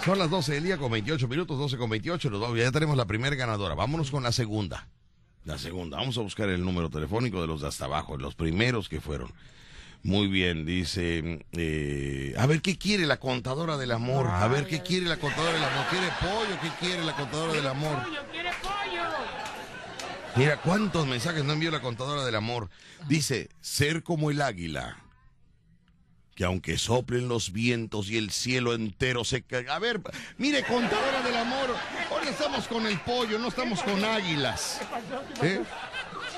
Son 0.05 0.17
las 0.17 0.29
12 0.29 0.53
del 0.53 0.63
día 0.63 0.77
con 0.77 0.91
28 0.91 1.27
minutos, 1.27 1.57
12 1.59 1.77
con 1.77 1.89
28. 1.89 2.29
nos 2.29 2.41
vamos- 2.41 2.57
Ya 2.57 2.71
tenemos 2.71 2.97
la 2.97 3.05
primera 3.05 3.35
ganadora. 3.35 3.75
Vámonos 3.75 4.09
con 4.09 4.23
la 4.23 4.31
segunda. 4.31 4.87
La 5.45 5.57
segunda. 5.57 5.97
Vamos 5.97 6.17
a 6.17 6.21
buscar 6.21 6.49
el 6.49 6.63
número 6.63 6.89
telefónico 6.89 7.39
de 7.41 7.47
los 7.47 7.61
de 7.61 7.67
hasta 7.67 7.85
abajo, 7.85 8.17
los 8.17 8.35
primeros 8.35 8.89
que 8.89 8.99
fueron. 9.01 9.31
Muy 10.03 10.27
bien, 10.27 10.65
dice. 10.65 11.45
eh, 11.51 12.33
a 12.37 12.47
ver, 12.47 12.61
¿qué 12.63 12.77
quiere 12.79 13.05
la 13.05 13.17
contadora 13.17 13.77
del 13.77 13.91
amor? 13.91 14.27
A 14.27 14.47
ver, 14.47 14.65
¿qué 14.67 14.81
quiere 14.81 15.05
la 15.05 15.17
contadora 15.17 15.53
del 15.53 15.63
amor? 15.63 15.85
¿Quiere 15.91 16.07
pollo? 16.19 16.59
¿Qué 16.61 16.69
quiere 16.85 17.03
la 17.03 17.15
contadora 17.15 17.53
del 17.53 17.67
amor? 17.67 18.03
Pollo, 18.03 18.19
quiere 18.31 18.49
pollo. 18.63 18.70
Mira, 20.35 20.57
¿cuántos 20.61 21.07
mensajes 21.07 21.43
no 21.43 21.53
envió 21.53 21.71
la 21.71 21.81
contadora 21.81 22.23
del 22.23 22.35
amor? 22.35 22.69
Dice, 23.07 23.49
ser 23.59 24.03
como 24.03 24.31
el 24.31 24.41
águila, 24.41 24.97
que 26.35 26.45
aunque 26.45 26.77
soplen 26.77 27.27
los 27.27 27.51
vientos 27.51 28.09
y 28.09 28.17
el 28.17 28.31
cielo 28.31 28.73
entero 28.73 29.25
se 29.25 29.41
caiga. 29.41 29.75
A 29.75 29.79
ver, 29.79 30.01
mire, 30.37 30.63
contadora 30.63 31.21
del 31.21 31.35
amor, 31.35 31.75
hoy 32.11 32.27
estamos 32.29 32.67
con 32.67 32.87
el 32.87 32.97
pollo, 33.01 33.39
no 33.39 33.49
estamos 33.49 33.81
con 33.83 34.03
águilas. 34.05 34.79
¿Qué. 35.39 35.55
¿Eh? 35.55 35.61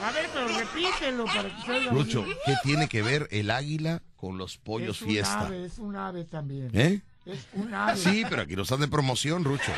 A 0.03 0.11
ver, 0.11 0.29
pero 0.33 0.47
repítelo 0.47 1.25
para 1.25 1.55
que 1.55 1.61
se 1.61 1.91
Lucho. 1.91 2.25
¿qué 2.45 2.55
tiene 2.63 2.87
que 2.89 3.01
ver 3.03 3.27
el 3.31 3.51
águila 3.51 4.01
con 4.17 4.37
los 4.37 4.57
pollos 4.57 4.97
es 4.97 5.01
un 5.03 5.07
fiesta? 5.07 5.41
ave, 5.41 5.65
es 5.65 5.77
un 5.77 5.95
ave 5.95 6.25
también. 6.25 6.69
¿Eh? 6.73 7.01
Es 7.25 7.47
un 7.53 7.73
ave. 7.73 7.97
Sí, 7.97 8.25
pero 8.27 8.41
aquí 8.41 8.55
no 8.55 8.63
están 8.63 8.81
de 8.81 8.87
promoción, 8.87 9.43
Rucho. 9.43 9.71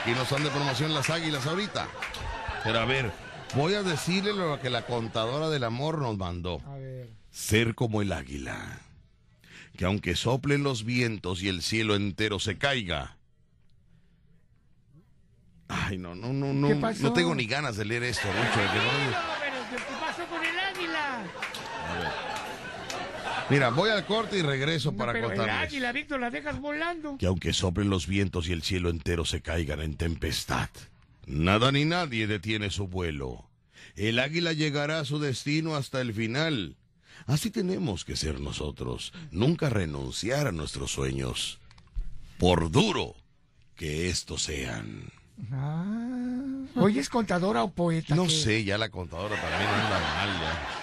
Aquí 0.00 0.12
no 0.12 0.22
están 0.22 0.44
de 0.44 0.50
promoción 0.50 0.94
las 0.94 1.10
águilas 1.10 1.44
ahorita. 1.46 1.86
Pero 2.64 2.78
a 2.80 2.84
ver, 2.84 3.10
voy 3.54 3.74
a 3.74 3.82
decirle 3.82 4.32
lo 4.32 4.60
que 4.60 4.70
la 4.70 4.82
contadora 4.86 5.48
del 5.48 5.64
amor 5.64 5.98
nos 5.98 6.16
mandó. 6.16 6.60
A 6.66 6.76
ver. 6.76 7.08
Ser 7.30 7.74
como 7.74 8.02
el 8.02 8.12
águila, 8.12 8.80
que 9.76 9.84
aunque 9.84 10.16
soplen 10.16 10.62
los 10.62 10.84
vientos 10.84 11.42
y 11.42 11.48
el 11.48 11.62
cielo 11.62 11.94
entero 11.94 12.38
se 12.40 12.58
caiga. 12.58 13.16
Ay, 15.68 15.98
no, 15.98 16.14
no, 16.16 16.32
no, 16.32 16.52
no. 16.52 16.68
No 16.74 17.12
tengo 17.12 17.34
ni 17.34 17.46
ganas 17.46 17.76
de 17.76 17.84
leer 17.84 18.02
esto, 18.02 18.26
Rucho. 18.26 18.40
no- 18.74 18.82
No, 18.82 19.76
¿qué 19.76 19.94
pasó 20.00 20.26
con 20.28 20.44
el 20.44 20.58
águila? 20.58 21.22
Mira, 23.48 23.70
voy 23.70 23.90
al 23.90 24.04
corte 24.04 24.38
y 24.38 24.42
regreso 24.42 24.92
para 24.96 25.12
pero 25.12 25.30
el 25.30 25.36
contarles. 25.36 25.68
águila, 25.68 25.92
Víctor, 25.92 26.20
la 26.20 26.30
dejas 26.30 26.60
volando. 26.60 27.16
que 27.18 27.26
aunque 27.26 27.52
soplen 27.52 27.88
los 27.90 28.06
vientos 28.08 28.48
y 28.48 28.52
el 28.52 28.62
cielo 28.62 28.90
entero 28.90 29.24
se 29.24 29.40
caigan 29.42 29.80
en 29.80 29.96
tempestad, 29.96 30.68
nada 31.26 31.72
ni 31.72 31.84
nadie 31.84 32.26
detiene 32.26 32.70
su 32.70 32.88
vuelo. 32.88 33.48
El 33.96 34.18
águila 34.18 34.52
llegará 34.52 35.00
a 35.00 35.04
su 35.04 35.18
destino 35.18 35.76
hasta 35.76 36.00
el 36.00 36.12
final. 36.14 36.76
Así 37.26 37.50
tenemos 37.50 38.04
que 38.04 38.16
ser 38.16 38.40
nosotros, 38.40 39.12
nunca 39.30 39.68
renunciar 39.68 40.46
a 40.46 40.52
nuestros 40.52 40.92
sueños, 40.92 41.58
por 42.38 42.70
duro 42.70 43.14
que 43.76 44.08
estos 44.08 44.42
sean. 44.42 45.12
Ah. 45.52 46.64
Oye, 46.76 47.00
¿es 47.00 47.08
contadora 47.08 47.62
o 47.62 47.70
poeta? 47.70 48.14
No 48.14 48.28
sé, 48.28 48.64
ya 48.64 48.78
la 48.78 48.88
contadora 48.88 49.40
también 49.40 49.68
anda 49.68 50.00
mal 50.00 50.40
ya. 50.40 50.79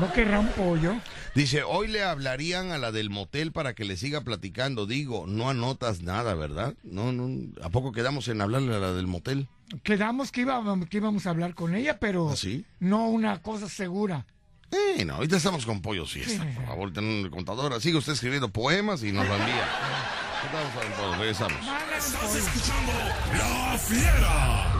¿No 0.00 0.12
querrá 0.12 0.40
un 0.40 0.48
pollo? 0.48 0.94
Dice, 1.34 1.62
hoy 1.62 1.88
le 1.88 2.02
hablarían 2.02 2.70
a 2.70 2.78
la 2.78 2.92
del 2.92 3.10
motel 3.10 3.52
para 3.52 3.74
que 3.74 3.84
le 3.84 3.96
siga 3.96 4.22
platicando. 4.22 4.86
Digo, 4.86 5.26
no 5.26 5.50
anotas 5.50 6.02
nada, 6.02 6.34
¿verdad? 6.34 6.74
No, 6.82 7.12
no. 7.12 7.52
¿A 7.62 7.70
poco 7.70 7.92
quedamos 7.92 8.28
en 8.28 8.40
hablarle 8.40 8.74
a 8.74 8.78
la 8.78 8.92
del 8.92 9.06
motel? 9.06 9.48
Quedamos 9.82 10.32
que 10.32 10.42
íbamos, 10.42 10.88
que 10.88 10.96
íbamos 10.98 11.26
a 11.26 11.30
hablar 11.30 11.54
con 11.54 11.74
ella, 11.74 11.98
pero 11.98 12.30
¿Ah, 12.30 12.36
sí? 12.36 12.64
no 12.78 13.08
una 13.08 13.42
cosa 13.42 13.68
segura. 13.68 14.26
Eh, 14.70 15.04
no, 15.04 15.14
ahorita 15.14 15.36
estamos 15.36 15.64
con 15.64 15.80
pollo 15.80 16.06
fiesta. 16.06 16.42
Sí. 16.42 16.50
Por 16.56 16.66
favor, 16.66 16.92
ten 16.92 17.04
el 17.04 17.30
contador. 17.30 17.80
Sigue 17.80 17.98
usted 17.98 18.12
escribiendo 18.12 18.48
poemas 18.48 19.02
y 19.02 19.12
nos 19.12 19.26
lo 19.26 19.34
envía. 19.34 19.68
Estamos 20.44 21.18
regresamos. 21.18 21.58
Estás 21.96 22.34
escuchando 22.34 22.92
La 23.38 23.78
Fiera. 23.78 24.72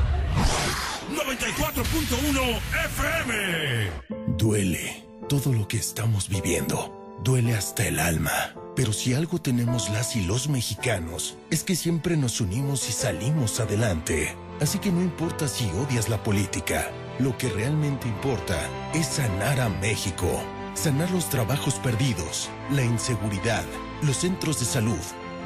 94.1 1.10 2.60
FM. 2.84 3.90
Duele 4.36 5.05
todo 5.28 5.52
lo 5.52 5.66
que 5.66 5.76
estamos 5.76 6.28
viviendo. 6.28 7.18
Duele 7.22 7.54
hasta 7.54 7.86
el 7.86 7.98
alma. 7.98 8.54
Pero 8.74 8.92
si 8.92 9.14
algo 9.14 9.40
tenemos 9.40 9.88
las 9.90 10.16
y 10.16 10.22
los 10.22 10.48
mexicanos, 10.48 11.36
es 11.50 11.64
que 11.64 11.74
siempre 11.74 12.16
nos 12.16 12.40
unimos 12.40 12.88
y 12.88 12.92
salimos 12.92 13.58
adelante. 13.58 14.36
Así 14.60 14.78
que 14.78 14.92
no 14.92 15.00
importa 15.00 15.48
si 15.48 15.68
odias 15.70 16.08
la 16.08 16.22
política, 16.22 16.90
lo 17.18 17.36
que 17.38 17.48
realmente 17.48 18.06
importa 18.06 18.68
es 18.94 19.06
sanar 19.06 19.60
a 19.60 19.68
México. 19.68 20.42
Sanar 20.74 21.10
los 21.10 21.28
trabajos 21.30 21.74
perdidos, 21.76 22.50
la 22.70 22.84
inseguridad, 22.84 23.64
los 24.02 24.18
centros 24.18 24.60
de 24.60 24.66
salud. 24.66 25.00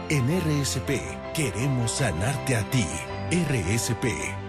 En 0.09 0.27
RSP 0.41 0.91
queremos 1.35 1.93
sanarte 1.93 2.57
a 2.57 2.69
ti. 2.71 2.87
RSP, 3.31 4.07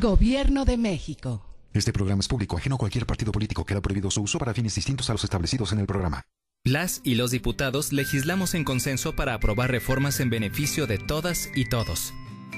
Gobierno 0.00 0.64
de 0.64 0.76
México. 0.76 1.44
Este 1.72 1.92
programa 1.92 2.20
es 2.20 2.28
público, 2.28 2.56
ajeno 2.56 2.76
a 2.76 2.78
cualquier 2.78 3.04
partido 3.04 3.32
político. 3.32 3.64
Queda 3.64 3.80
prohibido 3.80 4.12
su 4.12 4.22
uso 4.22 4.38
para 4.38 4.54
fines 4.54 4.76
distintos 4.76 5.10
a 5.10 5.12
los 5.12 5.24
establecidos 5.24 5.72
en 5.72 5.80
el 5.80 5.86
programa. 5.86 6.24
Las 6.68 7.00
y 7.02 7.14
los 7.14 7.30
diputados 7.30 7.94
legislamos 7.94 8.52
en 8.52 8.62
consenso 8.62 9.16
para 9.16 9.32
aprobar 9.32 9.70
reformas 9.70 10.20
en 10.20 10.28
beneficio 10.28 10.86
de 10.86 10.98
todas 10.98 11.48
y 11.54 11.64
todos. 11.66 12.12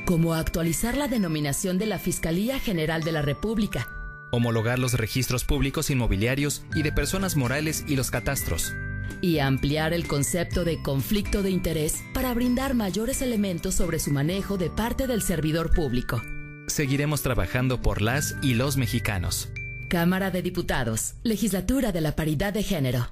Como 0.05 0.35
actualizar 0.35 0.97
la 0.97 1.07
denominación 1.07 1.79
de 1.79 1.87
la 1.87 2.01
Fiscalía 2.01 2.59
General 2.59 3.05
de 3.05 3.13
la 3.13 3.23
República. 3.23 3.89
Homologar 4.33 4.81
los 4.81 4.95
registros 4.95 5.45
públicos 5.45 5.91
inmobiliarios 5.91 6.65
y 6.75 6.83
de 6.83 6.91
personas 6.91 7.37
morales 7.37 7.85
y 7.87 7.95
los 7.95 8.11
catastros. 8.11 8.75
Y 9.21 9.39
ampliar 9.39 9.93
el 9.93 10.09
concepto 10.09 10.65
de 10.65 10.83
conflicto 10.83 11.45
de 11.45 11.51
interés 11.51 12.03
para 12.13 12.35
brindar 12.35 12.75
mayores 12.75 13.23
elementos 13.23 13.77
sobre 13.77 14.01
su 14.01 14.11
manejo 14.11 14.59
de 14.59 14.71
parte 14.71 15.07
del 15.07 15.23
servidor 15.23 15.73
público. 15.73 16.21
Seguiremos 16.67 17.23
trabajando 17.23 17.81
por 17.81 18.03
las 18.03 18.35
y 18.43 18.55
los 18.55 18.77
mexicanos. 18.77 19.51
Cámara 19.89 20.33
de 20.33 20.43
Diputados, 20.43 21.15
Legislatura 21.23 21.93
de 21.93 22.01
la 22.01 22.17
Paridad 22.17 22.53
de 22.53 22.65
Género. 22.65 23.09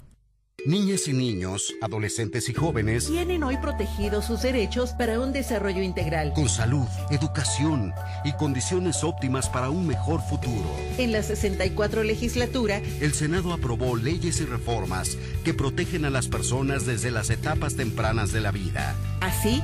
Niñas 0.67 1.07
y 1.07 1.13
niños, 1.13 1.73
adolescentes 1.81 2.49
y 2.49 2.53
jóvenes 2.53 3.07
tienen 3.07 3.45
hoy 3.45 3.57
protegidos 3.59 4.25
sus 4.25 4.43
derechos 4.43 4.91
para 4.91 5.21
un 5.21 5.33
desarrollo 5.33 5.83
integral. 5.83 6.33
con 6.35 6.49
salud, 6.49 6.87
educación 7.11 7.95
y 8.25 8.33
condiciones 8.33 9.05
óptimas 9.05 9.49
para 9.49 9.71
un 9.71 9.87
mejor 9.87 10.21
futuro. 10.21 10.69
En 10.99 11.13
la 11.13 11.23
64 11.23 12.03
legislatura, 12.03 12.83
El 13.01 13.15
Senado 13.15 13.53
aprobó 13.53 13.95
leyes 13.97 14.41
y 14.41 14.47
reformas 14.47 15.17
que 15.45 15.55
protegen 15.55 16.05
a 16.05 16.11
las 16.11 16.27
personas 16.27 16.85
desde 16.87 17.13
las 17.13 17.31
etapas 17.31 17.77
tempranas 17.77 18.33
de 18.33 18.41
la 18.41 18.51
vida, 18.51 18.97
así, 19.21 19.63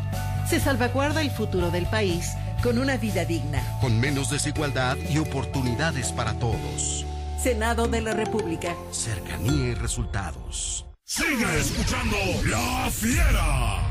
se 0.49 0.61
salvaguarda 0.61 1.23
el 1.23 1.31
futuro 1.33 1.73
del 1.73 1.87
país 1.87 2.29
con 2.63 2.79
una 2.79 2.97
vida 2.99 3.25
digna. 3.25 3.61
con 3.81 3.99
menos 3.99 4.31
desigualdad 4.31 4.97
y 5.11 5.19
oportunidades 5.19 6.13
para 6.13 6.39
todos. 6.39 7.05
Senado 7.45 7.87
de 7.89 8.01
la 8.01 8.15
República. 8.15 8.75
Cercanía 8.91 9.73
y 9.73 9.75
resultados. 9.75 10.87
Sigue 11.05 11.59
escuchando 11.59 12.17
La 12.47 12.91
Fiera. 12.91 13.83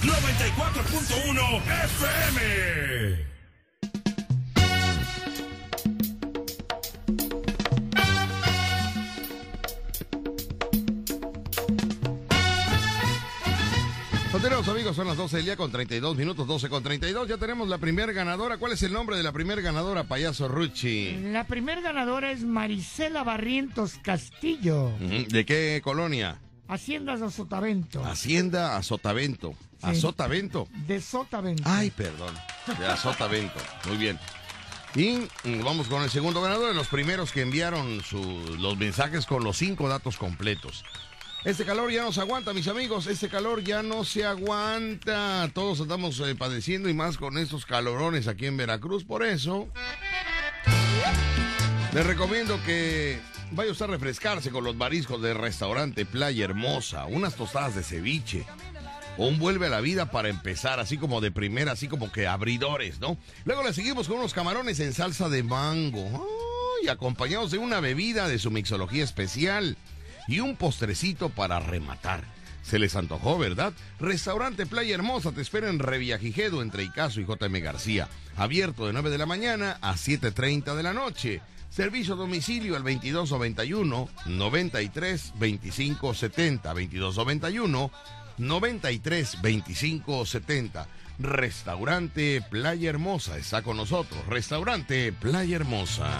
94.1 0.00 1.60
FM. 1.86 3.29
Continuamos 14.40 14.68
amigos, 14.68 14.96
son 14.96 15.06
las 15.06 15.18
12 15.18 15.36
del 15.36 15.44
día 15.44 15.56
con 15.58 15.70
32 15.70 16.16
minutos, 16.16 16.46
12 16.46 16.70
con 16.70 16.82
32. 16.82 17.28
Ya 17.28 17.36
tenemos 17.36 17.68
la 17.68 17.76
primera 17.76 18.10
ganadora. 18.12 18.56
¿Cuál 18.56 18.72
es 18.72 18.82
el 18.82 18.90
nombre 18.90 19.18
de 19.18 19.22
la 19.22 19.32
primera 19.32 19.60
ganadora, 19.60 20.04
payaso 20.04 20.48
Ruchi? 20.48 21.12
La 21.30 21.44
primer 21.46 21.82
ganadora 21.82 22.32
es 22.32 22.42
Marisela 22.42 23.22
Barrientos 23.22 23.98
Castillo. 24.02 24.92
¿De 24.98 25.44
qué 25.44 25.82
colonia? 25.84 26.38
Haciendas 26.68 27.20
de 27.20 27.30
Sotavento. 27.30 28.02
Hacienda 28.02 28.78
a 28.78 28.82
Sotavento. 28.82 29.52
¿A 29.82 29.92
Sí. 29.92 30.00
Sotavento? 30.00 30.68
De 30.86 31.02
Sotavento. 31.02 31.62
Ay, 31.66 31.90
perdón. 31.90 32.34
De 32.78 32.86
a 32.86 32.96
Sotavento. 32.96 33.60
Muy 33.88 33.98
bien. 33.98 34.18
Y 34.94 35.18
mm, 35.44 35.62
vamos 35.62 35.86
con 35.88 36.02
el 36.02 36.08
segundo 36.10 36.40
ganador, 36.40 36.68
de 36.68 36.74
los 36.74 36.88
primeros 36.88 37.30
que 37.30 37.42
enviaron 37.42 38.00
su- 38.02 38.56
los 38.58 38.78
mensajes 38.78 39.26
con 39.26 39.44
los 39.44 39.58
cinco 39.58 39.86
datos 39.88 40.16
completos. 40.16 40.82
Este 41.44 41.64
calor 41.64 41.90
ya 41.90 42.02
no 42.02 42.12
se 42.12 42.20
aguanta, 42.20 42.52
mis 42.52 42.68
amigos. 42.68 43.06
Este 43.06 43.30
calor 43.30 43.64
ya 43.64 43.82
no 43.82 44.04
se 44.04 44.26
aguanta. 44.26 45.50
Todos 45.54 45.80
estamos 45.80 46.20
eh, 46.20 46.34
padeciendo 46.34 46.90
y 46.90 46.94
más 46.94 47.16
con 47.16 47.38
estos 47.38 47.64
calorones 47.64 48.28
aquí 48.28 48.44
en 48.44 48.58
Veracruz. 48.58 49.04
Por 49.04 49.24
eso, 49.24 49.66
les 51.94 52.06
recomiendo 52.06 52.62
que 52.64 53.18
vaya 53.52 53.72
usted 53.72 53.86
a 53.86 53.88
refrescarse 53.88 54.50
con 54.50 54.64
los 54.64 54.76
mariscos 54.76 55.22
del 55.22 55.38
restaurante 55.38 56.04
Playa 56.04 56.44
Hermosa. 56.44 57.06
Unas 57.06 57.36
tostadas 57.36 57.74
de 57.74 57.84
ceviche. 57.84 58.44
O 59.16 59.26
un 59.26 59.38
vuelve 59.38 59.66
a 59.66 59.70
la 59.70 59.80
vida 59.80 60.10
para 60.10 60.28
empezar, 60.28 60.78
así 60.78 60.98
como 60.98 61.22
de 61.22 61.30
primera, 61.30 61.72
así 61.72 61.88
como 61.88 62.12
que 62.12 62.26
abridores, 62.26 63.00
¿no? 63.00 63.18
Luego 63.44 63.62
le 63.62 63.72
seguimos 63.72 64.08
con 64.08 64.18
unos 64.18 64.34
camarones 64.34 64.78
en 64.80 64.92
salsa 64.92 65.30
de 65.30 65.42
mango. 65.42 66.06
¡Ay! 66.82 66.88
Acompañados 66.88 67.50
de 67.50 67.58
una 67.58 67.80
bebida 67.80 68.28
de 68.28 68.38
su 68.38 68.50
mixología 68.50 69.04
especial 69.04 69.76
y 70.30 70.38
un 70.38 70.54
postrecito 70.54 71.28
para 71.28 71.58
rematar. 71.58 72.22
Se 72.62 72.78
les 72.78 72.94
antojó, 72.94 73.36
¿verdad? 73.36 73.72
Restaurante 73.98 74.64
Playa 74.64 74.94
Hermosa 74.94 75.32
te 75.32 75.40
espera 75.40 75.68
en 75.68 75.80
Reviajigedo 75.80 76.62
entre 76.62 76.84
Icaso 76.84 77.20
y 77.20 77.26
JM 77.26 77.60
García. 77.60 78.08
Abierto 78.36 78.86
de 78.86 78.92
9 78.92 79.10
de 79.10 79.18
la 79.18 79.26
mañana 79.26 79.78
a 79.80 79.94
7.30 79.94 80.76
de 80.76 80.82
la 80.84 80.92
noche. 80.92 81.42
Servicio 81.68 82.14
a 82.14 82.16
domicilio 82.16 82.76
al 82.76 82.84
2291 82.84 84.08
93 84.26 85.32
25 85.36 86.14
70 86.14 86.68
2291 86.68 87.90
93 88.38 89.42
25 89.42 90.26
70. 90.26 90.86
Restaurante 91.18 92.42
Playa 92.48 92.88
Hermosa 92.88 93.36
está 93.36 93.62
con 93.62 93.76
nosotros. 93.76 94.24
Restaurante 94.26 95.12
Playa 95.12 95.56
Hermosa. 95.56 96.18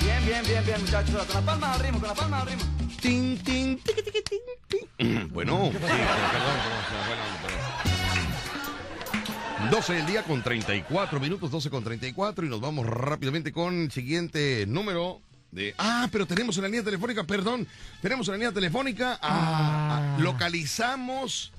Bien, 0.00 0.26
bien, 0.26 0.42
bien, 0.44 0.64
bien, 0.66 0.80
muchachos. 0.80 1.24
Con 1.26 1.34
la 1.36 1.52
palma 1.52 1.72
al 1.74 1.80
ritmo, 1.80 2.00
con 2.00 2.08
la 2.08 2.14
palma 2.14 2.40
al 2.40 2.48
ritmo. 2.48 2.83
Tin, 3.04 3.36
tin, 3.44 3.76
tiqui, 3.84 4.00
tiqui, 4.02 4.22
tin, 4.22 4.40
tin. 4.96 5.28
Bueno, 5.28 5.68
sí, 5.70 5.76
perdón, 5.78 5.98
perdón, 6.32 6.56
se 6.88 6.94
me 6.96 7.02
fue 7.04 7.16
la 7.16 7.24
onda, 7.26 7.38
perdón. 7.42 7.60
12 9.70 9.92
del 9.92 10.06
día 10.06 10.22
con 10.22 10.42
34 10.42 11.20
minutos, 11.20 11.50
12 11.50 11.68
con 11.68 11.84
34 11.84 12.46
y 12.46 12.48
nos 12.48 12.62
vamos 12.62 12.86
rápidamente 12.86 13.52
con 13.52 13.74
el 13.82 13.90
siguiente 13.92 14.64
número 14.66 15.20
de... 15.50 15.74
Ah, 15.76 16.08
pero 16.12 16.24
tenemos 16.26 16.56
en 16.56 16.62
la 16.62 16.68
línea 16.68 16.82
telefónica, 16.82 17.24
perdón, 17.24 17.68
tenemos 18.00 18.26
en 18.28 18.32
la 18.32 18.38
línea 18.38 18.52
telefónica, 18.52 19.18
a- 19.20 20.14
a- 20.14 20.18
localizamos... 20.18 21.52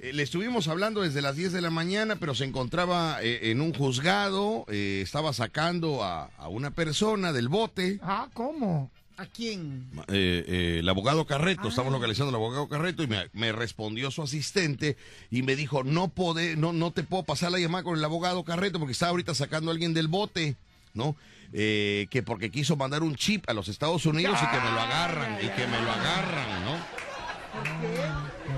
eh, 0.00 0.14
le 0.14 0.22
estuvimos 0.22 0.68
hablando 0.68 1.02
desde 1.02 1.20
las 1.20 1.36
10 1.36 1.52
de 1.52 1.60
la 1.60 1.68
mañana, 1.70 2.16
pero 2.16 2.34
se 2.34 2.44
encontraba 2.46 3.18
eh, 3.22 3.50
en 3.50 3.60
un 3.60 3.74
juzgado, 3.74 4.64
eh, 4.68 5.02
estaba 5.04 5.34
sacando 5.34 6.02
a, 6.02 6.30
a 6.38 6.48
una 6.48 6.70
persona 6.70 7.30
del 7.34 7.48
bote. 7.50 8.00
Ah, 8.02 8.28
¿cómo? 8.32 8.90
¿A 9.18 9.26
quién? 9.26 9.88
eh, 10.08 10.44
eh, 10.48 10.76
el 10.80 10.88
abogado 10.88 11.26
Carreto, 11.26 11.68
estamos 11.68 11.92
localizando 11.92 12.30
al 12.30 12.34
abogado 12.36 12.68
Carreto 12.68 13.02
y 13.02 13.06
me, 13.06 13.28
me 13.34 13.52
respondió 13.52 14.10
su 14.10 14.22
asistente 14.22 14.96
y 15.30 15.42
me 15.42 15.54
dijo, 15.54 15.84
no, 15.84 16.08
pode- 16.08 16.56
no, 16.56 16.72
no 16.72 16.90
te 16.92 17.02
puedo 17.02 17.22
pasar 17.22 17.52
la 17.52 17.58
llamada 17.58 17.84
con 17.84 17.96
el 17.98 18.04
abogado 18.04 18.42
Carreto 18.42 18.78
porque 18.78 18.92
está 18.92 19.08
ahorita 19.08 19.34
sacando 19.34 19.70
a 19.70 19.74
alguien 19.74 19.94
del 19.94 20.08
bote, 20.08 20.56
¿no? 20.94 21.14
Eh, 21.52 22.06
que 22.10 22.22
porque 22.22 22.50
quiso 22.50 22.76
mandar 22.76 23.02
un 23.02 23.14
chip 23.14 23.44
a 23.48 23.52
los 23.52 23.68
Estados 23.68 24.06
Unidos 24.06 24.38
y 24.42 24.46
que 24.46 24.56
me 24.60 24.70
lo 24.72 24.80
agarran, 24.80 25.34
y 25.44 25.48
que 25.50 25.66
me 25.66 25.80
lo 25.82 25.92
agarran, 25.92 26.64
¿no? 26.64 27.11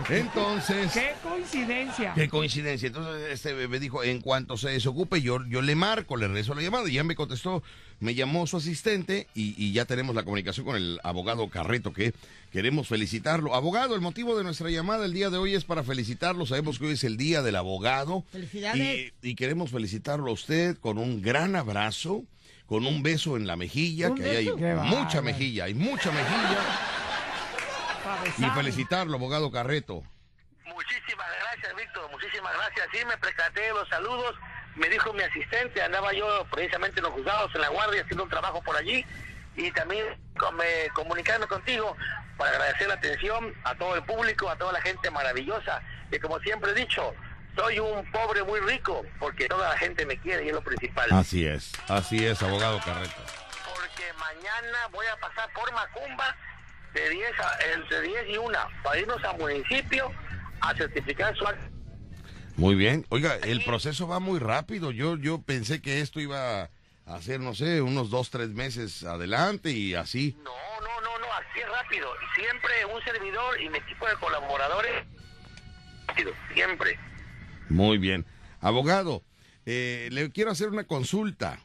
Entonces. 0.08 0.92
¡Qué 0.92 1.14
coincidencia! 1.22 2.12
Qué 2.14 2.28
coincidencia. 2.28 2.86
Entonces 2.86 3.32
este 3.32 3.68
me 3.68 3.78
dijo, 3.78 4.02
en 4.02 4.20
cuanto 4.20 4.56
se 4.56 4.70
desocupe, 4.70 5.22
yo, 5.22 5.44
yo 5.46 5.62
le 5.62 5.74
marco, 5.74 6.16
le 6.16 6.28
regreso 6.28 6.54
la 6.54 6.62
llamada. 6.62 6.88
Y 6.88 6.94
ya 6.94 7.04
me 7.04 7.14
contestó, 7.14 7.62
me 8.00 8.14
llamó 8.14 8.46
su 8.46 8.58
asistente 8.58 9.28
y, 9.34 9.54
y 9.56 9.72
ya 9.72 9.84
tenemos 9.84 10.14
la 10.14 10.22
comunicación 10.24 10.66
con 10.66 10.76
el 10.76 11.00
abogado 11.02 11.48
Carreto, 11.48 11.92
que 11.92 12.12
queremos 12.52 12.88
felicitarlo. 12.88 13.54
Abogado, 13.54 13.94
el 13.94 14.00
motivo 14.00 14.36
de 14.36 14.44
nuestra 14.44 14.70
llamada 14.70 15.06
el 15.06 15.12
día 15.12 15.30
de 15.30 15.38
hoy 15.38 15.54
es 15.54 15.64
para 15.64 15.82
felicitarlo. 15.82 16.46
Sabemos 16.46 16.78
que 16.78 16.86
hoy 16.86 16.92
es 16.92 17.04
el 17.04 17.16
día 17.16 17.42
del 17.42 17.56
abogado. 17.56 18.24
Felicidades. 18.30 19.12
Y, 19.22 19.30
y 19.30 19.34
queremos 19.34 19.70
felicitarlo 19.70 20.30
a 20.30 20.34
usted 20.34 20.76
con 20.78 20.98
un 20.98 21.22
gran 21.22 21.56
abrazo, 21.56 22.24
con 22.66 22.86
un 22.86 23.02
beso 23.02 23.36
en 23.36 23.46
la 23.46 23.56
mejilla, 23.56 24.10
¿Un 24.10 24.16
que 24.16 24.24
ahí 24.24 24.48
hay 24.48 24.56
Qué 24.56 24.74
mucha 24.74 25.22
mejilla, 25.22 25.64
hay 25.64 25.74
mucha 25.74 26.10
mejilla. 26.10 26.93
Y 28.38 28.44
felicitarlo, 28.50 29.16
abogado 29.16 29.50
Carreto. 29.50 30.02
Muchísimas 30.66 31.26
gracias, 31.40 31.76
Víctor, 31.76 32.10
muchísimas 32.10 32.52
gracias. 32.54 32.88
Sí, 32.92 33.04
me 33.04 33.16
percaté 33.18 33.60
de 33.60 33.72
los 33.72 33.88
saludos. 33.88 34.34
Me 34.76 34.88
dijo 34.88 35.12
mi 35.12 35.22
asistente, 35.22 35.82
andaba 35.82 36.12
yo 36.12 36.46
precisamente 36.50 36.98
en 36.98 37.04
los 37.04 37.12
juzgados, 37.12 37.54
en 37.54 37.60
la 37.60 37.68
guardia, 37.68 38.02
haciendo 38.02 38.24
un 38.24 38.30
trabajo 38.30 38.60
por 38.62 38.76
allí. 38.76 39.04
Y 39.56 39.70
también 39.70 40.04
me, 40.54 40.88
comunicarme 40.94 41.46
contigo 41.46 41.96
para 42.36 42.50
agradecer 42.50 42.88
la 42.88 42.94
atención 42.94 43.54
a 43.62 43.74
todo 43.76 43.94
el 43.94 44.02
público, 44.02 44.50
a 44.50 44.56
toda 44.56 44.72
la 44.72 44.80
gente 44.80 45.10
maravillosa. 45.10 45.80
Que 46.10 46.18
como 46.18 46.40
siempre 46.40 46.72
he 46.72 46.74
dicho, 46.74 47.14
soy 47.56 47.78
un 47.78 48.10
pobre 48.10 48.42
muy 48.42 48.60
rico, 48.60 49.04
porque 49.20 49.46
toda 49.46 49.68
la 49.68 49.78
gente 49.78 50.04
me 50.06 50.18
quiere 50.18 50.44
y 50.44 50.48
es 50.48 50.54
lo 50.54 50.62
principal. 50.62 51.08
Así 51.12 51.46
es, 51.46 51.72
así 51.88 52.26
es, 52.26 52.42
abogado 52.42 52.80
Carreto. 52.84 53.22
Porque 53.64 54.12
mañana 54.14 54.88
voy 54.90 55.06
a 55.06 55.16
pasar 55.20 55.48
por 55.52 55.72
Macumba 55.72 56.36
de 56.94 57.10
10 57.10 57.30
a, 57.40 57.72
entre 57.74 58.00
10 58.02 58.30
y 58.30 58.38
1 58.38 58.58
para 58.82 58.98
irnos 58.98 59.22
al 59.24 59.38
municipio 59.38 60.10
a 60.60 60.74
certificar 60.74 61.36
su 61.36 61.46
acta. 61.46 61.70
Muy 62.56 62.76
bien. 62.76 63.04
Oiga, 63.08 63.36
el 63.36 63.64
proceso 63.64 64.06
va 64.06 64.20
muy 64.20 64.38
rápido. 64.38 64.92
Yo, 64.92 65.16
yo 65.16 65.42
pensé 65.42 65.82
que 65.82 66.00
esto 66.00 66.20
iba 66.20 66.70
a 67.06 67.20
ser, 67.20 67.40
no 67.40 67.54
sé, 67.54 67.82
unos 67.82 68.10
dos, 68.10 68.30
tres 68.30 68.50
meses 68.50 69.02
adelante 69.02 69.70
y 69.70 69.94
así. 69.94 70.36
No, 70.38 70.52
no, 70.80 71.00
no, 71.00 71.18
no, 71.18 71.26
así 71.32 71.60
es 71.60 71.68
rápido. 71.68 72.08
Siempre 72.36 72.84
un 72.86 73.02
servidor 73.02 73.60
y 73.60 73.68
mi 73.68 73.78
equipo 73.78 74.06
de 74.06 74.14
colaboradores. 74.14 75.04
rápido, 76.06 76.32
Siempre. 76.52 76.98
Muy 77.68 77.98
bien. 77.98 78.24
Abogado, 78.60 79.22
eh, 79.66 80.08
le 80.12 80.30
quiero 80.30 80.50
hacer 80.50 80.68
una 80.68 80.84
consulta. 80.84 81.58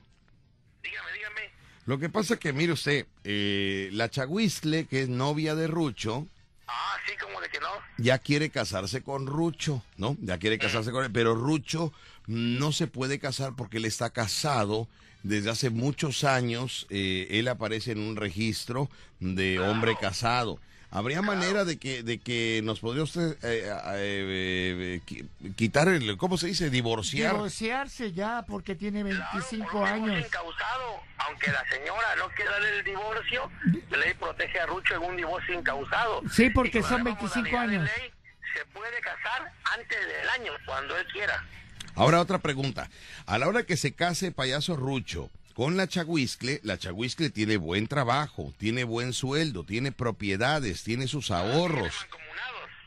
Lo 1.89 1.97
que 1.97 2.07
pasa 2.07 2.37
que, 2.37 2.53
mire 2.53 2.73
usted, 2.73 3.07
eh, 3.23 3.89
la 3.93 4.11
Chaguistle, 4.11 4.85
que 4.85 5.01
es 5.01 5.09
novia 5.09 5.55
de 5.55 5.65
Rucho, 5.65 6.27
Ah, 6.67 6.95
sí, 7.07 7.13
como 7.19 7.41
de 7.41 7.49
que 7.49 7.59
no. 7.59 7.65
ya 7.97 8.19
quiere 8.19 8.51
casarse 8.51 9.01
con 9.01 9.25
Rucho, 9.25 9.83
¿no? 9.97 10.15
Ya 10.21 10.37
quiere 10.37 10.59
casarse 10.59 10.91
con 10.91 11.03
él, 11.03 11.11
pero 11.11 11.33
Rucho 11.33 11.91
no 12.27 12.71
se 12.73 12.85
puede 12.85 13.17
casar 13.17 13.55
porque 13.55 13.77
él 13.77 13.85
está 13.85 14.11
casado 14.11 14.87
desde 15.23 15.49
hace 15.49 15.71
muchos 15.71 16.23
años. 16.23 16.85
eh, 16.91 17.25
él 17.31 17.47
aparece 17.47 17.93
en 17.93 18.01
un 18.01 18.17
registro 18.17 18.87
de 19.19 19.59
hombre 19.59 19.95
casado. 19.99 20.59
¿Habría 20.91 21.21
manera 21.21 21.65
de 21.65 21.77
que, 21.77 22.01
de 22.01 22.17
que 22.19 22.61
nos 22.63 22.79
podría 22.79 23.03
usted 23.03 23.33
eh, 23.43 23.69
eh, 23.71 23.71
eh, 23.95 25.01
qui- 25.05 25.27
quitar 25.55 25.87
el, 25.87 26.17
¿cómo 26.17 26.35
se 26.37 26.47
dice? 26.47 26.71
Divorciar. 26.71 27.33
Divorciarse 27.33 28.11
ya 28.11 28.43
porque 28.47 28.73
tiene 28.75 29.03
25 29.03 29.85
años. 29.85 30.25
Incausado, 30.25 30.99
aunque 31.27 31.51
la 31.51 31.63
señora 31.69 32.15
no 32.17 32.27
quiera 32.29 32.51
darle 32.53 32.79
el 32.79 32.83
divorcio, 32.85 33.51
la 33.91 33.97
ley 33.97 34.13
protege 34.15 34.59
a 34.59 34.65
Rucho 34.65 34.95
en 34.95 35.03
un 35.03 35.15
divorcio 35.15 35.53
incausado. 35.59 36.21
Sí, 36.31 36.49
porque 36.49 36.81
son 36.81 36.99
la 36.99 37.03
25 37.15 37.29
modalidad 37.51 37.67
de 37.69 37.75
años. 37.77 37.89
ley, 37.99 38.11
se 38.57 38.65
puede 38.73 38.99
casar 39.01 39.51
antes 39.77 39.97
del 40.07 40.29
año, 40.29 40.51
cuando 40.65 40.97
él 40.97 41.05
quiera. 41.13 41.45
Ahora 41.93 42.19
otra 42.19 42.39
pregunta. 42.39 42.89
A 43.27 43.37
la 43.37 43.47
hora 43.47 43.61
que 43.63 43.77
se 43.77 43.93
case 43.93 44.31
payaso 44.31 44.75
Rucho 44.75 45.29
con 45.59 45.75
la 45.75 45.89
Chaguiscle, 45.89 46.61
la 46.63 46.77
Chaguiscle 46.77 47.31
tiene 47.31 47.57
buen 47.57 47.87
trabajo, 47.87 48.53
tiene 48.57 48.85
buen 48.85 49.11
sueldo, 49.11 49.65
tiene 49.65 49.91
propiedades, 49.91 50.83
tiene 50.83 51.05
sus 51.05 51.31
ahorros. 51.31 51.93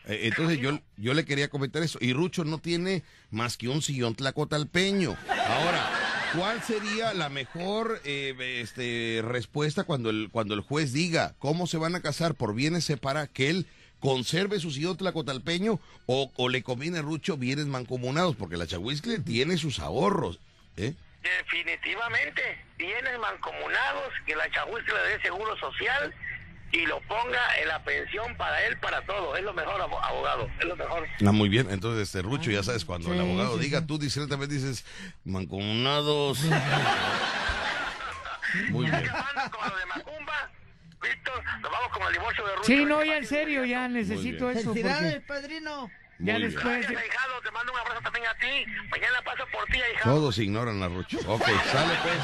Eh, 0.06 0.20
entonces 0.22 0.58
yo, 0.58 0.80
yo 0.96 1.12
le 1.12 1.26
quería 1.26 1.50
comentar 1.50 1.82
eso. 1.82 1.98
Y 2.00 2.14
Rucho 2.14 2.44
no 2.44 2.56
tiene 2.56 3.02
más 3.30 3.58
que 3.58 3.68
un 3.68 3.82
sillón 3.82 4.14
tlacotalpeño. 4.14 5.14
Ahora, 5.28 5.90
¿cuál 6.34 6.62
sería 6.62 7.12
la 7.12 7.28
mejor 7.28 8.00
eh, 8.06 8.34
este, 8.62 9.20
respuesta 9.22 9.84
cuando 9.84 10.08
el, 10.08 10.30
cuando 10.32 10.54
el 10.54 10.62
juez 10.62 10.94
diga 10.94 11.34
cómo 11.40 11.66
se 11.66 11.76
van 11.76 11.94
a 11.94 12.00
casar 12.00 12.36
por 12.36 12.54
bienes 12.54 12.84
separados? 12.84 13.28
Que 13.34 13.50
él 13.50 13.66
conserve 14.00 14.60
su 14.60 14.70
sillón 14.70 14.96
tlacotalpeño 14.96 15.78
o, 16.06 16.32
o 16.36 16.48
le 16.48 16.62
conviene 16.62 17.00
a 17.00 17.02
Rucho 17.02 17.36
bienes 17.36 17.66
mancomunados, 17.66 18.34
porque 18.34 18.56
la 18.56 18.66
Chaguiscle 18.66 19.18
tiene 19.18 19.58
sus 19.58 19.78
ahorros. 19.78 20.40
¿eh? 20.78 20.94
Definitivamente, 21.22 22.64
bienes 22.78 23.18
mancomunados, 23.20 24.12
que 24.26 24.34
la 24.34 24.50
chahuisca 24.50 24.92
le 24.94 25.10
dé 25.16 25.22
seguro 25.22 25.56
social 25.58 26.12
y 26.72 26.86
lo 26.86 27.00
ponga 27.02 27.40
en 27.60 27.68
la 27.68 27.82
pensión 27.84 28.34
para 28.36 28.64
él, 28.66 28.76
para 28.78 29.02
todo. 29.02 29.36
Es 29.36 29.42
lo 29.44 29.52
mejor, 29.52 29.80
abo- 29.80 30.02
abogado, 30.02 30.50
es 30.58 30.64
lo 30.64 30.76
mejor. 30.76 31.06
Ah, 31.26 31.32
muy 31.32 31.48
bien. 31.48 31.70
Entonces, 31.70 32.08
este 32.08 32.22
Rucho, 32.22 32.50
ya 32.50 32.62
sabes, 32.62 32.84
cuando 32.84 33.12
el 33.12 33.18
Sí, 33.20 33.24
abogado 33.24 33.56
sí, 33.58 33.64
diga, 33.64 33.80
sí. 33.80 33.86
tú 33.86 33.98
discretamente 33.98 34.54
dices, 34.54 34.84
mancomunados. 35.24 36.40
muy 38.70 38.86
bien. 38.86 39.08
Con 39.50 39.68
lo 39.70 39.76
de 39.76 39.86
Macumba, 39.86 40.50
Víctor, 41.02 41.44
nos 41.60 41.70
vamos 41.70 41.88
con 41.92 42.02
el 42.06 42.12
divorcio 42.14 42.46
de 42.46 42.56
Rucho. 42.56 42.66
Sí, 42.66 42.84
no, 42.84 43.04
ya 43.04 43.16
en 43.18 43.26
serio, 43.26 43.64
ya 43.64 43.88
necesito 43.88 44.50
eso. 44.50 44.70
Felicidades, 44.72 45.14
Porque 45.14 45.26
padrino. 45.26 45.90
Ya 46.18 46.32
Muy 46.34 46.42
bien. 46.42 46.52
después. 46.52 46.78
Gracias, 46.88 47.02
ahijado, 47.02 47.40
te 47.42 47.50
mando 47.50 47.72
un 47.72 47.78
abrazo 47.78 48.00
también 48.02 48.26
a 48.26 48.34
ti. 48.34 48.64
Mañana 48.90 49.22
paso 49.24 49.44
por 49.52 49.64
ti, 49.66 49.80
ahijado. 49.82 50.14
Todos 50.16 50.38
ignoran 50.38 50.82
a 50.82 50.88
Rucho. 50.88 51.18
Ok, 51.26 51.44
sale 51.70 51.94
pues. 52.02 52.18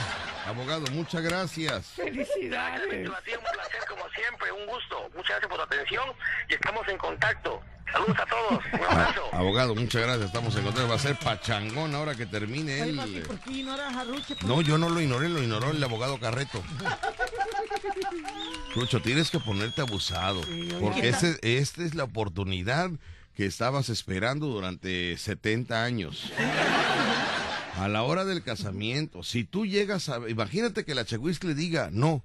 Abogado, 0.46 0.86
muchas 0.92 1.22
gracias. 1.22 1.86
Felicidades. 1.96 3.08
Un 3.08 3.12
placer 3.12 3.80
como 3.88 4.08
siempre, 4.10 4.52
un 4.52 4.66
gusto. 4.66 5.10
Muchas 5.14 5.28
gracias 5.40 5.48
por 5.48 5.56
tu 5.58 5.62
atención 5.64 6.04
y 6.48 6.54
estamos 6.54 6.88
en 6.88 6.98
contacto. 6.98 7.60
Saludos 7.92 8.16
a 8.18 8.26
todos, 8.26 8.64
un 8.72 8.84
abrazo. 8.84 9.22
Abogado, 9.32 9.74
muchas 9.74 10.02
gracias. 10.02 10.26
Estamos 10.26 10.54
en 10.56 10.62
contacto. 10.64 10.88
Va 10.88 10.94
a 10.94 10.98
ser 10.98 11.16
pachangón 11.18 11.94
ahora 11.94 12.14
que 12.14 12.26
termine 12.26 12.80
él. 12.80 13.24
¿por 13.26 13.38
qué 13.40 13.50
ignoras 13.52 13.94
a 13.96 14.04
Rucho? 14.04 14.36
No, 14.46 14.60
yo 14.62 14.78
no 14.78 14.88
lo 14.90 15.00
ignoré, 15.00 15.28
lo 15.28 15.42
ignoró 15.42 15.70
el 15.70 15.82
abogado 15.82 16.18
Carreto. 16.20 16.62
Rucho, 18.74 19.00
tienes 19.00 19.30
que 19.30 19.40
ponerte 19.40 19.80
abusado. 19.80 20.40
Porque 20.80 21.08
ese- 21.08 21.38
esta 21.42 21.82
es 21.82 21.94
la 21.94 22.04
oportunidad 22.04 22.90
que 23.38 23.46
estabas 23.46 23.88
esperando 23.88 24.48
durante 24.48 25.16
70 25.16 25.84
años. 25.84 26.32
A 27.76 27.86
la 27.86 28.02
hora 28.02 28.24
del 28.24 28.42
casamiento, 28.42 29.22
si 29.22 29.44
tú 29.44 29.64
llegas 29.64 30.08
a... 30.08 30.28
Imagínate 30.28 30.84
que 30.84 30.96
la 30.96 31.04
le 31.04 31.54
diga, 31.54 31.90
no, 31.92 32.24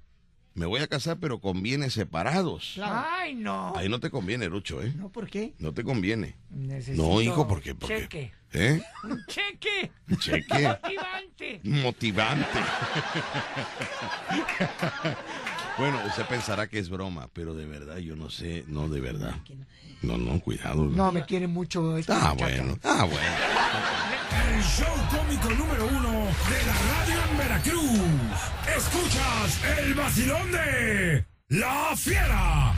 me 0.54 0.66
voy 0.66 0.80
a 0.80 0.88
casar 0.88 1.18
pero 1.20 1.38
con 1.38 1.62
bienes 1.62 1.92
separados. 1.92 2.80
Ay, 2.82 3.36
no. 3.36 3.76
Ahí 3.76 3.88
no 3.88 4.00
te 4.00 4.10
conviene, 4.10 4.48
Rucho, 4.48 4.82
¿eh? 4.82 4.92
No, 4.96 5.08
¿por 5.08 5.30
qué? 5.30 5.54
No 5.60 5.72
te 5.72 5.84
conviene. 5.84 6.34
Necesito 6.50 7.04
No, 7.04 7.22
hijo, 7.22 7.46
¿por 7.46 7.62
qué? 7.62 7.76
Porque, 7.76 8.00
cheque. 8.00 8.32
¿Eh? 8.52 8.82
Un 9.04 9.24
cheque. 9.26 9.92
Cheque. 10.18 10.66
Motivante. 10.66 11.60
Motivante. 11.62 12.58
bueno, 15.78 16.00
usted 16.06 16.24
pensará 16.26 16.66
que 16.68 16.78
es 16.78 16.88
broma, 16.88 17.28
pero 17.32 17.54
de 17.54 17.66
verdad 17.66 17.96
yo 17.98 18.16
no 18.16 18.30
sé, 18.30 18.64
no 18.68 18.88
de 18.88 19.00
verdad. 19.00 19.34
No, 20.02 20.18
no, 20.18 20.38
cuidado. 20.40 20.84
No, 20.84 21.10
me 21.12 21.24
quiere 21.24 21.46
mucho 21.46 21.96
esta 21.96 22.16
Ah, 22.30 22.34
muchacha. 22.34 22.56
bueno, 22.62 22.78
ah, 22.84 23.04
bueno. 23.04 24.56
El 24.56 24.62
show 24.62 24.94
cómico 25.10 25.50
número 25.50 25.86
uno 25.86 26.10
de 26.10 26.66
la 26.66 26.74
radio 26.74 27.30
en 27.30 27.38
Veracruz. 27.38 28.00
Escuchas 28.76 29.78
el 29.78 29.94
vacilón 29.94 30.52
de 30.52 31.24
La 31.48 31.96
Fiera. 31.96 32.74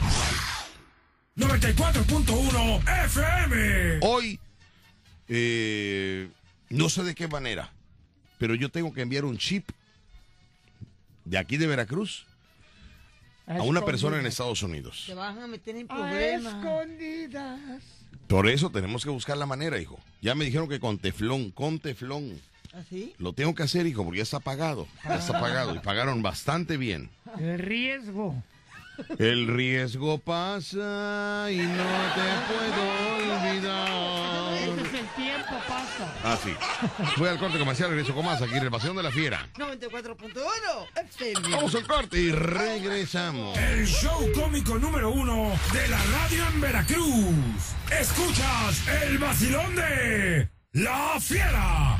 94.1 1.35 2.81
FM. 3.05 3.99
Hoy, 4.01 4.39
eh, 5.27 6.29
no 6.69 6.89
sé 6.89 7.03
de 7.03 7.13
qué 7.15 7.27
manera, 7.27 7.71
pero 8.37 8.55
yo 8.55 8.69
tengo 8.69 8.93
que 8.93 9.01
enviar 9.01 9.25
un 9.25 9.37
chip 9.37 9.69
de 11.25 11.37
aquí 11.37 11.57
de 11.57 11.67
Veracruz 11.67 12.25
a 13.47 13.61
una 13.63 13.83
persona 13.83 14.19
en 14.19 14.25
Estados 14.25 14.61
Unidos. 14.63 15.03
Te 15.07 15.13
van 15.13 15.39
a 15.39 15.47
meter 15.47 15.75
en 15.75 15.85
A 15.89 15.95
problemas. 15.95 16.55
escondidas. 16.55 17.59
Por 18.27 18.47
eso 18.49 18.69
tenemos 18.69 19.03
que 19.03 19.09
buscar 19.09 19.37
la 19.37 19.45
manera, 19.45 19.79
hijo. 19.79 19.99
Ya 20.21 20.35
me 20.35 20.45
dijeron 20.45 20.67
que 20.67 20.79
con 20.79 20.97
teflón, 20.97 21.51
con 21.51 21.79
teflón. 21.79 22.39
¿Así? 22.73 23.13
Lo 23.17 23.33
tengo 23.33 23.55
que 23.55 23.63
hacer, 23.63 23.87
hijo, 23.87 24.03
porque 24.03 24.17
ya 24.17 24.23
está 24.23 24.39
pagado. 24.39 24.87
Ya 25.05 25.15
está 25.15 25.39
pagado 25.39 25.73
y 25.73 25.79
pagaron 25.79 26.21
bastante 26.21 26.75
bien. 26.77 27.09
El 27.39 27.57
riesgo. 27.59 28.35
El 29.19 29.47
riesgo 29.47 30.19
pasa 30.19 31.47
y 31.51 31.57
no 31.57 31.83
te 32.15 32.27
puedo 32.47 32.81
olvidar. 33.37 34.53
Ese 34.53 34.81
es 34.81 34.93
el 35.01 35.07
tiempo. 35.15 35.53
pasta. 35.67 36.13
Ah, 36.23 36.37
sí. 36.43 36.53
Voy 37.17 37.29
al 37.29 37.39
corte 37.39 37.57
comercial, 37.59 37.89
regreso 37.89 38.13
con 38.13 38.25
más 38.25 38.41
aquí 38.41 38.55
en 38.55 38.63
el 38.63 38.69
Vacilón 38.69 38.97
de 38.97 39.03
la 39.03 39.11
Fiera. 39.11 39.47
94.1 39.55 40.87
FM. 41.09 41.49
Vamos 41.55 41.75
al 41.75 41.87
corte 41.87 42.19
y 42.19 42.31
regresamos. 42.31 43.57
El 43.57 43.85
show 43.85 44.31
cómico 44.33 44.77
número 44.77 45.11
uno 45.11 45.51
de 45.73 45.87
la 45.87 45.97
radio 45.97 46.43
en 46.53 46.61
Veracruz. 46.61 47.75
Escuchas 47.91 48.87
el 49.03 49.17
vacilón 49.17 49.75
de 49.75 50.49
La 50.73 51.19
Fiera. 51.19 51.97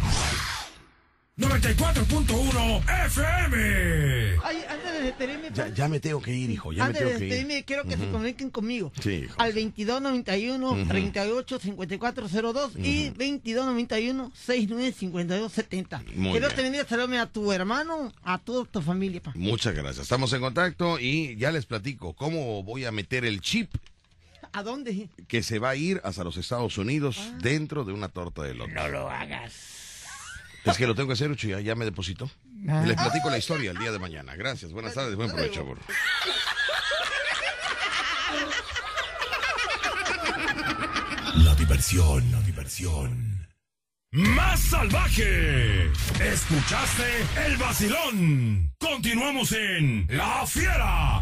94.1 1.37 2.83
FM. 3.05 4.39
Ay, 4.43 4.57
antes 4.69 4.91
de 4.91 5.01
despedirme, 5.03 5.49
Ya, 5.53 5.67
ya 5.69 5.87
me 5.87 5.99
tengo 5.99 6.19
que 6.19 6.33
ir, 6.33 6.49
hijo, 6.49 6.73
ya 6.73 6.83
me 6.85 6.87
antes 6.89 7.01
de 7.03 7.05
tengo 7.07 7.19
que 7.19 7.25
ir. 7.25 7.31
despedirme, 7.31 7.63
quiero 7.63 7.83
que 7.83 7.95
se 7.95 8.03
Ujú. 8.03 8.11
comuniquen 8.11 8.49
conmigo. 8.49 8.91
Sí, 8.99 9.11
hijo. 9.25 9.35
Al 9.37 9.53
2291 9.53 10.71
Ujú. 10.71 10.85
38 10.87 11.59
5402 11.59 12.71
y 12.77 13.09
2291 13.09 14.31
69 14.35 14.91
52 14.97 15.51
70. 15.51 15.99
Muy 16.15 16.31
Quiero 16.31 16.47
bien. 16.47 16.55
te 16.55 16.61
bendiga, 16.63 16.85
saludame 16.85 17.19
a 17.19 17.27
tu 17.27 17.51
hermano, 17.51 18.11
a 18.23 18.39
toda 18.39 18.65
tu 18.65 18.81
familia. 18.81 19.21
pa. 19.21 19.31
Muchas 19.35 19.75
gracias. 19.75 19.99
Estamos 20.03 20.33
en 20.33 20.41
contacto 20.41 20.99
y 20.99 21.35
ya 21.37 21.51
les 21.51 21.67
platico 21.67 22.13
cómo 22.13 22.63
voy 22.63 22.85
a 22.85 22.91
meter 22.91 23.25
el 23.25 23.41
chip 23.41 23.71
¿A 24.53 24.63
dónde? 24.63 25.09
que 25.27 25.43
se 25.43 25.59
va 25.59 25.69
a 25.69 25.75
ir 25.75 26.01
hasta 26.03 26.23
los 26.23 26.37
Estados 26.37 26.79
Unidos 26.79 27.19
dentro 27.43 27.83
de 27.83 27.93
una 27.93 28.09
torta 28.09 28.41
de 28.41 28.55
lote. 28.55 28.71
No 28.73 28.87
lo 28.87 29.07
hagas. 29.09 29.53
Es 30.71 30.77
que 30.77 30.87
lo 30.87 30.95
tengo 30.95 31.07
que 31.07 31.13
hacer, 31.13 31.31
Ucho, 31.31 31.47
ya, 31.47 31.59
ya 31.59 31.75
me 31.75 31.85
depositó. 31.85 32.29
Ah. 32.67 32.83
Les 32.85 32.95
platico 32.95 33.29
la 33.29 33.37
historia 33.37 33.71
el 33.71 33.77
día 33.77 33.91
de 33.91 33.99
mañana. 33.99 34.35
Gracias, 34.35 34.71
buenas 34.71 34.93
tardes, 34.93 35.15
buen 35.15 35.31
provecho, 35.31 35.63
burro. 35.63 35.81
La 41.35 41.55
diversión, 41.55 42.31
la 42.31 42.41
diversión. 42.41 43.47
Más 44.11 44.59
salvaje. 44.59 45.91
Escuchaste 46.19 47.25
el 47.45 47.57
vacilón. 47.57 48.73
Continuamos 48.79 49.51
en 49.51 50.07
La 50.09 50.45
Fiera. 50.47 51.21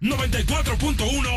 94.1 0.00 1.30